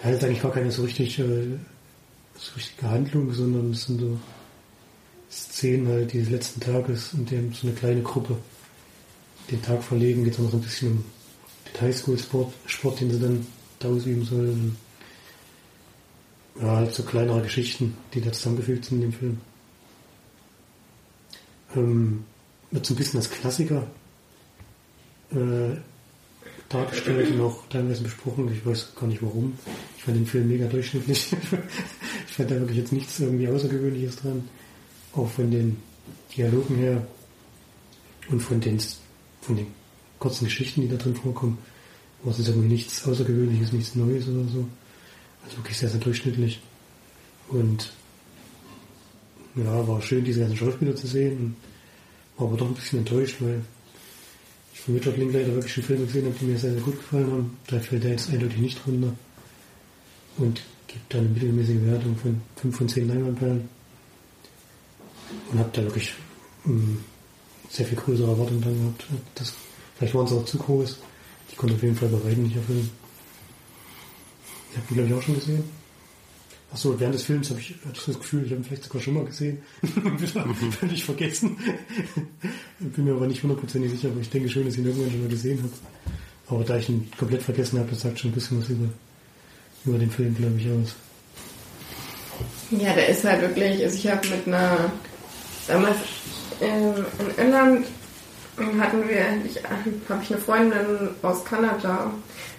ja, 0.03 0.11
das 0.11 0.19
ist 0.19 0.25
eigentlich 0.25 0.43
gar 0.43 0.53
keine 0.53 0.73
so 0.73 0.83
richtig, 0.83 1.15
so 1.15 2.55
richtige 2.57 2.91
Handlung, 2.91 3.33
sondern 3.33 3.71
es 3.71 3.85
sind 3.85 4.01
so 4.01 4.19
Szenen 5.31 5.89
halt 5.89 6.13
dieses 6.13 6.31
letzten 6.31 6.61
Tages, 6.61 7.13
in 7.13 7.27
dem 7.27 7.53
so 7.53 7.67
eine 7.67 7.77
kleine 7.77 8.03
Gruppe 8.03 8.37
den 9.51 9.63
Tag 9.63 9.83
verleben, 9.83 10.25
geht 10.25 10.35
es 10.35 10.39
noch 10.39 10.51
so 10.51 10.57
ein 10.57 10.63
bisschen 10.63 10.93
um 10.93 11.05
den 11.73 11.81
Highschool-Sport, 11.81 12.53
Sport, 12.67 13.01
den 13.01 13.11
sie 13.11 13.21
dann 13.21 13.47
da 13.79 13.89
ausüben 13.89 14.25
sollen. 14.25 14.77
Ja, 16.61 16.77
halt 16.77 16.95
so 16.95 17.03
kleinere 17.03 17.43
Geschichten, 17.43 17.97
die 18.13 18.21
da 18.21 18.33
zusammengefügt 18.33 18.87
sind 18.87 19.03
in 19.03 19.11
dem 19.11 19.13
Film. 19.13 19.41
Ähm, 21.77 22.25
wird 22.71 22.85
so 22.85 22.95
ein 22.95 22.97
bisschen 22.97 23.21
als 23.21 23.31
Klassiker 23.31 23.87
äh, 25.31 25.77
dargestellt 26.69 27.31
und 27.31 27.41
auch 27.41 27.69
teilweise 27.69 28.03
besprochen. 28.03 28.53
Ich 28.53 28.65
weiß 28.67 28.95
gar 28.99 29.07
nicht 29.07 29.23
warum. 29.23 29.57
Ich 29.97 30.05
fand 30.05 30.17
den 30.17 30.27
Film 30.27 30.49
mega 30.49 30.67
durchschnittlich. 30.67 31.33
ich 32.27 32.33
fand 32.33 32.51
da 32.51 32.57
wirklich 32.57 32.79
jetzt 32.79 32.93
nichts 32.93 33.21
irgendwie 33.21 33.49
Außergewöhnliches 33.49 34.17
dran. 34.17 34.49
Auch 35.15 35.29
von 35.29 35.51
den 35.51 35.77
Dialogen 36.37 36.77
her 36.77 37.07
und 38.29 38.41
von 38.41 38.61
den, 38.61 38.79
von 39.41 39.57
den 39.57 39.67
kurzen 40.19 40.45
Geschichten, 40.45 40.83
die 40.83 40.89
da 40.89 40.97
drin 40.97 41.15
vorkommen. 41.15 41.59
War 42.23 42.33
es 42.33 42.47
irgendwie 42.47 42.69
nichts 42.69 43.07
Außergewöhnliches, 43.07 43.73
nichts 43.73 43.95
Neues 43.95 44.29
oder 44.29 44.45
so. 44.53 44.69
Also 45.45 45.57
wirklich 45.59 45.79
sehr, 45.79 45.89
sehr 45.89 46.01
durchschnittlich. 46.01 46.61
Und 47.49 47.93
ja, 49.55 49.89
war 49.89 50.03
schön, 50.03 50.25
diese 50.25 50.41
ganzen 50.41 50.57
Schauspieler 50.57 50.95
zu 50.95 51.07
sehen. 51.07 51.57
War 52.37 52.49
aber 52.49 52.57
doch 52.57 52.67
ein 52.67 52.75
bisschen 52.75 53.01
enttäuscht, 53.01 53.37
weil 53.41 53.63
ich 54.75 54.81
von 54.81 54.95
Richard 54.95 55.17
Linklater 55.17 55.55
wirklich 55.55 55.73
schon 55.73 55.85
Filme 55.85 56.07
gesehen 56.07 56.27
habe, 56.27 56.35
die 56.41 56.45
mir 56.45 56.59
sehr, 56.59 56.73
sehr 56.73 56.83
gut 56.83 56.97
gefallen 56.97 57.31
haben. 57.31 57.57
Da 57.67 57.81
fällt 57.81 58.05
er 58.05 58.11
jetzt 58.11 58.31
eindeutig 58.31 58.59
nicht 58.59 58.87
runter. 58.87 59.13
Und 60.37 60.63
gibt 60.87 61.13
dann 61.13 61.21
eine 61.21 61.31
mittelmäßige 61.31 61.83
Wertung 61.85 62.17
von 62.17 62.41
5 62.57 62.77
von 62.77 62.89
10 62.89 63.09
Leinwandperlen. 63.09 63.78
Und 65.51 65.59
habe 65.59 65.71
da 65.73 65.83
wirklich 65.83 66.15
mh, 66.65 66.99
sehr 67.71 67.87
viel 67.87 67.99
größere 67.99 68.31
Erwartungen 68.31 68.61
dann 68.61 68.79
gehabt. 68.79 69.07
Das, 69.35 69.53
vielleicht 69.97 70.15
waren 70.15 70.27
sie 70.27 70.35
auch 70.35 70.45
zu 70.45 70.59
groß. 70.59 70.99
Die 71.51 71.57
konnte 71.57 71.75
auf 71.75 71.83
jeden 71.83 71.97
Fall 71.97 72.09
bei 72.09 72.25
weitem 72.25 72.45
nicht 72.45 72.57
erfüllen. 72.57 72.91
Ich 74.71 74.77
habe 74.77 74.87
ihn, 74.91 74.95
glaube 74.95 75.09
ich, 75.09 75.15
auch 75.15 75.23
schon 75.23 75.35
gesehen. 75.35 75.65
Achso, 76.71 77.01
während 77.01 77.15
des 77.15 77.23
Films 77.23 77.49
habe 77.49 77.61
ich 77.61 77.75
das 78.07 78.19
Gefühl, 78.19 78.45
ich 78.45 78.51
habe 78.51 78.61
ihn 78.61 78.65
vielleicht 78.65 78.85
sogar 78.85 79.01
schon 79.01 79.15
mal 79.15 79.25
gesehen. 79.25 79.63
Völlig 80.79 81.03
vergessen. 81.03 81.57
Bin 82.79 83.05
mir 83.05 83.13
aber 83.13 83.27
nicht 83.27 83.43
hundertprozentig 83.43 83.91
sicher, 83.93 84.09
aber 84.09 84.21
ich 84.21 84.29
denke 84.29 84.51
schon, 84.51 84.65
dass 84.65 84.75
ich 84.75 84.81
ihn 84.81 84.87
irgendwann 84.87 85.11
schon 85.11 85.23
mal 85.23 85.31
gesehen 85.31 85.63
habe. 85.63 85.73
Aber 86.49 86.65
da 86.65 86.77
ich 86.77 86.89
ihn 86.91 87.11
komplett 87.19 87.43
vergessen 87.43 87.79
habe, 87.79 87.89
das 87.91 88.01
sagt 88.01 88.19
schon 88.19 88.31
ein 88.31 88.35
bisschen 88.35 88.61
was 88.61 88.69
über, 88.69 88.89
über 89.87 89.99
den 89.99 90.11
Film, 90.11 90.35
glaube 90.37 90.59
ich, 90.59 90.69
aus. 90.69 90.95
Ja, 92.71 92.93
der 92.95 93.09
ist 93.09 93.25
halt 93.25 93.41
wirklich, 93.41 93.83
also 93.83 93.97
ich 93.97 94.07
habe 94.07 94.29
mit 94.29 94.47
einer, 94.47 94.93
damals 95.69 95.97
ähm, 96.61 97.07
in 97.19 97.45
Irland 97.45 97.87
hatten 98.81 99.09
wir, 99.09 99.25
habe 100.09 100.23
ich 100.23 100.31
eine 100.33 100.41
Freundin 100.41 101.11
aus 101.23 101.45
Kanada 101.45 102.11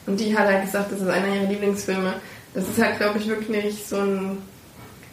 und 0.05 0.19
die 0.19 0.37
hat 0.37 0.47
halt 0.47 0.65
gesagt, 0.65 0.93
das 0.93 1.01
ist 1.01 1.09
einer 1.09 1.35
ihrer 1.35 1.49
Lieblingsfilme. 1.49 2.13
Das 2.53 2.67
ist 2.67 2.81
halt, 2.81 2.97
glaube 2.97 3.19
ich, 3.19 3.27
wirklich 3.27 3.83
so 3.85 3.97
ein 3.97 4.37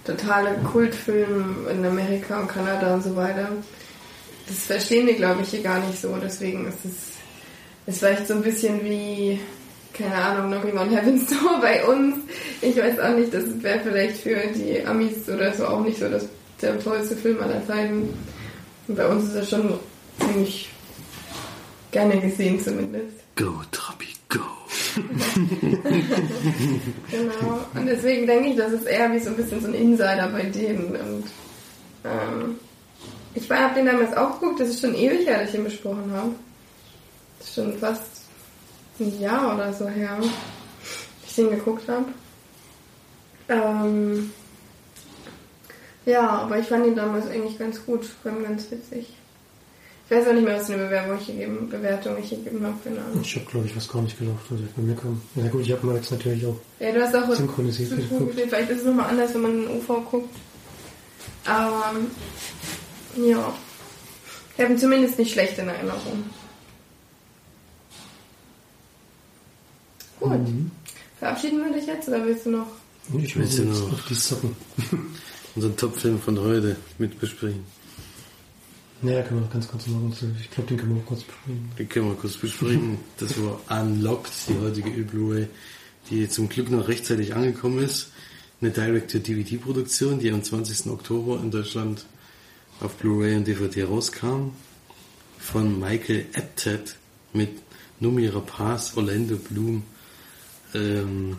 totaler 0.05 0.55
Kultfilm 0.73 1.67
in 1.69 1.85
Amerika 1.85 2.41
und 2.41 2.49
Kanada 2.49 2.95
und 2.95 3.03
so 3.03 3.17
weiter. 3.17 3.49
Das 4.47 4.59
verstehen 4.59 5.09
die, 5.09 5.15
glaube 5.15 5.43
ich, 5.43 5.49
hier 5.49 5.63
gar 5.63 5.81
nicht 5.81 6.01
so. 6.01 6.17
Deswegen 6.23 6.69
ist 6.69 6.85
es 6.85 7.17
ist 7.87 8.01
vielleicht 8.01 8.27
so 8.27 8.35
ein 8.35 8.43
bisschen 8.43 8.85
wie, 8.85 9.39
keine 9.93 10.15
Ahnung, 10.15 10.51
Knocking 10.51 10.79
on 10.79 10.91
Heaven's 10.91 11.27
Door 11.31 11.61
bei 11.61 11.85
uns. 11.85 12.17
Ich 12.61 12.77
weiß 12.77 12.99
auch 12.99 13.15
nicht, 13.17 13.33
das 13.33 13.45
wäre 13.63 13.81
vielleicht 13.81 14.19
für 14.19 14.37
die 14.55 14.85
Amis 14.85 15.29
oder 15.29 15.53
so 15.53 15.67
auch 15.67 15.81
nicht 15.81 15.99
so 15.99 16.09
das, 16.09 16.27
der 16.61 16.79
tollste 16.81 17.17
Film 17.17 17.43
aller 17.43 17.67
Zeiten. 17.67 18.09
Und 18.89 18.97
bei 18.97 19.07
uns 19.07 19.25
ist 19.25 19.35
er 19.35 19.45
schon 19.45 19.79
ziemlich 20.21 20.69
gerne 21.91 22.21
gesehen 22.21 22.61
zumindest. 22.63 23.17
Go, 23.37 23.63
Trabi, 23.71 24.07
go. 24.29 24.41
Genau. 27.11 27.61
Und 27.75 27.87
deswegen 27.87 28.27
denke 28.27 28.51
ich, 28.51 28.57
das 28.57 28.73
ist 28.73 28.87
eher 28.87 29.13
wie 29.13 29.19
so 29.19 29.31
ein 29.31 29.37
bisschen 29.37 29.61
so 29.61 29.69
ein 29.69 29.75
Insider 29.75 30.29
bei 30.29 30.43
denen. 30.45 30.97
Und 30.97 31.25
ähm, 32.05 32.57
ich 33.35 33.51
habe 33.51 33.75
den 33.75 33.87
damals 33.87 34.17
auch 34.17 34.41
geguckt, 34.41 34.61
das 34.61 34.71
ist 34.71 34.81
schon 34.81 34.95
ewig 34.95 35.27
her, 35.27 35.41
dass 35.41 35.51
ich 35.51 35.57
ihn 35.57 35.65
besprochen 35.65 36.11
habe. 36.13 36.33
Das 37.39 37.49
ist 37.49 37.55
schon 37.55 37.79
fast 37.79 38.03
ein 38.99 39.21
Jahr 39.21 39.55
oder 39.55 39.73
so 39.73 39.87
her, 39.89 40.17
dass 40.19 41.31
ich 41.31 41.35
den 41.35 41.51
geguckt 41.51 41.87
habe. 41.89 42.07
Ähm, 43.49 44.31
ja, 46.07 46.29
aber 46.29 46.59
ich 46.59 46.67
fand 46.67 46.87
ihn 46.87 46.97
damals 46.97 47.27
eigentlich 47.29 47.59
ganz 47.59 47.85
gut, 47.85 48.05
vor 48.23 48.33
allem 48.33 48.43
ganz 48.45 48.71
witzig. 48.71 49.13
Ich 50.09 50.17
weiß 50.17 50.29
auch 50.29 50.33
nicht 50.35 50.45
mehr, 50.45 50.57
was 50.57 50.67
für 50.69 50.75
eine 50.75 50.85
Bewerbung 50.85 51.19
ich 51.21 51.27
gegeben, 51.27 51.69
Bewertung 51.69 52.17
ich 52.17 52.31
gegeben 52.31 52.65
habe, 52.65 52.77
keine 52.85 53.01
Ahnung. 53.05 53.21
Ich 53.23 53.35
habe, 53.35 53.45
glaube 53.47 53.67
ich, 53.67 53.75
was 53.77 53.89
gar 53.89 54.01
nicht 54.03 54.17
gelaufen, 54.17 54.41
was 54.51 54.61
bei 54.77 54.83
mir 54.83 54.95
kam. 54.95 55.21
Ja 55.35 55.49
gut, 55.49 55.63
ich 55.63 55.73
habe 55.73 55.85
mal 55.85 55.97
jetzt 55.97 56.13
natürlich 56.13 56.47
auch 56.47 56.57
Ja, 56.79 56.93
du 56.93 57.03
hast 57.03 57.15
auch 57.17 57.35
synchronisiert 57.35 57.89
zu 57.91 57.97
tun 57.97 58.19
geguckt. 58.29 58.41
Vielleicht 58.49 58.71
ist 58.71 58.79
es 58.79 58.85
nochmal 58.85 59.11
anders, 59.11 59.35
wenn 59.35 59.43
man 59.43 59.51
in 59.51 59.63
den 59.69 59.77
UV 59.79 59.89
guckt. 60.11 60.35
Aber 61.45 61.93
ja. 63.17 63.53
Ich 64.57 64.63
habe 64.63 64.73
ihn 64.75 64.79
zumindest 64.79 65.19
nicht 65.19 65.33
schlecht 65.33 65.59
in 65.59 65.69
Erinnerung. 65.69 66.25
Gut. 70.21 70.31
Mhm. 70.39 70.71
Verabschieden 71.19 71.65
wir 71.65 71.73
dich 71.73 71.87
jetzt 71.87 72.09
oder 72.09 72.25
willst 72.25 72.47
du 72.47 72.51
noch? 72.51 72.67
Ich 73.23 73.37
will 73.37 73.45
jetzt 73.45 73.59
noch- 73.59 73.93
auf 73.93 74.07
die 74.09 74.15
Socken. 74.15 74.57
Unseren 75.57 75.77
Top-Film 75.77 76.21
von 76.21 76.39
heute 76.39 76.77
mit 76.99 77.19
besprechen. 77.19 77.65
Naja, 79.03 79.23
können 79.23 79.41
wir 79.41 79.49
ganz 79.49 79.69
kurz 79.69 79.87
machen. 79.89 80.15
Ich 80.41 80.51
glaube, 80.51 80.69
den 80.69 80.79
können 80.79 80.95
wir 80.95 81.03
auch 81.03 81.07
kurz 81.07 81.23
besprechen. 81.23 81.71
Den 81.79 81.89
können 81.89 82.09
wir 82.09 82.15
kurz 82.15 82.37
besprechen. 82.37 82.99
Das 83.19 83.35
war 83.43 83.61
Unlocked, 83.69 84.33
die 84.49 84.59
heutige 84.59 84.91
Blu-ray, 85.03 85.49
die 86.11 86.29
zum 86.29 86.49
Glück 86.49 86.71
noch 86.71 86.89
rechtzeitig 86.89 87.35
angekommen 87.35 87.79
ist. 87.83 88.13
Eine 88.61 88.71
Direct-to-DVD-Produktion, 88.71 90.19
die 90.19 90.31
am 90.31 90.43
20. 90.43 90.91
Oktober 90.91 91.41
in 91.43 91.51
Deutschland 91.51 92.07
auf 92.81 92.95
Blu-ray 92.95 93.37
und 93.37 93.47
DVD 93.47 93.85
rauskam. 93.85 94.53
Von 95.39 95.79
Michael 95.79 96.27
Apted 96.33 96.97
mit 97.33 97.51
Numi 98.01 98.27
Rapaz, 98.29 98.97
Orlando 98.97 99.37
Bloom, 99.37 99.83
ähm, 100.75 101.37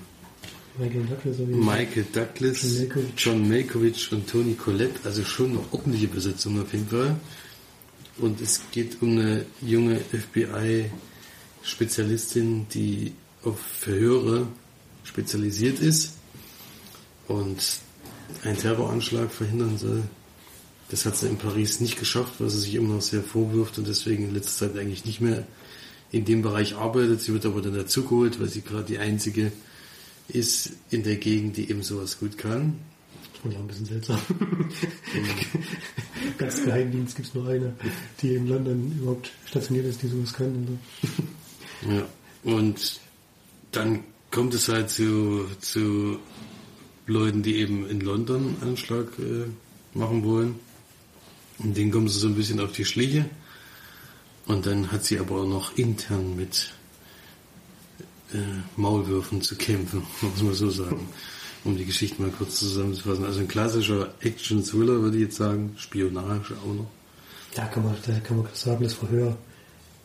Michael 0.78 1.06
Douglas? 1.06 1.38
Michael 1.40 2.06
Douglas, 2.14 2.62
John 2.62 2.80
Malkovich. 2.80 3.14
John 3.18 3.50
Malkovich 3.50 4.12
und 4.12 4.30
Tony 4.30 4.54
Collette, 4.54 5.00
also 5.04 5.24
schon 5.24 5.50
eine 5.52 5.62
ordentliche 5.72 6.08
Besetzung 6.08 6.62
auf 6.62 6.72
jeden 6.74 6.88
Fall. 6.88 7.16
Und 8.20 8.42
es 8.42 8.62
geht 8.72 9.02
um 9.02 9.18
eine 9.18 9.46
junge 9.62 10.00
FBI-Spezialistin, 10.00 12.68
die 12.74 13.14
auf 13.44 13.60
Verhöre 13.60 14.48
spezialisiert 15.04 15.80
ist 15.80 16.14
und 17.28 17.58
einen 18.44 18.58
Terroranschlag 18.58 19.32
verhindern 19.32 19.78
soll. 19.78 20.02
Das 20.90 21.06
hat 21.06 21.16
sie 21.18 21.28
in 21.28 21.38
Paris 21.38 21.80
nicht 21.80 22.00
geschafft, 22.00 22.34
was 22.40 22.54
sie 22.54 22.62
sich 22.62 22.74
immer 22.76 22.96
noch 22.96 23.02
sehr 23.02 23.24
vorwirft 23.24 23.78
und 23.78 23.88
deswegen 23.88 24.30
in 24.30 24.34
letzter 24.34 24.68
Zeit 24.68 24.78
eigentlich 24.78 25.06
nicht 25.06 25.22
mehr 25.22 25.46
in 26.12 26.26
dem 26.26 26.42
Bereich 26.42 26.76
arbeitet. 26.76 27.22
Sie 27.22 27.34
wird 27.34 27.46
aber 27.46 27.62
dann 27.62 27.76
dazugeholt, 27.76 28.40
weil 28.40 28.48
sie 28.48 28.62
gerade 28.62 28.86
die 28.86 28.98
einzige 28.98 29.52
ist 30.28 30.72
in 30.90 31.04
der 31.04 31.16
Gegend, 31.18 31.58
die 31.58 31.70
eben 31.70 31.84
sowas 31.84 32.20
gut 32.20 32.38
kann. 32.38 32.78
Das 33.34 33.42
fand 33.42 33.54
ich 33.54 33.58
auch 33.58 33.64
ein 33.64 33.68
bisschen 33.68 33.86
seltsam. 33.86 34.20
Ganz 36.38 36.64
Geheimdienst 36.64 37.16
gibt 37.16 37.28
es 37.28 37.34
nur 37.34 37.48
eine, 37.48 37.74
die 38.22 38.36
in 38.36 38.48
London 38.48 38.92
überhaupt 39.00 39.32
stationiert 39.46 39.86
ist, 39.86 40.02
die 40.02 40.08
sowas 40.08 40.34
kann. 40.34 40.56
Und 40.56 40.68
so. 40.68 41.94
Ja. 41.94 42.08
Und 42.44 43.00
dann 43.72 44.04
kommt 44.32 44.54
es 44.54 44.68
halt 44.68 44.90
zu, 44.90 45.46
zu 45.60 46.20
Leuten, 47.06 47.44
die 47.44 47.58
eben 47.58 47.88
in 47.88 48.02
London 48.02 48.58
Anschlag 48.62 49.08
äh, 49.20 49.46
machen 49.98 50.24
wollen. 50.24 50.56
Und 51.60 51.76
denen 51.76 51.92
kommen 51.92 52.08
sie 52.08 52.20
so 52.20 52.28
ein 52.28 52.36
bisschen 52.36 52.60
auf 52.60 52.72
die 52.72 52.86
Schliche. 52.86 53.26
Und 54.46 54.66
dann 54.66 54.92
hat 54.92 55.06
sie 55.06 55.20
aber 55.20 55.42
auch 55.42 55.48
noch 55.48 55.78
intern 55.78 56.36
mit 56.36 56.74
äh, 58.34 58.38
Maulwürfen 58.76 59.42
zu 59.42 59.56
kämpfen, 59.56 60.04
muss 60.22 60.42
man 60.42 60.54
so 60.54 60.70
sagen. 60.70 61.08
Um 61.64 61.76
die 61.76 61.86
Geschichte 61.86 62.22
mal 62.22 62.32
kurz 62.32 62.60
zusammenzufassen. 62.60 63.26
Also 63.26 63.42
ein 63.42 63.48
klassischer 63.48 64.14
Action-Thriller, 64.22 65.02
würde 65.02 65.18
ich 65.18 65.24
jetzt 65.24 65.38
sagen. 65.38 65.74
Spionage 65.78 66.54
auch 66.54 66.74
noch. 66.74 66.90
Da 67.56 67.66
kann 67.66 67.84
man, 67.84 67.96
da 68.06 68.20
kann 68.20 68.38
man 68.38 68.48
sagen, 68.54 68.84
das 68.84 68.94
Verhör 68.94 69.36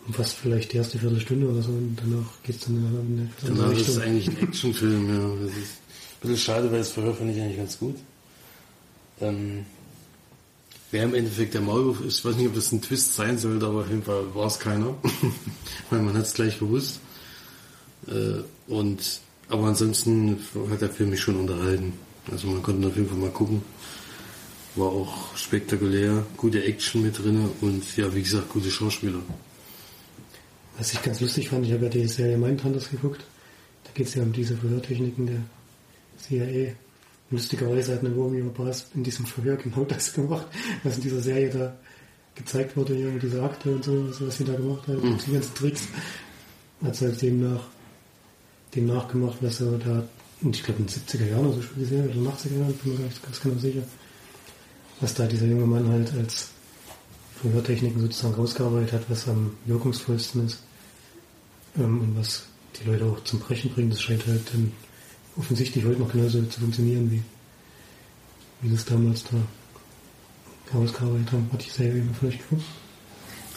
umfasst 0.07 0.37
vielleicht 0.37 0.73
die 0.73 0.79
erste 0.79 0.99
Viertelstunde 0.99 1.47
oder 1.47 1.63
so 1.63 1.71
und 1.71 1.97
danach 1.97 2.27
geht 2.43 2.57
es 2.57 2.63
dann 2.63 2.77
in 2.77 2.87
eine 2.87 2.99
andere 2.99 3.29
Danach 3.43 3.73
ist 3.73 3.81
es 3.81 3.89
Richtung. 3.89 4.03
eigentlich 4.03 4.29
ein 4.29 4.39
Actionfilm, 4.49 5.09
ja. 5.09 5.45
Das 5.45 5.57
ist 5.57 5.59
ein 5.59 6.21
bisschen 6.23 6.37
schade, 6.39 6.73
weil 6.73 6.79
das 6.79 6.91
Verhör 6.91 7.15
finde 7.15 7.35
ich 7.35 7.41
eigentlich 7.41 7.59
ganz 7.59 7.79
gut. 7.79 7.97
Ähm, 9.21 9.65
wer 10.91 11.05
im 11.05 11.15
Endeffekt 11.15 11.55
der 11.55 11.61
Maulwurf 11.61 12.01
ist, 12.01 12.19
ich 12.19 12.25
weiß 12.25 12.37
nicht, 12.37 12.49
ob 12.49 12.55
das 12.55 12.73
ein 12.73 12.83
Twist 12.83 13.15
sein 13.15 13.39
sollte, 13.39 13.67
aber 13.67 13.81
auf 13.81 13.89
jeden 13.89 14.03
Fall 14.03 14.35
war 14.35 14.47
es 14.47 14.59
keiner. 14.59 14.95
weil 15.91 16.03
man 16.03 16.17
hat 16.17 16.27
es 16.27 16.35
gleich 16.35 16.59
gewusst. 16.59 16.99
Äh, 18.09 18.43
und, 18.71 19.21
aber 19.49 19.65
ansonsten 19.67 20.39
hat 20.71 20.81
der 20.81 20.91
Film 20.91 21.11
mich 21.11 21.21
schon 21.21 21.37
unterhalten. 21.37 21.93
Also 22.31 22.47
man 22.49 22.63
konnte 22.63 22.89
auf 22.89 22.97
jeden 22.97 23.09
Fall 23.09 23.19
mal 23.19 23.31
gucken. 23.31 23.63
War 24.77 24.89
auch 24.89 25.37
spektakulär, 25.37 26.25
gute 26.37 26.65
Action 26.65 27.03
mit 27.03 27.19
drin 27.19 27.49
und 27.61 27.97
ja, 27.97 28.15
wie 28.15 28.23
gesagt, 28.23 28.49
gute 28.49 28.71
Schauspieler. 28.71 29.19
Was 30.79 30.93
ich 30.95 31.03
ganz 31.03 31.21
lustig 31.21 31.51
fand, 31.51 31.67
ich 31.67 31.73
habe 31.73 31.85
ja 31.85 31.91
die 31.91 32.09
Serie 32.09 32.39
Mindhunters 32.39 32.89
geguckt. 32.91 33.23
Da 33.85 33.91
geht 33.93 34.07
es 34.07 34.15
ja 34.15 34.23
um 34.23 34.33
diese 34.33 34.57
Verhörtechniken 34.57 35.27
der 35.27 35.41
CIA. 36.19 36.73
Lustigerweise 37.31 37.95
hat 37.95 38.01
eine 38.05 38.15
Romy 38.15 38.41
Rapaz 38.41 38.87
in 38.95 39.03
diesem 39.05 39.27
Verhör 39.27 39.57
genau 39.57 39.85
das 39.85 40.13
gemacht, 40.15 40.47
was 40.85 40.97
in 40.97 41.03
dieser 41.03 41.21
Serie 41.21 41.51
da 41.51 41.77
gezeigt 42.35 42.77
wurde, 42.77 42.95
hier 42.95 43.09
mit 43.11 43.23
dieser 43.23 43.43
Akte 43.43 43.71
und 43.75 43.85
so, 43.85 44.09
was 44.21 44.39
sie 44.39 44.45
da 44.45 44.55
gemacht 44.55 44.87
hat, 44.89 45.03
Mhm. 45.03 45.19
die 45.27 45.33
ganzen 45.33 45.55
Tricks. 45.55 45.83
Hat 46.83 46.97
sie 46.97 47.05
halt 47.07 47.21
dem 47.21 47.41
nach, 47.53 47.65
dem 48.75 48.87
nachgemacht, 48.87 49.39
was 49.41 49.61
er 49.61 49.79
da, 49.79 50.05
und 50.43 50.57
ich 50.57 50.63
glaube 50.63 50.81
in 50.81 50.87
den 50.87 50.95
70er 50.95 51.31
Jahren 51.31 51.47
oder 51.47 51.63
so 51.63 51.69
die 51.77 51.85
Serie, 51.85 52.05
oder 52.05 52.15
in 52.15 52.25
den 52.25 52.33
80er 52.33 52.59
Jahren, 52.59 52.75
bin 52.75 52.93
mir 52.93 52.99
gar 52.99 53.07
nicht 53.07 53.23
ganz 53.23 53.41
genau 53.41 53.59
sicher, 53.59 53.83
was 55.01 55.15
da 55.15 55.27
dieser 55.27 55.47
junge 55.47 55.67
Mann 55.67 55.89
halt 55.89 56.13
als 56.15 56.49
Verhörtechniken 57.41 58.01
sozusagen 58.01 58.35
rausgearbeitet 58.35 58.93
hat, 58.93 59.03
was 59.09 59.29
am 59.29 59.57
wirkungsvollsten 59.67 60.47
ist 60.47 60.63
ähm, 61.77 62.01
und 62.01 62.19
was 62.19 62.45
die 62.77 62.89
Leute 62.89 63.05
auch 63.05 63.23
zum 63.25 63.41
Brechen 63.41 63.71
bringt. 63.73 63.93
Das 63.93 64.01
scheint 64.01 64.27
halt 64.27 64.55
ähm, 64.55 64.73
offensichtlich 65.37 65.85
heute 65.85 66.01
noch 66.01 66.13
genauso 66.13 66.43
zu 66.43 66.61
funktionieren, 66.61 67.11
wie, 67.11 67.23
wie 68.61 68.73
das 68.73 68.85
damals 68.85 69.25
da 69.25 69.37
herausgearbeitet 70.73 71.33
haben. 71.33 71.51
Hat 71.53 71.65
die 71.65 71.71
Serie 71.71 72.03
euch 72.25 72.39
geguckt? 72.39 72.65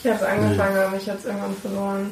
Ich 0.04 0.12
habe 0.12 0.28
angefangen, 0.28 0.78
aber 0.78 0.98
ich 0.98 1.10
habe 1.10 1.20
es 1.20 1.26
irgendwann 1.26 1.56
verloren. 1.56 2.12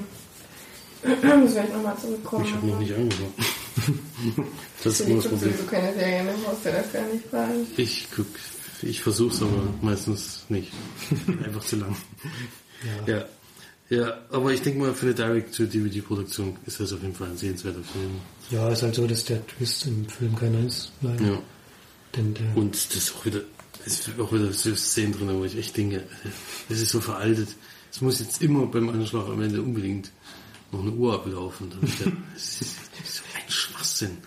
Muss 1.03 1.51
ich 1.55 1.73
nochmal 1.73 1.97
zurückkommen. 1.99 2.45
Ich 2.45 2.53
habe 2.53 2.67
noch 2.67 2.79
nicht 2.79 2.93
angefangen. 2.93 3.33
das 4.83 4.99
ist 4.99 5.07
Du 5.07 5.13
nur 5.13 5.21
das 5.21 5.31
Problem. 5.31 5.51
sowieso 5.51 5.63
keine 5.69 5.93
Serien, 5.93 6.27
brauchst 6.43 6.65
du 6.65 6.71
das 6.71 6.91
gar 6.93 7.05
nicht 7.07 7.25
fragen. 7.25 7.67
Ich 7.77 8.07
guck, 8.15 8.25
ich 8.81 9.01
versuch's 9.01 9.41
aber 9.41 9.63
meistens 9.81 10.43
nicht. 10.49 10.71
Einfach 11.43 11.63
zu 11.63 11.75
lang. 11.77 11.95
Ja. 13.05 13.25
Ja, 13.89 14.17
aber 14.31 14.51
ich 14.53 14.61
denke 14.61 14.79
mal, 14.79 14.93
für 14.93 15.07
eine 15.07 15.15
Direct-to-DVD-Produktion 15.15 16.57
ist 16.65 16.79
das 16.79 16.93
auf 16.93 17.01
jeden 17.01 17.13
Fall 17.13 17.27
ein 17.29 17.37
sehenswerter 17.37 17.83
Film. 17.83 18.11
Ja, 18.49 18.69
ist 18.71 18.81
halt 18.81 18.95
so, 18.95 19.05
dass 19.05 19.25
der 19.25 19.45
Twist 19.45 19.85
im 19.85 20.07
Film 20.07 20.35
keiner 20.35 20.65
ist, 20.65 20.91
leider. 21.01 21.23
Ja. 21.23 21.39
Denn 22.15 22.33
der, 22.33 22.55
Und 22.57 22.73
das 22.73 22.95
ist 22.95 23.13
auch 23.15 23.25
wieder, 23.25 23.41
es 23.85 23.99
ist 24.07 24.19
auch 24.19 24.31
wieder 24.31 24.51
so 24.53 24.73
Szenen 24.75 25.11
drin, 25.13 25.29
wo 25.33 25.43
ich 25.45 25.57
echt 25.57 25.75
denke, 25.77 26.03
es 26.69 26.81
ist 26.81 26.91
so 26.91 27.01
veraltet. 27.01 27.49
Es 27.91 28.01
muss 28.01 28.19
jetzt 28.19 28.41
immer 28.41 28.65
beim 28.65 28.89
Anschlag 28.89 29.27
am 29.27 29.41
Ende 29.41 29.61
unbedingt 29.61 30.11
noch 30.73 30.81
eine 30.81 30.91
Uhr 30.91 31.13
ablaufen. 31.13 31.71
Es 32.35 32.61
ist 32.61 32.75
so 33.05 33.23
ein 33.35 33.51
Schwachsinn. 33.51 34.17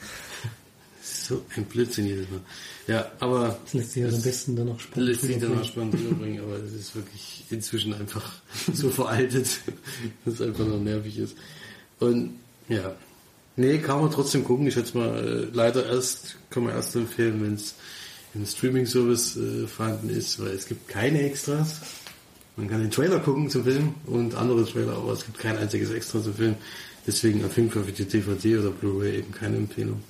So 1.02 1.44
ein 1.56 1.64
Blödsinn 1.64 2.06
jedes 2.06 2.30
Mal. 2.30 2.40
Ja, 2.86 3.10
aber 3.18 3.58
das 3.64 3.74
lässt 3.74 3.92
sich 3.92 4.02
ja 4.04 4.08
am 4.08 4.22
besten 4.22 4.54
dann 4.54 4.66
noch 4.66 4.78
spannend 4.78 5.08
lässt 5.08 5.22
sich 5.22 5.38
dann 5.38 5.58
auch 5.58 5.64
spannend 5.64 5.94
rüberbringen, 5.94 6.40
aber 6.40 6.56
es 6.56 6.72
ist 6.72 6.94
wirklich 6.94 7.44
inzwischen 7.50 7.94
einfach 7.94 8.32
so 8.72 8.90
veraltet, 8.90 9.48
dass 10.24 10.34
es 10.34 10.40
einfach 10.40 10.66
noch 10.66 10.78
nervig 10.78 11.18
ist. 11.18 11.36
Und 11.98 12.38
ja, 12.68 12.94
nee, 13.56 13.78
kann 13.78 14.00
man 14.00 14.10
trotzdem 14.10 14.44
gucken. 14.44 14.68
Ich 14.68 14.74
schätze 14.74 14.96
mal, 14.96 15.18
äh, 15.18 15.48
leider 15.52 15.86
erst, 15.86 16.36
kann 16.50 16.64
man 16.64 16.74
erst 16.74 16.94
empfehlen, 16.94 17.42
wenn 17.42 17.54
es 17.54 17.74
im 18.34 18.46
Streaming-Service 18.46 19.36
äh, 19.36 19.66
vorhanden 19.66 20.10
ist, 20.10 20.38
weil 20.40 20.52
es 20.52 20.66
gibt 20.66 20.86
keine 20.88 21.22
Extras. 21.22 21.80
Man 22.56 22.68
kann 22.68 22.80
den 22.80 22.90
Trailer 22.90 23.20
gucken 23.20 23.50
zum 23.50 23.64
Film 23.64 23.94
und 24.06 24.34
andere 24.34 24.64
Trailer, 24.64 24.96
aber 24.96 25.12
es 25.12 25.24
gibt 25.24 25.38
kein 25.38 25.58
einziges 25.58 25.90
Extra 25.90 26.22
zum 26.22 26.34
Film. 26.34 26.54
Deswegen 27.06 27.44
auf 27.44 27.54
jeden 27.56 27.70
Fall 27.70 27.84
für 27.84 27.92
die 27.92 28.04
DVD 28.06 28.58
oder 28.58 28.70
Blu-ray 28.70 29.18
eben 29.18 29.30
keine 29.32 29.56
Empfehlung. 29.58 30.02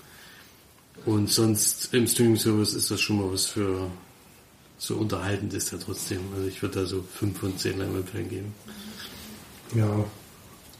Und 1.04 1.30
sonst 1.30 1.92
im 1.92 2.06
Streaming-Service 2.06 2.74
ist 2.74 2.90
das 2.90 3.00
schon 3.00 3.18
mal 3.20 3.32
was 3.32 3.46
für 3.46 3.90
so 4.78 4.96
unterhaltend 4.96 5.54
ist 5.54 5.72
er 5.72 5.80
trotzdem. 5.80 6.20
Also 6.34 6.48
ich 6.48 6.60
würde 6.62 6.80
da 6.80 6.86
so 6.86 7.02
5 7.18 7.38
von 7.38 7.56
10 7.56 7.78
Leinwandperlen 7.78 8.28
geben. 8.28 8.54
Ja, 9.74 10.04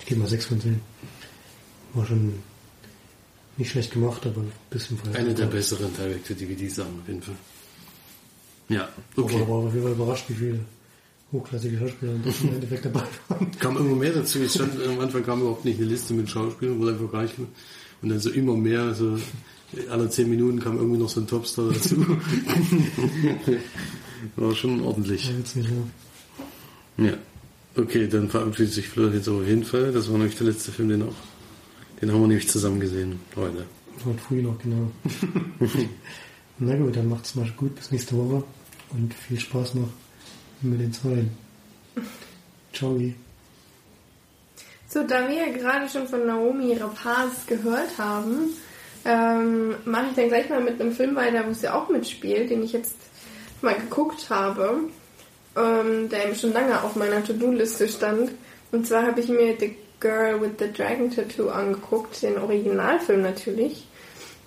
ich 0.00 0.06
gebe 0.06 0.20
mal 0.20 0.28
6 0.28 0.46
von 0.46 0.60
10. 0.60 0.80
War 1.94 2.06
schon 2.06 2.34
nicht 3.56 3.70
schlecht 3.70 3.92
gemacht, 3.92 4.24
aber 4.26 4.42
ein 4.42 4.52
bisschen 4.70 4.98
veraltet. 4.98 5.20
Eine 5.24 5.34
der 5.34 5.46
besseren 5.46 5.94
Direct-to-DVD-Sachen 5.96 7.00
auf 7.00 7.08
jeden 7.08 7.22
Fall. 7.22 7.36
Ja, 8.68 8.88
Okay. 9.16 9.22
okay. 9.22 9.36
Aber 9.42 9.48
war 9.48 9.56
auf 9.66 9.72
jeden 9.72 9.84
Fall 9.84 9.92
überrascht, 9.92 10.24
wie 10.28 10.34
viele 10.34 10.60
hochklassige 11.36 11.78
Schauspieler 11.78 12.12
im 12.14 12.54
Endeffekt 12.54 12.84
dabei 12.84 13.02
waren. 13.28 13.50
Kam 13.58 13.76
immer 13.76 13.96
mehr 13.96 14.12
dazu. 14.12 14.38
Es 14.40 14.54
stand, 14.54 14.72
am 14.86 15.00
Anfang 15.00 15.24
kam 15.24 15.40
überhaupt 15.40 15.64
nicht 15.64 15.78
eine 15.78 15.88
Liste 15.88 16.14
mit 16.14 16.28
Schauspielern, 16.30 16.78
wurde 16.78 16.92
einfach 16.92 17.10
gar 17.12 17.22
nicht. 17.22 17.34
Und 18.02 18.08
dann 18.08 18.20
so 18.20 18.30
immer 18.30 18.56
mehr, 18.56 18.94
so 18.94 19.18
alle 19.90 20.08
10 20.08 20.28
Minuten 20.28 20.60
kam 20.60 20.76
irgendwie 20.76 20.98
noch 20.98 21.08
so 21.08 21.20
ein 21.20 21.26
Topstar 21.26 21.72
dazu. 21.72 21.96
War 24.36 24.54
schon 24.54 24.80
ordentlich. 24.82 25.28
Ja, 25.28 25.38
witzig, 25.38 25.66
ja. 26.98 27.04
Ja. 27.06 27.12
Okay, 27.76 28.08
dann 28.08 28.28
verabschiedet 28.30 28.72
sich 28.72 28.88
Fleur 28.88 29.12
jetzt 29.12 29.28
auf 29.28 29.46
jeden 29.46 29.64
Fall. 29.64 29.92
Das 29.92 30.10
war 30.10 30.16
nämlich 30.16 30.36
der 30.36 30.46
letzte 30.46 30.72
Film, 30.72 30.88
den 30.88 31.02
auch. 31.02 31.14
Den 32.00 32.10
haben 32.10 32.20
wir 32.20 32.28
nämlich 32.28 32.48
zusammen 32.48 32.80
gesehen 32.80 33.20
heute. 33.34 33.66
Heute 34.04 34.18
früh 34.18 34.40
noch, 34.42 34.58
genau. 34.58 34.90
Na 36.58 36.74
gut, 36.76 36.96
dann 36.96 37.08
macht's 37.08 37.34
mal 37.34 37.50
gut 37.56 37.74
bis 37.74 37.90
nächste 37.90 38.16
Woche 38.16 38.44
und 38.90 39.12
viel 39.12 39.38
Spaß 39.38 39.74
noch 39.74 39.90
mit 40.62 40.80
den 40.80 40.92
Zweien. 40.92 41.30
Ciao. 42.72 43.00
So, 44.88 45.02
da 45.02 45.28
wir 45.28 45.36
ja 45.36 45.52
gerade 45.52 45.88
schon 45.88 46.06
von 46.06 46.26
Naomi 46.26 46.74
Rapaz 46.74 47.46
gehört 47.46 47.98
haben, 47.98 48.50
ähm, 49.04 49.74
mache 49.84 50.06
ich 50.10 50.16
dann 50.16 50.28
gleich 50.28 50.48
mal 50.48 50.60
mit 50.60 50.80
einem 50.80 50.92
Film 50.92 51.16
weiter, 51.16 51.44
wo 51.46 51.52
sie 51.52 51.68
auch 51.68 51.88
mitspielt, 51.88 52.50
den 52.50 52.62
ich 52.62 52.72
jetzt 52.72 52.96
mal 53.62 53.74
geguckt 53.74 54.30
habe. 54.30 54.88
ähm, 55.56 56.08
der 56.08 56.26
eben 56.26 56.34
schon 56.34 56.52
lange 56.52 56.82
auf 56.82 56.96
meiner 56.96 57.24
To-Do-Liste 57.24 57.88
stand. 57.88 58.30
Und 58.72 58.86
zwar 58.86 59.06
habe 59.06 59.20
ich 59.20 59.28
mir 59.28 59.56
The 59.58 59.74
Girl 60.00 60.40
with 60.40 60.52
the 60.58 60.70
Dragon 60.72 61.10
Tattoo 61.10 61.48
angeguckt, 61.48 62.22
den 62.22 62.38
Originalfilm 62.38 63.22
natürlich, 63.22 63.86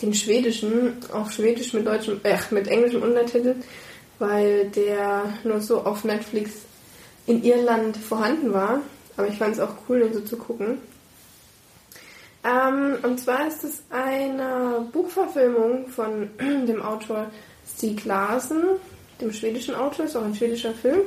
den 0.02 0.14
schwedischen, 0.14 0.98
auf 1.12 1.32
Schwedisch 1.32 1.74
mit 1.74 1.88
deutschem, 1.88 2.20
äh, 2.24 2.38
mit 2.52 2.68
englischem 2.68 3.02
Untertitel, 3.02 3.56
weil 4.20 4.70
der 4.70 5.34
nur 5.44 5.62
so 5.62 5.82
auf 5.82 6.04
Netflix 6.04 6.52
in 7.26 7.44
Irland 7.44 7.98
vorhanden 7.98 8.54
war. 8.54 8.82
Aber 9.18 9.28
ich 9.28 9.38
fand 9.38 9.54
es 9.54 9.60
auch 9.60 9.74
cool, 9.88 10.00
den 10.00 10.14
so 10.14 10.22
zu 10.22 10.38
gucken. 10.38 10.78
Ähm, 12.44 12.98
und 13.04 13.20
zwar 13.20 13.48
ist 13.48 13.64
es 13.64 13.84
eine 13.90 14.88
Buchverfilmung 14.92 15.88
von 15.88 16.30
dem 16.40 16.82
Autor 16.82 17.28
Stieg 17.68 18.06
Larsen, 18.06 18.64
dem 19.20 19.32
schwedischen 19.34 19.76
Autor, 19.76 20.06
ist 20.06 20.16
auch 20.16 20.24
ein 20.24 20.36
schwedischer 20.36 20.74
Film. 20.74 21.02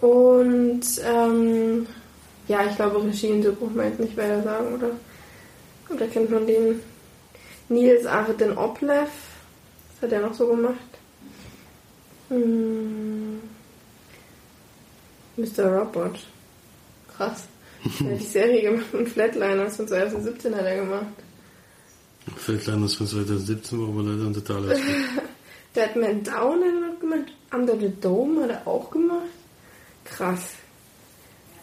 Und 0.00 0.82
ähm, 1.04 1.86
ja, 2.46 2.64
ich 2.68 2.76
glaube, 2.76 3.04
Regie 3.04 3.32
und 3.32 3.42
so 3.42 3.52
braucht 3.52 3.74
man 3.74 3.86
jetzt 3.86 4.00
nicht 4.00 4.16
weiter 4.16 4.42
sagen, 4.42 4.74
oder? 4.74 4.90
Oder 5.90 6.06
kennt 6.06 6.30
man 6.30 6.46
den 6.46 6.80
Nils 7.68 8.06
Arden 8.06 8.56
Oplev? 8.56 9.08
Was 10.00 10.02
hat 10.02 10.12
er 10.12 10.20
noch 10.20 10.34
so 10.34 10.46
gemacht? 10.46 10.76
Hm. 12.28 13.40
Mr. 15.36 15.66
Robot. 15.66 16.18
Krass. 17.16 17.44
Er 18.00 18.12
hat 18.12 18.20
die 18.20 18.24
Serie 18.24 18.62
gemacht 18.62 18.92
und 18.92 19.08
Flatliners 19.08 19.76
von 19.76 19.86
2017 19.86 20.54
hat 20.54 20.64
er 20.64 20.84
gemacht. 20.84 21.06
Flatliners 22.36 22.94
von 22.94 23.06
2017 23.06 23.80
war 23.80 23.88
aber 23.88 24.02
leider 24.02 24.26
ein 24.26 24.34
totaler 24.34 24.74
Der 25.74 25.84
hat 25.84 25.96
Man 25.96 26.24
Down 26.24 26.60
hat 26.60 26.74
er 26.74 26.90
noch 26.90 27.00
gemacht. 27.00 27.32
Under 27.52 27.78
the 27.78 27.92
Dome 28.00 28.42
hat 28.42 28.50
er 28.50 28.66
auch 28.66 28.90
gemacht. 28.90 29.28
Krass. 30.04 30.54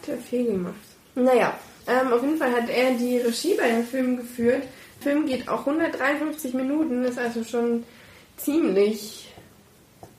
Hat 0.00 0.08
er 0.08 0.18
viel 0.18 0.46
gemacht. 0.46 0.74
Naja, 1.14 1.58
ähm, 1.86 2.12
auf 2.12 2.22
jeden 2.22 2.38
Fall 2.38 2.52
hat 2.52 2.68
er 2.68 2.94
die 2.94 3.18
Regie 3.18 3.54
bei 3.56 3.70
dem 3.70 3.84
Film 3.84 4.16
geführt. 4.16 4.62
Der 4.96 5.12
Film 5.12 5.26
geht 5.26 5.48
auch 5.48 5.66
153 5.66 6.54
Minuten, 6.54 7.04
ist 7.04 7.18
also 7.18 7.44
schon 7.44 7.84
ziemlich, 8.36 9.32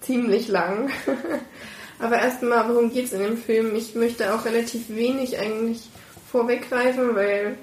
ziemlich 0.08 0.48
lang. 0.48 0.90
Aber 2.00 2.18
erstmal, 2.18 2.68
worum 2.70 2.92
geht 2.92 3.06
es 3.06 3.14
in 3.14 3.22
dem 3.22 3.38
Film? 3.38 3.76
Ich 3.76 3.96
möchte 3.96 4.34
auch 4.34 4.46
relativ 4.46 4.90
wenig 4.90 5.38
eigentlich 5.38 5.90
vorweggreifen, 6.32 7.16
weil 7.16 7.58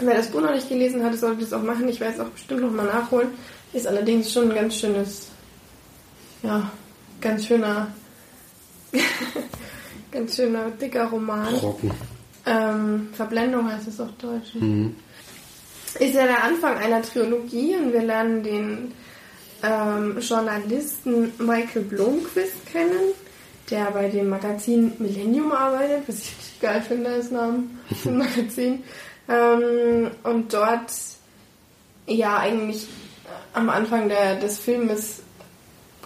wer 0.00 0.14
das 0.16 0.28
Buch 0.28 0.40
noch 0.40 0.54
nicht 0.54 0.68
gelesen 0.68 1.04
hat, 1.04 1.14
sollte 1.18 1.40
das 1.40 1.52
auch 1.52 1.62
machen. 1.62 1.88
Ich 1.88 2.00
werde 2.00 2.14
es 2.14 2.20
auch 2.20 2.28
bestimmt 2.30 2.62
nochmal 2.62 2.86
nachholen. 2.86 3.28
Ist 3.72 3.86
allerdings 3.86 4.32
schon 4.32 4.50
ein 4.50 4.54
ganz 4.54 4.78
schönes, 4.78 5.28
ja, 6.42 6.70
ganz 7.20 7.46
schöner, 7.46 7.88
ganz 10.10 10.36
schöner 10.36 10.70
dicker 10.70 11.06
Roman. 11.06 11.52
Brocken. 11.54 11.90
Ähm, 12.46 13.08
Verblendung 13.12 13.70
heißt 13.70 13.88
es 13.88 14.00
auf 14.00 14.10
Deutsch. 14.18 14.54
Mhm. 14.54 14.94
Ist 15.98 16.14
ja 16.14 16.26
der 16.26 16.44
Anfang 16.44 16.76
einer 16.76 17.02
Trilogie 17.02 17.74
und 17.74 17.92
wir 17.92 18.02
lernen 18.02 18.42
den 18.44 18.92
ähm, 19.66 20.18
Journalisten 20.20 21.32
Michael 21.38 21.82
Blomqvist 21.82 22.66
kennen 22.70 23.14
der 23.70 23.90
bei 23.90 24.08
dem 24.08 24.28
Magazin 24.28 24.92
Millennium 24.98 25.52
arbeitet, 25.52 26.06
was 26.06 26.20
ich 26.20 26.36
richtig 26.36 26.60
geil 26.60 26.82
finde 26.82 27.10
als 27.10 27.30
Namen 27.30 27.78
vom 28.02 28.18
Magazin. 28.18 28.84
Ähm, 29.28 30.10
und 30.22 30.52
dort 30.52 30.92
ja 32.06 32.38
eigentlich 32.38 32.86
am 33.52 33.68
Anfang 33.68 34.08
der, 34.08 34.36
des 34.36 34.58
Filmes 34.58 35.20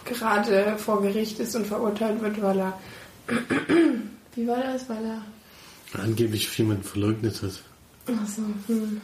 gerade 0.04 0.76
vor 0.78 1.02
Gericht 1.02 1.38
ist 1.40 1.54
und 1.54 1.66
verurteilt 1.66 2.22
wird, 2.22 2.40
weil 2.40 2.58
er 2.58 2.80
wie 4.34 4.46
war 4.46 4.62
das? 4.62 4.88
Weil 4.88 5.04
er 5.04 6.02
angeblich 6.02 6.56
jemanden 6.56 6.82
verleugnet 6.82 7.42
hat. 7.42 7.62
Achso, 8.06 8.42
hm. 8.66 9.00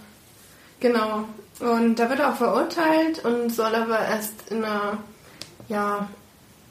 Genau. 0.80 1.24
Und 1.60 1.96
da 1.96 2.08
wird 2.10 2.20
er 2.20 2.32
auch 2.32 2.36
verurteilt 2.36 3.24
und 3.24 3.50
soll 3.50 3.74
aber 3.74 3.98
erst 3.98 4.34
in 4.50 4.62
einer 4.62 4.98
ja, 5.68 6.08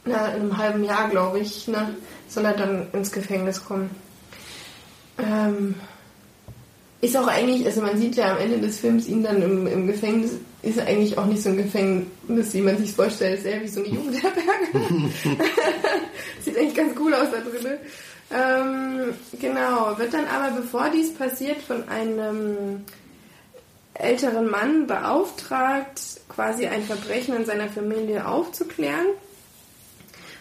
in 0.05 0.13
einem 0.13 0.57
halben 0.57 0.83
Jahr, 0.83 1.09
glaube 1.09 1.39
ich, 1.39 1.67
ne, 1.67 1.95
soll 2.27 2.45
er 2.45 2.53
dann 2.53 2.87
ins 2.93 3.11
Gefängnis 3.11 3.63
kommen. 3.65 3.89
Ähm, 5.17 5.75
ist 7.01 7.17
auch 7.17 7.27
eigentlich, 7.27 7.65
also 7.65 7.81
man 7.81 7.97
sieht 7.97 8.15
ja 8.15 8.33
am 8.33 8.37
Ende 8.39 8.59
des 8.59 8.79
Films 8.79 9.07
ihn 9.07 9.23
dann 9.23 9.41
im, 9.41 9.67
im 9.67 9.87
Gefängnis, 9.87 10.31
ist 10.61 10.79
eigentlich 10.79 11.17
auch 11.17 11.25
nicht 11.25 11.43
so 11.43 11.49
ein 11.49 11.57
Gefängnis, 11.57 12.53
wie 12.53 12.61
man 12.61 12.77
sich 12.77 12.93
vorstellt, 12.93 13.39
ist 13.39 13.45
eher 13.45 13.61
wie 13.61 13.67
so 13.67 13.81
eine 13.81 13.89
Jugendherberge. 13.89 15.11
Sieht 16.41 16.57
eigentlich 16.57 16.75
ganz 16.75 16.93
cool 16.99 17.13
aus 17.13 17.27
da 17.31 17.37
drin. 17.37 17.77
Ähm, 18.31 19.13
genau, 19.39 19.97
wird 19.97 20.13
dann 20.13 20.25
aber, 20.25 20.55
bevor 20.55 20.89
dies 20.89 21.13
passiert, 21.13 21.61
von 21.61 21.87
einem 21.87 22.83
älteren 23.95 24.49
Mann 24.49 24.87
beauftragt, 24.87 26.01
quasi 26.29 26.67
ein 26.67 26.83
Verbrechen 26.83 27.35
in 27.35 27.45
seiner 27.45 27.69
Familie 27.69 28.27
aufzuklären. 28.27 29.07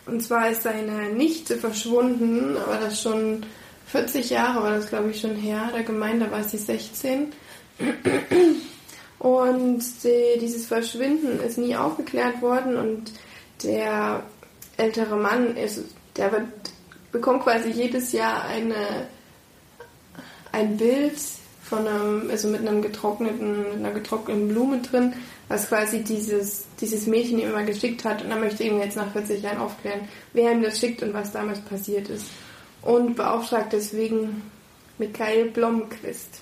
Und 0.07 0.22
zwar 0.22 0.50
ist 0.50 0.62
seine 0.62 1.11
Nichte 1.11 1.57
verschwunden, 1.57 2.57
aber 2.57 2.76
das 2.76 3.00
schon 3.00 3.46
40 3.86 4.30
Jahre 4.30 4.62
war 4.62 4.70
das, 4.72 4.88
glaube 4.88 5.11
ich, 5.11 5.20
schon 5.20 5.36
her. 5.36 5.70
Der 5.74 5.84
Gemeinde 5.84 6.30
war 6.30 6.44
sie 6.44 6.59
16. 6.59 7.32
Und 9.18 9.82
die, 10.05 10.38
dieses 10.40 10.66
Verschwinden 10.66 11.40
ist 11.40 11.57
nie 11.57 11.74
aufgeklärt 11.76 12.42
worden 12.42 12.76
und 12.76 13.12
der 13.62 14.22
ältere 14.76 15.16
Mann 15.16 15.57
ist, 15.57 15.80
der 16.16 16.32
wird, 16.32 16.48
bekommt 17.12 17.44
quasi 17.44 17.70
jedes 17.70 18.12
Jahr 18.12 18.44
eine, 18.44 19.07
ein 20.52 20.76
Bild 20.76 21.14
von 21.64 21.86
einem, 21.86 22.30
also 22.30 22.48
mit 22.48 22.60
einem 22.60 22.82
getrockneten, 22.82 23.62
mit 23.62 23.72
einer 23.74 23.92
getrockneten 23.92 24.48
Blume 24.48 24.80
drin, 24.82 25.14
was 25.48 25.68
quasi 25.68 26.02
dieses, 26.02 26.66
dieses 26.80 27.06
Mädchen 27.06 27.38
ihm 27.38 27.48
immer 27.48 27.62
geschickt 27.62 28.04
hat 28.04 28.22
und 28.22 28.30
er 28.30 28.38
möchte 28.38 28.64
ihm 28.64 28.78
jetzt 28.78 28.96
nach 28.96 29.10
40 29.12 29.42
Jahren 29.42 29.58
aufklären, 29.58 30.08
wer 30.32 30.52
ihm 30.52 30.62
das 30.62 30.78
schickt 30.78 31.02
und 31.02 31.14
was 31.14 31.32
damals 31.32 31.60
passiert 31.60 32.08
ist. 32.10 32.26
Und 32.82 33.16
beauftragt 33.16 33.72
deswegen 33.72 34.42
Michael 34.98 35.50
Blomqvist. 35.50 36.40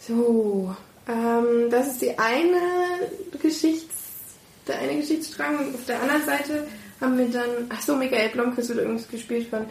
So, 0.00 0.74
ähm, 1.08 1.70
das 1.70 1.88
ist 1.88 2.02
die 2.02 2.18
eine 2.18 2.60
Geschichts, 3.40 3.94
der 4.66 4.80
eine 4.80 4.96
Geschichtsstrang 4.96 5.58
und 5.58 5.74
auf 5.74 5.84
der 5.86 6.02
anderen 6.02 6.24
Seite 6.24 6.66
haben 7.00 7.16
wir 7.16 7.28
dann, 7.28 7.48
ach 7.68 7.80
so, 7.80 7.94
Michael 7.94 8.30
Blomqvist 8.30 8.70
wird 8.70 8.80
übrigens 8.80 9.08
gespielt 9.08 9.48
von 9.48 9.66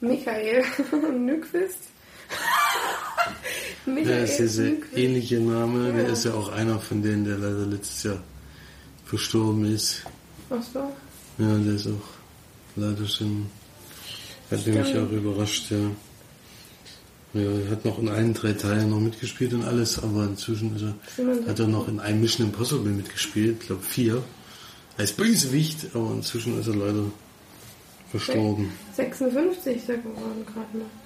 Michael 0.00 0.64
Nyquist. 1.12 1.78
Der 3.86 4.24
ist 4.24 4.38
dieser 4.38 4.70
ähnliche 4.94 5.40
Name. 5.40 5.88
Ja. 5.88 5.94
Der 5.94 6.08
ist 6.08 6.24
ja 6.24 6.34
auch 6.34 6.50
einer 6.50 6.78
von 6.78 7.02
denen, 7.02 7.24
der 7.24 7.38
leider 7.38 7.66
letztes 7.66 8.04
Jahr 8.04 8.22
verstorben 9.04 9.64
ist. 9.64 10.02
Ach 10.50 10.62
so? 10.62 10.78
Ja, 11.38 11.58
der 11.58 11.74
ist 11.74 11.86
auch 11.86 12.08
leider 12.76 13.06
schon. 13.06 13.46
Hat 14.50 14.66
mich 14.66 14.96
auch 14.96 15.10
überrascht, 15.10 15.70
ja. 15.70 15.90
Ja, 17.34 17.50
er 17.50 17.70
hat 17.70 17.84
noch 17.86 17.98
in 17.98 18.08
allen 18.10 18.34
drei 18.34 18.52
Teilen 18.52 18.90
noch 18.90 19.00
mitgespielt 19.00 19.54
und 19.54 19.64
alles, 19.64 19.98
aber 20.02 20.24
inzwischen 20.24 20.76
ist 20.76 20.82
er, 20.82 21.48
hat 21.48 21.58
er 21.58 21.66
noch 21.66 21.88
in 21.88 21.98
einem 21.98 22.20
Mission 22.20 22.48
Impossible 22.48 22.92
mitgespielt, 22.92 23.56
ich 23.60 23.66
glaube 23.68 23.82
vier, 23.82 24.22
als 24.98 25.12
Bösewicht, 25.12 25.86
aber 25.94 26.12
inzwischen 26.12 26.60
ist 26.60 26.66
er 26.66 26.76
leider 26.76 27.04
verstorben. 28.10 28.70
56 28.94 29.76
ist 29.76 29.88
er 29.88 29.96
geworden 29.96 30.44
gerade 30.44 30.76
noch. 30.76 31.01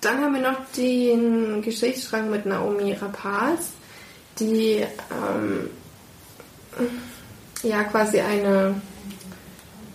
Dann 0.00 0.20
haben 0.20 0.34
wir 0.34 0.42
noch 0.42 0.60
den 0.76 1.62
Geschichtsstrang 1.62 2.30
mit 2.30 2.46
Naomi 2.46 2.92
Rapaz, 2.92 3.70
die 4.38 4.84
ähm, 5.10 5.70
ja 7.62 7.84
quasi 7.84 8.20
eine, 8.20 8.80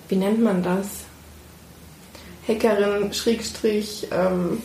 wie 0.10 0.16
nennt 0.16 0.42
man 0.42 0.64
das? 0.64 0.88
Hackerin, 2.48 3.14
Schrägstrich, 3.14 4.08
ähm, 4.12 4.62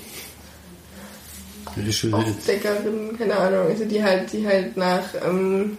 Aufdeckerin, 2.12 3.18
keine 3.18 3.36
Ahnung, 3.36 3.66
also 3.66 3.84
die 3.84 4.02
halt, 4.02 4.32
die 4.32 4.46
halt 4.46 4.76
nach, 4.78 5.04
ähm, 5.22 5.76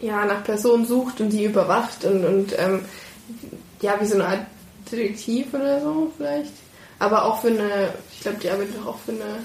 ja, 0.00 0.24
nach 0.24 0.42
Personen 0.42 0.86
sucht 0.86 1.20
und 1.20 1.30
die 1.30 1.44
überwacht 1.44 2.04
und, 2.06 2.24
und 2.24 2.58
ähm, 2.58 2.80
ja, 3.82 3.98
wie 4.00 4.06
so 4.06 4.14
eine 4.14 4.26
Art 4.26 4.46
Detektiv 4.90 5.52
oder 5.52 5.82
so 5.82 6.10
vielleicht. 6.16 6.52
Aber 6.98 7.24
auch 7.24 7.40
für 7.40 7.48
eine, 7.48 7.94
ich 8.12 8.20
glaube, 8.20 8.38
die 8.38 8.50
arbeitet 8.50 8.76
doch 8.76 8.86
auch 8.86 8.98
für 8.98 9.12
eine, 9.12 9.38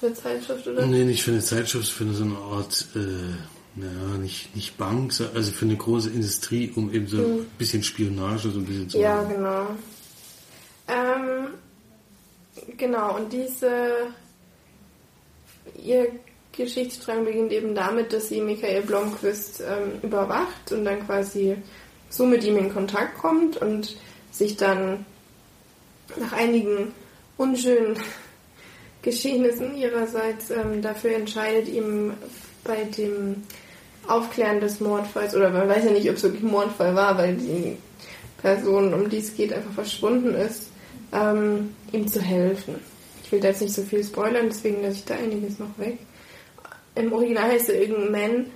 für 0.00 0.06
eine 0.06 0.14
Zeitschrift, 0.14 0.66
oder? 0.66 0.86
Nee, 0.86 1.04
nicht 1.04 1.22
für 1.22 1.32
eine 1.32 1.40
Zeitschrift, 1.40 1.88
für 1.88 2.10
so 2.12 2.24
eine 2.24 2.36
Art, 2.36 2.86
äh, 2.94 3.78
naja, 3.78 4.18
nicht, 4.18 4.54
nicht 4.56 4.78
Bank, 4.78 5.12
also 5.34 5.52
für 5.52 5.64
eine 5.64 5.76
große 5.76 6.10
Industrie, 6.10 6.72
um 6.74 6.92
eben 6.92 7.06
so 7.06 7.18
hm. 7.18 7.24
ein 7.24 7.46
bisschen 7.58 7.82
Spionage 7.82 8.50
so 8.50 8.58
ein 8.58 8.64
bisschen 8.64 8.88
zu 8.88 8.98
Ja, 8.98 9.16
machen. 9.16 9.34
genau. 9.34 9.66
Ähm, 10.86 11.48
genau, 12.76 13.16
und 13.16 13.32
diese, 13.32 13.92
ihr 15.82 16.08
Geschichtsstrang 16.52 17.24
beginnt 17.24 17.52
eben 17.52 17.74
damit, 17.74 18.12
dass 18.12 18.28
sie 18.28 18.40
Michael 18.40 18.82
Blomqvist 18.82 19.60
ähm, 19.60 20.00
überwacht 20.02 20.72
und 20.72 20.84
dann 20.84 21.04
quasi 21.04 21.56
so 22.10 22.24
mit 22.24 22.44
ihm 22.44 22.56
in 22.56 22.72
Kontakt 22.72 23.18
kommt 23.18 23.56
und 23.56 23.96
sich 24.30 24.56
dann 24.56 25.04
nach 26.16 26.32
einigen 26.32 26.92
unschönen 27.36 27.96
Geschehnissen 29.02 29.76
ihrerseits 29.76 30.50
ähm, 30.50 30.80
dafür 30.80 31.14
entscheidet, 31.16 31.68
ihm 31.68 32.14
bei 32.64 32.84
dem 32.84 33.42
Aufklären 34.08 34.60
des 34.60 34.80
Mordfalls, 34.80 35.34
oder 35.34 35.50
man 35.50 35.68
weiß 35.68 35.84
ja 35.84 35.90
nicht, 35.90 36.08
ob 36.08 36.16
es 36.16 36.22
wirklich 36.22 36.42
ein 36.42 36.50
Mordfall 36.50 36.94
war, 36.94 37.16
weil 37.18 37.34
die 37.36 37.76
Person, 38.38 38.92
um 38.92 39.08
die 39.08 39.18
es 39.18 39.34
geht, 39.34 39.52
einfach 39.52 39.72
verschwunden 39.72 40.34
ist, 40.34 40.68
ähm, 41.12 41.74
ihm 41.92 42.08
zu 42.08 42.20
helfen. 42.20 42.76
Ich 43.22 43.32
will 43.32 43.40
da 43.40 43.48
jetzt 43.48 43.62
nicht 43.62 43.74
so 43.74 43.82
viel 43.82 44.04
spoilern, 44.04 44.46
deswegen 44.48 44.82
lasse 44.82 44.96
ich 44.96 45.04
da 45.04 45.14
einiges 45.14 45.58
noch 45.58 45.78
weg. 45.78 45.98
Im 46.94 47.12
Original 47.12 47.50
heißt 47.50 47.70
er 47.70 47.80
irgendein 47.80 48.12
Man 48.12 48.46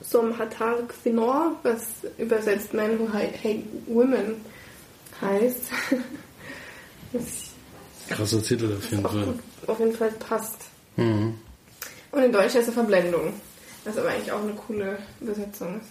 som 0.00 0.38
Hatar 0.38 0.76
Kvinor, 0.88 1.56
was 1.62 1.82
übersetzt 2.18 2.72
Man 2.72 2.98
who 2.98 3.12
hate 3.12 3.62
women 3.86 4.36
heißt. 5.20 5.62
Krasser 8.08 8.42
Titel 8.42 8.76
auf 8.76 8.90
jeden 8.90 9.02
Fall. 9.02 9.34
Auf 9.66 9.78
jeden 9.78 9.94
Fall 9.94 10.10
passt. 10.12 10.56
Mhm. 10.96 11.34
Und 12.10 12.22
in 12.22 12.32
Deutsch 12.32 12.54
heißt 12.54 12.68
er 12.68 12.72
Verblendung. 12.72 13.34
Was 13.84 13.96
aber 13.96 14.10
eigentlich 14.10 14.32
auch 14.32 14.42
eine 14.42 14.52
coole 14.52 14.98
Übersetzung 15.20 15.80
ist. 15.80 15.88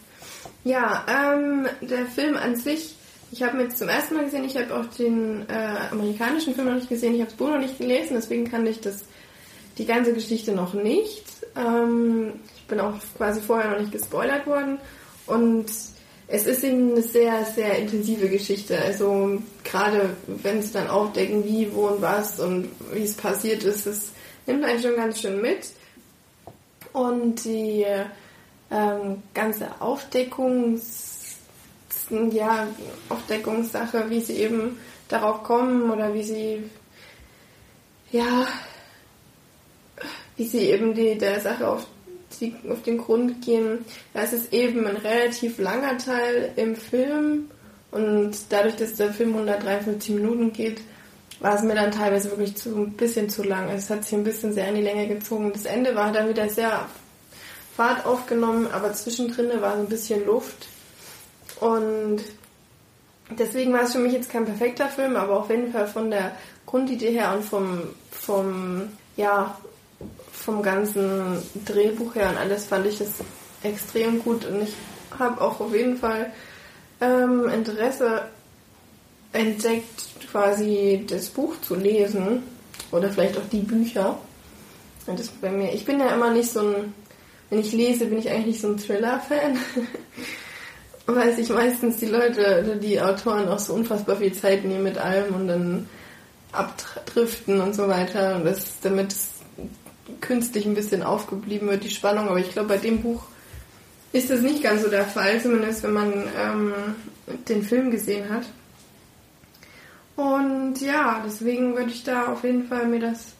Ja, 0.63 1.05
ähm, 1.07 1.67
der 1.81 2.05
Film 2.05 2.35
an 2.35 2.55
sich, 2.55 2.95
ich 3.31 3.43
habe 3.43 3.57
ihn 3.57 3.63
jetzt 3.63 3.77
zum 3.77 3.89
ersten 3.89 4.15
Mal 4.15 4.25
gesehen, 4.25 4.43
ich 4.43 4.57
habe 4.57 4.75
auch 4.75 4.85
den 4.97 5.47
äh, 5.49 5.91
amerikanischen 5.91 6.53
Film 6.53 6.67
noch 6.67 6.75
nicht 6.75 6.89
gesehen, 6.89 7.15
ich 7.15 7.21
habe 7.21 7.31
das 7.31 7.37
Buch 7.37 7.49
noch 7.49 7.59
nicht 7.59 7.77
gelesen, 7.77 8.15
deswegen 8.15 8.49
kannte 8.49 8.69
ich 8.69 8.81
das, 8.81 9.05
die 9.77 9.85
ganze 9.85 10.13
Geschichte 10.13 10.51
noch 10.51 10.73
nicht. 10.73 11.23
Ähm, 11.55 12.33
ich 12.55 12.67
bin 12.67 12.79
auch 12.79 12.93
quasi 13.15 13.41
vorher 13.41 13.71
noch 13.71 13.79
nicht 13.79 13.91
gespoilert 13.91 14.45
worden 14.45 14.79
und 15.25 15.65
es 16.27 16.45
ist 16.45 16.63
eben 16.63 16.91
eine 16.91 17.01
sehr, 17.01 17.45
sehr 17.45 17.79
intensive 17.79 18.27
Geschichte. 18.27 18.77
Also 18.77 19.41
gerade 19.63 20.15
wenn 20.27 20.61
sie 20.61 20.73
dann 20.73 20.89
aufdecken, 20.89 21.45
wie, 21.45 21.73
wo 21.73 21.87
und 21.87 22.01
was 22.01 22.39
und 22.39 22.69
wie 22.91 23.03
es 23.03 23.15
passiert 23.15 23.63
ist, 23.63 23.85
es 23.87 24.11
nimmt 24.45 24.65
einen 24.65 24.81
schon 24.81 24.95
ganz 24.95 25.21
schön 25.21 25.41
mit. 25.41 25.71
Und 26.91 27.45
die 27.45 27.85
ähm, 28.71 29.23
ganze 29.33 29.69
Aufdeckungs, 29.79 31.37
ja, 32.31 32.67
Aufdeckungssache, 33.09 34.09
wie 34.09 34.21
sie 34.21 34.37
eben 34.37 34.79
darauf 35.07 35.43
kommen 35.43 35.89
oder 35.89 36.13
wie 36.13 36.23
sie, 36.23 36.63
ja, 38.11 38.47
wie 40.35 40.45
sie 40.45 40.71
eben 40.71 40.93
die, 40.93 41.17
der 41.17 41.39
Sache 41.39 41.67
auf, 41.67 41.87
die, 42.39 42.55
auf 42.69 42.81
den 42.83 42.97
Grund 42.97 43.43
gehen. 43.43 43.85
Das 44.13 44.33
ist 44.33 44.53
eben 44.53 44.85
ein 44.87 44.97
relativ 44.97 45.57
langer 45.57 45.97
Teil 45.97 46.51
im 46.55 46.75
Film 46.75 47.49
und 47.91 48.35
dadurch, 48.49 48.75
dass 48.75 48.95
der 48.95 49.13
Film 49.13 49.33
153 49.33 50.15
Minuten 50.15 50.53
geht, 50.53 50.81
war 51.39 51.55
es 51.55 51.61
mir 51.61 51.75
dann 51.75 51.91
teilweise 51.91 52.29
wirklich 52.31 52.55
zu, 52.55 52.75
ein 52.75 52.93
bisschen 52.93 53.29
zu 53.29 53.43
lang. 53.43 53.69
Es 53.69 53.89
hat 53.89 54.03
sich 54.03 54.13
ein 54.13 54.23
bisschen 54.23 54.53
sehr 54.53 54.69
in 54.69 54.75
die 54.75 54.81
Länge 54.81 55.07
gezogen. 55.07 55.51
Das 55.53 55.65
Ende 55.65 55.95
war 55.95 56.11
dann 56.11 56.29
wieder 56.29 56.49
sehr 56.49 56.87
Fahrt 57.75 58.05
aufgenommen, 58.07 58.67
aber 58.71 58.91
zwischendrin 58.93 59.61
war 59.61 59.75
so 59.75 59.81
ein 59.83 59.89
bisschen 59.89 60.25
Luft. 60.25 60.67
Und 61.59 62.23
deswegen 63.37 63.71
war 63.71 63.83
es 63.83 63.93
für 63.93 63.99
mich 63.99 64.13
jetzt 64.13 64.31
kein 64.31 64.45
perfekter 64.45 64.87
Film, 64.87 65.15
aber 65.15 65.39
auf 65.39 65.49
jeden 65.49 65.71
Fall 65.71 65.87
von 65.87 66.09
der 66.09 66.35
Grundidee 66.65 67.11
her 67.11 67.33
und 67.35 67.45
vom, 67.45 67.81
vom, 68.11 68.89
ja, 69.15 69.55
vom 70.47 70.63
ganzen 70.63 71.43
Drehbuch 71.65 72.15
her 72.15 72.29
und 72.29 72.37
alles 72.37 72.67
fand 72.67 72.85
ich 72.85 73.01
es 73.01 73.15
extrem 73.63 74.23
gut 74.23 74.45
und 74.45 74.61
ich 74.63 74.73
habe 75.19 75.41
auch 75.41 75.59
auf 75.59 75.75
jeden 75.75 75.97
Fall 75.97 76.31
ähm, 77.01 77.49
Interesse 77.49 78.21
entdeckt, 79.33 80.05
quasi 80.31 81.05
das 81.05 81.27
Buch 81.27 81.59
zu 81.61 81.75
lesen 81.75 82.43
oder 82.93 83.09
vielleicht 83.09 83.37
auch 83.37 83.49
die 83.51 83.59
Bücher. 83.59 84.17
Und 85.05 85.19
das 85.19 85.27
bei 85.27 85.51
mir, 85.51 85.73
ich 85.73 85.83
bin 85.83 85.99
ja 85.99 86.13
immer 86.13 86.31
nicht 86.31 86.49
so 86.49 86.61
ein, 86.61 86.93
wenn 87.49 87.59
ich 87.59 87.73
lese, 87.73 88.05
bin 88.05 88.19
ich 88.19 88.29
eigentlich 88.29 88.45
nicht 88.45 88.61
so 88.61 88.69
ein 88.69 88.77
Thriller-Fan. 88.77 89.57
Weil 91.07 91.35
sich 91.35 91.49
meistens 91.49 91.97
die 91.97 92.05
Leute 92.05 92.63
oder 92.63 92.75
die 92.75 93.01
Autoren 93.01 93.49
auch 93.49 93.59
so 93.59 93.73
unfassbar 93.73 94.15
viel 94.15 94.33
Zeit 94.33 94.63
nehmen 94.63 94.83
mit 94.83 94.97
allem 94.97 95.35
und 95.35 95.47
dann 95.49 95.89
abdriften 96.53 97.59
und 97.59 97.75
so 97.75 97.89
weiter. 97.89 98.37
Und 98.37 98.45
das, 98.45 98.79
damit 98.81 99.11
es 99.11 99.36
künstlich 100.21 100.65
ein 100.65 100.75
bisschen 100.75 101.03
aufgeblieben 101.03 101.67
wird, 101.67 101.83
die 101.83 101.89
Spannung. 101.89 102.27
Aber 102.29 102.39
ich 102.39 102.51
glaube, 102.51 102.69
bei 102.69 102.77
dem 102.77 103.01
Buch 103.01 103.23
ist 104.13 104.29
das 104.29 104.41
nicht 104.41 104.63
ganz 104.63 104.81
so 104.81 104.89
der 104.89 105.05
Fall, 105.05 105.41
zumindest 105.41 105.83
wenn 105.83 105.93
man 105.93 106.13
ähm, 106.39 106.73
den 107.47 107.63
Film 107.63 107.91
gesehen 107.91 108.29
hat. 108.29 108.45
Und 110.15 110.81
ja, 110.81 111.21
deswegen 111.25 111.75
würde 111.75 111.91
ich 111.91 112.03
da 112.03 112.27
auf 112.33 112.43
jeden 112.43 112.67
Fall 112.67 112.87
mir 112.87 112.99
das 112.99 113.33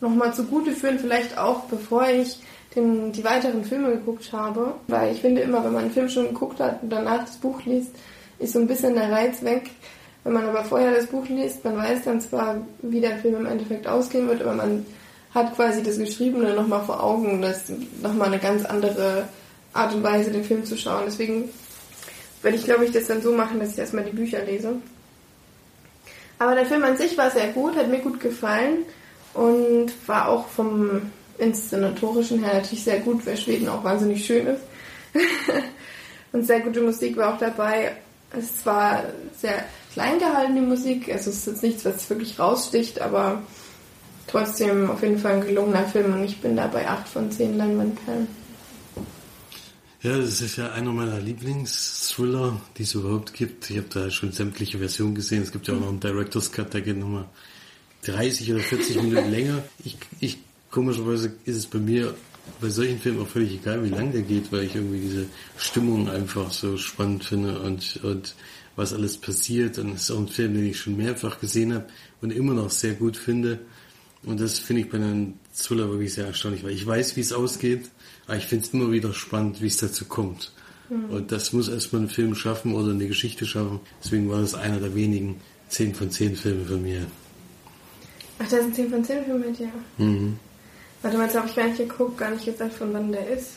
nochmal 0.00 0.34
zugute 0.34 0.72
führen, 0.72 0.98
vielleicht 0.98 1.38
auch 1.38 1.64
bevor 1.64 2.06
ich 2.08 2.40
den, 2.74 3.12
die 3.12 3.24
weiteren 3.24 3.64
Filme 3.64 3.92
geguckt 3.92 4.32
habe. 4.32 4.74
Weil 4.88 5.12
ich 5.12 5.20
finde 5.20 5.42
immer, 5.42 5.64
wenn 5.64 5.72
man 5.72 5.84
einen 5.84 5.92
Film 5.92 6.08
schon 6.08 6.28
geguckt 6.28 6.60
hat 6.60 6.82
und 6.82 6.90
danach 6.90 7.24
das 7.24 7.36
Buch 7.36 7.64
liest, 7.64 7.90
ist 8.38 8.52
so 8.52 8.58
ein 8.58 8.66
bisschen 8.66 8.94
der 8.94 9.10
Reiz 9.10 9.42
weg. 9.42 9.70
Wenn 10.24 10.34
man 10.34 10.48
aber 10.48 10.64
vorher 10.64 10.94
das 10.94 11.06
Buch 11.06 11.26
liest, 11.28 11.64
man 11.64 11.76
weiß 11.76 12.04
dann 12.04 12.20
zwar, 12.20 12.56
wie 12.82 13.00
der 13.00 13.18
Film 13.18 13.36
im 13.36 13.46
Endeffekt 13.46 13.86
ausgehen 13.86 14.28
wird, 14.28 14.42
aber 14.42 14.54
man 14.54 14.84
hat 15.34 15.54
quasi 15.56 15.82
das 15.82 15.98
Geschriebene 15.98 16.54
nochmal 16.54 16.84
vor 16.84 17.02
Augen 17.02 17.32
und 17.32 17.42
das 17.42 17.64
nochmal 18.02 18.28
eine 18.28 18.38
ganz 18.38 18.64
andere 18.64 19.28
Art 19.72 19.94
und 19.94 20.02
Weise, 20.02 20.30
den 20.30 20.44
Film 20.44 20.64
zu 20.64 20.76
schauen. 20.76 21.04
Deswegen 21.06 21.48
werde 22.42 22.56
ich, 22.56 22.64
glaube 22.64 22.84
ich, 22.84 22.92
das 22.92 23.06
dann 23.06 23.22
so 23.22 23.32
machen, 23.32 23.58
dass 23.58 23.72
ich 23.72 23.78
erstmal 23.78 24.04
die 24.04 24.16
Bücher 24.16 24.44
lese. 24.44 24.74
Aber 26.38 26.54
der 26.54 26.66
Film 26.66 26.82
an 26.84 26.96
sich 26.96 27.16
war 27.16 27.30
sehr 27.30 27.48
gut, 27.48 27.76
hat 27.76 27.88
mir 27.88 28.00
gut 28.00 28.20
gefallen 28.20 28.78
und 29.32 29.92
war 30.06 30.28
auch 30.28 30.48
vom 30.48 31.02
Inszenatorischen 31.38 32.42
her 32.42 32.54
natürlich 32.54 32.84
sehr 32.84 33.00
gut, 33.00 33.24
weil 33.24 33.36
Schweden 33.36 33.68
auch 33.68 33.84
wahnsinnig 33.84 34.24
schön 34.26 34.46
ist. 34.46 34.62
und 36.32 36.44
sehr 36.44 36.60
gute 36.60 36.80
Musik 36.80 37.16
war 37.16 37.34
auch 37.34 37.38
dabei. 37.38 37.92
Es 38.36 38.64
war 38.66 39.04
sehr 39.38 39.64
klein 39.92 40.18
gehalten, 40.18 40.54
die 40.54 40.60
Musik. 40.62 41.10
Also 41.12 41.30
es 41.30 41.38
ist 41.38 41.46
jetzt 41.46 41.62
nichts, 41.62 41.84
was 41.84 42.08
wirklich 42.10 42.38
raussticht, 42.38 43.00
aber 43.00 43.42
trotzdem 44.26 44.90
auf 44.90 45.02
jeden 45.02 45.18
Fall 45.18 45.34
ein 45.34 45.46
gelungener 45.46 45.86
Film 45.86 46.12
und 46.12 46.24
ich 46.24 46.40
bin 46.40 46.56
da 46.56 46.66
bei 46.66 46.88
8 46.88 47.08
von 47.08 47.30
10 47.30 47.56
Leinwandperlen. 47.56 48.28
Ja, 50.02 50.18
das 50.18 50.40
ist 50.40 50.56
ja 50.56 50.72
einer 50.72 50.90
meiner 50.92 51.20
Lieblingsthriller, 51.20 52.60
die 52.76 52.82
es 52.82 52.94
überhaupt 52.94 53.34
gibt. 53.34 53.70
Ich 53.70 53.76
habe 53.76 53.86
da 53.88 54.10
schon 54.10 54.32
sämtliche 54.32 54.78
Versionen 54.78 55.14
gesehen. 55.14 55.42
Es 55.42 55.52
gibt 55.52 55.68
ja 55.68 55.74
auch 55.74 55.80
noch 55.80 55.90
einen 55.90 56.00
Director's 56.00 56.50
Cut, 56.50 56.74
der 56.74 56.80
geht 56.80 56.98
nochmal 56.98 57.26
30 58.04 58.52
oder 58.52 58.62
40 58.62 58.96
Minuten 59.02 59.30
länger. 59.30 59.62
Ich, 59.84 59.96
ich 60.18 60.38
komischerweise 60.72 61.32
ist 61.44 61.56
es 61.56 61.66
bei 61.66 61.78
mir 61.78 62.14
bei 62.60 62.68
solchen 62.68 62.98
Filmen 62.98 63.22
auch 63.22 63.28
völlig 63.28 63.54
egal, 63.54 63.84
wie 63.84 63.90
lang 63.90 64.10
der 64.10 64.22
geht, 64.22 64.50
weil 64.50 64.64
ich 64.64 64.74
irgendwie 64.74 65.00
diese 65.00 65.26
Stimmung 65.56 66.10
einfach 66.10 66.50
so 66.50 66.76
spannend 66.76 67.24
finde 67.24 67.60
und, 67.60 68.00
und 68.02 68.34
was 68.74 68.92
alles 68.92 69.16
passiert. 69.18 69.78
Und 69.78 69.94
es 69.94 70.02
ist 70.02 70.10
auch 70.10 70.18
ein 70.18 70.28
Film, 70.28 70.54
den 70.54 70.66
ich 70.66 70.80
schon 70.80 70.96
mehrfach 70.96 71.38
gesehen 71.38 71.72
habe 71.74 71.86
und 72.20 72.32
immer 72.32 72.54
noch 72.54 72.70
sehr 72.70 72.94
gut 72.94 73.16
finde. 73.16 73.60
Und 74.24 74.40
das 74.40 74.58
finde 74.58 74.82
ich 74.82 74.90
bei 74.90 74.98
einem 74.98 75.34
Thriller 75.56 75.90
wirklich 75.90 76.14
sehr 76.14 76.26
erstaunlich, 76.26 76.62
weil 76.62 76.72
ich 76.72 76.86
weiß, 76.86 77.16
wie 77.16 77.20
es 77.20 77.32
ausgeht 77.32 77.90
aber 78.26 78.36
ich 78.36 78.46
finde 78.46 78.64
es 78.64 78.72
immer 78.72 78.90
wieder 78.90 79.12
spannend, 79.12 79.60
wie 79.60 79.66
es 79.66 79.78
dazu 79.78 80.04
kommt. 80.04 80.52
Mhm. 80.88 81.10
Und 81.10 81.32
das 81.32 81.52
muss 81.52 81.68
erstmal 81.68 82.02
ein 82.02 82.08
Film 82.08 82.34
schaffen 82.34 82.74
oder 82.74 82.92
eine 82.92 83.06
Geschichte 83.06 83.46
schaffen. 83.46 83.80
Deswegen 84.02 84.30
war 84.30 84.40
das 84.40 84.54
einer 84.54 84.78
der 84.78 84.94
wenigen 84.94 85.40
10 85.68 85.94
von 85.94 86.10
10 86.10 86.36
Filme 86.36 86.64
von 86.64 86.82
mir. 86.82 87.06
Ach, 88.38 88.48
da 88.48 88.58
sind 88.58 88.74
10 88.74 88.90
von 88.90 89.04
10 89.04 89.24
Filme 89.24 89.46
mit 89.46 89.58
dir? 89.58 89.68
Mhm. 89.98 90.38
Warte 91.02 91.16
mal, 91.16 91.24
jetzt 91.24 91.36
habe 91.36 91.48
ich 91.48 91.56
gar 91.56 91.66
nicht 91.66 91.78
geguckt, 91.78 92.18
gar 92.18 92.30
nicht 92.30 92.44
gesagt, 92.44 92.74
von 92.74 92.92
wann 92.92 93.10
der 93.10 93.28
ist. 93.28 93.52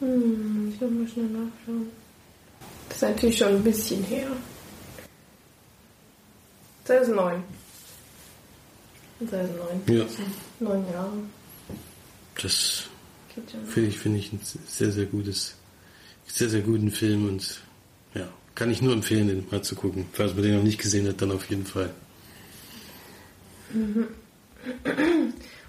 Hm, 0.00 0.72
ich 0.74 0.80
muss 0.80 0.90
mal 0.90 1.08
schnell 1.08 1.26
nachschauen. 1.26 1.90
Das 2.88 2.96
ist 2.96 3.02
natürlich 3.02 3.38
schon 3.38 3.48
ein 3.48 3.62
bisschen 3.62 4.02
her. 4.04 4.28
2009. 6.84 7.42
2009. 9.18 9.98
Ja. 9.98 10.04
Neun 10.60 10.84
Jahre. 10.92 11.12
Das 12.40 12.88
Finde 13.66 13.88
ich, 13.88 13.98
finde 13.98 14.18
ich 14.18 14.32
ein 14.32 14.40
sehr, 14.42 14.90
sehr 14.90 15.06
gutes, 15.06 15.54
sehr, 16.26 16.48
sehr 16.48 16.62
guten 16.62 16.90
Film 16.90 17.28
und 17.28 17.60
ja, 18.14 18.28
kann 18.54 18.70
ich 18.70 18.82
nur 18.82 18.92
empfehlen, 18.92 19.28
den 19.28 19.46
mal 19.50 19.62
zu 19.62 19.74
gucken. 19.74 20.06
Falls 20.12 20.34
man 20.34 20.42
den 20.42 20.56
noch 20.56 20.62
nicht 20.62 20.80
gesehen 20.80 21.06
hat, 21.08 21.20
dann 21.22 21.32
auf 21.32 21.48
jeden 21.48 21.66
Fall. 21.66 21.90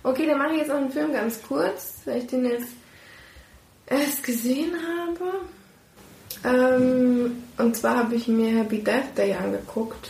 Okay, 0.01 0.25
dann 0.25 0.37
mache 0.37 0.53
ich 0.53 0.59
jetzt 0.59 0.69
noch 0.69 0.77
einen 0.77 0.91
Film 0.91 1.11
ganz 1.11 1.41
kurz, 1.41 1.95
weil 2.05 2.19
ich 2.19 2.27
den 2.27 2.45
jetzt 2.45 2.69
erst 3.85 4.23
gesehen 4.23 4.71
habe. 4.73 5.33
Ähm, 6.45 7.43
und 7.57 7.75
zwar 7.75 7.97
habe 7.97 8.15
ich 8.15 8.29
mir 8.29 8.59
Happy 8.59 8.81
Death 8.81 9.17
Day 9.17 9.33
angeguckt. 9.33 10.07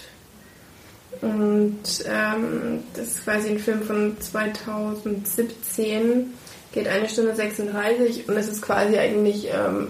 Und 1.21 1.83
ähm, 2.05 2.83
das 2.93 3.07
ist 3.07 3.23
quasi 3.23 3.49
ein 3.49 3.59
Film 3.59 3.81
von 3.83 4.19
2017 4.19 6.33
geht 6.71 6.87
eine 6.87 7.09
Stunde 7.09 7.35
36 7.35 8.27
und 8.27 8.37
es 8.37 8.47
ist 8.47 8.61
quasi 8.61 8.97
eigentlich, 8.97 9.47
ähm, 9.51 9.89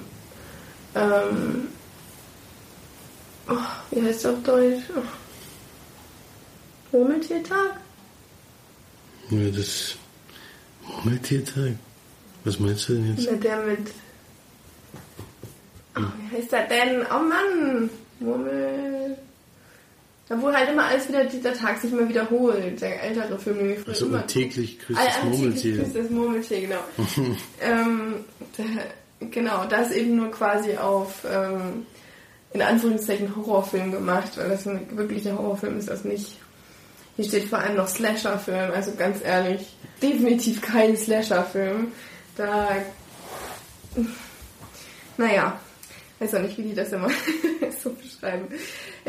ähm, 0.95 1.67
oh, 3.49 3.57
wie 3.91 4.01
heißt 4.01 4.19
es 4.19 4.25
auf 4.25 4.41
Deutsch? 4.43 4.83
Oh, 4.95 6.97
Murmeltiertag? 6.97 7.79
Ja, 9.29 9.51
das 9.51 9.95
Murmeltiertag. 10.87 11.73
Was 12.45 12.59
meinst 12.59 12.87
du 12.87 12.93
denn 12.93 13.15
jetzt? 13.15 13.27
Na, 13.29 13.37
der 13.37 13.57
mit. 13.57 13.91
Oh, 15.97 16.01
wie 16.01 16.37
heißt 16.37 16.51
der 16.51 16.67
denn? 16.67 17.05
Oh 17.05 17.19
Mann! 17.19 17.89
Murmel. 18.19 19.17
Da 20.29 20.39
wo 20.39 20.53
halt 20.53 20.69
immer 20.69 20.85
alles 20.85 21.07
wieder, 21.09 21.25
dieser 21.25 21.53
Tag 21.53 21.79
sich 21.81 21.91
immer 21.91 22.07
wiederholt. 22.07 22.79
Der 22.81 23.01
ältere 23.03 23.39
Film, 23.39 23.57
den 23.57 23.67
wir 23.69 23.77
früher 23.77 23.89
Also 23.93 24.05
immer. 24.05 24.27
täglich 24.27 24.79
grüßt 24.79 24.99
Ah, 24.99 25.05
das 25.05 25.15
täglich 25.15 25.39
Murmeltier. 25.39 25.77
grüßt 25.77 25.95
das 25.95 26.09
Murmeltier, 26.11 26.61
genau. 26.61 26.79
ähm, 27.61 28.13
da, 28.55 28.63
genau, 29.31 29.65
das 29.65 29.91
eben 29.91 30.15
nur 30.17 30.29
quasi 30.29 30.77
auf, 30.77 31.25
ähm, 31.29 31.85
in 32.53 32.61
Anführungszeichen, 32.61 33.35
Horrorfilm 33.35 33.91
gemacht, 33.91 34.37
weil 34.37 34.49
das 34.49 34.67
ein 34.67 34.85
wirklicher 34.95 35.35
Horrorfilm 35.37 35.79
ist 35.79 35.89
das 35.89 36.03
nicht. 36.03 36.37
Hier 37.15 37.25
steht 37.25 37.45
vor 37.45 37.57
allem 37.59 37.75
noch 37.75 37.87
Slasher-Film, 37.87 38.71
also 38.71 38.93
ganz 38.95 39.23
ehrlich, 39.23 39.75
definitiv 40.01 40.61
kein 40.61 40.95
Slasher-Film. 40.95 41.91
Da, 42.37 42.69
naja, 45.17 45.59
weiß 46.19 46.35
auch 46.35 46.41
nicht, 46.41 46.57
wie 46.57 46.63
die 46.63 46.75
das 46.75 46.91
immer 46.93 47.09
so 47.83 47.91
beschreiben. 47.91 48.47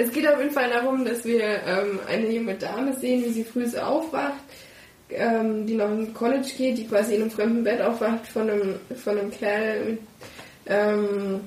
Es 0.01 0.11
geht 0.13 0.27
auf 0.27 0.39
jeden 0.39 0.53
Fall 0.53 0.71
darum, 0.71 1.05
dass 1.05 1.27
wir 1.27 1.45
ähm, 1.67 2.01
eine 2.09 2.31
junge 2.31 2.55
Dame 2.55 2.95
sehen, 2.95 3.23
wie 3.23 3.33
sie 3.33 3.45
früh 3.45 3.67
so 3.67 3.79
aufwacht, 3.81 4.41
ähm, 5.11 5.67
die 5.67 5.75
noch 5.75 5.91
in 5.91 6.15
College 6.15 6.49
geht, 6.57 6.79
die 6.79 6.87
quasi 6.87 7.17
in 7.17 7.23
einem 7.23 7.31
fremden 7.31 7.65
Bett 7.65 7.83
aufwacht 7.83 8.27
von 8.27 8.49
einem, 8.49 8.77
von 8.97 9.19
einem 9.19 9.31
Kerl, 9.31 9.99
ähm, 10.65 11.41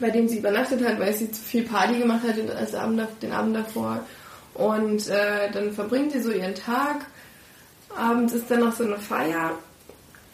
bei 0.00 0.08
dem 0.08 0.28
sie 0.28 0.38
übernachtet 0.38 0.82
hat, 0.82 0.98
weil 0.98 1.12
sie 1.12 1.30
zu 1.30 1.42
viel 1.42 1.64
Party 1.64 1.98
gemacht 1.98 2.22
hat 2.26 2.38
den, 2.38 2.50
Abend, 2.50 3.06
den 3.20 3.32
Abend 3.32 3.56
davor. 3.56 4.00
Und 4.54 5.06
äh, 5.10 5.50
dann 5.52 5.72
verbringt 5.72 6.12
sie 6.12 6.22
so 6.22 6.30
ihren 6.30 6.54
Tag. 6.54 7.04
Abends 7.94 8.32
ist 8.32 8.50
dann 8.50 8.60
noch 8.60 8.74
so 8.74 8.84
eine 8.84 8.98
Feier. 8.98 9.58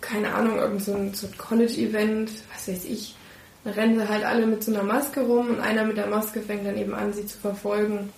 Keine 0.00 0.32
Ahnung, 0.32 0.56
irgend 0.56 0.84
so 0.84 0.96
so 1.12 1.26
College-Event, 1.36 2.30
was 2.54 2.68
weiß 2.68 2.84
ich. 2.84 3.16
Da 3.64 3.70
rennen 3.72 3.98
sie 3.98 4.08
halt 4.08 4.24
alle 4.24 4.46
mit 4.46 4.64
so 4.64 4.72
einer 4.72 4.82
Maske 4.82 5.20
rum 5.20 5.50
und 5.50 5.60
einer 5.60 5.84
mit 5.84 5.96
der 5.96 6.06
Maske 6.06 6.40
fängt 6.40 6.66
dann 6.66 6.78
eben 6.78 6.94
an, 6.94 7.12
sie 7.12 7.26
zu 7.26 7.38
verfolgen 7.38 8.10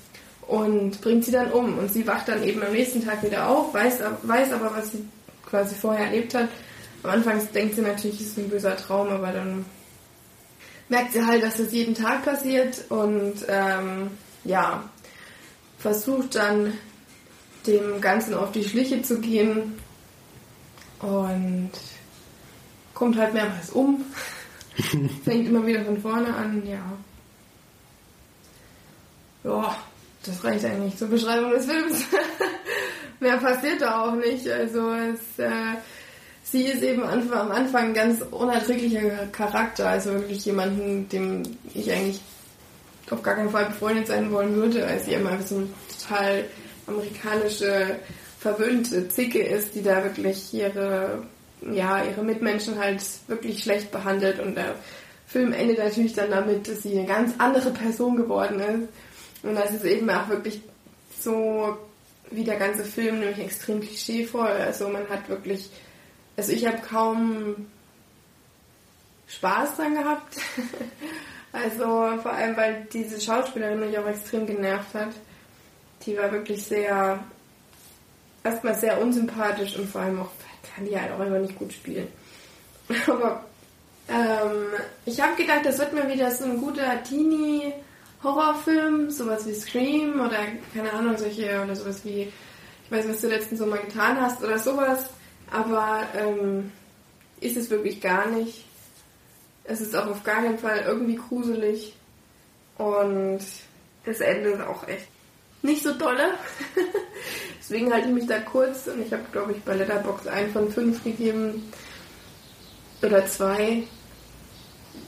und 0.46 1.00
bringt 1.00 1.24
sie 1.24 1.32
dann 1.32 1.50
um. 1.50 1.78
Und 1.78 1.92
sie 1.92 2.06
wacht 2.06 2.28
dann 2.28 2.42
eben 2.42 2.62
am 2.62 2.72
nächsten 2.72 3.04
Tag 3.04 3.22
wieder 3.22 3.48
auf, 3.48 3.74
weiß, 3.74 4.00
weiß 4.22 4.52
aber, 4.52 4.74
was 4.76 4.92
sie 4.92 5.04
quasi 5.48 5.74
vorher 5.74 6.06
erlebt 6.06 6.34
hat. 6.34 6.48
Am 7.02 7.10
Anfang 7.10 7.40
denkt 7.52 7.74
sie 7.74 7.82
natürlich, 7.82 8.20
es 8.20 8.28
ist 8.28 8.38
ein 8.38 8.48
böser 8.48 8.76
Traum, 8.76 9.08
aber 9.08 9.32
dann 9.32 9.64
merkt 10.88 11.12
sie 11.12 11.24
halt, 11.24 11.42
dass 11.42 11.56
das 11.56 11.72
jeden 11.72 11.94
Tag 11.94 12.24
passiert 12.24 12.84
und 12.90 13.34
ähm, 13.48 14.10
ja, 14.44 14.84
versucht 15.78 16.36
dann 16.36 16.74
dem 17.66 18.00
Ganzen 18.00 18.34
auf 18.34 18.52
die 18.52 18.64
Schliche 18.64 19.02
zu 19.02 19.20
gehen 19.20 19.78
und 21.00 21.70
kommt 22.94 23.16
halt 23.16 23.34
mehrmals 23.34 23.70
um. 23.70 24.04
Fängt 25.24 25.48
immer 25.48 25.66
wieder 25.66 25.84
von 25.84 26.00
vorne 26.00 26.34
an, 26.34 26.62
ja. 26.66 26.80
Ja, 29.44 29.76
das 30.24 30.44
reicht 30.44 30.64
eigentlich 30.64 30.96
zur 30.96 31.08
Beschreibung 31.08 31.50
des 31.50 31.66
Films. 31.66 32.04
Mehr 33.20 33.36
passiert 33.38 33.80
da 33.80 34.02
auch 34.02 34.14
nicht. 34.14 34.48
Also 34.48 34.92
es, 34.92 35.38
äh, 35.38 35.76
sie 36.42 36.64
ist 36.64 36.82
eben 36.82 37.02
am 37.02 37.50
Anfang 37.50 37.88
ein 37.88 37.94
ganz 37.94 38.22
unerträglicher 38.30 39.26
Charakter, 39.32 39.88
also 39.88 40.12
wirklich 40.14 40.44
jemanden, 40.44 41.08
dem 41.08 41.42
ich 41.74 41.90
eigentlich 41.90 42.20
auf 43.10 43.22
gar 43.22 43.34
keinen 43.34 43.50
Fall 43.50 43.66
befreundet 43.66 44.06
sein 44.06 44.30
wollen 44.30 44.54
würde, 44.54 44.86
als 44.86 45.04
sie 45.04 45.14
immer 45.14 45.40
so 45.42 45.56
eine 45.56 45.68
total 46.00 46.44
amerikanische, 46.86 47.96
verwöhnte 48.38 49.08
Zicke 49.08 49.42
ist, 49.42 49.74
die 49.74 49.82
da 49.82 50.02
wirklich 50.02 50.52
ihre, 50.52 51.22
ja, 51.70 52.02
ihre 52.04 52.22
Mitmenschen 52.22 52.78
halt 52.78 53.02
wirklich 53.28 53.62
schlecht 53.62 53.90
behandelt 53.90 54.40
und 54.40 54.56
der 54.56 54.74
Film 55.26 55.52
endet 55.52 55.78
natürlich 55.78 56.14
dann 56.14 56.30
damit, 56.30 56.68
dass 56.68 56.82
sie 56.82 56.98
eine 56.98 57.06
ganz 57.06 57.34
andere 57.38 57.70
Person 57.70 58.16
geworden 58.16 58.60
ist. 58.60 58.88
Und 59.42 59.54
das 59.54 59.72
ist 59.72 59.84
eben 59.84 60.08
auch 60.10 60.28
wirklich 60.28 60.60
so 61.18 61.76
wie 62.30 62.44
der 62.44 62.56
ganze 62.56 62.84
Film, 62.84 63.20
nämlich 63.20 63.38
extrem 63.38 63.80
klischeevoll. 63.80 64.46
Also 64.46 64.88
man 64.88 65.08
hat 65.08 65.28
wirklich, 65.28 65.70
also 66.36 66.52
ich 66.52 66.66
habe 66.66 66.78
kaum 66.78 67.66
Spaß 69.28 69.76
dran 69.76 69.94
gehabt. 69.94 70.36
also 71.52 71.84
vor 72.22 72.32
allem, 72.32 72.56
weil 72.56 72.86
diese 72.92 73.20
Schauspielerin 73.20 73.80
mich 73.80 73.98
auch 73.98 74.06
extrem 74.06 74.46
genervt 74.46 74.94
hat. 74.94 75.10
Die 76.04 76.16
war 76.16 76.30
wirklich 76.32 76.62
sehr, 76.64 77.20
erstmal 78.44 78.74
sehr 78.74 79.00
unsympathisch 79.00 79.76
und 79.76 79.88
vor 79.88 80.02
allem 80.02 80.20
auch 80.20 80.30
kann 80.62 80.84
die 80.84 80.98
halt 80.98 81.12
auch 81.12 81.20
einfach 81.20 81.40
nicht 81.40 81.58
gut 81.58 81.72
spielen. 81.72 82.08
Aber 83.06 83.44
ähm, 84.08 84.66
ich 85.04 85.20
habe 85.20 85.36
gedacht, 85.36 85.64
das 85.64 85.78
wird 85.78 85.92
mir 85.92 86.08
wieder 86.08 86.30
so 86.30 86.44
ein 86.44 86.60
guter 86.60 87.02
Teenie 87.02 87.72
Horrorfilm, 88.22 89.10
sowas 89.10 89.46
wie 89.46 89.54
Scream 89.54 90.20
oder 90.20 90.38
keine 90.74 90.92
Ahnung, 90.92 91.16
solche 91.18 91.60
oder 91.62 91.74
sowas 91.74 92.04
wie, 92.04 92.22
ich 92.84 92.90
weiß, 92.90 93.08
was 93.08 93.20
du 93.20 93.28
letzten 93.28 93.56
Sommer 93.56 93.78
getan 93.78 94.20
hast 94.20 94.42
oder 94.42 94.58
sowas, 94.58 95.06
aber 95.50 96.06
ähm, 96.16 96.70
ist 97.40 97.56
es 97.56 97.70
wirklich 97.70 98.00
gar 98.00 98.26
nicht. 98.28 98.64
Es 99.64 99.80
ist 99.80 99.94
auch 99.96 100.06
auf 100.06 100.22
gar 100.22 100.42
keinen 100.42 100.58
Fall 100.58 100.84
irgendwie 100.86 101.16
gruselig 101.16 101.94
und 102.78 103.40
das 104.04 104.20
Ende 104.20 104.50
ist 104.50 104.62
auch 104.62 104.86
echt 104.86 105.08
nicht 105.62 105.82
so 105.82 105.92
dolle. 105.94 106.34
Deswegen 107.72 107.90
halte 107.90 108.08
ich 108.08 108.14
mich 108.14 108.26
da 108.26 108.38
kurz 108.38 108.86
und 108.86 109.00
ich 109.00 109.10
habe, 109.14 109.22
glaube 109.32 109.52
ich, 109.52 109.62
bei 109.62 109.74
Letterbox 109.74 110.26
ein 110.26 110.52
von 110.52 110.70
fünf 110.70 111.02
gegeben 111.02 111.72
oder 113.00 113.24
zwei. 113.24 113.84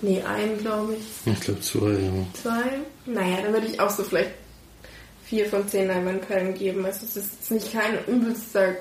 Nee, 0.00 0.22
einen, 0.22 0.56
glaube 0.56 0.94
ich. 0.94 1.30
Ich 1.30 1.40
glaube 1.40 1.60
zwei, 1.60 1.90
ja. 1.90 2.10
Zwei? 2.32 2.80
Naja, 3.04 3.42
dann 3.42 3.52
würde 3.52 3.66
ich 3.66 3.78
auch 3.78 3.90
so 3.90 4.02
vielleicht 4.02 4.30
vier 5.26 5.44
von 5.44 5.68
zehn 5.68 5.88
Leinwandperlen 5.88 6.54
geben. 6.54 6.86
Also 6.86 7.04
es 7.04 7.16
ist 7.16 7.32
jetzt 7.34 7.50
nicht 7.50 7.70
kein 7.70 8.02
übelster 8.06 8.76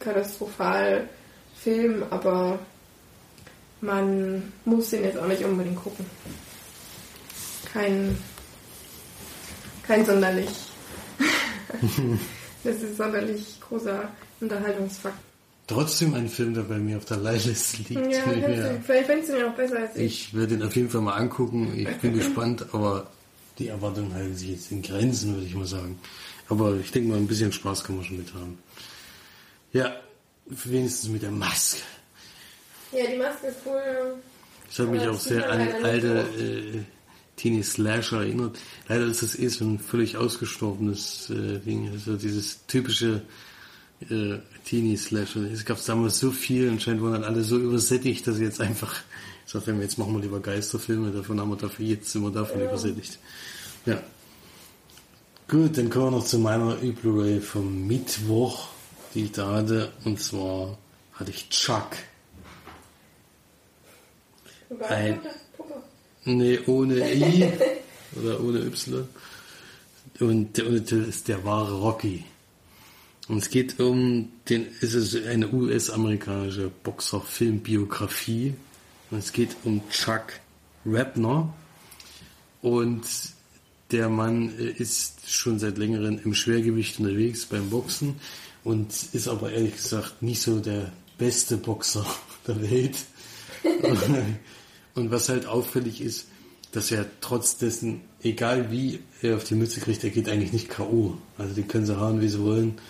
katastropal 0.00 1.08
Film, 1.56 2.04
aber 2.10 2.58
man 3.80 4.52
muss 4.66 4.90
den 4.90 5.04
jetzt 5.04 5.16
auch 5.16 5.28
nicht 5.28 5.44
unbedingt 5.44 5.82
gucken. 5.82 6.04
Kein, 7.72 8.18
kein 9.86 10.04
sonderlich, 10.04 10.50
das 12.68 12.82
ist 12.82 12.96
sonderlich 12.96 13.60
großer 13.60 14.08
Unterhaltungsfakt. 14.40 15.18
Trotzdem 15.66 16.14
ein 16.14 16.28
Film, 16.28 16.54
der 16.54 16.62
bei 16.62 16.78
mir 16.78 16.96
auf 16.96 17.04
der 17.04 17.18
Leihliste 17.18 17.82
liegt. 17.88 18.12
Ja, 18.12 18.22
vielleicht 18.86 19.06
findest 19.06 19.30
du 19.30 19.38
ihn 19.38 19.44
auch 19.44 19.54
besser 19.54 19.80
als 19.80 19.96
ich. 19.96 20.04
Ich 20.04 20.34
werde 20.34 20.54
ihn 20.54 20.62
auf 20.62 20.74
jeden 20.74 20.88
Fall 20.88 21.02
mal 21.02 21.14
angucken. 21.14 21.74
Ich 21.76 21.94
bin 21.98 22.14
gespannt, 22.18 22.66
aber 22.72 23.10
die 23.58 23.68
Erwartungen 23.68 24.14
halten 24.14 24.34
sich 24.34 24.50
jetzt 24.50 24.72
in 24.72 24.82
Grenzen, 24.82 25.34
würde 25.34 25.46
ich 25.46 25.54
mal 25.54 25.66
sagen. 25.66 25.98
Aber 26.48 26.74
ich 26.76 26.90
denke 26.90 27.10
mal, 27.10 27.18
ein 27.18 27.26
bisschen 27.26 27.52
Spaß 27.52 27.84
kann 27.84 27.96
man 27.96 28.04
schon 28.04 28.16
mit 28.16 28.32
haben. 28.32 28.58
Ja, 29.72 29.96
wenigstens 30.46 31.10
mit 31.10 31.22
der 31.22 31.30
Maske. 31.30 31.82
Ja, 32.92 33.06
die 33.06 33.18
Maske 33.18 33.48
ist 33.48 33.58
cool. 33.66 34.14
Das 34.68 34.78
hat 34.78 34.88
mich 34.88 35.06
auch 35.06 35.18
sehr 35.18 35.50
an 35.50 35.60
alte 35.82 36.86
Teenie 37.38 37.62
Slasher 37.62 38.18
erinnert. 38.20 38.58
Leider 38.88 39.06
ist 39.06 39.22
das 39.22 39.38
eh 39.38 39.48
so 39.48 39.64
ein 39.64 39.78
völlig 39.78 40.16
ausgestorbenes 40.18 41.30
äh, 41.30 41.58
Ding. 41.60 41.90
Also 41.90 42.16
dieses 42.16 42.66
typische 42.66 43.22
äh, 44.10 44.38
Teenie 44.66 44.96
Slasher. 44.96 45.40
Es 45.50 45.64
gab 45.64 45.82
damals 45.86 46.18
so 46.18 46.30
viel, 46.30 46.68
anscheinend 46.68 47.02
waren 47.02 47.12
dann 47.12 47.24
alle 47.24 47.42
so 47.42 47.56
übersättigt, 47.58 48.26
dass 48.26 48.36
sie 48.36 48.44
jetzt 48.44 48.60
einfach 48.60 48.94
gesagt 49.44 49.66
haben, 49.68 49.80
jetzt 49.80 49.96
machen 49.96 50.12
wir 50.14 50.20
lieber 50.20 50.40
Geisterfilme, 50.40 51.10
davon 51.10 51.40
haben 51.40 51.48
wir 51.48 51.56
dafür, 51.56 51.86
jetzt 51.86 52.10
sind 52.10 52.22
wir 52.22 52.30
davon 52.30 52.60
übersättigt. 52.60 53.18
Ja. 53.86 54.02
Gut, 55.48 55.78
dann 55.78 55.88
kommen 55.88 56.06
wir 56.06 56.10
noch 56.18 56.26
zu 56.26 56.38
meiner 56.38 56.74
Blu-ray 56.74 57.40
vom 57.40 57.86
Mittwoch, 57.86 58.68
die 59.14 59.24
ich 59.24 59.32
da 59.32 59.54
hatte. 59.54 59.90
Und 60.04 60.20
zwar 60.20 60.76
hatte 61.14 61.30
ich 61.30 61.48
Chuck. 61.48 61.88
Ein- 64.86 65.20
Nee, 66.28 66.58
ohne 66.66 67.10
I 67.10 67.50
oder 68.16 68.38
ohne 68.40 68.60
Y. 68.60 69.08
Und 70.20 70.56
der 70.56 70.66
Untertitel 70.66 71.04
ist 71.08 71.28
der 71.28 71.42
wahre 71.44 71.80
Rocky. 71.80 72.24
Und 73.28 73.38
es 73.38 73.48
geht 73.48 73.80
um 73.80 74.28
den, 74.48 74.66
es 74.82 74.92
ist 74.92 75.26
eine 75.26 75.50
US-amerikanische 75.50 76.70
Boxer-Filmbiografie. 76.82 78.54
Und 79.10 79.18
es 79.18 79.32
geht 79.32 79.56
um 79.64 79.80
Chuck 79.90 80.40
Webner. 80.84 81.54
Und 82.60 83.04
der 83.90 84.10
Mann 84.10 84.50
ist 84.50 85.30
schon 85.30 85.58
seit 85.58 85.78
längerem 85.78 86.20
im 86.22 86.34
Schwergewicht 86.34 87.00
unterwegs 87.00 87.46
beim 87.46 87.70
Boxen 87.70 88.16
und 88.64 88.92
ist 89.12 89.28
aber 89.28 89.52
ehrlich 89.52 89.76
gesagt 89.76 90.20
nicht 90.22 90.42
so 90.42 90.60
der 90.60 90.92
beste 91.16 91.56
Boxer 91.56 92.04
der 92.46 92.60
Welt. 92.60 92.96
Und 94.98 95.12
was 95.12 95.28
halt 95.28 95.46
auffällig 95.46 96.00
ist, 96.00 96.26
dass 96.72 96.90
er 96.90 97.06
trotz 97.20 97.56
dessen, 97.56 98.00
egal 98.20 98.72
wie 98.72 98.98
er 99.22 99.36
auf 99.36 99.44
die 99.44 99.54
Mütze 99.54 99.80
kriegt, 99.80 100.02
er 100.02 100.10
geht 100.10 100.28
eigentlich 100.28 100.52
nicht 100.52 100.68
K.O. 100.68 101.16
Also 101.38 101.54
die 101.54 101.62
können 101.62 101.86
sie 101.86 102.00
hauen, 102.00 102.20
wie 102.20 102.28
sie 102.28 102.40
wollen. 102.42 102.80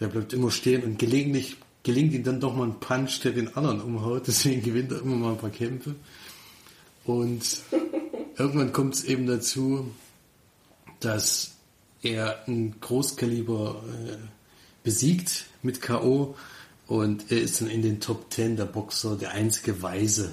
Er 0.00 0.08
bleibt 0.08 0.32
immer 0.32 0.50
stehen 0.50 0.82
und 0.82 0.98
gelegentlich 0.98 1.58
gelingt 1.82 2.14
ihm 2.14 2.24
dann 2.24 2.40
doch 2.40 2.56
mal 2.56 2.68
ein 2.68 2.80
Punch, 2.80 3.20
der 3.22 3.32
den 3.32 3.54
anderen 3.54 3.82
umhaut. 3.82 4.22
Deswegen 4.26 4.62
gewinnt 4.62 4.92
er 4.92 5.02
immer 5.02 5.16
mal 5.16 5.32
ein 5.32 5.38
paar 5.38 5.50
Kämpfe. 5.50 5.94
Und 7.04 7.58
irgendwann 8.38 8.72
kommt 8.72 8.94
es 8.94 9.04
eben 9.04 9.26
dazu, 9.26 9.90
dass 11.00 11.52
er 12.02 12.48
ein 12.48 12.76
Großkaliber 12.80 13.82
äh, 13.88 14.16
besiegt 14.84 15.44
mit 15.60 15.82
K.O. 15.82 16.34
und 16.86 17.30
er 17.30 17.42
ist 17.42 17.60
dann 17.60 17.68
in 17.68 17.82
den 17.82 18.00
Top 18.00 18.30
Ten 18.30 18.56
der 18.56 18.64
Boxer 18.64 19.16
der 19.16 19.32
einzige 19.32 19.82
Weise. 19.82 20.32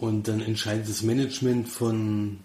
Und 0.00 0.28
dann 0.28 0.40
entscheidet 0.40 0.88
das 0.88 1.02
Management 1.02 1.68
von, 1.68 2.38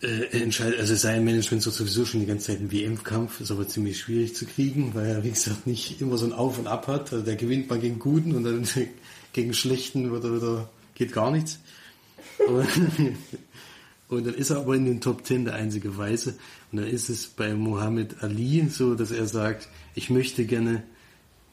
äh, 0.00 0.40
entscheidet, 0.40 0.80
also 0.80 0.94
sein 0.94 1.22
Management 1.22 1.62
sucht 1.62 1.76
sowieso 1.76 2.06
schon 2.06 2.20
die 2.20 2.26
ganze 2.26 2.46
Zeit 2.46 2.60
einen 2.60 2.72
WM-Kampf, 2.72 3.38
ist 3.42 3.50
aber 3.50 3.68
ziemlich 3.68 4.00
schwierig 4.00 4.34
zu 4.34 4.46
kriegen, 4.46 4.94
weil 4.94 5.06
er, 5.06 5.22
wie 5.22 5.30
gesagt, 5.30 5.66
nicht 5.66 6.00
immer 6.00 6.16
so 6.16 6.24
ein 6.24 6.32
Auf 6.32 6.58
und 6.58 6.66
Ab 6.66 6.86
hat. 6.86 7.12
Also 7.12 7.22
der 7.22 7.36
gewinnt 7.36 7.68
mal 7.68 7.78
gegen 7.78 7.98
Guten 7.98 8.34
und 8.34 8.44
dann 8.44 8.66
gegen 9.34 9.52
Schlechten 9.52 10.10
wird 10.10 10.24
er 10.24 10.70
geht 10.94 11.12
gar 11.12 11.30
nichts. 11.30 11.58
Und, 12.48 12.66
und 14.08 14.26
dann 14.26 14.34
ist 14.34 14.48
er 14.48 14.60
aber 14.60 14.74
in 14.74 14.86
den 14.86 15.02
Top 15.02 15.22
Ten 15.22 15.44
der 15.44 15.54
einzige 15.54 15.98
Weise. 15.98 16.36
Und 16.70 16.78
dann 16.78 16.86
ist 16.86 17.10
es 17.10 17.26
bei 17.26 17.52
Mohammed 17.52 18.22
Ali 18.22 18.66
so, 18.70 18.94
dass 18.94 19.10
er 19.10 19.26
sagt, 19.26 19.68
ich 19.94 20.08
möchte 20.08 20.46
gerne 20.46 20.82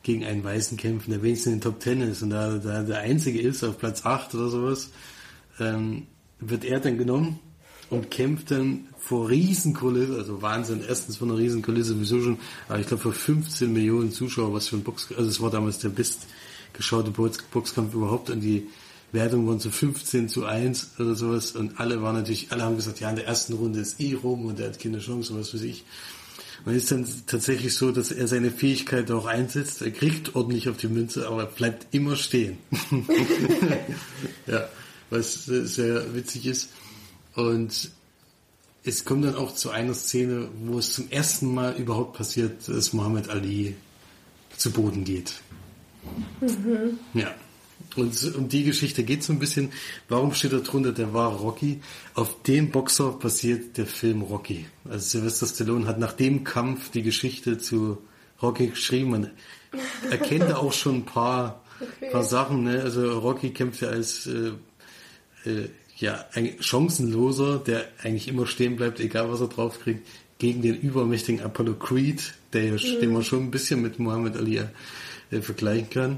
gegen 0.03 0.24
einen 0.24 0.41
Weißen 0.41 0.78
kämpfen, 0.78 1.12
der 1.12 1.22
wenigstens 1.22 1.47
in 1.51 1.60
den 1.60 1.64
Top 1.64 1.82
Ten 1.82 1.99
ist 1.99 2.22
und 2.22 2.30
da, 2.30 2.57
da 2.57 2.82
der 2.84 2.99
einzige 2.99 3.41
ist, 3.41 3.62
auf 3.66 3.78
Platz 3.78 4.05
8 4.05 4.34
oder 4.36 4.47
sowas, 4.47 4.91
ähm, 5.60 6.07
wird 6.39 6.64
er 6.64 6.80
dann 6.80 6.97
genommen 6.97 7.39
und 7.89 8.12
kämpft 8.12 8.51
dann 8.51 8.88
vor 8.97 9.30
Riesenkulisse, 9.30 10.16
also 10.16 10.41
Wahnsinn, 10.41 10.82
erstens 10.88 11.18
von 11.18 11.30
einer 11.30 11.39
Riesenkulisse 11.39 11.93
sowieso 11.93 12.22
schon, 12.22 12.39
aber 12.68 12.80
ich 12.80 12.88
glaube 12.88 13.03
vor 13.03 13.14
15 13.14 13.72
Millionen 13.72 14.12
Zuschauer, 14.12 14.53
was 14.53 14.68
für 14.68 14.78
ein 14.78 14.84
Box, 14.84 15.10
also 15.16 15.30
es 15.30 15.41
war 15.41 15.49
damals 15.49 15.80
der 15.80 15.89
bestgeschaute 15.89 17.12
Boxkampf 17.12 17.93
überhaupt 17.93 18.30
und 18.30 18.41
die 18.41 18.68
Wertung 19.12 19.47
waren 19.47 19.60
so 19.60 19.72
15 19.72 20.30
zu 20.30 20.45
1 20.45 20.91
oder 20.99 21.16
sowas 21.16 21.51
und 21.53 21.80
alle 21.80 22.01
waren 22.03 22.16
natürlich, 22.16 22.51
alle 22.51 22.64
haben 22.64 22.76
gesagt, 22.76 22.99
ja, 22.99 23.10
in 23.10 23.16
der 23.16 23.26
ersten 23.26 23.53
Runde 23.53 23.80
ist 23.80 23.99
eh 23.99 24.14
rum 24.14 24.45
und 24.45 24.60
er 24.60 24.68
hat 24.68 24.80
keine 24.80 24.99
Chance, 24.99 25.36
was 25.36 25.53
weiß 25.53 25.64
ich. 25.64 25.84
Und 26.66 26.76
ist 26.76 26.91
dann 26.91 27.07
tatsächlich 27.26 27.74
so, 27.74 27.91
dass 27.91 28.12
er 28.12 28.28
seine 28.28 28.51
Fähigkeit 28.51 29.10
auch 29.12 29.26
einsetzt. 29.26 29.82
Er 29.82 29.91
kriegt 29.91 30.36
ordentlich 30.36 30.68
auf 30.68 30.76
die 30.76 30.89
Münze, 30.89 31.26
aber 31.26 31.45
bleibt 31.45 31.88
immer 31.95 32.18
stehen. 32.18 32.57
ja 34.45 34.68
was 35.10 35.45
sehr 35.45 36.14
witzig 36.14 36.45
ist. 36.45 36.70
Und 37.36 37.91
es 38.84 39.05
kommt 39.05 39.26
dann 39.26 39.36
auch 39.36 39.53
zu 39.53 39.70
einer 39.70 39.93
Szene, 39.93 40.49
wo 40.66 40.80
es 40.80 40.93
zum 40.93 41.10
ersten 41.10 41.53
Mal 41.53 41.76
überhaupt 41.76 42.18
passiert, 42.18 42.68
dass 42.68 42.93
Muhammad 42.93 43.30
Ali 43.30 43.76
zu 44.57 44.72
Boden 44.72 45.03
geht. 45.03 45.34
Mhm. 46.41 46.99
Ja. 47.14 47.34
Und 47.95 48.36
um 48.36 48.49
die 48.49 48.64
Geschichte 48.64 49.03
geht 49.03 49.24
so 49.24 49.34
ein 49.34 49.39
bisschen. 49.39 49.72
Warum 50.10 50.34
steht 50.34 50.53
da 50.53 50.60
drunter 50.60 50.91
der 50.91 51.14
wahre 51.14 51.38
Rocky? 51.38 51.82
Auf 52.14 52.43
dem 52.43 52.72
Boxer 52.72 53.12
basiert 53.12 53.78
der 53.78 53.86
Film 53.86 54.22
Rocky. 54.22 54.66
Also 54.86 55.20
Sylvester 55.20 55.47
Stallone 55.47 55.88
hat 55.88 55.99
nach 55.99 56.14
dem 56.14 56.43
Kampf 56.43 56.91
die 56.91 57.01
Geschichte 57.01 57.57
zu 57.57 57.97
Rocky 58.41 58.68
geschrieben. 58.68 59.12
Man 59.12 59.32
erkennt 60.10 60.49
da 60.49 60.57
auch 60.57 60.74
schon 60.74 60.97
ein 60.97 61.05
paar, 61.05 61.64
okay. 61.80 62.12
paar 62.12 62.24
Sachen. 62.24 62.64
Ne? 62.64 62.82
Also 62.82 63.20
Rocky 63.20 63.51
kämpft 63.51 63.82
ja 63.82 63.89
als 63.89 64.28
äh, 64.28 64.51
äh, 65.45 65.69
ja, 65.97 66.25
ein 66.33 66.53
chancenloser, 66.61 67.59
der 67.59 67.85
eigentlich 68.03 68.27
immer 68.27 68.47
stehen 68.47 68.77
bleibt, 68.77 68.99
egal 68.99 69.31
was 69.31 69.41
er 69.41 69.47
draufkriegt, 69.47 70.07
gegen 70.37 70.61
den 70.61 70.79
übermächtigen 70.79 71.41
Apollo 71.41 71.75
Creed, 71.75 72.33
der, 72.53 72.73
mhm. 72.73 72.99
den 73.01 73.13
man 73.13 73.23
schon 73.23 73.43
ein 73.43 73.51
bisschen 73.51 73.81
mit 73.81 73.99
Muhammad 73.99 74.37
Ali 74.37 74.61
äh, 75.31 75.41
vergleichen 75.41 75.89
kann. 75.89 76.17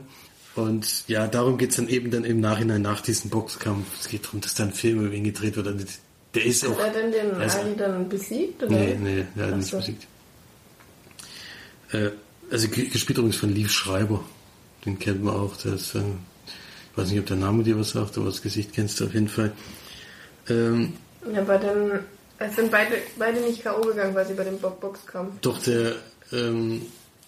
Und 0.55 1.07
ja, 1.07 1.27
darum 1.27 1.57
geht's 1.57 1.77
dann 1.77 1.87
eben 1.87 2.11
dann 2.11 2.25
im 2.25 2.39
Nachhinein 2.39 2.81
nach 2.81 3.01
diesem 3.01 3.29
Boxkampf. 3.29 3.87
Es 3.99 4.09
geht 4.09 4.25
darum, 4.25 4.41
dass 4.41 4.53
dann 4.53 4.69
ein 4.69 4.73
Film 4.73 5.05
über 5.05 5.13
ihn 5.13 5.23
gedreht 5.23 5.55
wird. 5.55 5.67
Und 5.67 5.85
der 6.35 6.45
ist 6.45 6.63
hat 6.63 6.71
auch. 6.71 6.79
Er 6.79 6.91
denn 6.91 7.11
den 7.11 7.31
also, 7.33 7.59
Ali 7.59 7.75
dann 7.75 8.09
besiegt? 8.09 8.61
Oder? 8.63 8.71
Nee, 8.71 8.97
nee, 9.01 9.25
er 9.35 9.43
hat 9.43 9.51
ihn 9.53 9.59
nicht 9.59 9.71
besiegt. 9.71 10.07
Äh, 11.91 12.09
also 12.51 12.67
gespielt 12.67 13.17
übrigens 13.17 13.37
von 13.37 13.53
Liv 13.53 13.71
Schreiber. 13.71 14.23
Den 14.85 14.99
kennt 14.99 15.23
man 15.23 15.35
auch. 15.35 15.55
Der 15.57 15.73
ist 15.73 15.95
äh, 15.95 16.01
ich 16.91 16.97
weiß 16.97 17.09
nicht, 17.09 17.19
ob 17.19 17.25
der 17.25 17.37
Name 17.37 17.63
dir 17.63 17.79
was 17.79 17.91
sagt, 17.91 18.17
aber 18.17 18.27
das 18.27 18.41
Gesicht 18.41 18.73
kennst 18.73 18.99
du 18.99 19.05
auf 19.05 19.13
jeden 19.13 19.29
Fall. 19.29 19.51
Ähm, 20.49 20.93
ja, 21.33 21.41
bei 21.43 21.57
dem, 21.57 21.99
es 22.39 22.55
sind 22.55 22.71
beide, 22.71 22.95
beide 23.17 23.39
nicht 23.41 23.63
K.O. 23.63 23.81
gegangen, 23.81 24.15
weil 24.15 24.25
sie 24.25 24.33
bei 24.33 24.43
dem 24.43 24.57
Boxkampf. 24.59 25.33
Doch, 25.41 25.61
der, 25.61 25.95
ähm, 26.31 26.81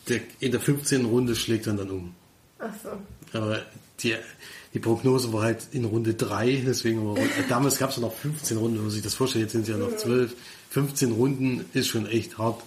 der 0.10 0.22
in 0.40 0.52
der 0.52 0.60
15. 0.60 1.06
Runde 1.06 1.36
schlägt 1.36 1.68
dann 1.68 1.78
dann 1.78 1.90
um. 1.92 2.16
Ach 2.60 2.74
so. 2.84 3.38
Aber 3.38 3.62
die, 4.00 4.16
die 4.74 4.80
Prognose 4.80 5.32
war 5.32 5.44
halt 5.44 5.68
in 5.72 5.86
Runde 5.86 6.14
3, 6.14 6.64
deswegen 6.66 7.06
war, 7.06 7.16
damals 7.48 7.78
gab 7.78 7.92
es 7.92 7.98
noch 7.98 8.14
15 8.14 8.58
Runden, 8.58 8.78
wenn 8.78 8.84
man 8.84 8.92
sich 8.92 9.04
das 9.04 9.14
vorstellt, 9.14 9.44
jetzt 9.44 9.52
sind 9.54 9.62
es 9.62 9.70
ja 9.70 9.78
noch 9.78 9.96
12. 9.96 10.36
15 10.72 11.12
Runden 11.12 11.66
ist 11.74 11.88
schon 11.88 12.08
echt 12.08 12.38
hart. 12.38 12.62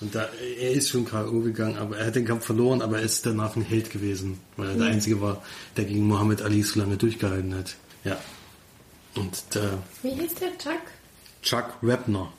Und 0.00 0.14
da, 0.14 0.28
er 0.60 0.72
ist 0.72 0.90
schon 0.90 1.04
K.O. 1.04 1.40
gegangen, 1.40 1.76
aber 1.76 1.98
er 1.98 2.06
hat 2.06 2.14
den 2.14 2.24
Kampf 2.24 2.46
verloren, 2.46 2.82
aber 2.82 2.98
er 2.98 3.04
ist 3.04 3.26
danach 3.26 3.56
ein 3.56 3.62
Held 3.62 3.90
gewesen, 3.90 4.38
weil 4.56 4.68
er 4.68 4.74
mhm. 4.74 4.78
der 4.78 4.88
Einzige 4.88 5.20
war, 5.20 5.42
der 5.76 5.84
gegen 5.86 6.06
Muhammad 6.06 6.42
Ali 6.42 6.62
so 6.62 6.78
lange 6.78 6.96
durchgehalten 6.96 7.54
hat. 7.54 7.74
Ja. 8.04 8.18
Und 9.16 9.42
da, 9.50 9.82
Wie 10.02 10.10
hieß 10.10 10.34
der 10.34 10.56
Chuck? 10.58 10.82
Chuck 11.42 11.74
Webner. 11.80 12.32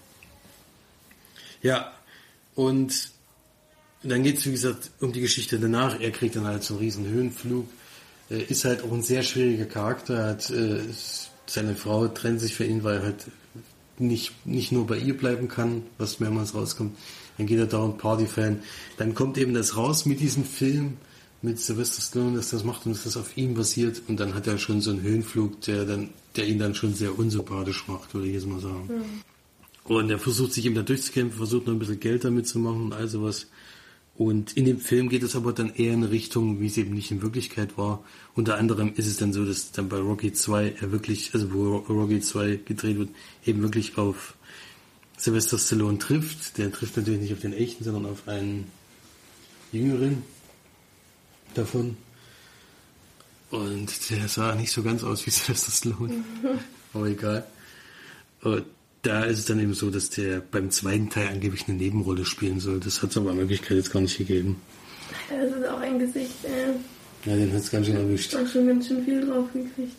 Ja, 1.62 1.92
und 2.56 3.12
dann 4.04 4.24
geht 4.24 4.38
es, 4.38 4.46
wie 4.46 4.52
gesagt, 4.52 4.92
um 5.02 5.12
die 5.12 5.22
Geschichte 5.22 5.60
danach. 5.60 6.00
Er 6.00 6.12
kriegt 6.12 6.38
dann 6.38 6.46
halt 6.46 6.64
so 6.64 6.76
einen 6.76 6.84
riesen 6.84 7.06
Höhenflug. 7.06 7.68
Ist 8.30 8.64
halt 8.64 8.84
auch 8.84 8.92
ein 8.92 9.02
sehr 9.02 9.24
schwieriger 9.24 9.66
Charakter. 9.66 10.14
Er 10.16 10.30
hat, 10.30 10.50
äh, 10.52 10.80
seine 11.46 11.76
Frau 11.76 12.08
trennt 12.08 12.40
sich 12.40 12.56
für 12.56 12.64
ihn, 12.64 12.84
weil 12.84 12.98
er 12.98 13.04
halt 13.04 13.26
nicht, 13.98 14.46
nicht 14.46 14.72
nur 14.72 14.88
bei 14.88 14.98
ihr 14.98 15.18
bleiben 15.18 15.50
kann, 15.50 15.84
was 15.98 16.20
mehrmals 16.20 16.56
rauskommt, 16.56 16.98
dann 17.40 17.48
geht 17.48 17.58
er 17.58 17.68
dauernd 17.68 17.98
Party-Fan. 17.98 18.60
Dann 18.98 19.16
kommt 19.16 19.38
eben 19.38 19.54
das 19.54 19.78
raus 19.78 20.06
mit 20.06 20.20
diesem 20.20 20.44
Film, 20.44 20.98
mit 21.42 21.58
Sylvester 21.58 22.02
Stallone, 22.02 22.36
dass 22.36 22.50
das 22.50 22.66
macht 22.66 22.86
und 22.86 22.92
dass 22.92 23.06
das 23.06 23.16
auf 23.16 23.38
ihm 23.38 23.54
basiert. 23.54 24.02
Und 24.10 24.20
dann 24.20 24.36
hat 24.36 24.46
er 24.46 24.58
schon 24.58 24.82
so 24.82 24.92
einen 24.92 25.02
Höhenflug, 25.02 25.62
der 25.62 25.86
dann, 25.86 26.10
der 26.36 26.48
ihn 26.48 26.60
dann 26.60 26.76
schon 26.76 26.94
sehr 26.94 27.18
unsympathisch 27.18 27.88
macht, 27.88 28.14
würde 28.14 28.28
ich 28.28 28.34
jetzt 28.34 28.46
mal 28.46 28.60
sagen. 28.60 28.90
Mhm. 28.90 29.94
Und 29.96 30.10
er 30.10 30.20
versucht 30.20 30.52
sich 30.52 30.66
eben 30.66 30.76
da 30.76 30.82
durchzukämpfen, 30.82 31.38
versucht 31.38 31.66
noch 31.66 31.74
ein 31.74 31.80
bisschen 31.80 32.02
Geld 32.02 32.26
damit 32.26 32.46
zu 32.46 32.60
machen 32.60 32.84
und 32.84 32.94
all 32.94 33.08
sowas. 33.08 33.48
Und 34.18 34.58
in 34.58 34.66
dem 34.66 34.82
Film 34.82 35.08
geht 35.08 35.24
es 35.24 35.38
aber 35.38 35.54
dann 35.54 35.74
eher 35.74 35.94
in 35.94 36.04
Richtung, 36.04 36.60
wie 36.60 36.68
es 36.68 36.76
eben 36.76 36.94
nicht 36.94 37.10
in 37.10 37.22
Wirklichkeit 37.22 37.78
war. 37.78 38.04
Unter 38.36 38.58
anderem 38.58 38.92
ist 38.98 39.08
es 39.08 39.16
dann 39.16 39.32
so, 39.32 39.46
dass 39.46 39.72
dann 39.72 39.88
bei 39.88 39.98
Rocky 39.98 40.34
2 40.34 40.76
er 40.82 40.92
wirklich, 40.92 41.34
also 41.34 41.54
wo 41.54 41.78
Rocky 41.78 42.20
2 42.20 42.60
gedreht 42.66 42.98
wird, 42.98 43.10
eben 43.46 43.62
wirklich 43.62 43.98
auf 43.98 44.36
Sylvester 45.20 45.60
Stallone 45.60 46.00
trifft. 46.00 46.58
Der 46.58 46.72
trifft 46.72 46.98
natürlich 46.98 47.22
nicht 47.22 47.34
auf 47.34 47.42
den 47.42 47.54
echten, 47.54 47.84
sondern 47.84 48.06
auf 48.06 48.28
einen 48.28 48.72
jüngeren 49.72 50.24
davon. 51.54 51.98
Und 53.52 54.10
der 54.10 54.28
sah 54.28 54.56
nicht 54.56 54.72
so 54.72 54.82
ganz 54.82 55.04
aus 55.04 55.26
wie 55.26 55.30
Sylvester 55.32 55.72
Stallone. 55.72 56.24
Aber 56.94 57.08
egal. 57.08 57.46
Und 58.42 58.64
da 59.02 59.24
ist 59.24 59.40
es 59.40 59.46
dann 59.46 59.60
eben 59.60 59.74
so, 59.74 59.90
dass 59.90 60.10
der 60.10 60.40
beim 60.40 60.72
zweiten 60.72 61.10
Teil 61.10 61.28
angeblich 61.28 61.68
eine 61.68 61.78
Nebenrolle 61.78 62.26
spielen 62.26 62.60
soll. 62.60 62.80
Das 62.80 63.02
hat 63.02 63.12
es 63.12 63.18
aber 63.18 63.32
in 63.32 63.40
Wirklichkeit 63.40 63.78
jetzt 63.78 63.92
gar 63.92 64.02
nicht 64.02 64.18
gegeben. 64.18 64.62
Das 65.30 65.52
ist 65.52 65.68
auch 65.68 65.80
ein 65.80 66.00
Gesicht, 66.00 66.36
ey. 66.44 66.76
Ja, 67.26 67.36
den 67.36 67.52
hat 67.52 67.60
es 67.60 67.72
ganz 67.72 67.88
schön 67.88 67.98
erwischt. 67.98 68.34
Hat 68.34 68.50
schon 68.50 68.68
ganz 68.68 68.88
schön 68.88 69.04
viel 69.04 69.26
drauf 69.26 69.52
gekriegt. 69.52 69.98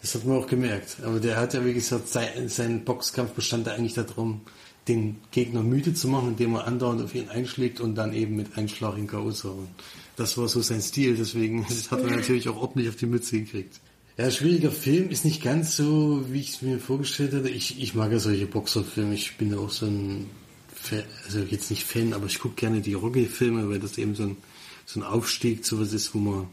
Das 0.00 0.14
hat 0.14 0.24
man 0.24 0.38
auch 0.38 0.46
gemerkt. 0.46 0.96
Aber 1.02 1.20
der 1.20 1.36
hat 1.36 1.54
ja, 1.54 1.64
wie 1.64 1.74
gesagt, 1.74 2.08
sein, 2.08 2.48
sein 2.48 2.84
Boxkampf 2.84 3.32
bestand 3.32 3.68
eigentlich 3.68 3.94
darum, 3.94 4.40
den 4.88 5.16
Gegner 5.30 5.62
müde 5.62 5.92
zu 5.92 6.08
machen, 6.08 6.30
indem 6.30 6.54
er 6.54 6.66
andauernd 6.66 7.02
auf 7.02 7.14
ihn 7.14 7.28
einschlägt 7.28 7.80
und 7.80 7.94
dann 7.94 8.14
eben 8.14 8.36
mit 8.36 8.56
Einschlag 8.56 8.96
in 8.96 9.06
K.O. 9.06 9.30
zu 9.30 9.50
hauen. 9.50 9.68
Das 10.16 10.38
war 10.38 10.48
so 10.48 10.62
sein 10.62 10.80
Stil, 10.80 11.16
deswegen 11.16 11.66
hat 11.90 12.00
er 12.00 12.10
natürlich 12.10 12.48
auch 12.48 12.56
ordentlich 12.56 12.88
auf 12.88 12.96
die 12.96 13.06
Mütze 13.06 13.40
gekriegt. 13.40 13.80
Ja, 14.16 14.30
schwieriger 14.30 14.70
Film 14.70 15.10
ist 15.10 15.24
nicht 15.24 15.42
ganz 15.42 15.76
so, 15.76 16.24
wie 16.30 16.40
ich 16.40 16.50
es 16.50 16.62
mir 16.62 16.78
vorgestellt 16.78 17.32
hatte. 17.32 17.48
Ich, 17.48 17.80
ich 17.80 17.94
mag 17.94 18.10
ja 18.10 18.18
solche 18.18 18.46
Boxerfilme. 18.46 19.14
Ich 19.14 19.36
bin 19.36 19.52
ja 19.52 19.58
auch 19.58 19.70
so 19.70 19.86
ein, 19.86 20.26
Fan, 20.74 21.04
also 21.26 21.40
jetzt 21.40 21.70
nicht 21.70 21.84
Fan, 21.84 22.14
aber 22.14 22.26
ich 22.26 22.38
gucke 22.38 22.54
gerne 22.54 22.80
die 22.80 22.94
Rocky-Filme, 22.94 23.68
weil 23.68 23.78
das 23.78 23.98
eben 23.98 24.14
so 24.14 24.24
ein, 24.24 24.36
so 24.86 25.00
ein 25.00 25.04
Aufstieg, 25.04 25.64
sowas 25.64 25.92
ist, 25.92 26.14
wo 26.14 26.18
man, 26.18 26.46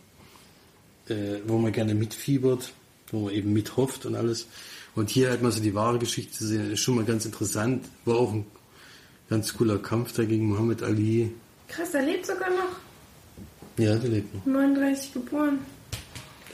äh, 1.08 1.40
wo 1.46 1.58
man 1.58 1.72
gerne 1.72 1.96
mitfiebert 1.96 2.74
wo 3.12 3.26
man 3.26 3.34
eben 3.34 3.54
mithofft 3.54 4.06
und 4.06 4.16
alles. 4.16 4.48
Und 4.96 5.10
hier 5.10 5.30
halt 5.30 5.42
mal 5.42 5.52
so 5.52 5.62
die 5.62 5.76
wahre 5.76 6.00
Geschichte 6.00 6.34
zu 6.34 6.48
sehen, 6.48 6.72
ist 6.72 6.80
schon 6.80 6.96
mal 6.96 7.06
ganz 7.06 7.26
interessant. 7.26 7.86
War 8.06 8.16
auch 8.16 8.34
ein 8.34 8.46
ganz 9.30 9.54
cooler 9.54 9.78
Kampf 9.78 10.14
da 10.14 10.26
gegen 10.26 10.48
Muhammad 10.48 10.82
Ali. 10.84 11.32
Krass, 11.68 11.92
der 11.92 12.04
lebt 12.04 12.26
sogar 12.26 12.50
noch. 12.50 13.84
Ja, 13.84 13.96
der 13.96 14.10
lebt 14.10 14.34
noch. 14.34 14.46
39 14.46 15.14
geboren. 15.14 15.60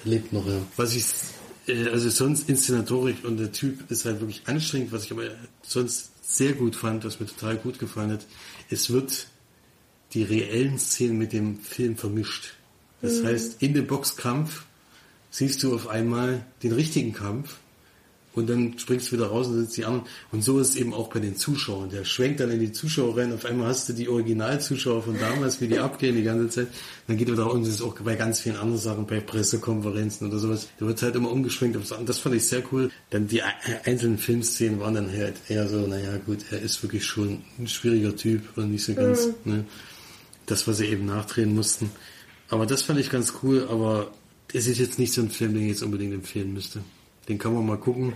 Der 0.03 0.11
lebt 0.11 0.33
noch, 0.33 0.45
ja. 0.45 0.59
Was 0.75 0.95
ich 0.95 1.05
Äh, 1.67 1.89
also 1.89 2.09
sonst 2.09 2.49
Inszenatorik 2.49 3.23
und 3.23 3.37
der 3.37 3.51
Typ 3.51 3.89
ist 3.89 4.05
halt 4.05 4.19
wirklich 4.19 4.41
anstrengend, 4.45 4.91
was 4.91 5.05
ich 5.05 5.11
aber 5.11 5.29
sonst 5.61 6.11
sehr 6.21 6.53
gut 6.53 6.75
fand, 6.75 7.05
was 7.05 7.19
mir 7.19 7.25
total 7.27 7.57
gut 7.57 7.79
gefallen 7.79 8.11
hat. 8.11 8.25
Es 8.69 8.89
wird 8.91 9.27
die 10.13 10.23
reellen 10.23 10.77
Szenen 10.77 11.17
mit 11.17 11.33
dem 11.33 11.59
Film 11.59 11.97
vermischt. 11.97 12.53
Das 13.01 13.21
mhm. 13.21 13.27
heißt, 13.27 13.61
in 13.61 13.73
dem 13.73 13.87
Boxkampf 13.87 14.63
siehst 15.33 15.63
du 15.63 15.73
auf 15.73 15.87
einmal 15.87 16.45
den 16.61 16.73
richtigen 16.73 17.11
Kampf 17.11 17.55
und 18.35 18.47
dann 18.49 18.77
springst 18.77 19.07
du 19.07 19.15
wieder 19.15 19.27
raus 19.27 19.47
und 19.47 19.59
sitzt 19.59 19.77
die 19.77 19.85
anderen. 19.85 20.05
Und 20.31 20.43
so 20.43 20.59
ist 20.59 20.69
es 20.69 20.75
eben 20.75 20.93
auch 20.93 21.09
bei 21.09 21.19
den 21.19 21.35
Zuschauern. 21.35 21.89
Der 21.89 22.05
schwenkt 22.05 22.39
dann 22.39 22.51
in 22.51 22.59
die 22.59 22.71
Zuschauer 22.71 23.17
rein. 23.17 23.33
Auf 23.33 23.43
einmal 23.45 23.67
hast 23.67 23.89
du 23.89 23.93
die 23.93 24.09
Originalzuschauer 24.09 25.01
von 25.01 25.19
damals, 25.19 25.59
wie 25.59 25.67
die 25.67 25.79
abgehen 25.79 26.15
die 26.15 26.23
ganze 26.23 26.49
Zeit. 26.49 26.67
Dann 27.07 27.17
geht 27.17 27.29
er 27.29 27.33
wieder 27.33 27.45
raus 27.45 27.55
und 27.55 27.65
das 27.65 27.75
ist 27.75 27.81
auch 27.81 27.95
bei 27.99 28.15
ganz 28.15 28.41
vielen 28.41 28.57
anderen 28.57 28.79
Sachen, 28.79 29.07
bei 29.07 29.21
Pressekonferenzen 29.21 30.27
oder 30.27 30.37
sowas. 30.37 30.67
Da 30.77 30.85
wird 30.85 31.01
halt 31.01 31.15
immer 31.15 31.31
umgeschwenkt. 31.31 31.79
Das 32.05 32.19
fand 32.19 32.35
ich 32.35 32.45
sehr 32.45 32.61
cool. 32.71 32.91
Dann 33.09 33.27
die 33.27 33.41
einzelnen 33.85 34.19
Filmszenen 34.19 34.79
waren 34.79 34.93
dann 34.93 35.11
halt 35.11 35.35
eher 35.49 35.67
so, 35.67 35.87
naja 35.87 36.17
gut, 36.23 36.45
er 36.51 36.61
ist 36.61 36.83
wirklich 36.83 37.05
schon 37.05 37.41
ein 37.57 37.67
schwieriger 37.67 38.15
Typ 38.15 38.55
und 38.55 38.69
nicht 38.69 38.85
so 38.85 38.93
ganz, 38.93 39.29
mhm. 39.45 39.51
ne, 39.51 39.65
das, 40.45 40.67
was 40.67 40.77
sie 40.77 40.85
eben 40.85 41.07
nachdrehen 41.07 41.55
mussten. 41.55 41.89
Aber 42.49 42.67
das 42.67 42.83
fand 42.83 42.99
ich 42.99 43.09
ganz 43.09 43.33
cool, 43.41 43.67
aber 43.67 44.11
es 44.53 44.67
ist 44.67 44.77
jetzt 44.77 44.99
nicht 44.99 45.13
so 45.13 45.21
ein 45.21 45.31
Film, 45.31 45.53
den 45.53 45.63
ich 45.63 45.69
jetzt 45.69 45.83
unbedingt 45.83 46.13
empfehlen 46.13 46.53
müsste. 46.53 46.81
Den 47.27 47.39
kann 47.39 47.53
man 47.53 47.65
mal 47.65 47.77
gucken. 47.77 48.13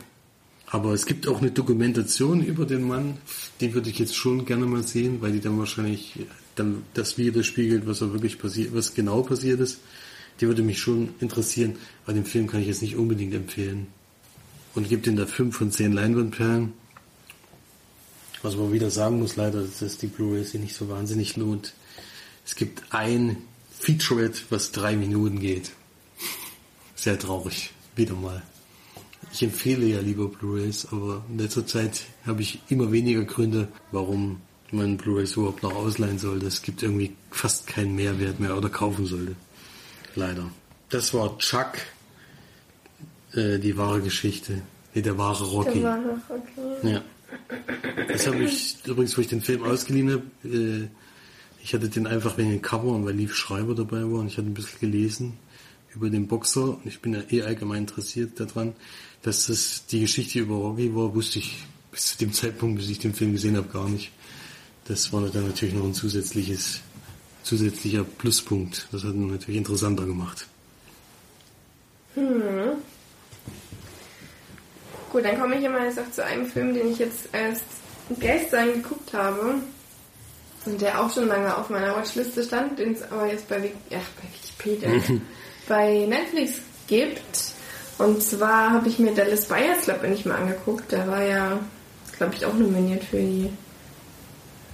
Aber 0.68 0.94
es 0.94 1.06
gibt 1.06 1.28
auch 1.28 1.42
eine 1.42 1.52
Dokumentation 1.52 2.44
über 2.44 2.66
den 2.66 2.86
Mann, 2.88 3.18
die 3.62 3.74
würde 3.74 3.90
ich 3.90 4.00
jetzt 4.00 4.16
schon 4.16 4.46
gerne 4.46 4.66
mal 4.66 4.84
sehen, 4.84 5.22
weil 5.22 5.32
die 5.32 5.40
dann 5.40 5.58
wahrscheinlich 5.58 6.20
dann 6.56 6.84
das 6.94 7.18
widerspiegelt, 7.18 7.88
was 7.88 8.02
er 8.02 8.12
wirklich 8.12 8.38
passiert, 8.38 8.76
was 8.76 8.94
genau 8.94 9.22
passiert 9.22 9.62
ist. 9.62 9.80
Die 10.42 10.48
würde 10.48 10.64
mich 10.64 10.80
schon 10.80 11.10
interessieren, 11.22 11.78
aber 12.04 12.14
den 12.14 12.26
Film 12.26 12.48
kann 12.48 12.62
ich 12.62 12.68
jetzt 12.68 12.82
nicht 12.82 12.98
unbedingt 12.98 13.34
empfehlen. 13.34 13.88
Und 14.76 14.90
gibt 14.90 15.08
ihn 15.08 15.16
da 15.16 15.26
fünf 15.26 15.56
von 15.56 15.72
zehn 15.72 15.94
Leinwandperlen. 15.94 16.74
Was 18.44 18.58
man 18.58 18.72
wieder 18.72 18.92
sagen 18.92 19.20
muss, 19.20 19.38
leider, 19.38 19.64
dass 19.80 19.98
die 19.98 20.08
Blu-ray 20.08 20.44
sich 20.44 20.62
nicht 20.62 20.76
so 20.76 20.90
wahnsinnig 20.90 21.38
lohnt. 21.38 21.74
Es 22.46 22.56
gibt 22.56 22.84
ein 22.94 23.38
Featurette, 23.72 24.42
was 24.50 24.72
drei 24.72 24.96
Minuten 24.96 25.40
geht. 25.40 25.72
Sehr 26.98 27.18
traurig. 27.18 27.72
Wieder 27.96 28.16
mal. 28.16 28.42
Ich 29.32 29.44
empfehle 29.44 29.86
ja 29.86 30.02
lieber 30.02 30.28
Blu-rays, 30.28 30.88
aber 30.92 31.24
in 31.30 31.38
letzter 31.38 31.66
Zeit 31.66 32.02
habe 32.26 32.42
ich 32.42 32.60
immer 32.70 32.92
weniger 32.92 33.24
Gründe, 33.24 33.68
warum 33.92 34.42
man 34.72 34.98
Blu-rays 34.98 35.36
überhaupt 35.36 35.64
noch 35.64 35.76
ausleihen 35.76 36.18
sollte. 36.18 36.48
Es 36.48 36.62
gibt 36.62 36.82
irgendwie 36.82 37.16
fast 37.32 37.68
keinen 37.68 37.96
Mehrwert 37.96 38.40
mehr 38.40 38.58
oder 38.58 38.70
kaufen 38.70 39.06
sollte. 39.06 39.36
Leider. 40.16 40.50
Das 40.90 41.14
war 41.14 41.38
Chuck, 41.38 41.74
äh, 43.34 43.60
die 43.60 43.78
wahre 43.78 44.02
Geschichte. 44.02 44.64
Nee, 44.94 45.04
der 45.04 45.18
wahre 45.18 45.44
Rocky. 45.44 45.80
Der 45.80 45.84
wahre 45.84 46.22
Rocky. 46.30 46.88
Ja. 46.90 47.04
Das 48.08 48.26
habe 48.26 48.44
ich 48.44 48.78
übrigens, 48.86 49.16
wo 49.16 49.22
ich 49.22 49.28
den 49.28 49.42
Film 49.42 49.64
ausgeliehen 49.64 50.12
habe, 50.12 50.24
äh, 50.44 50.88
ich 51.62 51.74
hatte 51.74 51.90
den 51.90 52.08
einfach 52.08 52.38
wegen 52.38 52.52
dem 52.52 52.62
Cover 52.62 52.88
und 52.94 53.06
weil 53.06 53.14
Lief 53.14 53.36
Schreiber 53.36 53.76
dabei 53.76 54.02
war 54.02 54.20
und 54.20 54.28
ich 54.28 54.38
hatte 54.38 54.48
ein 54.48 54.54
bisschen 54.54 54.80
gelesen 54.80 55.38
über 55.98 56.10
den 56.10 56.28
Boxer 56.28 56.78
und 56.78 56.86
ich 56.86 57.02
bin 57.02 57.14
ja 57.14 57.22
eh 57.30 57.42
allgemein 57.42 57.80
interessiert 57.80 58.40
daran 58.40 58.74
dass 59.28 59.48
das 59.48 59.86
die 59.88 60.02
Geschichte 60.02 60.40
über 60.40 60.56
Rocky 60.56 60.96
war, 60.96 61.14
wusste 61.14 61.40
ich 61.40 61.66
bis 61.92 62.12
zu 62.12 62.18
dem 62.18 62.34
Zeitpunkt, 62.34 62.80
bis 62.80 62.90
ich 62.90 63.00
den 63.00 63.14
Film 63.14 63.34
gesehen 63.34 63.58
habe, 63.58 63.68
gar 63.68 63.90
nicht. 63.90 64.12
Das 64.86 65.12
war 65.12 65.22
dann 65.28 65.48
natürlich 65.48 65.76
noch 65.76 65.84
ein 65.84 65.94
zusätzliches, 65.94 66.80
zusätzlicher 67.44 68.04
Pluspunkt. 68.04 68.88
Das 68.92 69.04
hat 69.04 69.14
ihn 69.14 69.28
natürlich 69.30 69.58
interessanter 69.58 70.06
gemacht. 70.06 70.48
Hm. 72.14 72.78
Gut, 75.12 75.26
dann 75.26 75.40
komme 75.40 75.58
ich 75.58 75.66
immer 75.66 75.84
jetzt 75.84 76.00
auch 76.00 76.12
zu 76.12 76.24
einem 76.24 76.46
Film, 76.46 76.74
den 76.74 76.92
ich 76.92 77.00
jetzt 77.00 77.30
erst 77.34 77.64
gestern 78.20 78.74
geguckt 78.74 79.14
habe. 79.14 79.56
Und 80.66 80.82
der 80.82 81.02
auch 81.02 81.14
schon 81.14 81.28
lange 81.28 81.56
auf 81.56 81.70
meiner 81.70 81.96
Watchliste 81.96 82.44
stand, 82.44 82.78
den 82.78 82.94
es 82.94 83.02
aber 83.04 83.28
jetzt 83.28 83.48
bei, 83.48 83.72
ja, 83.90 84.00
bei 84.00 84.28
Wikipedia, 84.34 84.90
bei 85.68 86.06
Netflix 86.08 86.60
gibt. 86.88 87.54
Und 87.98 88.22
zwar 88.22 88.72
habe 88.72 88.90
ich 88.90 89.00
mir 89.00 89.14
Dallas 89.14 89.46
Buyers 89.46 89.82
Club 89.84 90.04
nicht 90.04 90.26
mal 90.26 90.36
angeguckt. 90.36 90.92
Der 90.92 91.08
war 91.08 91.24
ja, 91.24 91.60
glaube 92.18 92.36
ich, 92.36 92.46
auch 92.46 92.54
nominiert 92.54 93.04
für 93.04 93.18
die 93.18 93.50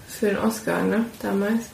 für 0.08 0.28
den 0.28 0.38
Oscar, 0.38 0.84
ne? 0.84 1.06
Damals. 1.22 1.66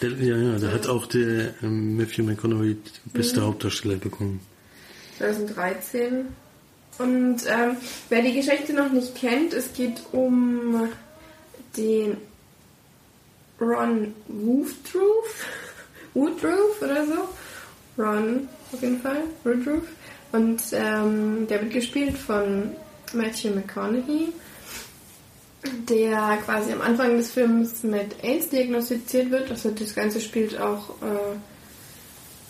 Ja, 0.00 0.36
ja, 0.36 0.58
der 0.58 0.72
hat 0.72 0.88
auch 0.88 1.06
der 1.06 1.54
ähm, 1.62 1.96
Matthew 1.96 2.24
McConaughey 2.24 2.76
beste 3.12 3.40
mhm. 3.40 3.46
Hauptdarsteller 3.46 3.96
bekommen. 3.96 4.40
2013. 5.18 6.26
Und 6.98 7.36
ähm, 7.46 7.76
wer 8.08 8.22
die 8.22 8.34
Geschichte 8.34 8.72
noch 8.74 8.90
nicht 8.90 9.14
kennt, 9.14 9.54
es 9.54 9.72
geht 9.72 10.02
um 10.12 10.88
den 11.76 12.16
Ron 13.60 14.12
Woodruff, 14.28 15.46
Woodruff 16.14 16.82
oder 16.82 17.06
so. 17.06 17.28
Ron, 17.98 18.48
auf 18.72 18.82
jeden 18.82 19.00
Fall, 19.00 19.24
Woodruff. 19.44 19.84
Und 20.32 20.62
ähm, 20.72 21.46
der 21.46 21.60
wird 21.60 21.72
gespielt 21.72 22.16
von 22.16 22.72
Matthew 23.12 23.50
McConaughey, 23.50 24.32
der 25.88 26.38
quasi 26.44 26.72
am 26.72 26.80
Anfang 26.80 27.18
des 27.18 27.32
Films 27.32 27.82
mit 27.82 28.24
AIDS 28.24 28.48
diagnostiziert 28.48 29.30
wird. 29.30 29.50
Also 29.50 29.70
das 29.70 29.94
Ganze 29.94 30.20
spielt 30.20 30.58
auch 30.58 30.90
äh, 31.02 31.36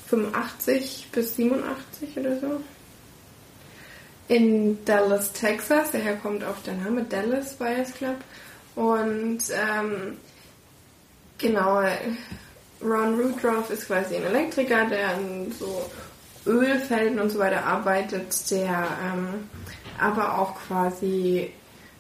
85 0.08 1.08
bis 1.10 1.36
87 1.36 2.16
oder 2.16 2.38
so. 2.38 2.60
In 4.28 4.84
Dallas, 4.84 5.32
Texas. 5.32 5.90
Daher 5.90 6.16
kommt 6.16 6.44
auch 6.44 6.58
der 6.64 6.74
Name 6.74 7.02
Dallas 7.02 7.54
Buyers 7.54 7.92
Club. 7.94 8.16
Und 8.76 9.40
ähm, 9.50 10.16
genau, 11.38 11.82
Ron 12.82 13.20
Rudroff 13.20 13.70
ist 13.70 13.86
quasi 13.86 14.16
ein 14.16 14.24
Elektriker, 14.24 14.86
der 14.86 15.18
so 15.58 15.90
Ölfelden 16.46 17.20
und 17.20 17.30
so 17.30 17.38
weiter 17.38 17.64
arbeitet, 17.64 18.50
der 18.50 18.86
ähm, 19.04 19.48
aber 19.98 20.38
auch 20.38 20.54
quasi 20.66 21.50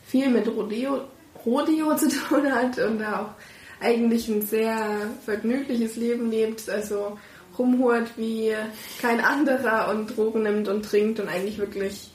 viel 0.04 0.28
mit 0.28 0.48
Rodeo, 0.48 1.02
Rodeo 1.44 1.94
zu 1.96 2.08
tun 2.08 2.52
hat 2.52 2.78
und 2.78 2.98
da 2.98 3.20
auch 3.20 3.84
eigentlich 3.84 4.28
ein 4.28 4.42
sehr 4.42 4.76
vergnügliches 5.24 5.96
Leben 5.96 6.30
lebt, 6.30 6.68
also 6.68 7.18
rumhurt 7.58 8.16
wie 8.16 8.52
kein 9.00 9.20
anderer 9.20 9.90
und 9.90 10.16
Drogen 10.16 10.42
nimmt 10.42 10.68
und 10.68 10.84
trinkt 10.84 11.20
und 11.20 11.28
eigentlich 11.28 11.58
wirklich 11.58 12.10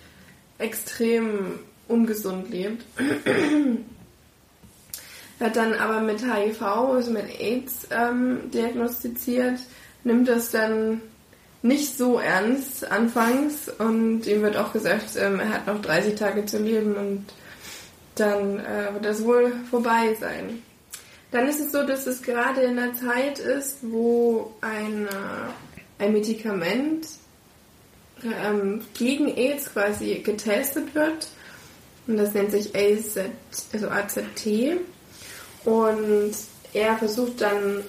extrem 0.58 1.60
ungesund 1.88 2.50
lebt. 2.50 2.86
Wird 5.40 5.56
dann 5.56 5.74
aber 5.74 6.02
mit 6.02 6.22
HIV, 6.22 6.62
also 6.62 7.12
mit 7.12 7.40
AIDS 7.40 7.88
ähm, 7.92 8.50
diagnostiziert, 8.52 9.60
nimmt 10.04 10.28
das 10.28 10.52
dann 10.52 11.02
nicht 11.62 11.98
so 11.98 12.20
ernst 12.20 12.90
anfangs 12.90 13.70
und 13.78 14.26
ihm 14.26 14.42
wird 14.42 14.58
auch 14.58 14.74
gesagt, 14.74 15.16
ähm, 15.18 15.40
er 15.40 15.50
hat 15.50 15.68
noch 15.68 15.82
30 15.82 16.16
Tage 16.16 16.46
zu 16.46 16.60
leben 16.60 16.96
und 16.96 17.26
dann 18.16 18.60
äh, 18.60 18.94
wird 18.94 19.06
das 19.06 19.24
wohl 19.24 19.54
vorbei 19.70 20.16
sein. 20.20 20.64
Dann 21.32 21.48
ist 21.48 21.60
es 21.60 21.72
so, 21.72 21.86
dass 21.86 22.08
es 22.08 22.22
gerade 22.22 22.62
in 22.62 22.78
der 22.78 22.94
Zeit 22.94 23.40
ist, 23.40 23.80
wo 23.82 24.54
ein, 24.62 25.08
äh, 25.08 26.04
ein 26.04 26.14
Medikament 26.14 27.08
ähm, 28.24 28.82
gegen 28.94 29.28
AIDS 29.36 29.72
quasi 29.74 30.22
getestet 30.24 30.96
wird. 30.96 31.28
Und 32.08 32.18
das 32.18 32.34
nennt 32.34 32.52
sich 32.52 32.74
AZ, 32.74 33.20
also 33.74 33.90
AZT. 33.90 34.80
Und 35.68 36.32
er 36.72 36.96
versucht 36.96 37.42
dann 37.42 37.84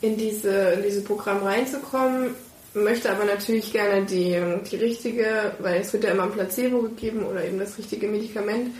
in 0.00 0.16
diese, 0.16 0.70
in 0.70 0.82
dieses 0.82 1.04
Programm 1.04 1.42
reinzukommen, 1.42 2.34
möchte 2.72 3.10
aber 3.10 3.26
natürlich 3.26 3.70
gerne 3.70 4.06
die, 4.06 4.42
die 4.70 4.76
richtige, 4.76 5.52
weil 5.58 5.82
es 5.82 5.92
wird 5.92 6.04
ja 6.04 6.12
immer 6.12 6.22
ein 6.22 6.32
Placebo 6.32 6.80
gegeben 6.80 7.26
oder 7.26 7.44
eben 7.44 7.58
das 7.58 7.76
richtige 7.76 8.08
Medikament, 8.08 8.74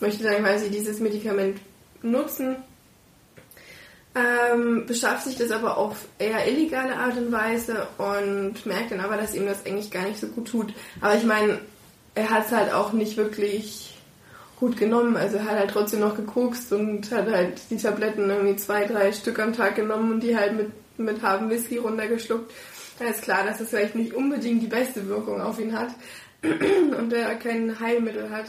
möchte 0.00 0.24
dann 0.24 0.42
quasi 0.42 0.68
dieses 0.68 0.98
Medikament 0.98 1.60
nutzen, 2.02 2.56
ähm, 4.16 4.86
beschafft 4.86 5.26
sich 5.26 5.36
das 5.36 5.52
aber 5.52 5.76
auf 5.76 6.08
eher 6.18 6.48
illegale 6.48 6.96
Art 6.96 7.16
und 7.18 7.30
Weise 7.30 7.86
und 7.98 8.66
merkt 8.66 8.90
dann 8.90 8.98
aber, 8.98 9.16
dass 9.16 9.36
ihm 9.36 9.46
das 9.46 9.64
eigentlich 9.64 9.92
gar 9.92 10.08
nicht 10.08 10.18
so 10.18 10.26
gut 10.26 10.48
tut. 10.48 10.74
Aber 11.00 11.14
ich 11.14 11.24
meine, 11.24 11.60
er 12.16 12.30
hat 12.30 12.46
es 12.46 12.52
halt 12.52 12.72
auch 12.72 12.92
nicht 12.92 13.16
wirklich 13.16 13.99
gut 14.60 14.76
genommen. 14.76 15.16
Also 15.16 15.38
er 15.38 15.46
hat 15.46 15.58
halt 15.58 15.70
trotzdem 15.70 16.00
noch 16.00 16.14
gekokst 16.14 16.72
und 16.72 17.10
hat 17.10 17.28
halt 17.28 17.60
die 17.70 17.78
Tabletten 17.78 18.28
irgendwie 18.28 18.56
zwei, 18.56 18.84
drei 18.84 19.10
Stück 19.10 19.40
am 19.40 19.54
Tag 19.54 19.74
genommen 19.74 20.12
und 20.12 20.22
die 20.22 20.36
halt 20.36 20.54
mit, 20.54 20.70
mit 20.98 21.22
halbem 21.22 21.50
Whisky 21.50 21.78
runtergeschluckt. 21.78 22.52
Da 22.98 23.06
ist 23.06 23.22
klar, 23.22 23.44
dass 23.44 23.60
es 23.60 23.70
vielleicht 23.70 23.94
nicht 23.94 24.12
unbedingt 24.12 24.62
die 24.62 24.66
beste 24.66 25.08
Wirkung 25.08 25.40
auf 25.40 25.58
ihn 25.58 25.76
hat 25.76 25.88
und 26.42 27.12
er 27.12 27.34
kein 27.36 27.80
Heilmittel 27.80 28.28
hat. 28.30 28.46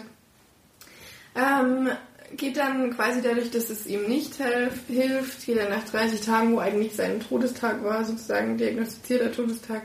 Ähm, 1.34 1.90
geht 2.36 2.58
dann 2.58 2.94
quasi 2.94 3.22
dadurch, 3.22 3.50
dass 3.52 3.70
es 3.70 3.88
ihm 3.88 4.04
nicht 4.04 4.36
hilft, 4.36 5.46
geht 5.46 5.58
er 5.58 5.70
nach 5.70 5.86
30 5.86 6.20
Tagen, 6.20 6.54
wo 6.54 6.60
eigentlich 6.60 6.94
sein 6.94 7.22
Todestag 7.22 7.84
war, 7.86 8.04
sozusagen 8.04 8.58
diagnostizierter 8.58 9.32
Todestag, 9.32 9.82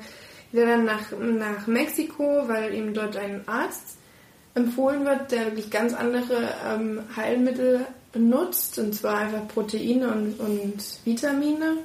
geht 0.50 0.60
der 0.60 0.66
dann 0.66 0.84
nach, 0.84 1.12
nach 1.20 1.68
Mexiko, 1.68 2.48
weil 2.48 2.74
ihm 2.74 2.94
dort 2.94 3.16
ein 3.16 3.46
Arzt 3.46 3.98
empfohlen 4.56 5.04
wird, 5.04 5.30
der 5.30 5.46
wirklich 5.46 5.70
ganz 5.70 5.92
andere 5.92 6.48
ähm, 6.66 7.02
Heilmittel 7.14 7.86
benutzt, 8.10 8.78
und 8.78 8.94
zwar 8.94 9.18
einfach 9.18 9.46
Proteine 9.48 10.08
und, 10.08 10.40
und 10.40 10.82
Vitamine, 11.04 11.76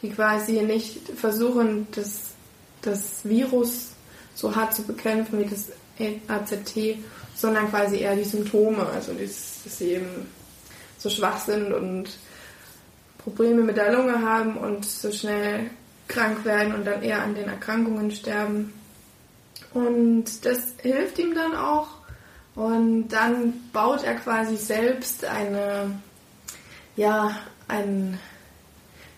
die 0.00 0.10
quasi 0.10 0.62
nicht 0.62 1.00
versuchen, 1.16 1.88
das, 1.90 2.30
das 2.82 3.24
Virus 3.24 3.90
so 4.34 4.54
hart 4.54 4.74
zu 4.74 4.82
bekämpfen 4.84 5.40
wie 5.40 5.50
das 5.50 5.70
AZT, 6.28 6.98
sondern 7.34 7.68
quasi 7.68 7.98
eher 7.98 8.14
die 8.14 8.24
Symptome, 8.24 8.86
also 8.86 9.12
dass, 9.12 9.62
dass 9.64 9.78
sie 9.78 9.94
eben 9.94 10.28
so 10.98 11.10
schwach 11.10 11.38
sind 11.38 11.72
und 11.72 12.16
Probleme 13.18 13.62
mit 13.62 13.76
der 13.76 13.92
Lunge 13.92 14.22
haben 14.22 14.56
und 14.56 14.84
so 14.84 15.10
schnell 15.10 15.70
krank 16.06 16.44
werden 16.44 16.74
und 16.74 16.86
dann 16.86 17.02
eher 17.02 17.22
an 17.22 17.34
den 17.34 17.48
Erkrankungen 17.48 18.12
sterben. 18.12 18.72
Und 19.72 20.44
das 20.44 20.74
hilft 20.80 21.18
ihm 21.18 21.34
dann 21.34 21.56
auch. 21.56 22.03
Und 22.54 23.08
dann 23.08 23.54
baut 23.72 24.04
er 24.04 24.14
quasi 24.14 24.56
selbst 24.56 25.24
eine, 25.24 25.90
ja, 26.96 27.36
ein, 27.66 28.18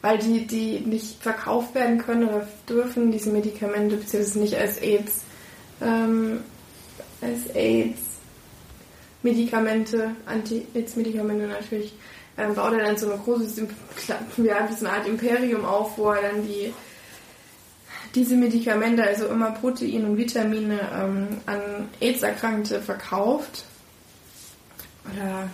weil 0.01 0.19
die, 0.19 0.47
die 0.47 0.81
nicht 0.81 1.23
verkauft 1.23 1.75
werden 1.75 1.99
können 1.99 2.29
oder 2.29 2.49
dürfen, 2.69 3.13
diese 3.13 3.31
Medikamente, 3.31 3.97
beziehungsweise 3.97 4.39
nicht 4.39 4.57
als 4.57 4.79
AIDS, 4.79 5.21
ähm, 5.83 6.41
als 7.21 7.55
AIDS 7.55 8.01
Medikamente, 9.23 10.13
Anti-AIDS-Medikamente 10.25 11.47
natürlich, 11.47 11.95
ähm, 12.39 12.55
baut 12.55 12.73
er 12.73 12.85
dann 12.85 12.97
so 12.97 13.11
ein 13.11 13.19
großes, 13.19 13.57
ja, 14.39 14.69
so 14.73 14.87
eine 14.87 14.97
Art 14.97 15.07
Imperium 15.07 15.65
auf, 15.65 15.99
wo 15.99 16.11
er 16.11 16.23
dann 16.23 16.47
die 16.47 16.73
diese 18.16 18.34
Medikamente, 18.34 19.05
also 19.05 19.26
immer 19.26 19.52
Protein 19.52 20.05
und 20.06 20.16
Vitamine 20.16 20.80
ähm, 20.93 21.28
an 21.44 21.60
AIDS-Erkrankte 22.01 22.80
verkauft. 22.80 23.64
Oder 25.12 25.48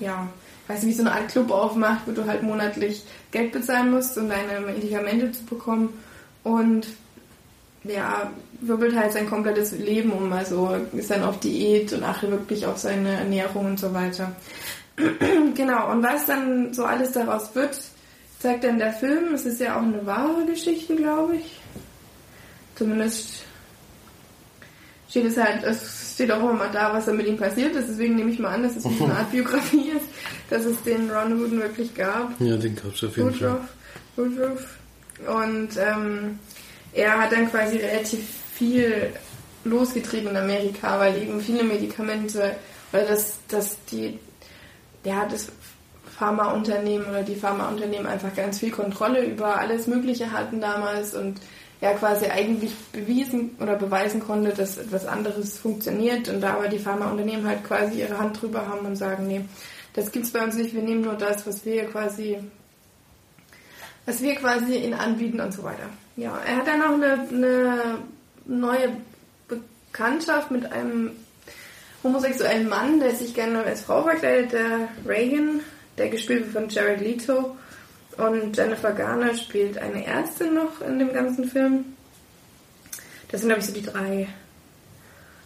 ja, 0.00 0.28
weiß 0.66 0.82
nicht, 0.82 0.94
wie 0.94 1.02
so 1.02 1.08
eine 1.08 1.12
Art 1.12 1.28
Club 1.28 1.50
aufmacht, 1.50 2.02
wo 2.06 2.10
du 2.10 2.26
halt 2.26 2.42
monatlich 2.42 3.04
Geld 3.30 3.52
bezahlen 3.52 3.92
musst, 3.92 4.18
um 4.18 4.28
deine 4.28 4.60
Medikamente 4.60 5.32
zu 5.32 5.44
bekommen. 5.44 5.90
Und 6.42 6.88
ja, 7.84 8.30
wirbelt 8.60 8.96
halt 8.96 9.12
sein 9.12 9.28
komplettes 9.28 9.72
Leben 9.72 10.12
um, 10.12 10.32
also 10.32 10.76
ist 10.92 11.10
dann 11.10 11.24
auf 11.24 11.40
Diät 11.40 11.92
und 11.92 12.04
achtet 12.04 12.30
wirklich 12.30 12.66
auf 12.66 12.78
seine 12.78 13.12
Ernährung 13.12 13.66
und 13.66 13.80
so 13.80 13.92
weiter. 13.94 14.32
genau, 15.54 15.90
und 15.90 16.02
was 16.02 16.26
dann 16.26 16.74
so 16.74 16.84
alles 16.84 17.12
daraus 17.12 17.54
wird, 17.54 17.76
zeigt 18.42 18.64
dann 18.64 18.78
der 18.78 18.92
Film. 18.92 19.34
Es 19.34 19.46
ist 19.46 19.60
ja 19.60 19.76
auch 19.76 19.82
eine 19.82 20.04
wahre 20.04 20.44
Geschichte, 20.44 20.96
glaube 20.96 21.36
ich. 21.36 21.60
Zumindest 22.74 23.44
steht 25.08 25.26
es 25.26 25.36
halt, 25.36 25.62
es 25.62 26.14
steht 26.14 26.30
auch 26.32 26.40
immer 26.40 26.54
mal 26.54 26.70
da, 26.72 26.92
was 26.92 27.06
da 27.06 27.12
mit 27.12 27.26
ihm 27.26 27.36
passiert 27.36 27.74
ist. 27.76 27.88
Deswegen 27.88 28.16
nehme 28.16 28.30
ich 28.30 28.38
mal 28.38 28.54
an, 28.54 28.64
dass 28.64 28.76
es 28.76 28.84
eine 28.84 29.14
Art 29.14 29.30
Biografie 29.32 29.90
ist, 29.90 30.06
dass 30.50 30.64
es 30.64 30.82
den 30.82 31.10
Ron 31.10 31.38
Wooden 31.38 31.60
wirklich 31.60 31.94
gab. 31.94 32.38
Ja, 32.40 32.56
den 32.56 32.74
gab 32.74 32.94
es 32.94 33.04
auf 33.04 33.16
jeden 33.16 33.32
Fall. 33.32 33.60
Woodruff. 34.16 34.78
Und 35.26 35.70
ähm, 35.78 36.38
er 36.92 37.20
hat 37.20 37.32
dann 37.32 37.48
quasi 37.50 37.76
relativ 37.76 38.24
viel 38.54 39.12
losgetrieben 39.64 40.30
in 40.30 40.36
Amerika, 40.36 40.98
weil 40.98 41.22
eben 41.22 41.40
viele 41.40 41.62
Medikamente 41.62 42.56
oder 42.92 43.04
dass 43.04 43.34
das 43.48 43.76
die 43.90 44.18
ja 45.04 45.26
das 45.26 45.48
Pharmaunternehmen 46.18 47.08
oder 47.08 47.22
die 47.22 47.34
Pharmaunternehmen 47.34 48.06
einfach 48.06 48.34
ganz 48.34 48.58
viel 48.58 48.70
Kontrolle 48.70 49.24
über 49.24 49.58
alles 49.58 49.86
Mögliche 49.86 50.32
hatten 50.32 50.60
damals 50.60 51.14
und 51.14 51.40
ja 51.80 51.92
quasi 51.94 52.26
eigentlich 52.26 52.72
bewiesen 52.92 53.56
oder 53.60 53.74
beweisen 53.74 54.20
konnte, 54.20 54.50
dass 54.50 54.78
etwas 54.78 55.06
anderes 55.06 55.58
funktioniert 55.58 56.28
und 56.28 56.40
da 56.40 56.54
aber 56.54 56.68
die 56.68 56.78
Pharmaunternehmen 56.78 57.46
halt 57.46 57.64
quasi 57.64 58.00
ihre 58.00 58.18
Hand 58.18 58.40
drüber 58.40 58.68
haben 58.68 58.86
und 58.86 58.96
sagen, 58.96 59.26
nee, 59.26 59.44
das 59.94 60.12
gibt's 60.12 60.30
bei 60.30 60.42
uns 60.44 60.54
nicht, 60.54 60.74
wir 60.74 60.82
nehmen 60.82 61.02
nur 61.02 61.14
das, 61.14 61.46
was 61.46 61.64
wir 61.64 61.84
quasi 61.86 62.38
was 64.06 64.20
wir 64.22 64.34
quasi 64.36 64.76
ihnen 64.76 64.94
anbieten 64.94 65.40
und 65.40 65.52
so 65.52 65.62
weiter. 65.62 65.88
Ja, 66.16 66.38
er 66.46 66.56
hat 66.56 66.66
dann 66.66 66.82
auch 66.82 66.94
eine, 66.94 67.28
eine 67.30 67.98
neue 68.46 68.96
Bekanntschaft 69.48 70.50
mit 70.50 70.70
einem 70.72 71.12
homosexuellen 72.02 72.68
Mann, 72.68 73.00
der 73.00 73.14
sich 73.14 73.34
gerne 73.34 73.62
als 73.62 73.82
Frau 73.82 74.02
verkleidet, 74.02 74.52
der 74.52 74.88
Reagan, 75.06 75.60
der 75.98 76.08
gespielt 76.08 76.44
wird 76.44 76.52
von 76.52 76.68
Jared 76.68 77.00
Leto. 77.00 77.56
Und 78.16 78.56
Jennifer 78.56 78.92
Garner 78.92 79.34
spielt 79.34 79.78
eine 79.78 80.06
Ärztin 80.06 80.54
noch 80.54 80.80
in 80.80 80.98
dem 80.98 81.12
ganzen 81.12 81.48
Film. 81.48 81.96
Das 83.30 83.40
sind, 83.40 83.48
glaube 83.48 83.62
ich, 83.62 83.66
so 83.66 83.72
die 83.72 83.82
drei 83.82 84.28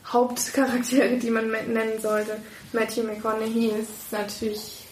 Hauptcharaktere, 0.06 1.16
die 1.16 1.30
man 1.30 1.50
nennen 1.50 2.00
sollte. 2.00 2.38
Matthew 2.72 3.04
McConaughey 3.04 3.72
ist 3.80 4.12
natürlich 4.12 4.84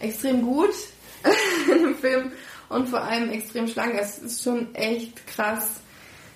extrem 0.00 0.42
gut 0.42 0.74
in 1.70 1.82
dem 1.82 1.94
Film 1.96 2.32
und 2.70 2.88
vor 2.88 3.02
allem 3.02 3.30
extrem 3.30 3.68
schlank. 3.68 3.94
Es 4.00 4.18
ist 4.18 4.42
schon 4.42 4.74
echt 4.74 5.26
krass, 5.26 5.80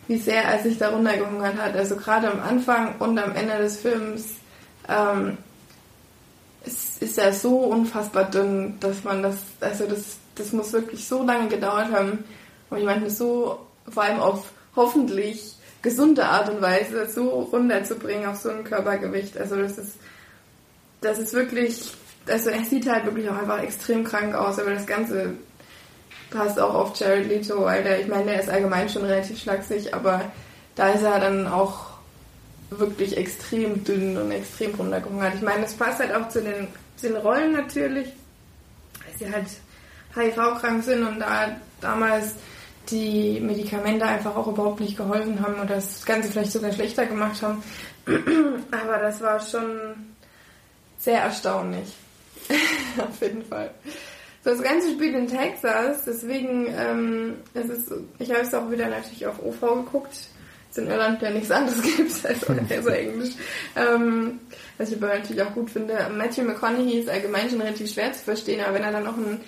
wie 0.09 0.19
sehr 0.19 0.43
er 0.43 0.63
sich 0.63 0.77
da 0.77 0.91
runtergehungert 0.91 1.57
hat. 1.57 1.75
Also 1.75 1.97
gerade 1.97 2.31
am 2.31 2.41
Anfang 2.41 2.97
und 2.99 3.19
am 3.19 3.35
Ende 3.35 3.59
des 3.59 3.79
Films 3.79 4.35
ähm, 4.89 5.39
ist, 7.05 7.19
er 7.19 7.33
so 7.33 7.59
unfassbar 7.59 8.31
dünn, 8.31 8.75
dass 8.81 9.05
man 9.05 9.23
das, 9.23 9.37
also 9.61 9.87
das, 9.87 10.17
das 10.35 10.53
muss 10.53 10.73
wirklich 10.73 11.07
so 11.07 11.23
lange 11.23 11.49
gedauert 11.49 11.93
haben, 11.93 12.25
um 12.71 12.79
jemanden 12.79 13.11
so, 13.11 13.59
vor 13.89 14.03
allem 14.03 14.21
auf 14.21 14.51
hoffentlich 14.75 15.57
gesunde 15.83 16.25
Art 16.25 16.49
und 16.49 16.63
Weise 16.63 17.07
so 17.09 17.29
runterzubringen 17.53 18.27
auf 18.27 18.39
so 18.39 18.51
ein 18.51 18.65
Körpergewicht. 18.65 19.37
Also 19.37 19.57
das 19.57 19.79
ist, 19.79 19.99
das 21.01 21.19
ist 21.19 21.35
wirklich, 21.35 21.93
also 22.27 22.51
er 22.51 22.65
sieht 22.65 22.89
halt 22.91 23.05
wirklich 23.05 23.29
auch 23.29 23.37
einfach 23.37 23.63
extrem 23.63 24.03
krank 24.03 24.35
aus, 24.35 24.59
aber 24.59 24.73
das 24.73 24.87
Ganze 24.87 25.35
passt 26.31 26.59
auch 26.59 26.75
auf 26.75 26.99
Jared 26.99 27.29
Leto, 27.29 27.67
Alter. 27.67 28.01
Ich 28.01 28.09
meine, 28.09 28.25
der 28.25 28.41
ist 28.41 28.49
allgemein 28.49 28.89
schon 28.89 29.05
relativ 29.05 29.39
schlaksig, 29.41 29.95
aber 29.95 30.23
da 30.75 30.89
ist 30.89 31.03
er 31.03 31.21
dann 31.21 31.47
auch 31.47 31.95
wirklich 32.71 33.17
extrem 33.17 33.85
dünn 33.85 34.17
und 34.17 34.33
extrem 34.33 34.75
runtergehungert. 34.75 35.35
Ich 35.35 35.43
meine, 35.43 35.65
es 35.65 35.75
passt 35.75 36.01
halt 36.01 36.15
auch 36.15 36.29
zu 36.29 36.43
den, 36.43 36.69
den 37.03 37.17
Rollen 37.17 37.53
natürlich, 37.53 38.09
weil 39.05 39.19
sie 39.19 39.33
halt 39.33 39.47
HIV-krank 40.15 40.85
sind 40.85 41.07
und 41.07 41.21
da 41.21 41.57
damals 41.81 42.35
die 42.91 43.41
Medikamente 43.41 44.05
einfach 44.05 44.37
auch 44.37 44.47
überhaupt 44.47 44.81
nicht 44.81 44.97
geholfen 44.97 45.41
haben 45.41 45.55
und 45.55 45.71
das 45.71 46.05
Ganze 46.05 46.31
vielleicht 46.31 46.53
sogar 46.53 46.73
schlechter 46.73 47.07
gemacht 47.07 47.41
haben. 47.43 47.63
Aber 48.71 48.99
das 48.99 49.21
war 49.21 49.41
schon 49.41 49.95
sehr 50.99 51.23
erstaunlich. 51.23 51.95
Auf 52.99 53.21
jeden 53.21 53.45
Fall. 53.45 53.71
Das 54.43 54.63
Ganze 54.63 54.91
spielt 54.93 55.15
in 55.15 55.27
Texas, 55.27 56.05
deswegen 56.05 56.67
ähm, 56.77 57.35
es 57.55 57.71
ist 57.71 57.91
ich 58.19 58.31
habe 58.31 58.43
es 58.43 58.53
auch 58.53 58.71
wieder 58.71 58.89
natürlich 58.89 59.27
auf 59.27 59.43
OV 59.43 59.85
geguckt. 59.87 60.29
Es 60.75 60.79
in 60.79 60.89
Irland 60.89 61.23
ja 61.23 61.31
nichts 61.31 61.53
anderes 61.53 61.81
gibt 61.97 62.27
als 62.27 62.49
also 62.71 62.89
Englisch. 62.89 63.35
Ähm, 63.77 64.41
was 64.77 64.91
ich 64.91 64.97
aber 64.97 65.19
natürlich 65.19 65.43
auch 65.43 65.55
gut 65.55 65.71
finde. 65.71 65.95
Matthew 66.17 66.43
McConaughey 66.43 66.99
ist 66.99 67.09
allgemein 67.09 67.49
schon 67.49 67.61
relativ 67.61 67.93
schwer 67.93 68.13
zu 68.13 68.25
verstehen, 68.25 68.61
aber 68.61 68.75
wenn 68.75 68.83
er 68.83 68.91
dann 68.91 69.05
noch 69.05 69.17
einen 69.17 69.41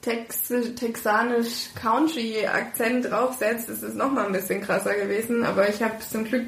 Tex 0.00 0.52
texanisch 0.74 1.70
Country-Akzent 1.80 3.08
draufsetzt, 3.08 3.68
ist 3.68 3.84
es 3.84 3.94
nochmal 3.94 4.26
ein 4.26 4.32
bisschen 4.32 4.60
krasser 4.60 4.94
gewesen. 4.94 5.44
Aber 5.44 5.68
ich 5.68 5.80
habe 5.80 6.00
zum 6.00 6.24
Glück 6.24 6.46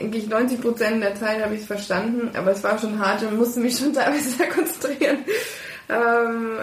eigentlich 0.00 0.28
90 0.28 0.60
Prozent 0.62 1.02
der 1.02 1.14
Zeit 1.16 1.44
habe 1.44 1.54
ich 1.54 1.60
es 1.60 1.66
verstanden, 1.66 2.34
aber 2.34 2.52
es 2.52 2.64
war 2.64 2.78
schon 2.78 2.98
hart 2.98 3.22
und 3.22 3.36
musste 3.36 3.60
mich 3.60 3.76
schon 3.78 3.92
teilweise 3.92 4.30
sehr 4.30 4.48
konzentrieren. 4.48 5.18
Ähm, 5.90 6.58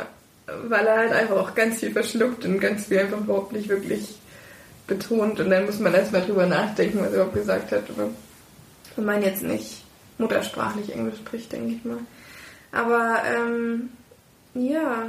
weil 0.67 0.87
er 0.87 0.97
halt 0.97 1.11
einfach 1.11 1.35
auch 1.35 1.53
ganz 1.53 1.81
viel 1.81 1.91
verschluckt 1.91 2.43
und 2.45 2.59
ganz 2.59 2.87
viel 2.87 2.97
einfach 2.97 3.19
überhaupt 3.19 3.51
nicht 3.53 3.69
wirklich 3.69 4.18
betont. 4.89 5.39
Und 5.39 5.49
dann 5.49 5.65
muss 5.65 5.79
man 5.79 5.93
erstmal 5.93 6.23
drüber 6.23 6.45
nachdenken, 6.45 6.99
was 6.99 7.07
er 7.07 7.13
überhaupt 7.13 7.33
gesagt 7.33 7.71
hat. 7.71 7.89
Aber 7.89 8.09
wenn 8.95 9.05
man 9.05 9.23
jetzt 9.23 9.43
nicht 9.43 9.83
muttersprachlich 10.17 10.93
Englisch 10.93 11.19
spricht, 11.19 11.51
denke 11.51 11.75
ich 11.75 11.85
mal. 11.85 11.99
Aber 12.71 13.21
ähm, 13.25 13.89
ja, 14.53 15.07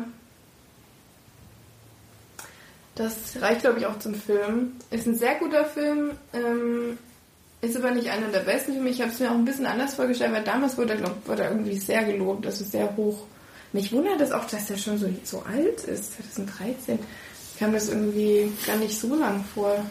das 2.94 3.14
reicht, 3.40 3.62
glaube 3.62 3.80
ich, 3.80 3.86
auch 3.86 3.98
zum 3.98 4.14
Film. 4.14 4.72
Ist 4.90 5.06
ein 5.06 5.16
sehr 5.16 5.34
guter 5.36 5.64
Film. 5.64 6.12
Ähm, 6.32 6.98
ist 7.62 7.76
aber 7.76 7.90
nicht 7.90 8.10
einer 8.10 8.28
der 8.28 8.40
besten 8.40 8.74
für 8.74 8.80
mich. 8.80 8.96
Ich 8.96 9.02
habe 9.02 9.10
es 9.10 9.18
mir 9.18 9.30
auch 9.30 9.34
ein 9.34 9.44
bisschen 9.44 9.66
anders 9.66 9.94
vorgestellt, 9.94 10.32
weil 10.32 10.44
damals 10.44 10.78
wurde 10.78 10.92
er, 10.92 10.98
glaub, 10.98 11.26
wurde 11.26 11.42
er 11.42 11.50
irgendwie 11.50 11.78
sehr 11.78 12.04
gelobt. 12.04 12.46
Ist 12.46 12.70
sehr 12.70 12.96
hoch 12.96 13.26
mich 13.72 13.92
wundert 13.92 14.20
es 14.20 14.32
auch, 14.32 14.44
dass 14.46 14.68
er 14.70 14.78
schon 14.78 14.98
so, 14.98 15.08
so 15.24 15.42
alt 15.42 15.84
ist, 15.84 16.14
2013. 16.34 16.98
Kam 17.60 17.72
das 17.72 17.90
irgendwie 17.90 18.50
gar 18.66 18.76
nicht 18.76 18.98
so 18.98 19.14
lang 19.14 19.44
vor. 19.54 19.84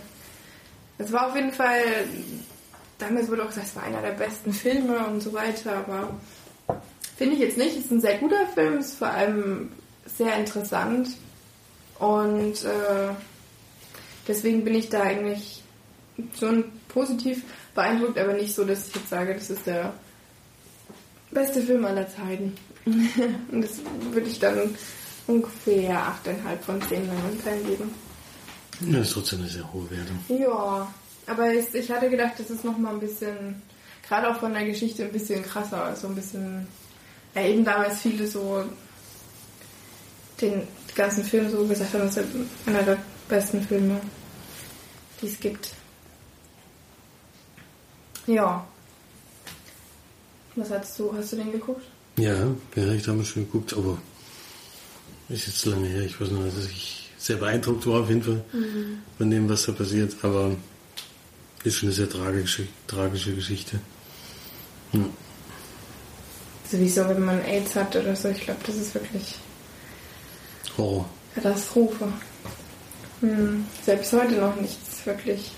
Es 0.97 1.11
war 1.11 1.27
auf 1.27 1.35
jeden 1.35 1.53
Fall, 1.53 1.83
damals 2.97 3.29
wurde 3.29 3.43
auch 3.43 3.47
gesagt, 3.49 3.67
es 3.67 3.75
war 3.75 3.83
einer 3.83 4.01
der 4.01 4.11
besten 4.11 4.51
Filme 4.51 5.05
und 5.07 5.21
so 5.21 5.31
weiter, 5.31 5.77
aber 5.77 6.19
finde 7.15 7.35
ich 7.35 7.41
jetzt 7.41 7.57
nicht. 7.57 7.77
Es 7.77 7.85
ist 7.85 7.91
ein 7.91 8.01
sehr 8.01 8.17
guter 8.17 8.47
Film, 8.55 8.79
ist 8.79 8.97
vor 8.97 9.09
allem 9.09 9.71
sehr 10.05 10.35
interessant 10.35 11.09
und 11.99 12.65
äh, 12.65 13.13
deswegen 14.27 14.65
bin 14.65 14.73
ich 14.73 14.89
da 14.89 15.03
eigentlich 15.03 15.63
schon 16.37 16.65
positiv 16.87 17.43
beeindruckt, 17.75 18.17
aber 18.17 18.33
nicht 18.33 18.55
so, 18.55 18.65
dass 18.65 18.87
ich 18.87 18.95
jetzt 18.95 19.09
sage, 19.09 19.35
das 19.35 19.49
ist 19.49 19.67
der 19.67 19.93
beste 21.31 21.61
Film 21.61 21.85
aller 21.85 22.07
Zeiten. 22.09 22.55
Und 23.51 23.61
das 23.61 23.79
würde 24.11 24.27
ich 24.27 24.39
dann 24.39 24.75
ungefähr 25.29 26.11
8,5 26.25 26.59
von 26.65 26.81
10 26.81 27.07
Leinwandperlen 27.07 27.65
geben. 27.65 27.91
Das 28.81 29.07
ist 29.07 29.13
trotzdem 29.13 29.39
eine 29.39 29.49
sehr 29.49 29.73
hohe 29.73 29.89
Wertung. 29.91 30.19
Ja, 30.27 30.91
aber 31.27 31.53
ich, 31.53 31.73
ich 31.73 31.91
hatte 31.91 32.09
gedacht, 32.09 32.33
das 32.37 32.49
ist 32.49 32.65
nochmal 32.65 32.93
ein 32.93 32.99
bisschen, 32.99 33.61
gerade 34.07 34.29
auch 34.29 34.39
von 34.39 34.53
der 34.53 34.65
Geschichte 34.65 35.03
ein 35.03 35.11
bisschen 35.11 35.43
krasser, 35.43 35.83
also 35.83 36.07
ein 36.07 36.15
bisschen, 36.15 36.67
ja 37.35 37.43
eben 37.43 37.63
damals 37.63 37.99
viele 37.99 38.25
so 38.27 38.63
den 40.41 40.63
ganzen 40.95 41.23
Film 41.23 41.51
so 41.51 41.65
gesagt 41.65 41.93
haben, 41.93 42.05
das 42.05 42.17
ist 42.17 42.27
einer 42.65 42.83
der 42.83 42.97
besten 43.27 43.61
Filme, 43.61 43.99
die 45.21 45.27
es 45.27 45.39
gibt. 45.39 45.73
Ja. 48.25 48.65
Was 50.55 50.71
hast 50.71 50.97
du, 50.99 51.13
hast 51.15 51.33
du 51.33 51.35
den 51.35 51.51
geguckt? 51.51 51.83
Ja, 52.17 52.33
ja, 52.75 52.91
ich 52.91 53.03
damals 53.03 53.27
schon 53.27 53.45
geguckt, 53.45 53.73
aber 53.73 53.97
ist 55.29 55.47
jetzt 55.47 55.65
lange 55.65 55.87
her. 55.87 56.03
Ich 56.03 56.19
weiß 56.19 56.31
nur, 56.31 56.45
dass 56.45 56.65
ich 56.65 57.09
sehr 57.17 57.37
beeindruckt 57.37 57.85
war 57.87 58.01
auf 58.01 58.09
jeden 58.09 58.23
Fall 58.23 58.43
mhm. 58.53 58.99
von 59.17 59.29
dem, 59.29 59.49
was 59.49 59.65
da 59.65 59.71
passiert. 59.71 60.15
Aber 60.23 60.55
ist 61.63 61.77
schon 61.77 61.89
eine 61.89 61.95
sehr 61.95 62.09
tragische, 62.09 62.67
tragische 62.87 63.33
Geschichte. 63.33 63.79
Ja. 64.93 65.01
Sowieso, 66.71 67.07
wenn 67.09 67.25
man 67.25 67.41
AIDS 67.41 67.75
hat 67.75 67.95
oder 67.95 68.15
so, 68.15 68.29
ich 68.29 68.41
glaube, 68.41 68.59
das 68.65 68.75
ist 68.75 68.93
wirklich 68.93 69.35
Horror. 70.77 71.09
Katastrophe. 71.35 72.07
Hm. 73.21 73.65
Selbst 73.83 74.13
heute 74.13 74.35
noch 74.35 74.55
nichts 74.55 75.05
wirklich 75.05 75.51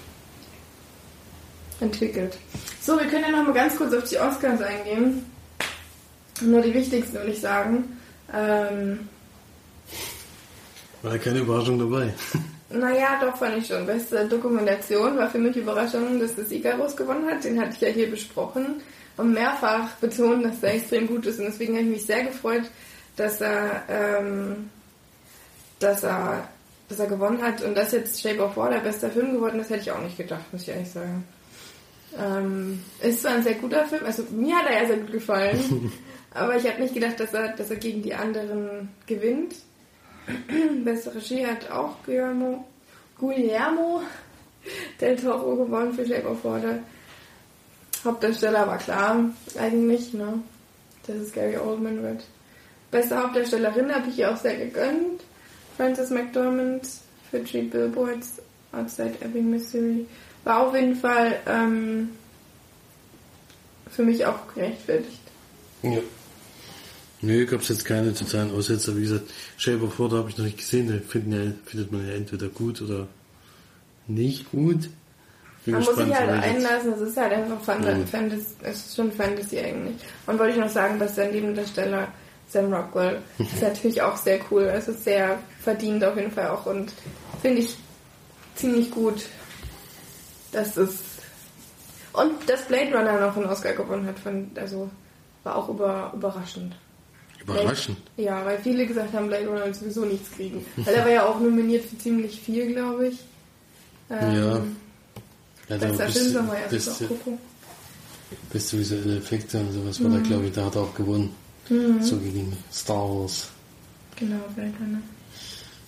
entwickelt. 1.80 2.38
So, 2.82 2.98
wir 2.98 3.08
können 3.08 3.24
ja 3.24 3.32
noch 3.32 3.48
mal 3.48 3.54
ganz 3.54 3.76
kurz 3.76 3.94
auf 3.94 4.08
die 4.10 4.18
Oscars 4.18 4.62
eingehen. 4.62 5.26
Nur 6.42 6.62
die 6.62 6.74
wichtigsten 6.74 7.14
würde 7.14 7.32
ich 7.32 7.40
sagen. 7.40 7.98
Ähm, 8.34 9.08
war 11.04 11.18
keine 11.18 11.40
Überraschung 11.40 11.80
dabei. 11.80 12.14
Naja, 12.70 13.20
doch 13.22 13.36
fand 13.36 13.58
ich 13.58 13.68
schon. 13.68 13.86
Beste 13.86 14.26
Dokumentation 14.28 15.18
war 15.18 15.30
für 15.30 15.40
mich 15.40 15.56
Überraschung, 15.58 16.20
dass 16.20 16.36
das 16.36 16.52
Icarus 16.52 16.96
gewonnen 16.96 17.30
hat. 17.30 17.44
Den 17.44 17.60
hatte 17.60 17.74
ich 17.74 17.82
ja 17.82 17.90
hier 17.90 18.10
besprochen 18.10 18.82
und 19.18 19.34
mehrfach 19.34 19.90
betont, 19.96 20.46
dass 20.46 20.64
er 20.64 20.76
extrem 20.76 21.08
gut 21.08 21.26
ist. 21.26 21.40
Und 21.40 21.46
deswegen 21.46 21.74
habe 21.74 21.84
ich 21.84 21.92
mich 21.92 22.06
sehr 22.06 22.24
gefreut, 22.24 22.64
dass 23.16 23.42
er, 23.42 23.84
ähm, 23.90 24.70
dass 25.80 26.04
er, 26.04 26.48
dass 26.88 27.00
er 27.00 27.08
gewonnen 27.08 27.42
hat. 27.42 27.62
Und 27.62 27.76
dass 27.76 27.92
jetzt 27.92 28.22
Shape 28.22 28.42
of 28.42 28.56
Water 28.56 28.80
bester 28.80 29.10
Film 29.10 29.34
geworden 29.34 29.60
ist, 29.60 29.70
hätte 29.70 29.82
ich 29.82 29.92
auch 29.92 30.02
nicht 30.02 30.18
gedacht, 30.18 30.46
muss 30.52 30.62
ich 30.62 30.70
ehrlich 30.70 30.90
sagen. 30.90 31.26
Ähm, 32.18 32.82
ist 33.02 33.22
zwar 33.22 33.32
ein 33.34 33.44
sehr 33.44 33.56
guter 33.56 33.86
Film, 33.86 34.06
also 34.06 34.24
mir 34.32 34.56
hat 34.58 34.70
er 34.70 34.82
ja 34.82 34.88
sehr 34.88 34.98
gut 34.98 35.14
gefallen, 35.14 35.92
aber 36.34 36.58
ich 36.58 36.68
habe 36.68 36.82
nicht 36.82 36.94
gedacht, 36.94 37.18
dass 37.20 37.34
er, 37.34 37.56
dass 37.56 37.70
er 37.70 37.78
gegen 37.78 38.02
die 38.02 38.14
anderen 38.14 38.90
gewinnt. 39.08 39.56
Beste 40.84 41.14
Regie 41.16 41.46
hat 41.46 41.70
auch 41.70 41.96
Guillermo, 42.06 42.66
Guillermo 43.18 44.02
del 45.00 45.16
Toro 45.16 45.56
gewonnen 45.56 45.94
für 45.94 46.06
Shape 46.06 46.28
of 46.28 46.44
Water. 46.44 46.80
Hauptdarsteller 48.04 48.68
war 48.68 48.78
klar, 48.78 49.30
eigentlich, 49.60 50.14
ne? 50.14 50.42
Dass 51.08 51.16
es 51.18 51.34
Gary 51.34 51.58
Oldman 51.58 52.02
wird. 52.04 52.24
Beste 52.90 53.18
Hauptdarstellerin 53.18 53.94
habe 53.94 54.10
ich 54.10 54.20
ihr 54.20 54.32
auch 54.32 54.38
sehr 54.38 54.58
gegönnt. 54.58 55.24
Frances 55.78 56.10
McDormand 56.10 56.88
für 57.30 57.44
Three 57.44 57.64
Billboards 57.64 58.42
Outside 58.72 59.16
Ebbing, 59.22 59.50
Missouri. 59.50 60.06
War 60.44 60.68
auf 60.68 60.76
jeden 60.76 60.96
Fall 60.96 61.40
ähm, 61.48 62.10
für 63.90 64.04
mich 64.04 64.26
auch 64.26 64.54
gerechtfertigt. 64.54 65.22
Ja. 65.84 66.00
Nö, 67.22 67.46
gab 67.46 67.62
es 67.62 67.70
jetzt 67.70 67.86
keine 67.86 68.14
totalen 68.14 68.52
Aussetzer. 68.52 68.96
Wie 68.98 69.02
gesagt, 69.02 69.30
Shape 69.58 69.84
of 69.84 70.00
Water 70.00 70.18
habe 70.18 70.30
ich 70.30 70.38
noch 70.38 70.46
nicht 70.46 70.58
gesehen. 70.58 70.88
Den 70.88 71.04
finden 71.04 71.32
ja, 71.32 71.52
findet 71.66 71.92
man 71.92 72.08
ja 72.08 72.14
entweder 72.14 72.48
gut 72.48 72.82
oder 72.82 73.08
nicht 74.08 74.52
gut. 74.52 74.90
Bin 75.64 75.76
man 75.76 75.84
muss 75.84 75.96
sich 75.96 76.16
halt 76.16 76.30
einlassen, 76.30 76.94
es 76.94 77.02
ist 77.02 77.18
halt 77.18 77.34
einfach 77.34 77.62
Fantasy, 77.62 78.06
Fantasy, 78.08 78.46
es 78.64 78.78
ist 78.78 78.96
schon 78.96 79.12
Fantasy 79.12 79.60
eigentlich. 79.60 79.96
Und 80.26 80.40
wollte 80.40 80.54
ich 80.54 80.60
noch 80.60 80.70
sagen, 80.70 80.98
dass 80.98 81.14
der 81.14 81.32
Nebendarsteller 81.32 82.08
Sam 82.48 82.74
Rockwell 82.74 83.20
ist 83.38 83.62
natürlich 83.62 84.02
auch 84.02 84.18
sehr 84.18 84.40
cool. 84.50 84.64
Es 84.64 84.88
ist 84.88 85.04
sehr 85.04 85.38
verdient 85.62 86.04
auf 86.04 86.16
jeden 86.16 86.32
Fall 86.32 86.48
auch 86.48 86.66
und 86.66 86.92
finde 87.44 87.62
ich 87.62 87.78
ziemlich 88.56 88.90
gut, 88.90 89.26
dass 90.52 90.78
es 90.78 91.00
und 92.14 92.50
dass 92.50 92.64
Blade 92.64 92.94
Runner 92.94 93.20
noch 93.20 93.38
einen 93.38 93.46
Oscar 93.46 93.74
gewonnen 93.74 94.06
hat, 94.06 94.20
von, 94.20 94.52
also 94.56 94.90
war 95.44 95.56
auch 95.56 95.70
über, 95.70 96.12
überraschend. 96.14 96.76
Überraschend? 97.44 97.98
Ja, 98.18 98.46
weil 98.46 98.60
viele 98.60 98.86
gesagt 98.86 99.14
haben, 99.14 99.28
Blade 99.28 99.48
Runner 99.48 99.66
wird 99.66 99.76
sowieso 99.76 100.06
nichts 100.06 100.32
kriegen. 100.32 100.66
Weil 100.78 100.94
er 100.94 101.04
war 101.04 101.12
ja 101.12 101.26
auch 101.26 101.40
nominiert 101.40 101.86
für 101.86 101.98
ziemlich 101.98 102.40
viel, 102.40 102.74
glaube 102.74 103.08
ich. 103.08 103.20
Ähm, 104.10 104.36
ja. 104.36 104.62
ja 105.70 105.78
Bester 105.78 106.10
Film 106.10 106.30
soll 106.30 106.44
man 106.44 106.58
erst 106.58 106.70
beste, 106.70 107.06
gucken. 107.06 107.38
Beste 108.52 108.80
visuelle 108.80 109.18
Effekte 109.18 109.60
und 109.60 109.72
sowas 109.72 110.00
mhm. 110.00 110.04
war 110.12 110.20
da, 110.20 110.28
glaube 110.28 110.46
ich, 110.46 110.52
da 110.52 110.66
hat 110.66 110.76
er 110.76 110.82
auch 110.82 110.94
gewonnen. 110.94 111.36
Mhm. 111.70 112.02
So 112.02 112.18
gegen 112.18 112.56
Star 112.72 113.10
Wars. 113.10 113.50
Genau, 114.18 114.40
Blade 114.56 114.74
Runner. 114.80 115.02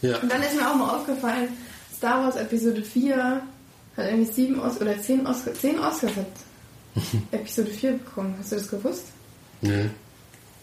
Ja. 0.02 0.18
Und 0.20 0.32
dann 0.32 0.42
ist 0.42 0.56
mir 0.56 0.70
auch 0.70 0.76
mal 0.76 0.96
aufgefallen, 0.96 1.50
Star 1.96 2.24
Wars 2.24 2.36
Episode 2.36 2.82
4 2.82 3.42
hat 3.96 4.06
irgendwie 4.06 4.32
sieben 4.32 4.60
Os 4.60 4.82
oder 4.82 5.00
zehn 5.00 5.26
Oscars, 5.26 5.60
zehn 5.60 5.80
Oscars 5.80 6.12
hat 6.16 6.28
Episode 7.32 7.70
4 7.70 7.92
bekommen. 7.94 8.36
Hast 8.40 8.52
du 8.52 8.56
das 8.56 8.68
gewusst? 8.68 9.06
Nee. 9.62 9.90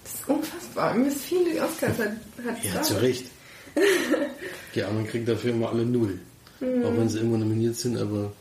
Das 0.03 0.15
ist 0.15 0.29
unfassbar. 0.29 0.95
Mir 0.95 1.09
ist 1.09 1.23
viele 1.23 1.63
Oscars 1.63 1.99
hat, 1.99 2.13
hat 2.47 2.65
Ja, 2.65 2.83
zu 2.83 2.95
Recht. 3.01 3.27
Die 4.75 4.83
anderen 4.83 5.07
kriegen 5.07 5.27
dafür 5.27 5.51
immer 5.51 5.71
alle 5.71 5.85
null. 5.85 6.19
Mhm. 6.61 6.85
Auch 6.85 6.97
wenn 6.97 7.09
sie 7.09 7.21
immer 7.21 7.39
nominiert 7.39 7.77
sind, 7.77 7.97
aber 7.97 8.33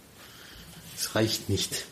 es 0.96 1.16
reicht 1.16 1.50
nicht. 1.50 1.86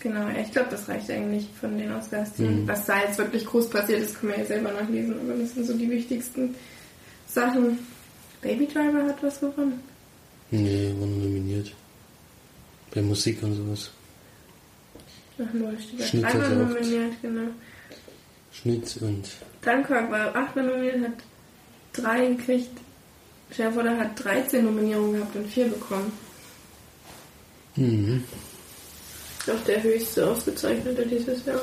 Genau, 0.00 0.28
ich 0.28 0.50
glaube, 0.50 0.70
das 0.70 0.88
reicht 0.88 1.10
eigentlich 1.10 1.46
von 1.60 1.76
den 1.76 1.92
Oscars. 1.92 2.30
Mhm. 2.38 2.66
Was 2.66 2.86
da 2.86 3.02
jetzt 3.02 3.18
wirklich 3.18 3.44
groß 3.44 3.68
passiert 3.68 4.02
ist, 4.02 4.18
können 4.18 4.32
wir 4.32 4.38
ja 4.40 4.46
selber 4.46 4.72
nachlesen, 4.72 5.14
aber 5.20 5.38
das 5.38 5.54
sind 5.54 5.66
so 5.66 5.74
die 5.74 5.90
wichtigsten 5.90 6.54
Sachen. 7.26 7.78
Baby 8.40 8.66
Driver 8.66 9.04
hat 9.04 9.22
was 9.22 9.40
gewonnen. 9.40 9.80
Nee, 10.50 10.94
war 10.98 11.06
nominiert. 11.06 11.72
Bei 12.94 13.02
Musik 13.02 13.42
und 13.42 13.54
sowas. 13.54 13.90
Ach, 15.38 15.52
nur 15.52 15.72
Schnitt 15.78 16.24
Dreimal 16.24 16.56
nominiert, 16.56 17.12
genau. 17.22 17.48
Schnitt 18.52 18.96
und. 19.00 19.28
Dunkirk 19.62 20.10
war 20.10 20.34
achtmal 20.34 20.66
nominiert, 20.66 21.02
hat 21.02 21.12
drei 21.92 22.26
gekriegt. 22.26 22.78
Sherwood 23.54 23.86
hat 23.86 24.24
13 24.24 24.64
Nominierungen 24.64 25.14
gehabt 25.14 25.36
und 25.36 25.46
vier 25.48 25.68
bekommen. 25.68 26.12
Mhm. 27.76 28.24
Doch 29.46 29.64
der 29.64 29.82
höchste 29.82 30.28
ausgezeichnete 30.28 31.06
dieses 31.06 31.44
Jahr. 31.46 31.62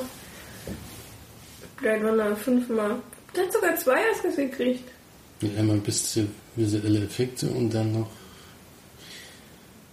Blade 1.78 2.06
Runner 2.06 2.36
fünfmal. 2.36 2.96
Der 3.34 3.44
hat 3.44 3.52
sogar 3.52 3.76
zwei 3.76 4.00
Oscars 4.10 4.36
gekriegt. 4.36 4.90
Einmal 5.56 5.78
bis 5.78 6.12
zu 6.12 6.28
visuelle 6.56 7.04
Effekte 7.04 7.48
und 7.48 7.72
dann 7.72 7.92
noch 7.92 8.10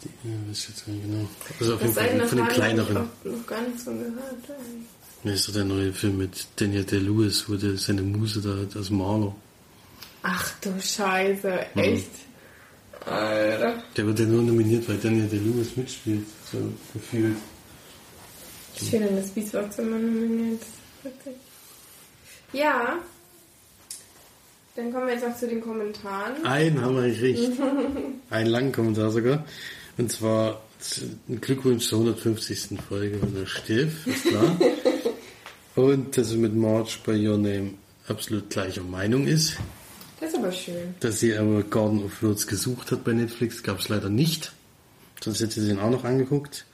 die, 0.03 0.29
ja, 0.29 0.33
weiß 0.49 0.57
ich 0.57 0.69
jetzt 0.69 0.85
gar 0.85 0.93
nicht 0.93 1.05
genau. 1.05 1.27
Also 1.59 1.75
auf 1.75 1.81
jeden 1.81 1.93
Fall 1.93 2.27
von 2.27 2.37
den 2.37 2.47
kleineren. 2.47 3.09
Ich 3.23 3.31
noch 3.31 3.47
gar 3.47 3.61
nichts 3.61 3.83
von 3.83 3.99
gehört. 3.99 4.59
Das 5.25 5.33
ist 5.33 5.47
doch 5.47 5.53
der 5.55 5.65
neue 5.65 5.91
Film 5.91 6.19
mit 6.19 6.45
Daniel 6.55 6.83
Day-Lewis, 6.83 7.49
wo 7.49 7.55
der 7.55 7.75
seine 7.77 8.03
Muse 8.03 8.41
da 8.41 8.61
hat 8.61 8.75
als 8.75 8.91
Maler. 8.91 9.35
Ach 10.21 10.53
du 10.61 10.69
Scheiße, 10.79 11.65
echt? 11.75 12.11
Mhm. 12.11 13.11
Alter. 13.11 13.83
Der 13.97 14.05
wird 14.05 14.19
ja 14.19 14.25
nur 14.25 14.43
nominiert, 14.43 14.87
weil 14.87 14.97
Daniel 14.97 15.27
Day-Lewis 15.27 15.75
mitspielt, 15.75 16.25
so 16.51 16.59
gefühlt. 16.93 17.37
Ich 18.79 18.89
finde, 18.91 19.09
das 19.15 19.29
Beatbox 19.31 19.79
immer 19.79 19.97
nominiert. 19.97 20.61
Ja. 22.53 22.99
Dann 24.75 24.93
kommen 24.93 25.07
wir 25.07 25.13
jetzt 25.13 25.27
noch 25.27 25.37
zu 25.37 25.47
den 25.47 25.61
Kommentaren. 25.61 26.45
Einen 26.45 26.79
haben 26.81 26.95
wir 26.97 27.09
gekriegt. 27.09 27.59
Einen 28.29 28.49
langen 28.49 28.71
Kommentar 28.71 29.09
sogar. 29.09 29.43
Und 29.97 30.11
zwar 30.11 30.61
ein 31.27 31.41
Glückwunsch 31.41 31.87
zur 31.87 31.99
150. 32.01 32.79
Folge 32.87 33.17
von 33.17 33.33
der 33.33 33.47
Stift, 33.47 34.05
ist 34.05 34.25
klar. 34.25 34.55
Und 35.75 36.17
dass 36.17 36.29
sie 36.29 36.37
mit 36.37 36.55
Marge 36.55 36.97
bei 37.05 37.13
Your 37.13 37.37
Name 37.37 37.73
absolut 38.07 38.49
gleicher 38.49 38.83
Meinung 38.83 39.27
ist. 39.27 39.57
Das 40.19 40.29
ist 40.29 40.37
aber 40.37 40.51
schön. 40.51 40.95
Dass 41.01 41.19
sie 41.19 41.35
aber 41.35 41.63
Garden 41.63 42.03
of 42.03 42.23
Words 42.23 42.47
gesucht 42.47 42.91
hat 42.91 43.03
bei 43.03 43.13
Netflix, 43.13 43.61
gab 43.63 43.79
es 43.79 43.89
leider 43.89 44.09
nicht. 44.09 44.53
Sonst 45.21 45.41
hätte 45.41 45.61
sie 45.61 45.67
den 45.67 45.79
auch 45.79 45.89
noch 45.89 46.03
angeguckt. 46.03 46.65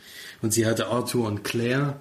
Und 0.42 0.54
sie 0.54 0.66
hatte 0.66 0.88
Arthur 0.88 1.28
und 1.28 1.44
Claire 1.44 2.00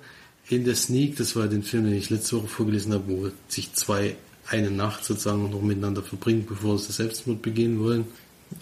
in 0.48 0.64
der 0.64 0.74
Sneak, 0.74 1.16
das 1.16 1.36
war 1.36 1.46
den 1.46 1.62
Film, 1.62 1.84
den 1.84 1.94
ich 1.94 2.10
letzte 2.10 2.36
Woche 2.36 2.48
vorgelesen 2.48 2.92
habe, 2.92 3.04
wo 3.06 3.30
sich 3.48 3.72
zwei 3.74 4.16
eine 4.48 4.70
Nacht 4.70 5.04
sozusagen 5.04 5.48
noch 5.48 5.62
miteinander 5.62 6.02
verbringen, 6.02 6.44
bevor 6.46 6.78
sie 6.78 6.92
Selbstmord 6.92 7.40
begehen 7.40 7.78
wollen. 7.78 8.06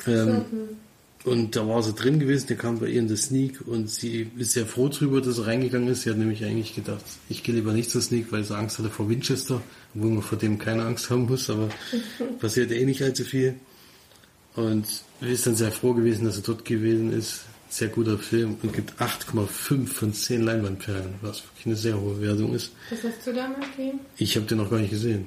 Ähm, 0.07 0.45
Und 1.25 1.57
da 1.57 1.67
war 1.67 1.83
sie 1.83 1.93
drin 1.93 2.21
gewesen, 2.21 2.47
der 2.47 2.57
kam 2.57 2.79
bei 2.79 2.87
ihr 2.89 3.01
in 3.01 3.09
der 3.09 3.17
Sneak 3.17 3.61
und 3.67 3.91
sie 3.91 4.31
ist 4.39 4.53
sehr 4.53 4.67
froh 4.67 4.89
drüber, 4.89 5.21
dass 5.21 5.39
er 5.39 5.47
reingegangen 5.49 5.89
ist. 5.89 6.03
Sie 6.03 6.11
hat 6.11 6.17
nämlich 6.17 6.45
eigentlich 6.45 6.75
gedacht, 6.75 7.05
ich 7.29 7.43
gehe 7.43 7.55
lieber 7.55 7.73
nicht 7.73 7.91
zur 7.91 8.01
Sneak, 8.01 8.31
weil 8.31 8.45
sie 8.45 8.57
Angst 8.57 8.79
hatte 8.79 8.89
vor 8.89 9.09
Winchester, 9.11 9.61
obwohl 9.95 10.11
man 10.11 10.23
vor 10.23 10.39
dem 10.39 10.59
keine 10.59 10.85
Angst 10.85 11.11
haben 11.11 11.27
muss, 11.27 11.51
aber 11.51 11.69
passiert 12.41 12.71
eh 12.71 12.85
nicht 12.87 13.03
allzu 13.03 13.25
viel. 13.25 13.55
Und 14.55 14.87
sie 15.21 15.29
ist 15.29 15.47
dann 15.47 15.57
sehr 15.57 15.73
froh 15.73 15.93
gewesen, 15.93 16.25
dass 16.25 16.37
er 16.37 16.43
dort 16.43 16.65
gewesen 16.65 17.13
ist. 17.13 17.41
Sehr 17.71 17.89
guter 17.89 18.17
Film 18.17 18.57
und 18.63 18.73
gibt 18.73 18.95
8,5 18.99 19.87
von 19.89 20.15
10 20.15 20.43
Leinwandperlen, 20.43 21.15
was 21.21 21.43
wirklich 21.45 21.67
eine 21.67 21.77
sehr 21.77 22.01
hohe 22.01 22.19
Wertung 22.23 22.55
ist. 22.55 22.73
Was 22.89 23.01
hast 23.05 23.27
du 23.27 23.35
damit 23.35 23.61
gegeben? 23.77 24.01
Ich 24.17 24.35
habe 24.37 24.47
den 24.47 24.57
noch 24.57 24.71
gar 24.71 24.79
nicht 24.79 24.91
gesehen. 24.91 25.27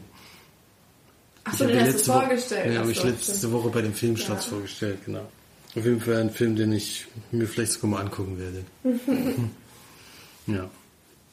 Achso, 1.44 1.66
den 1.68 1.78
hast 1.80 1.86
du 1.88 1.92
letzte 1.92 2.08
Woche- 2.10 2.20
vorgestellt. 2.26 2.74
Ja, 2.74 2.80
habe 2.82 2.92
ich 2.92 3.04
letzte 3.04 3.36
stimmt. 3.38 3.54
Woche 3.54 3.70
bei 3.70 3.82
dem 3.84 3.94
Filmstarts 3.94 4.46
Ja. 4.46 4.50
vorgestellt, 4.54 4.98
genau. 5.06 5.30
Auf 5.76 5.86
jeden 5.86 6.02
Fall 6.02 6.18
ein 6.18 6.30
Film, 6.30 6.56
den 6.56 6.74
ich 6.74 7.08
mir 7.32 7.48
vielleicht 7.48 7.74
sogar 7.74 7.92
mal 7.92 8.02
angucken 8.02 8.38
werde. 8.38 8.66
ja. 10.48 10.70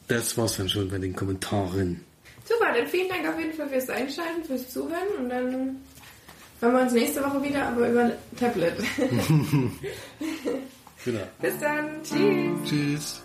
Das 0.07 0.37
war's 0.37 0.57
dann 0.57 0.69
schon 0.69 0.89
bei 0.89 0.97
den 0.97 1.15
Kommentaren. 1.15 2.01
Super, 2.45 2.73
dann 2.73 2.87
vielen 2.87 3.09
Dank 3.09 3.27
auf 3.27 3.39
jeden 3.39 3.53
Fall 3.53 3.69
fürs 3.69 3.89
Einschalten, 3.89 4.43
fürs 4.43 4.69
Zuhören 4.71 5.07
und 5.19 5.29
dann 5.29 5.77
hören 6.61 6.73
wir 6.73 6.81
uns 6.81 6.93
nächste 6.93 7.21
Woche 7.21 7.43
wieder, 7.43 7.67
aber 7.67 7.89
über 7.89 8.11
Tablet. 8.37 8.73
Genau. 11.05 11.21
Bis 11.41 11.57
dann. 11.59 12.03
Tschüss. 12.03 12.69
Tschüss. 12.69 13.21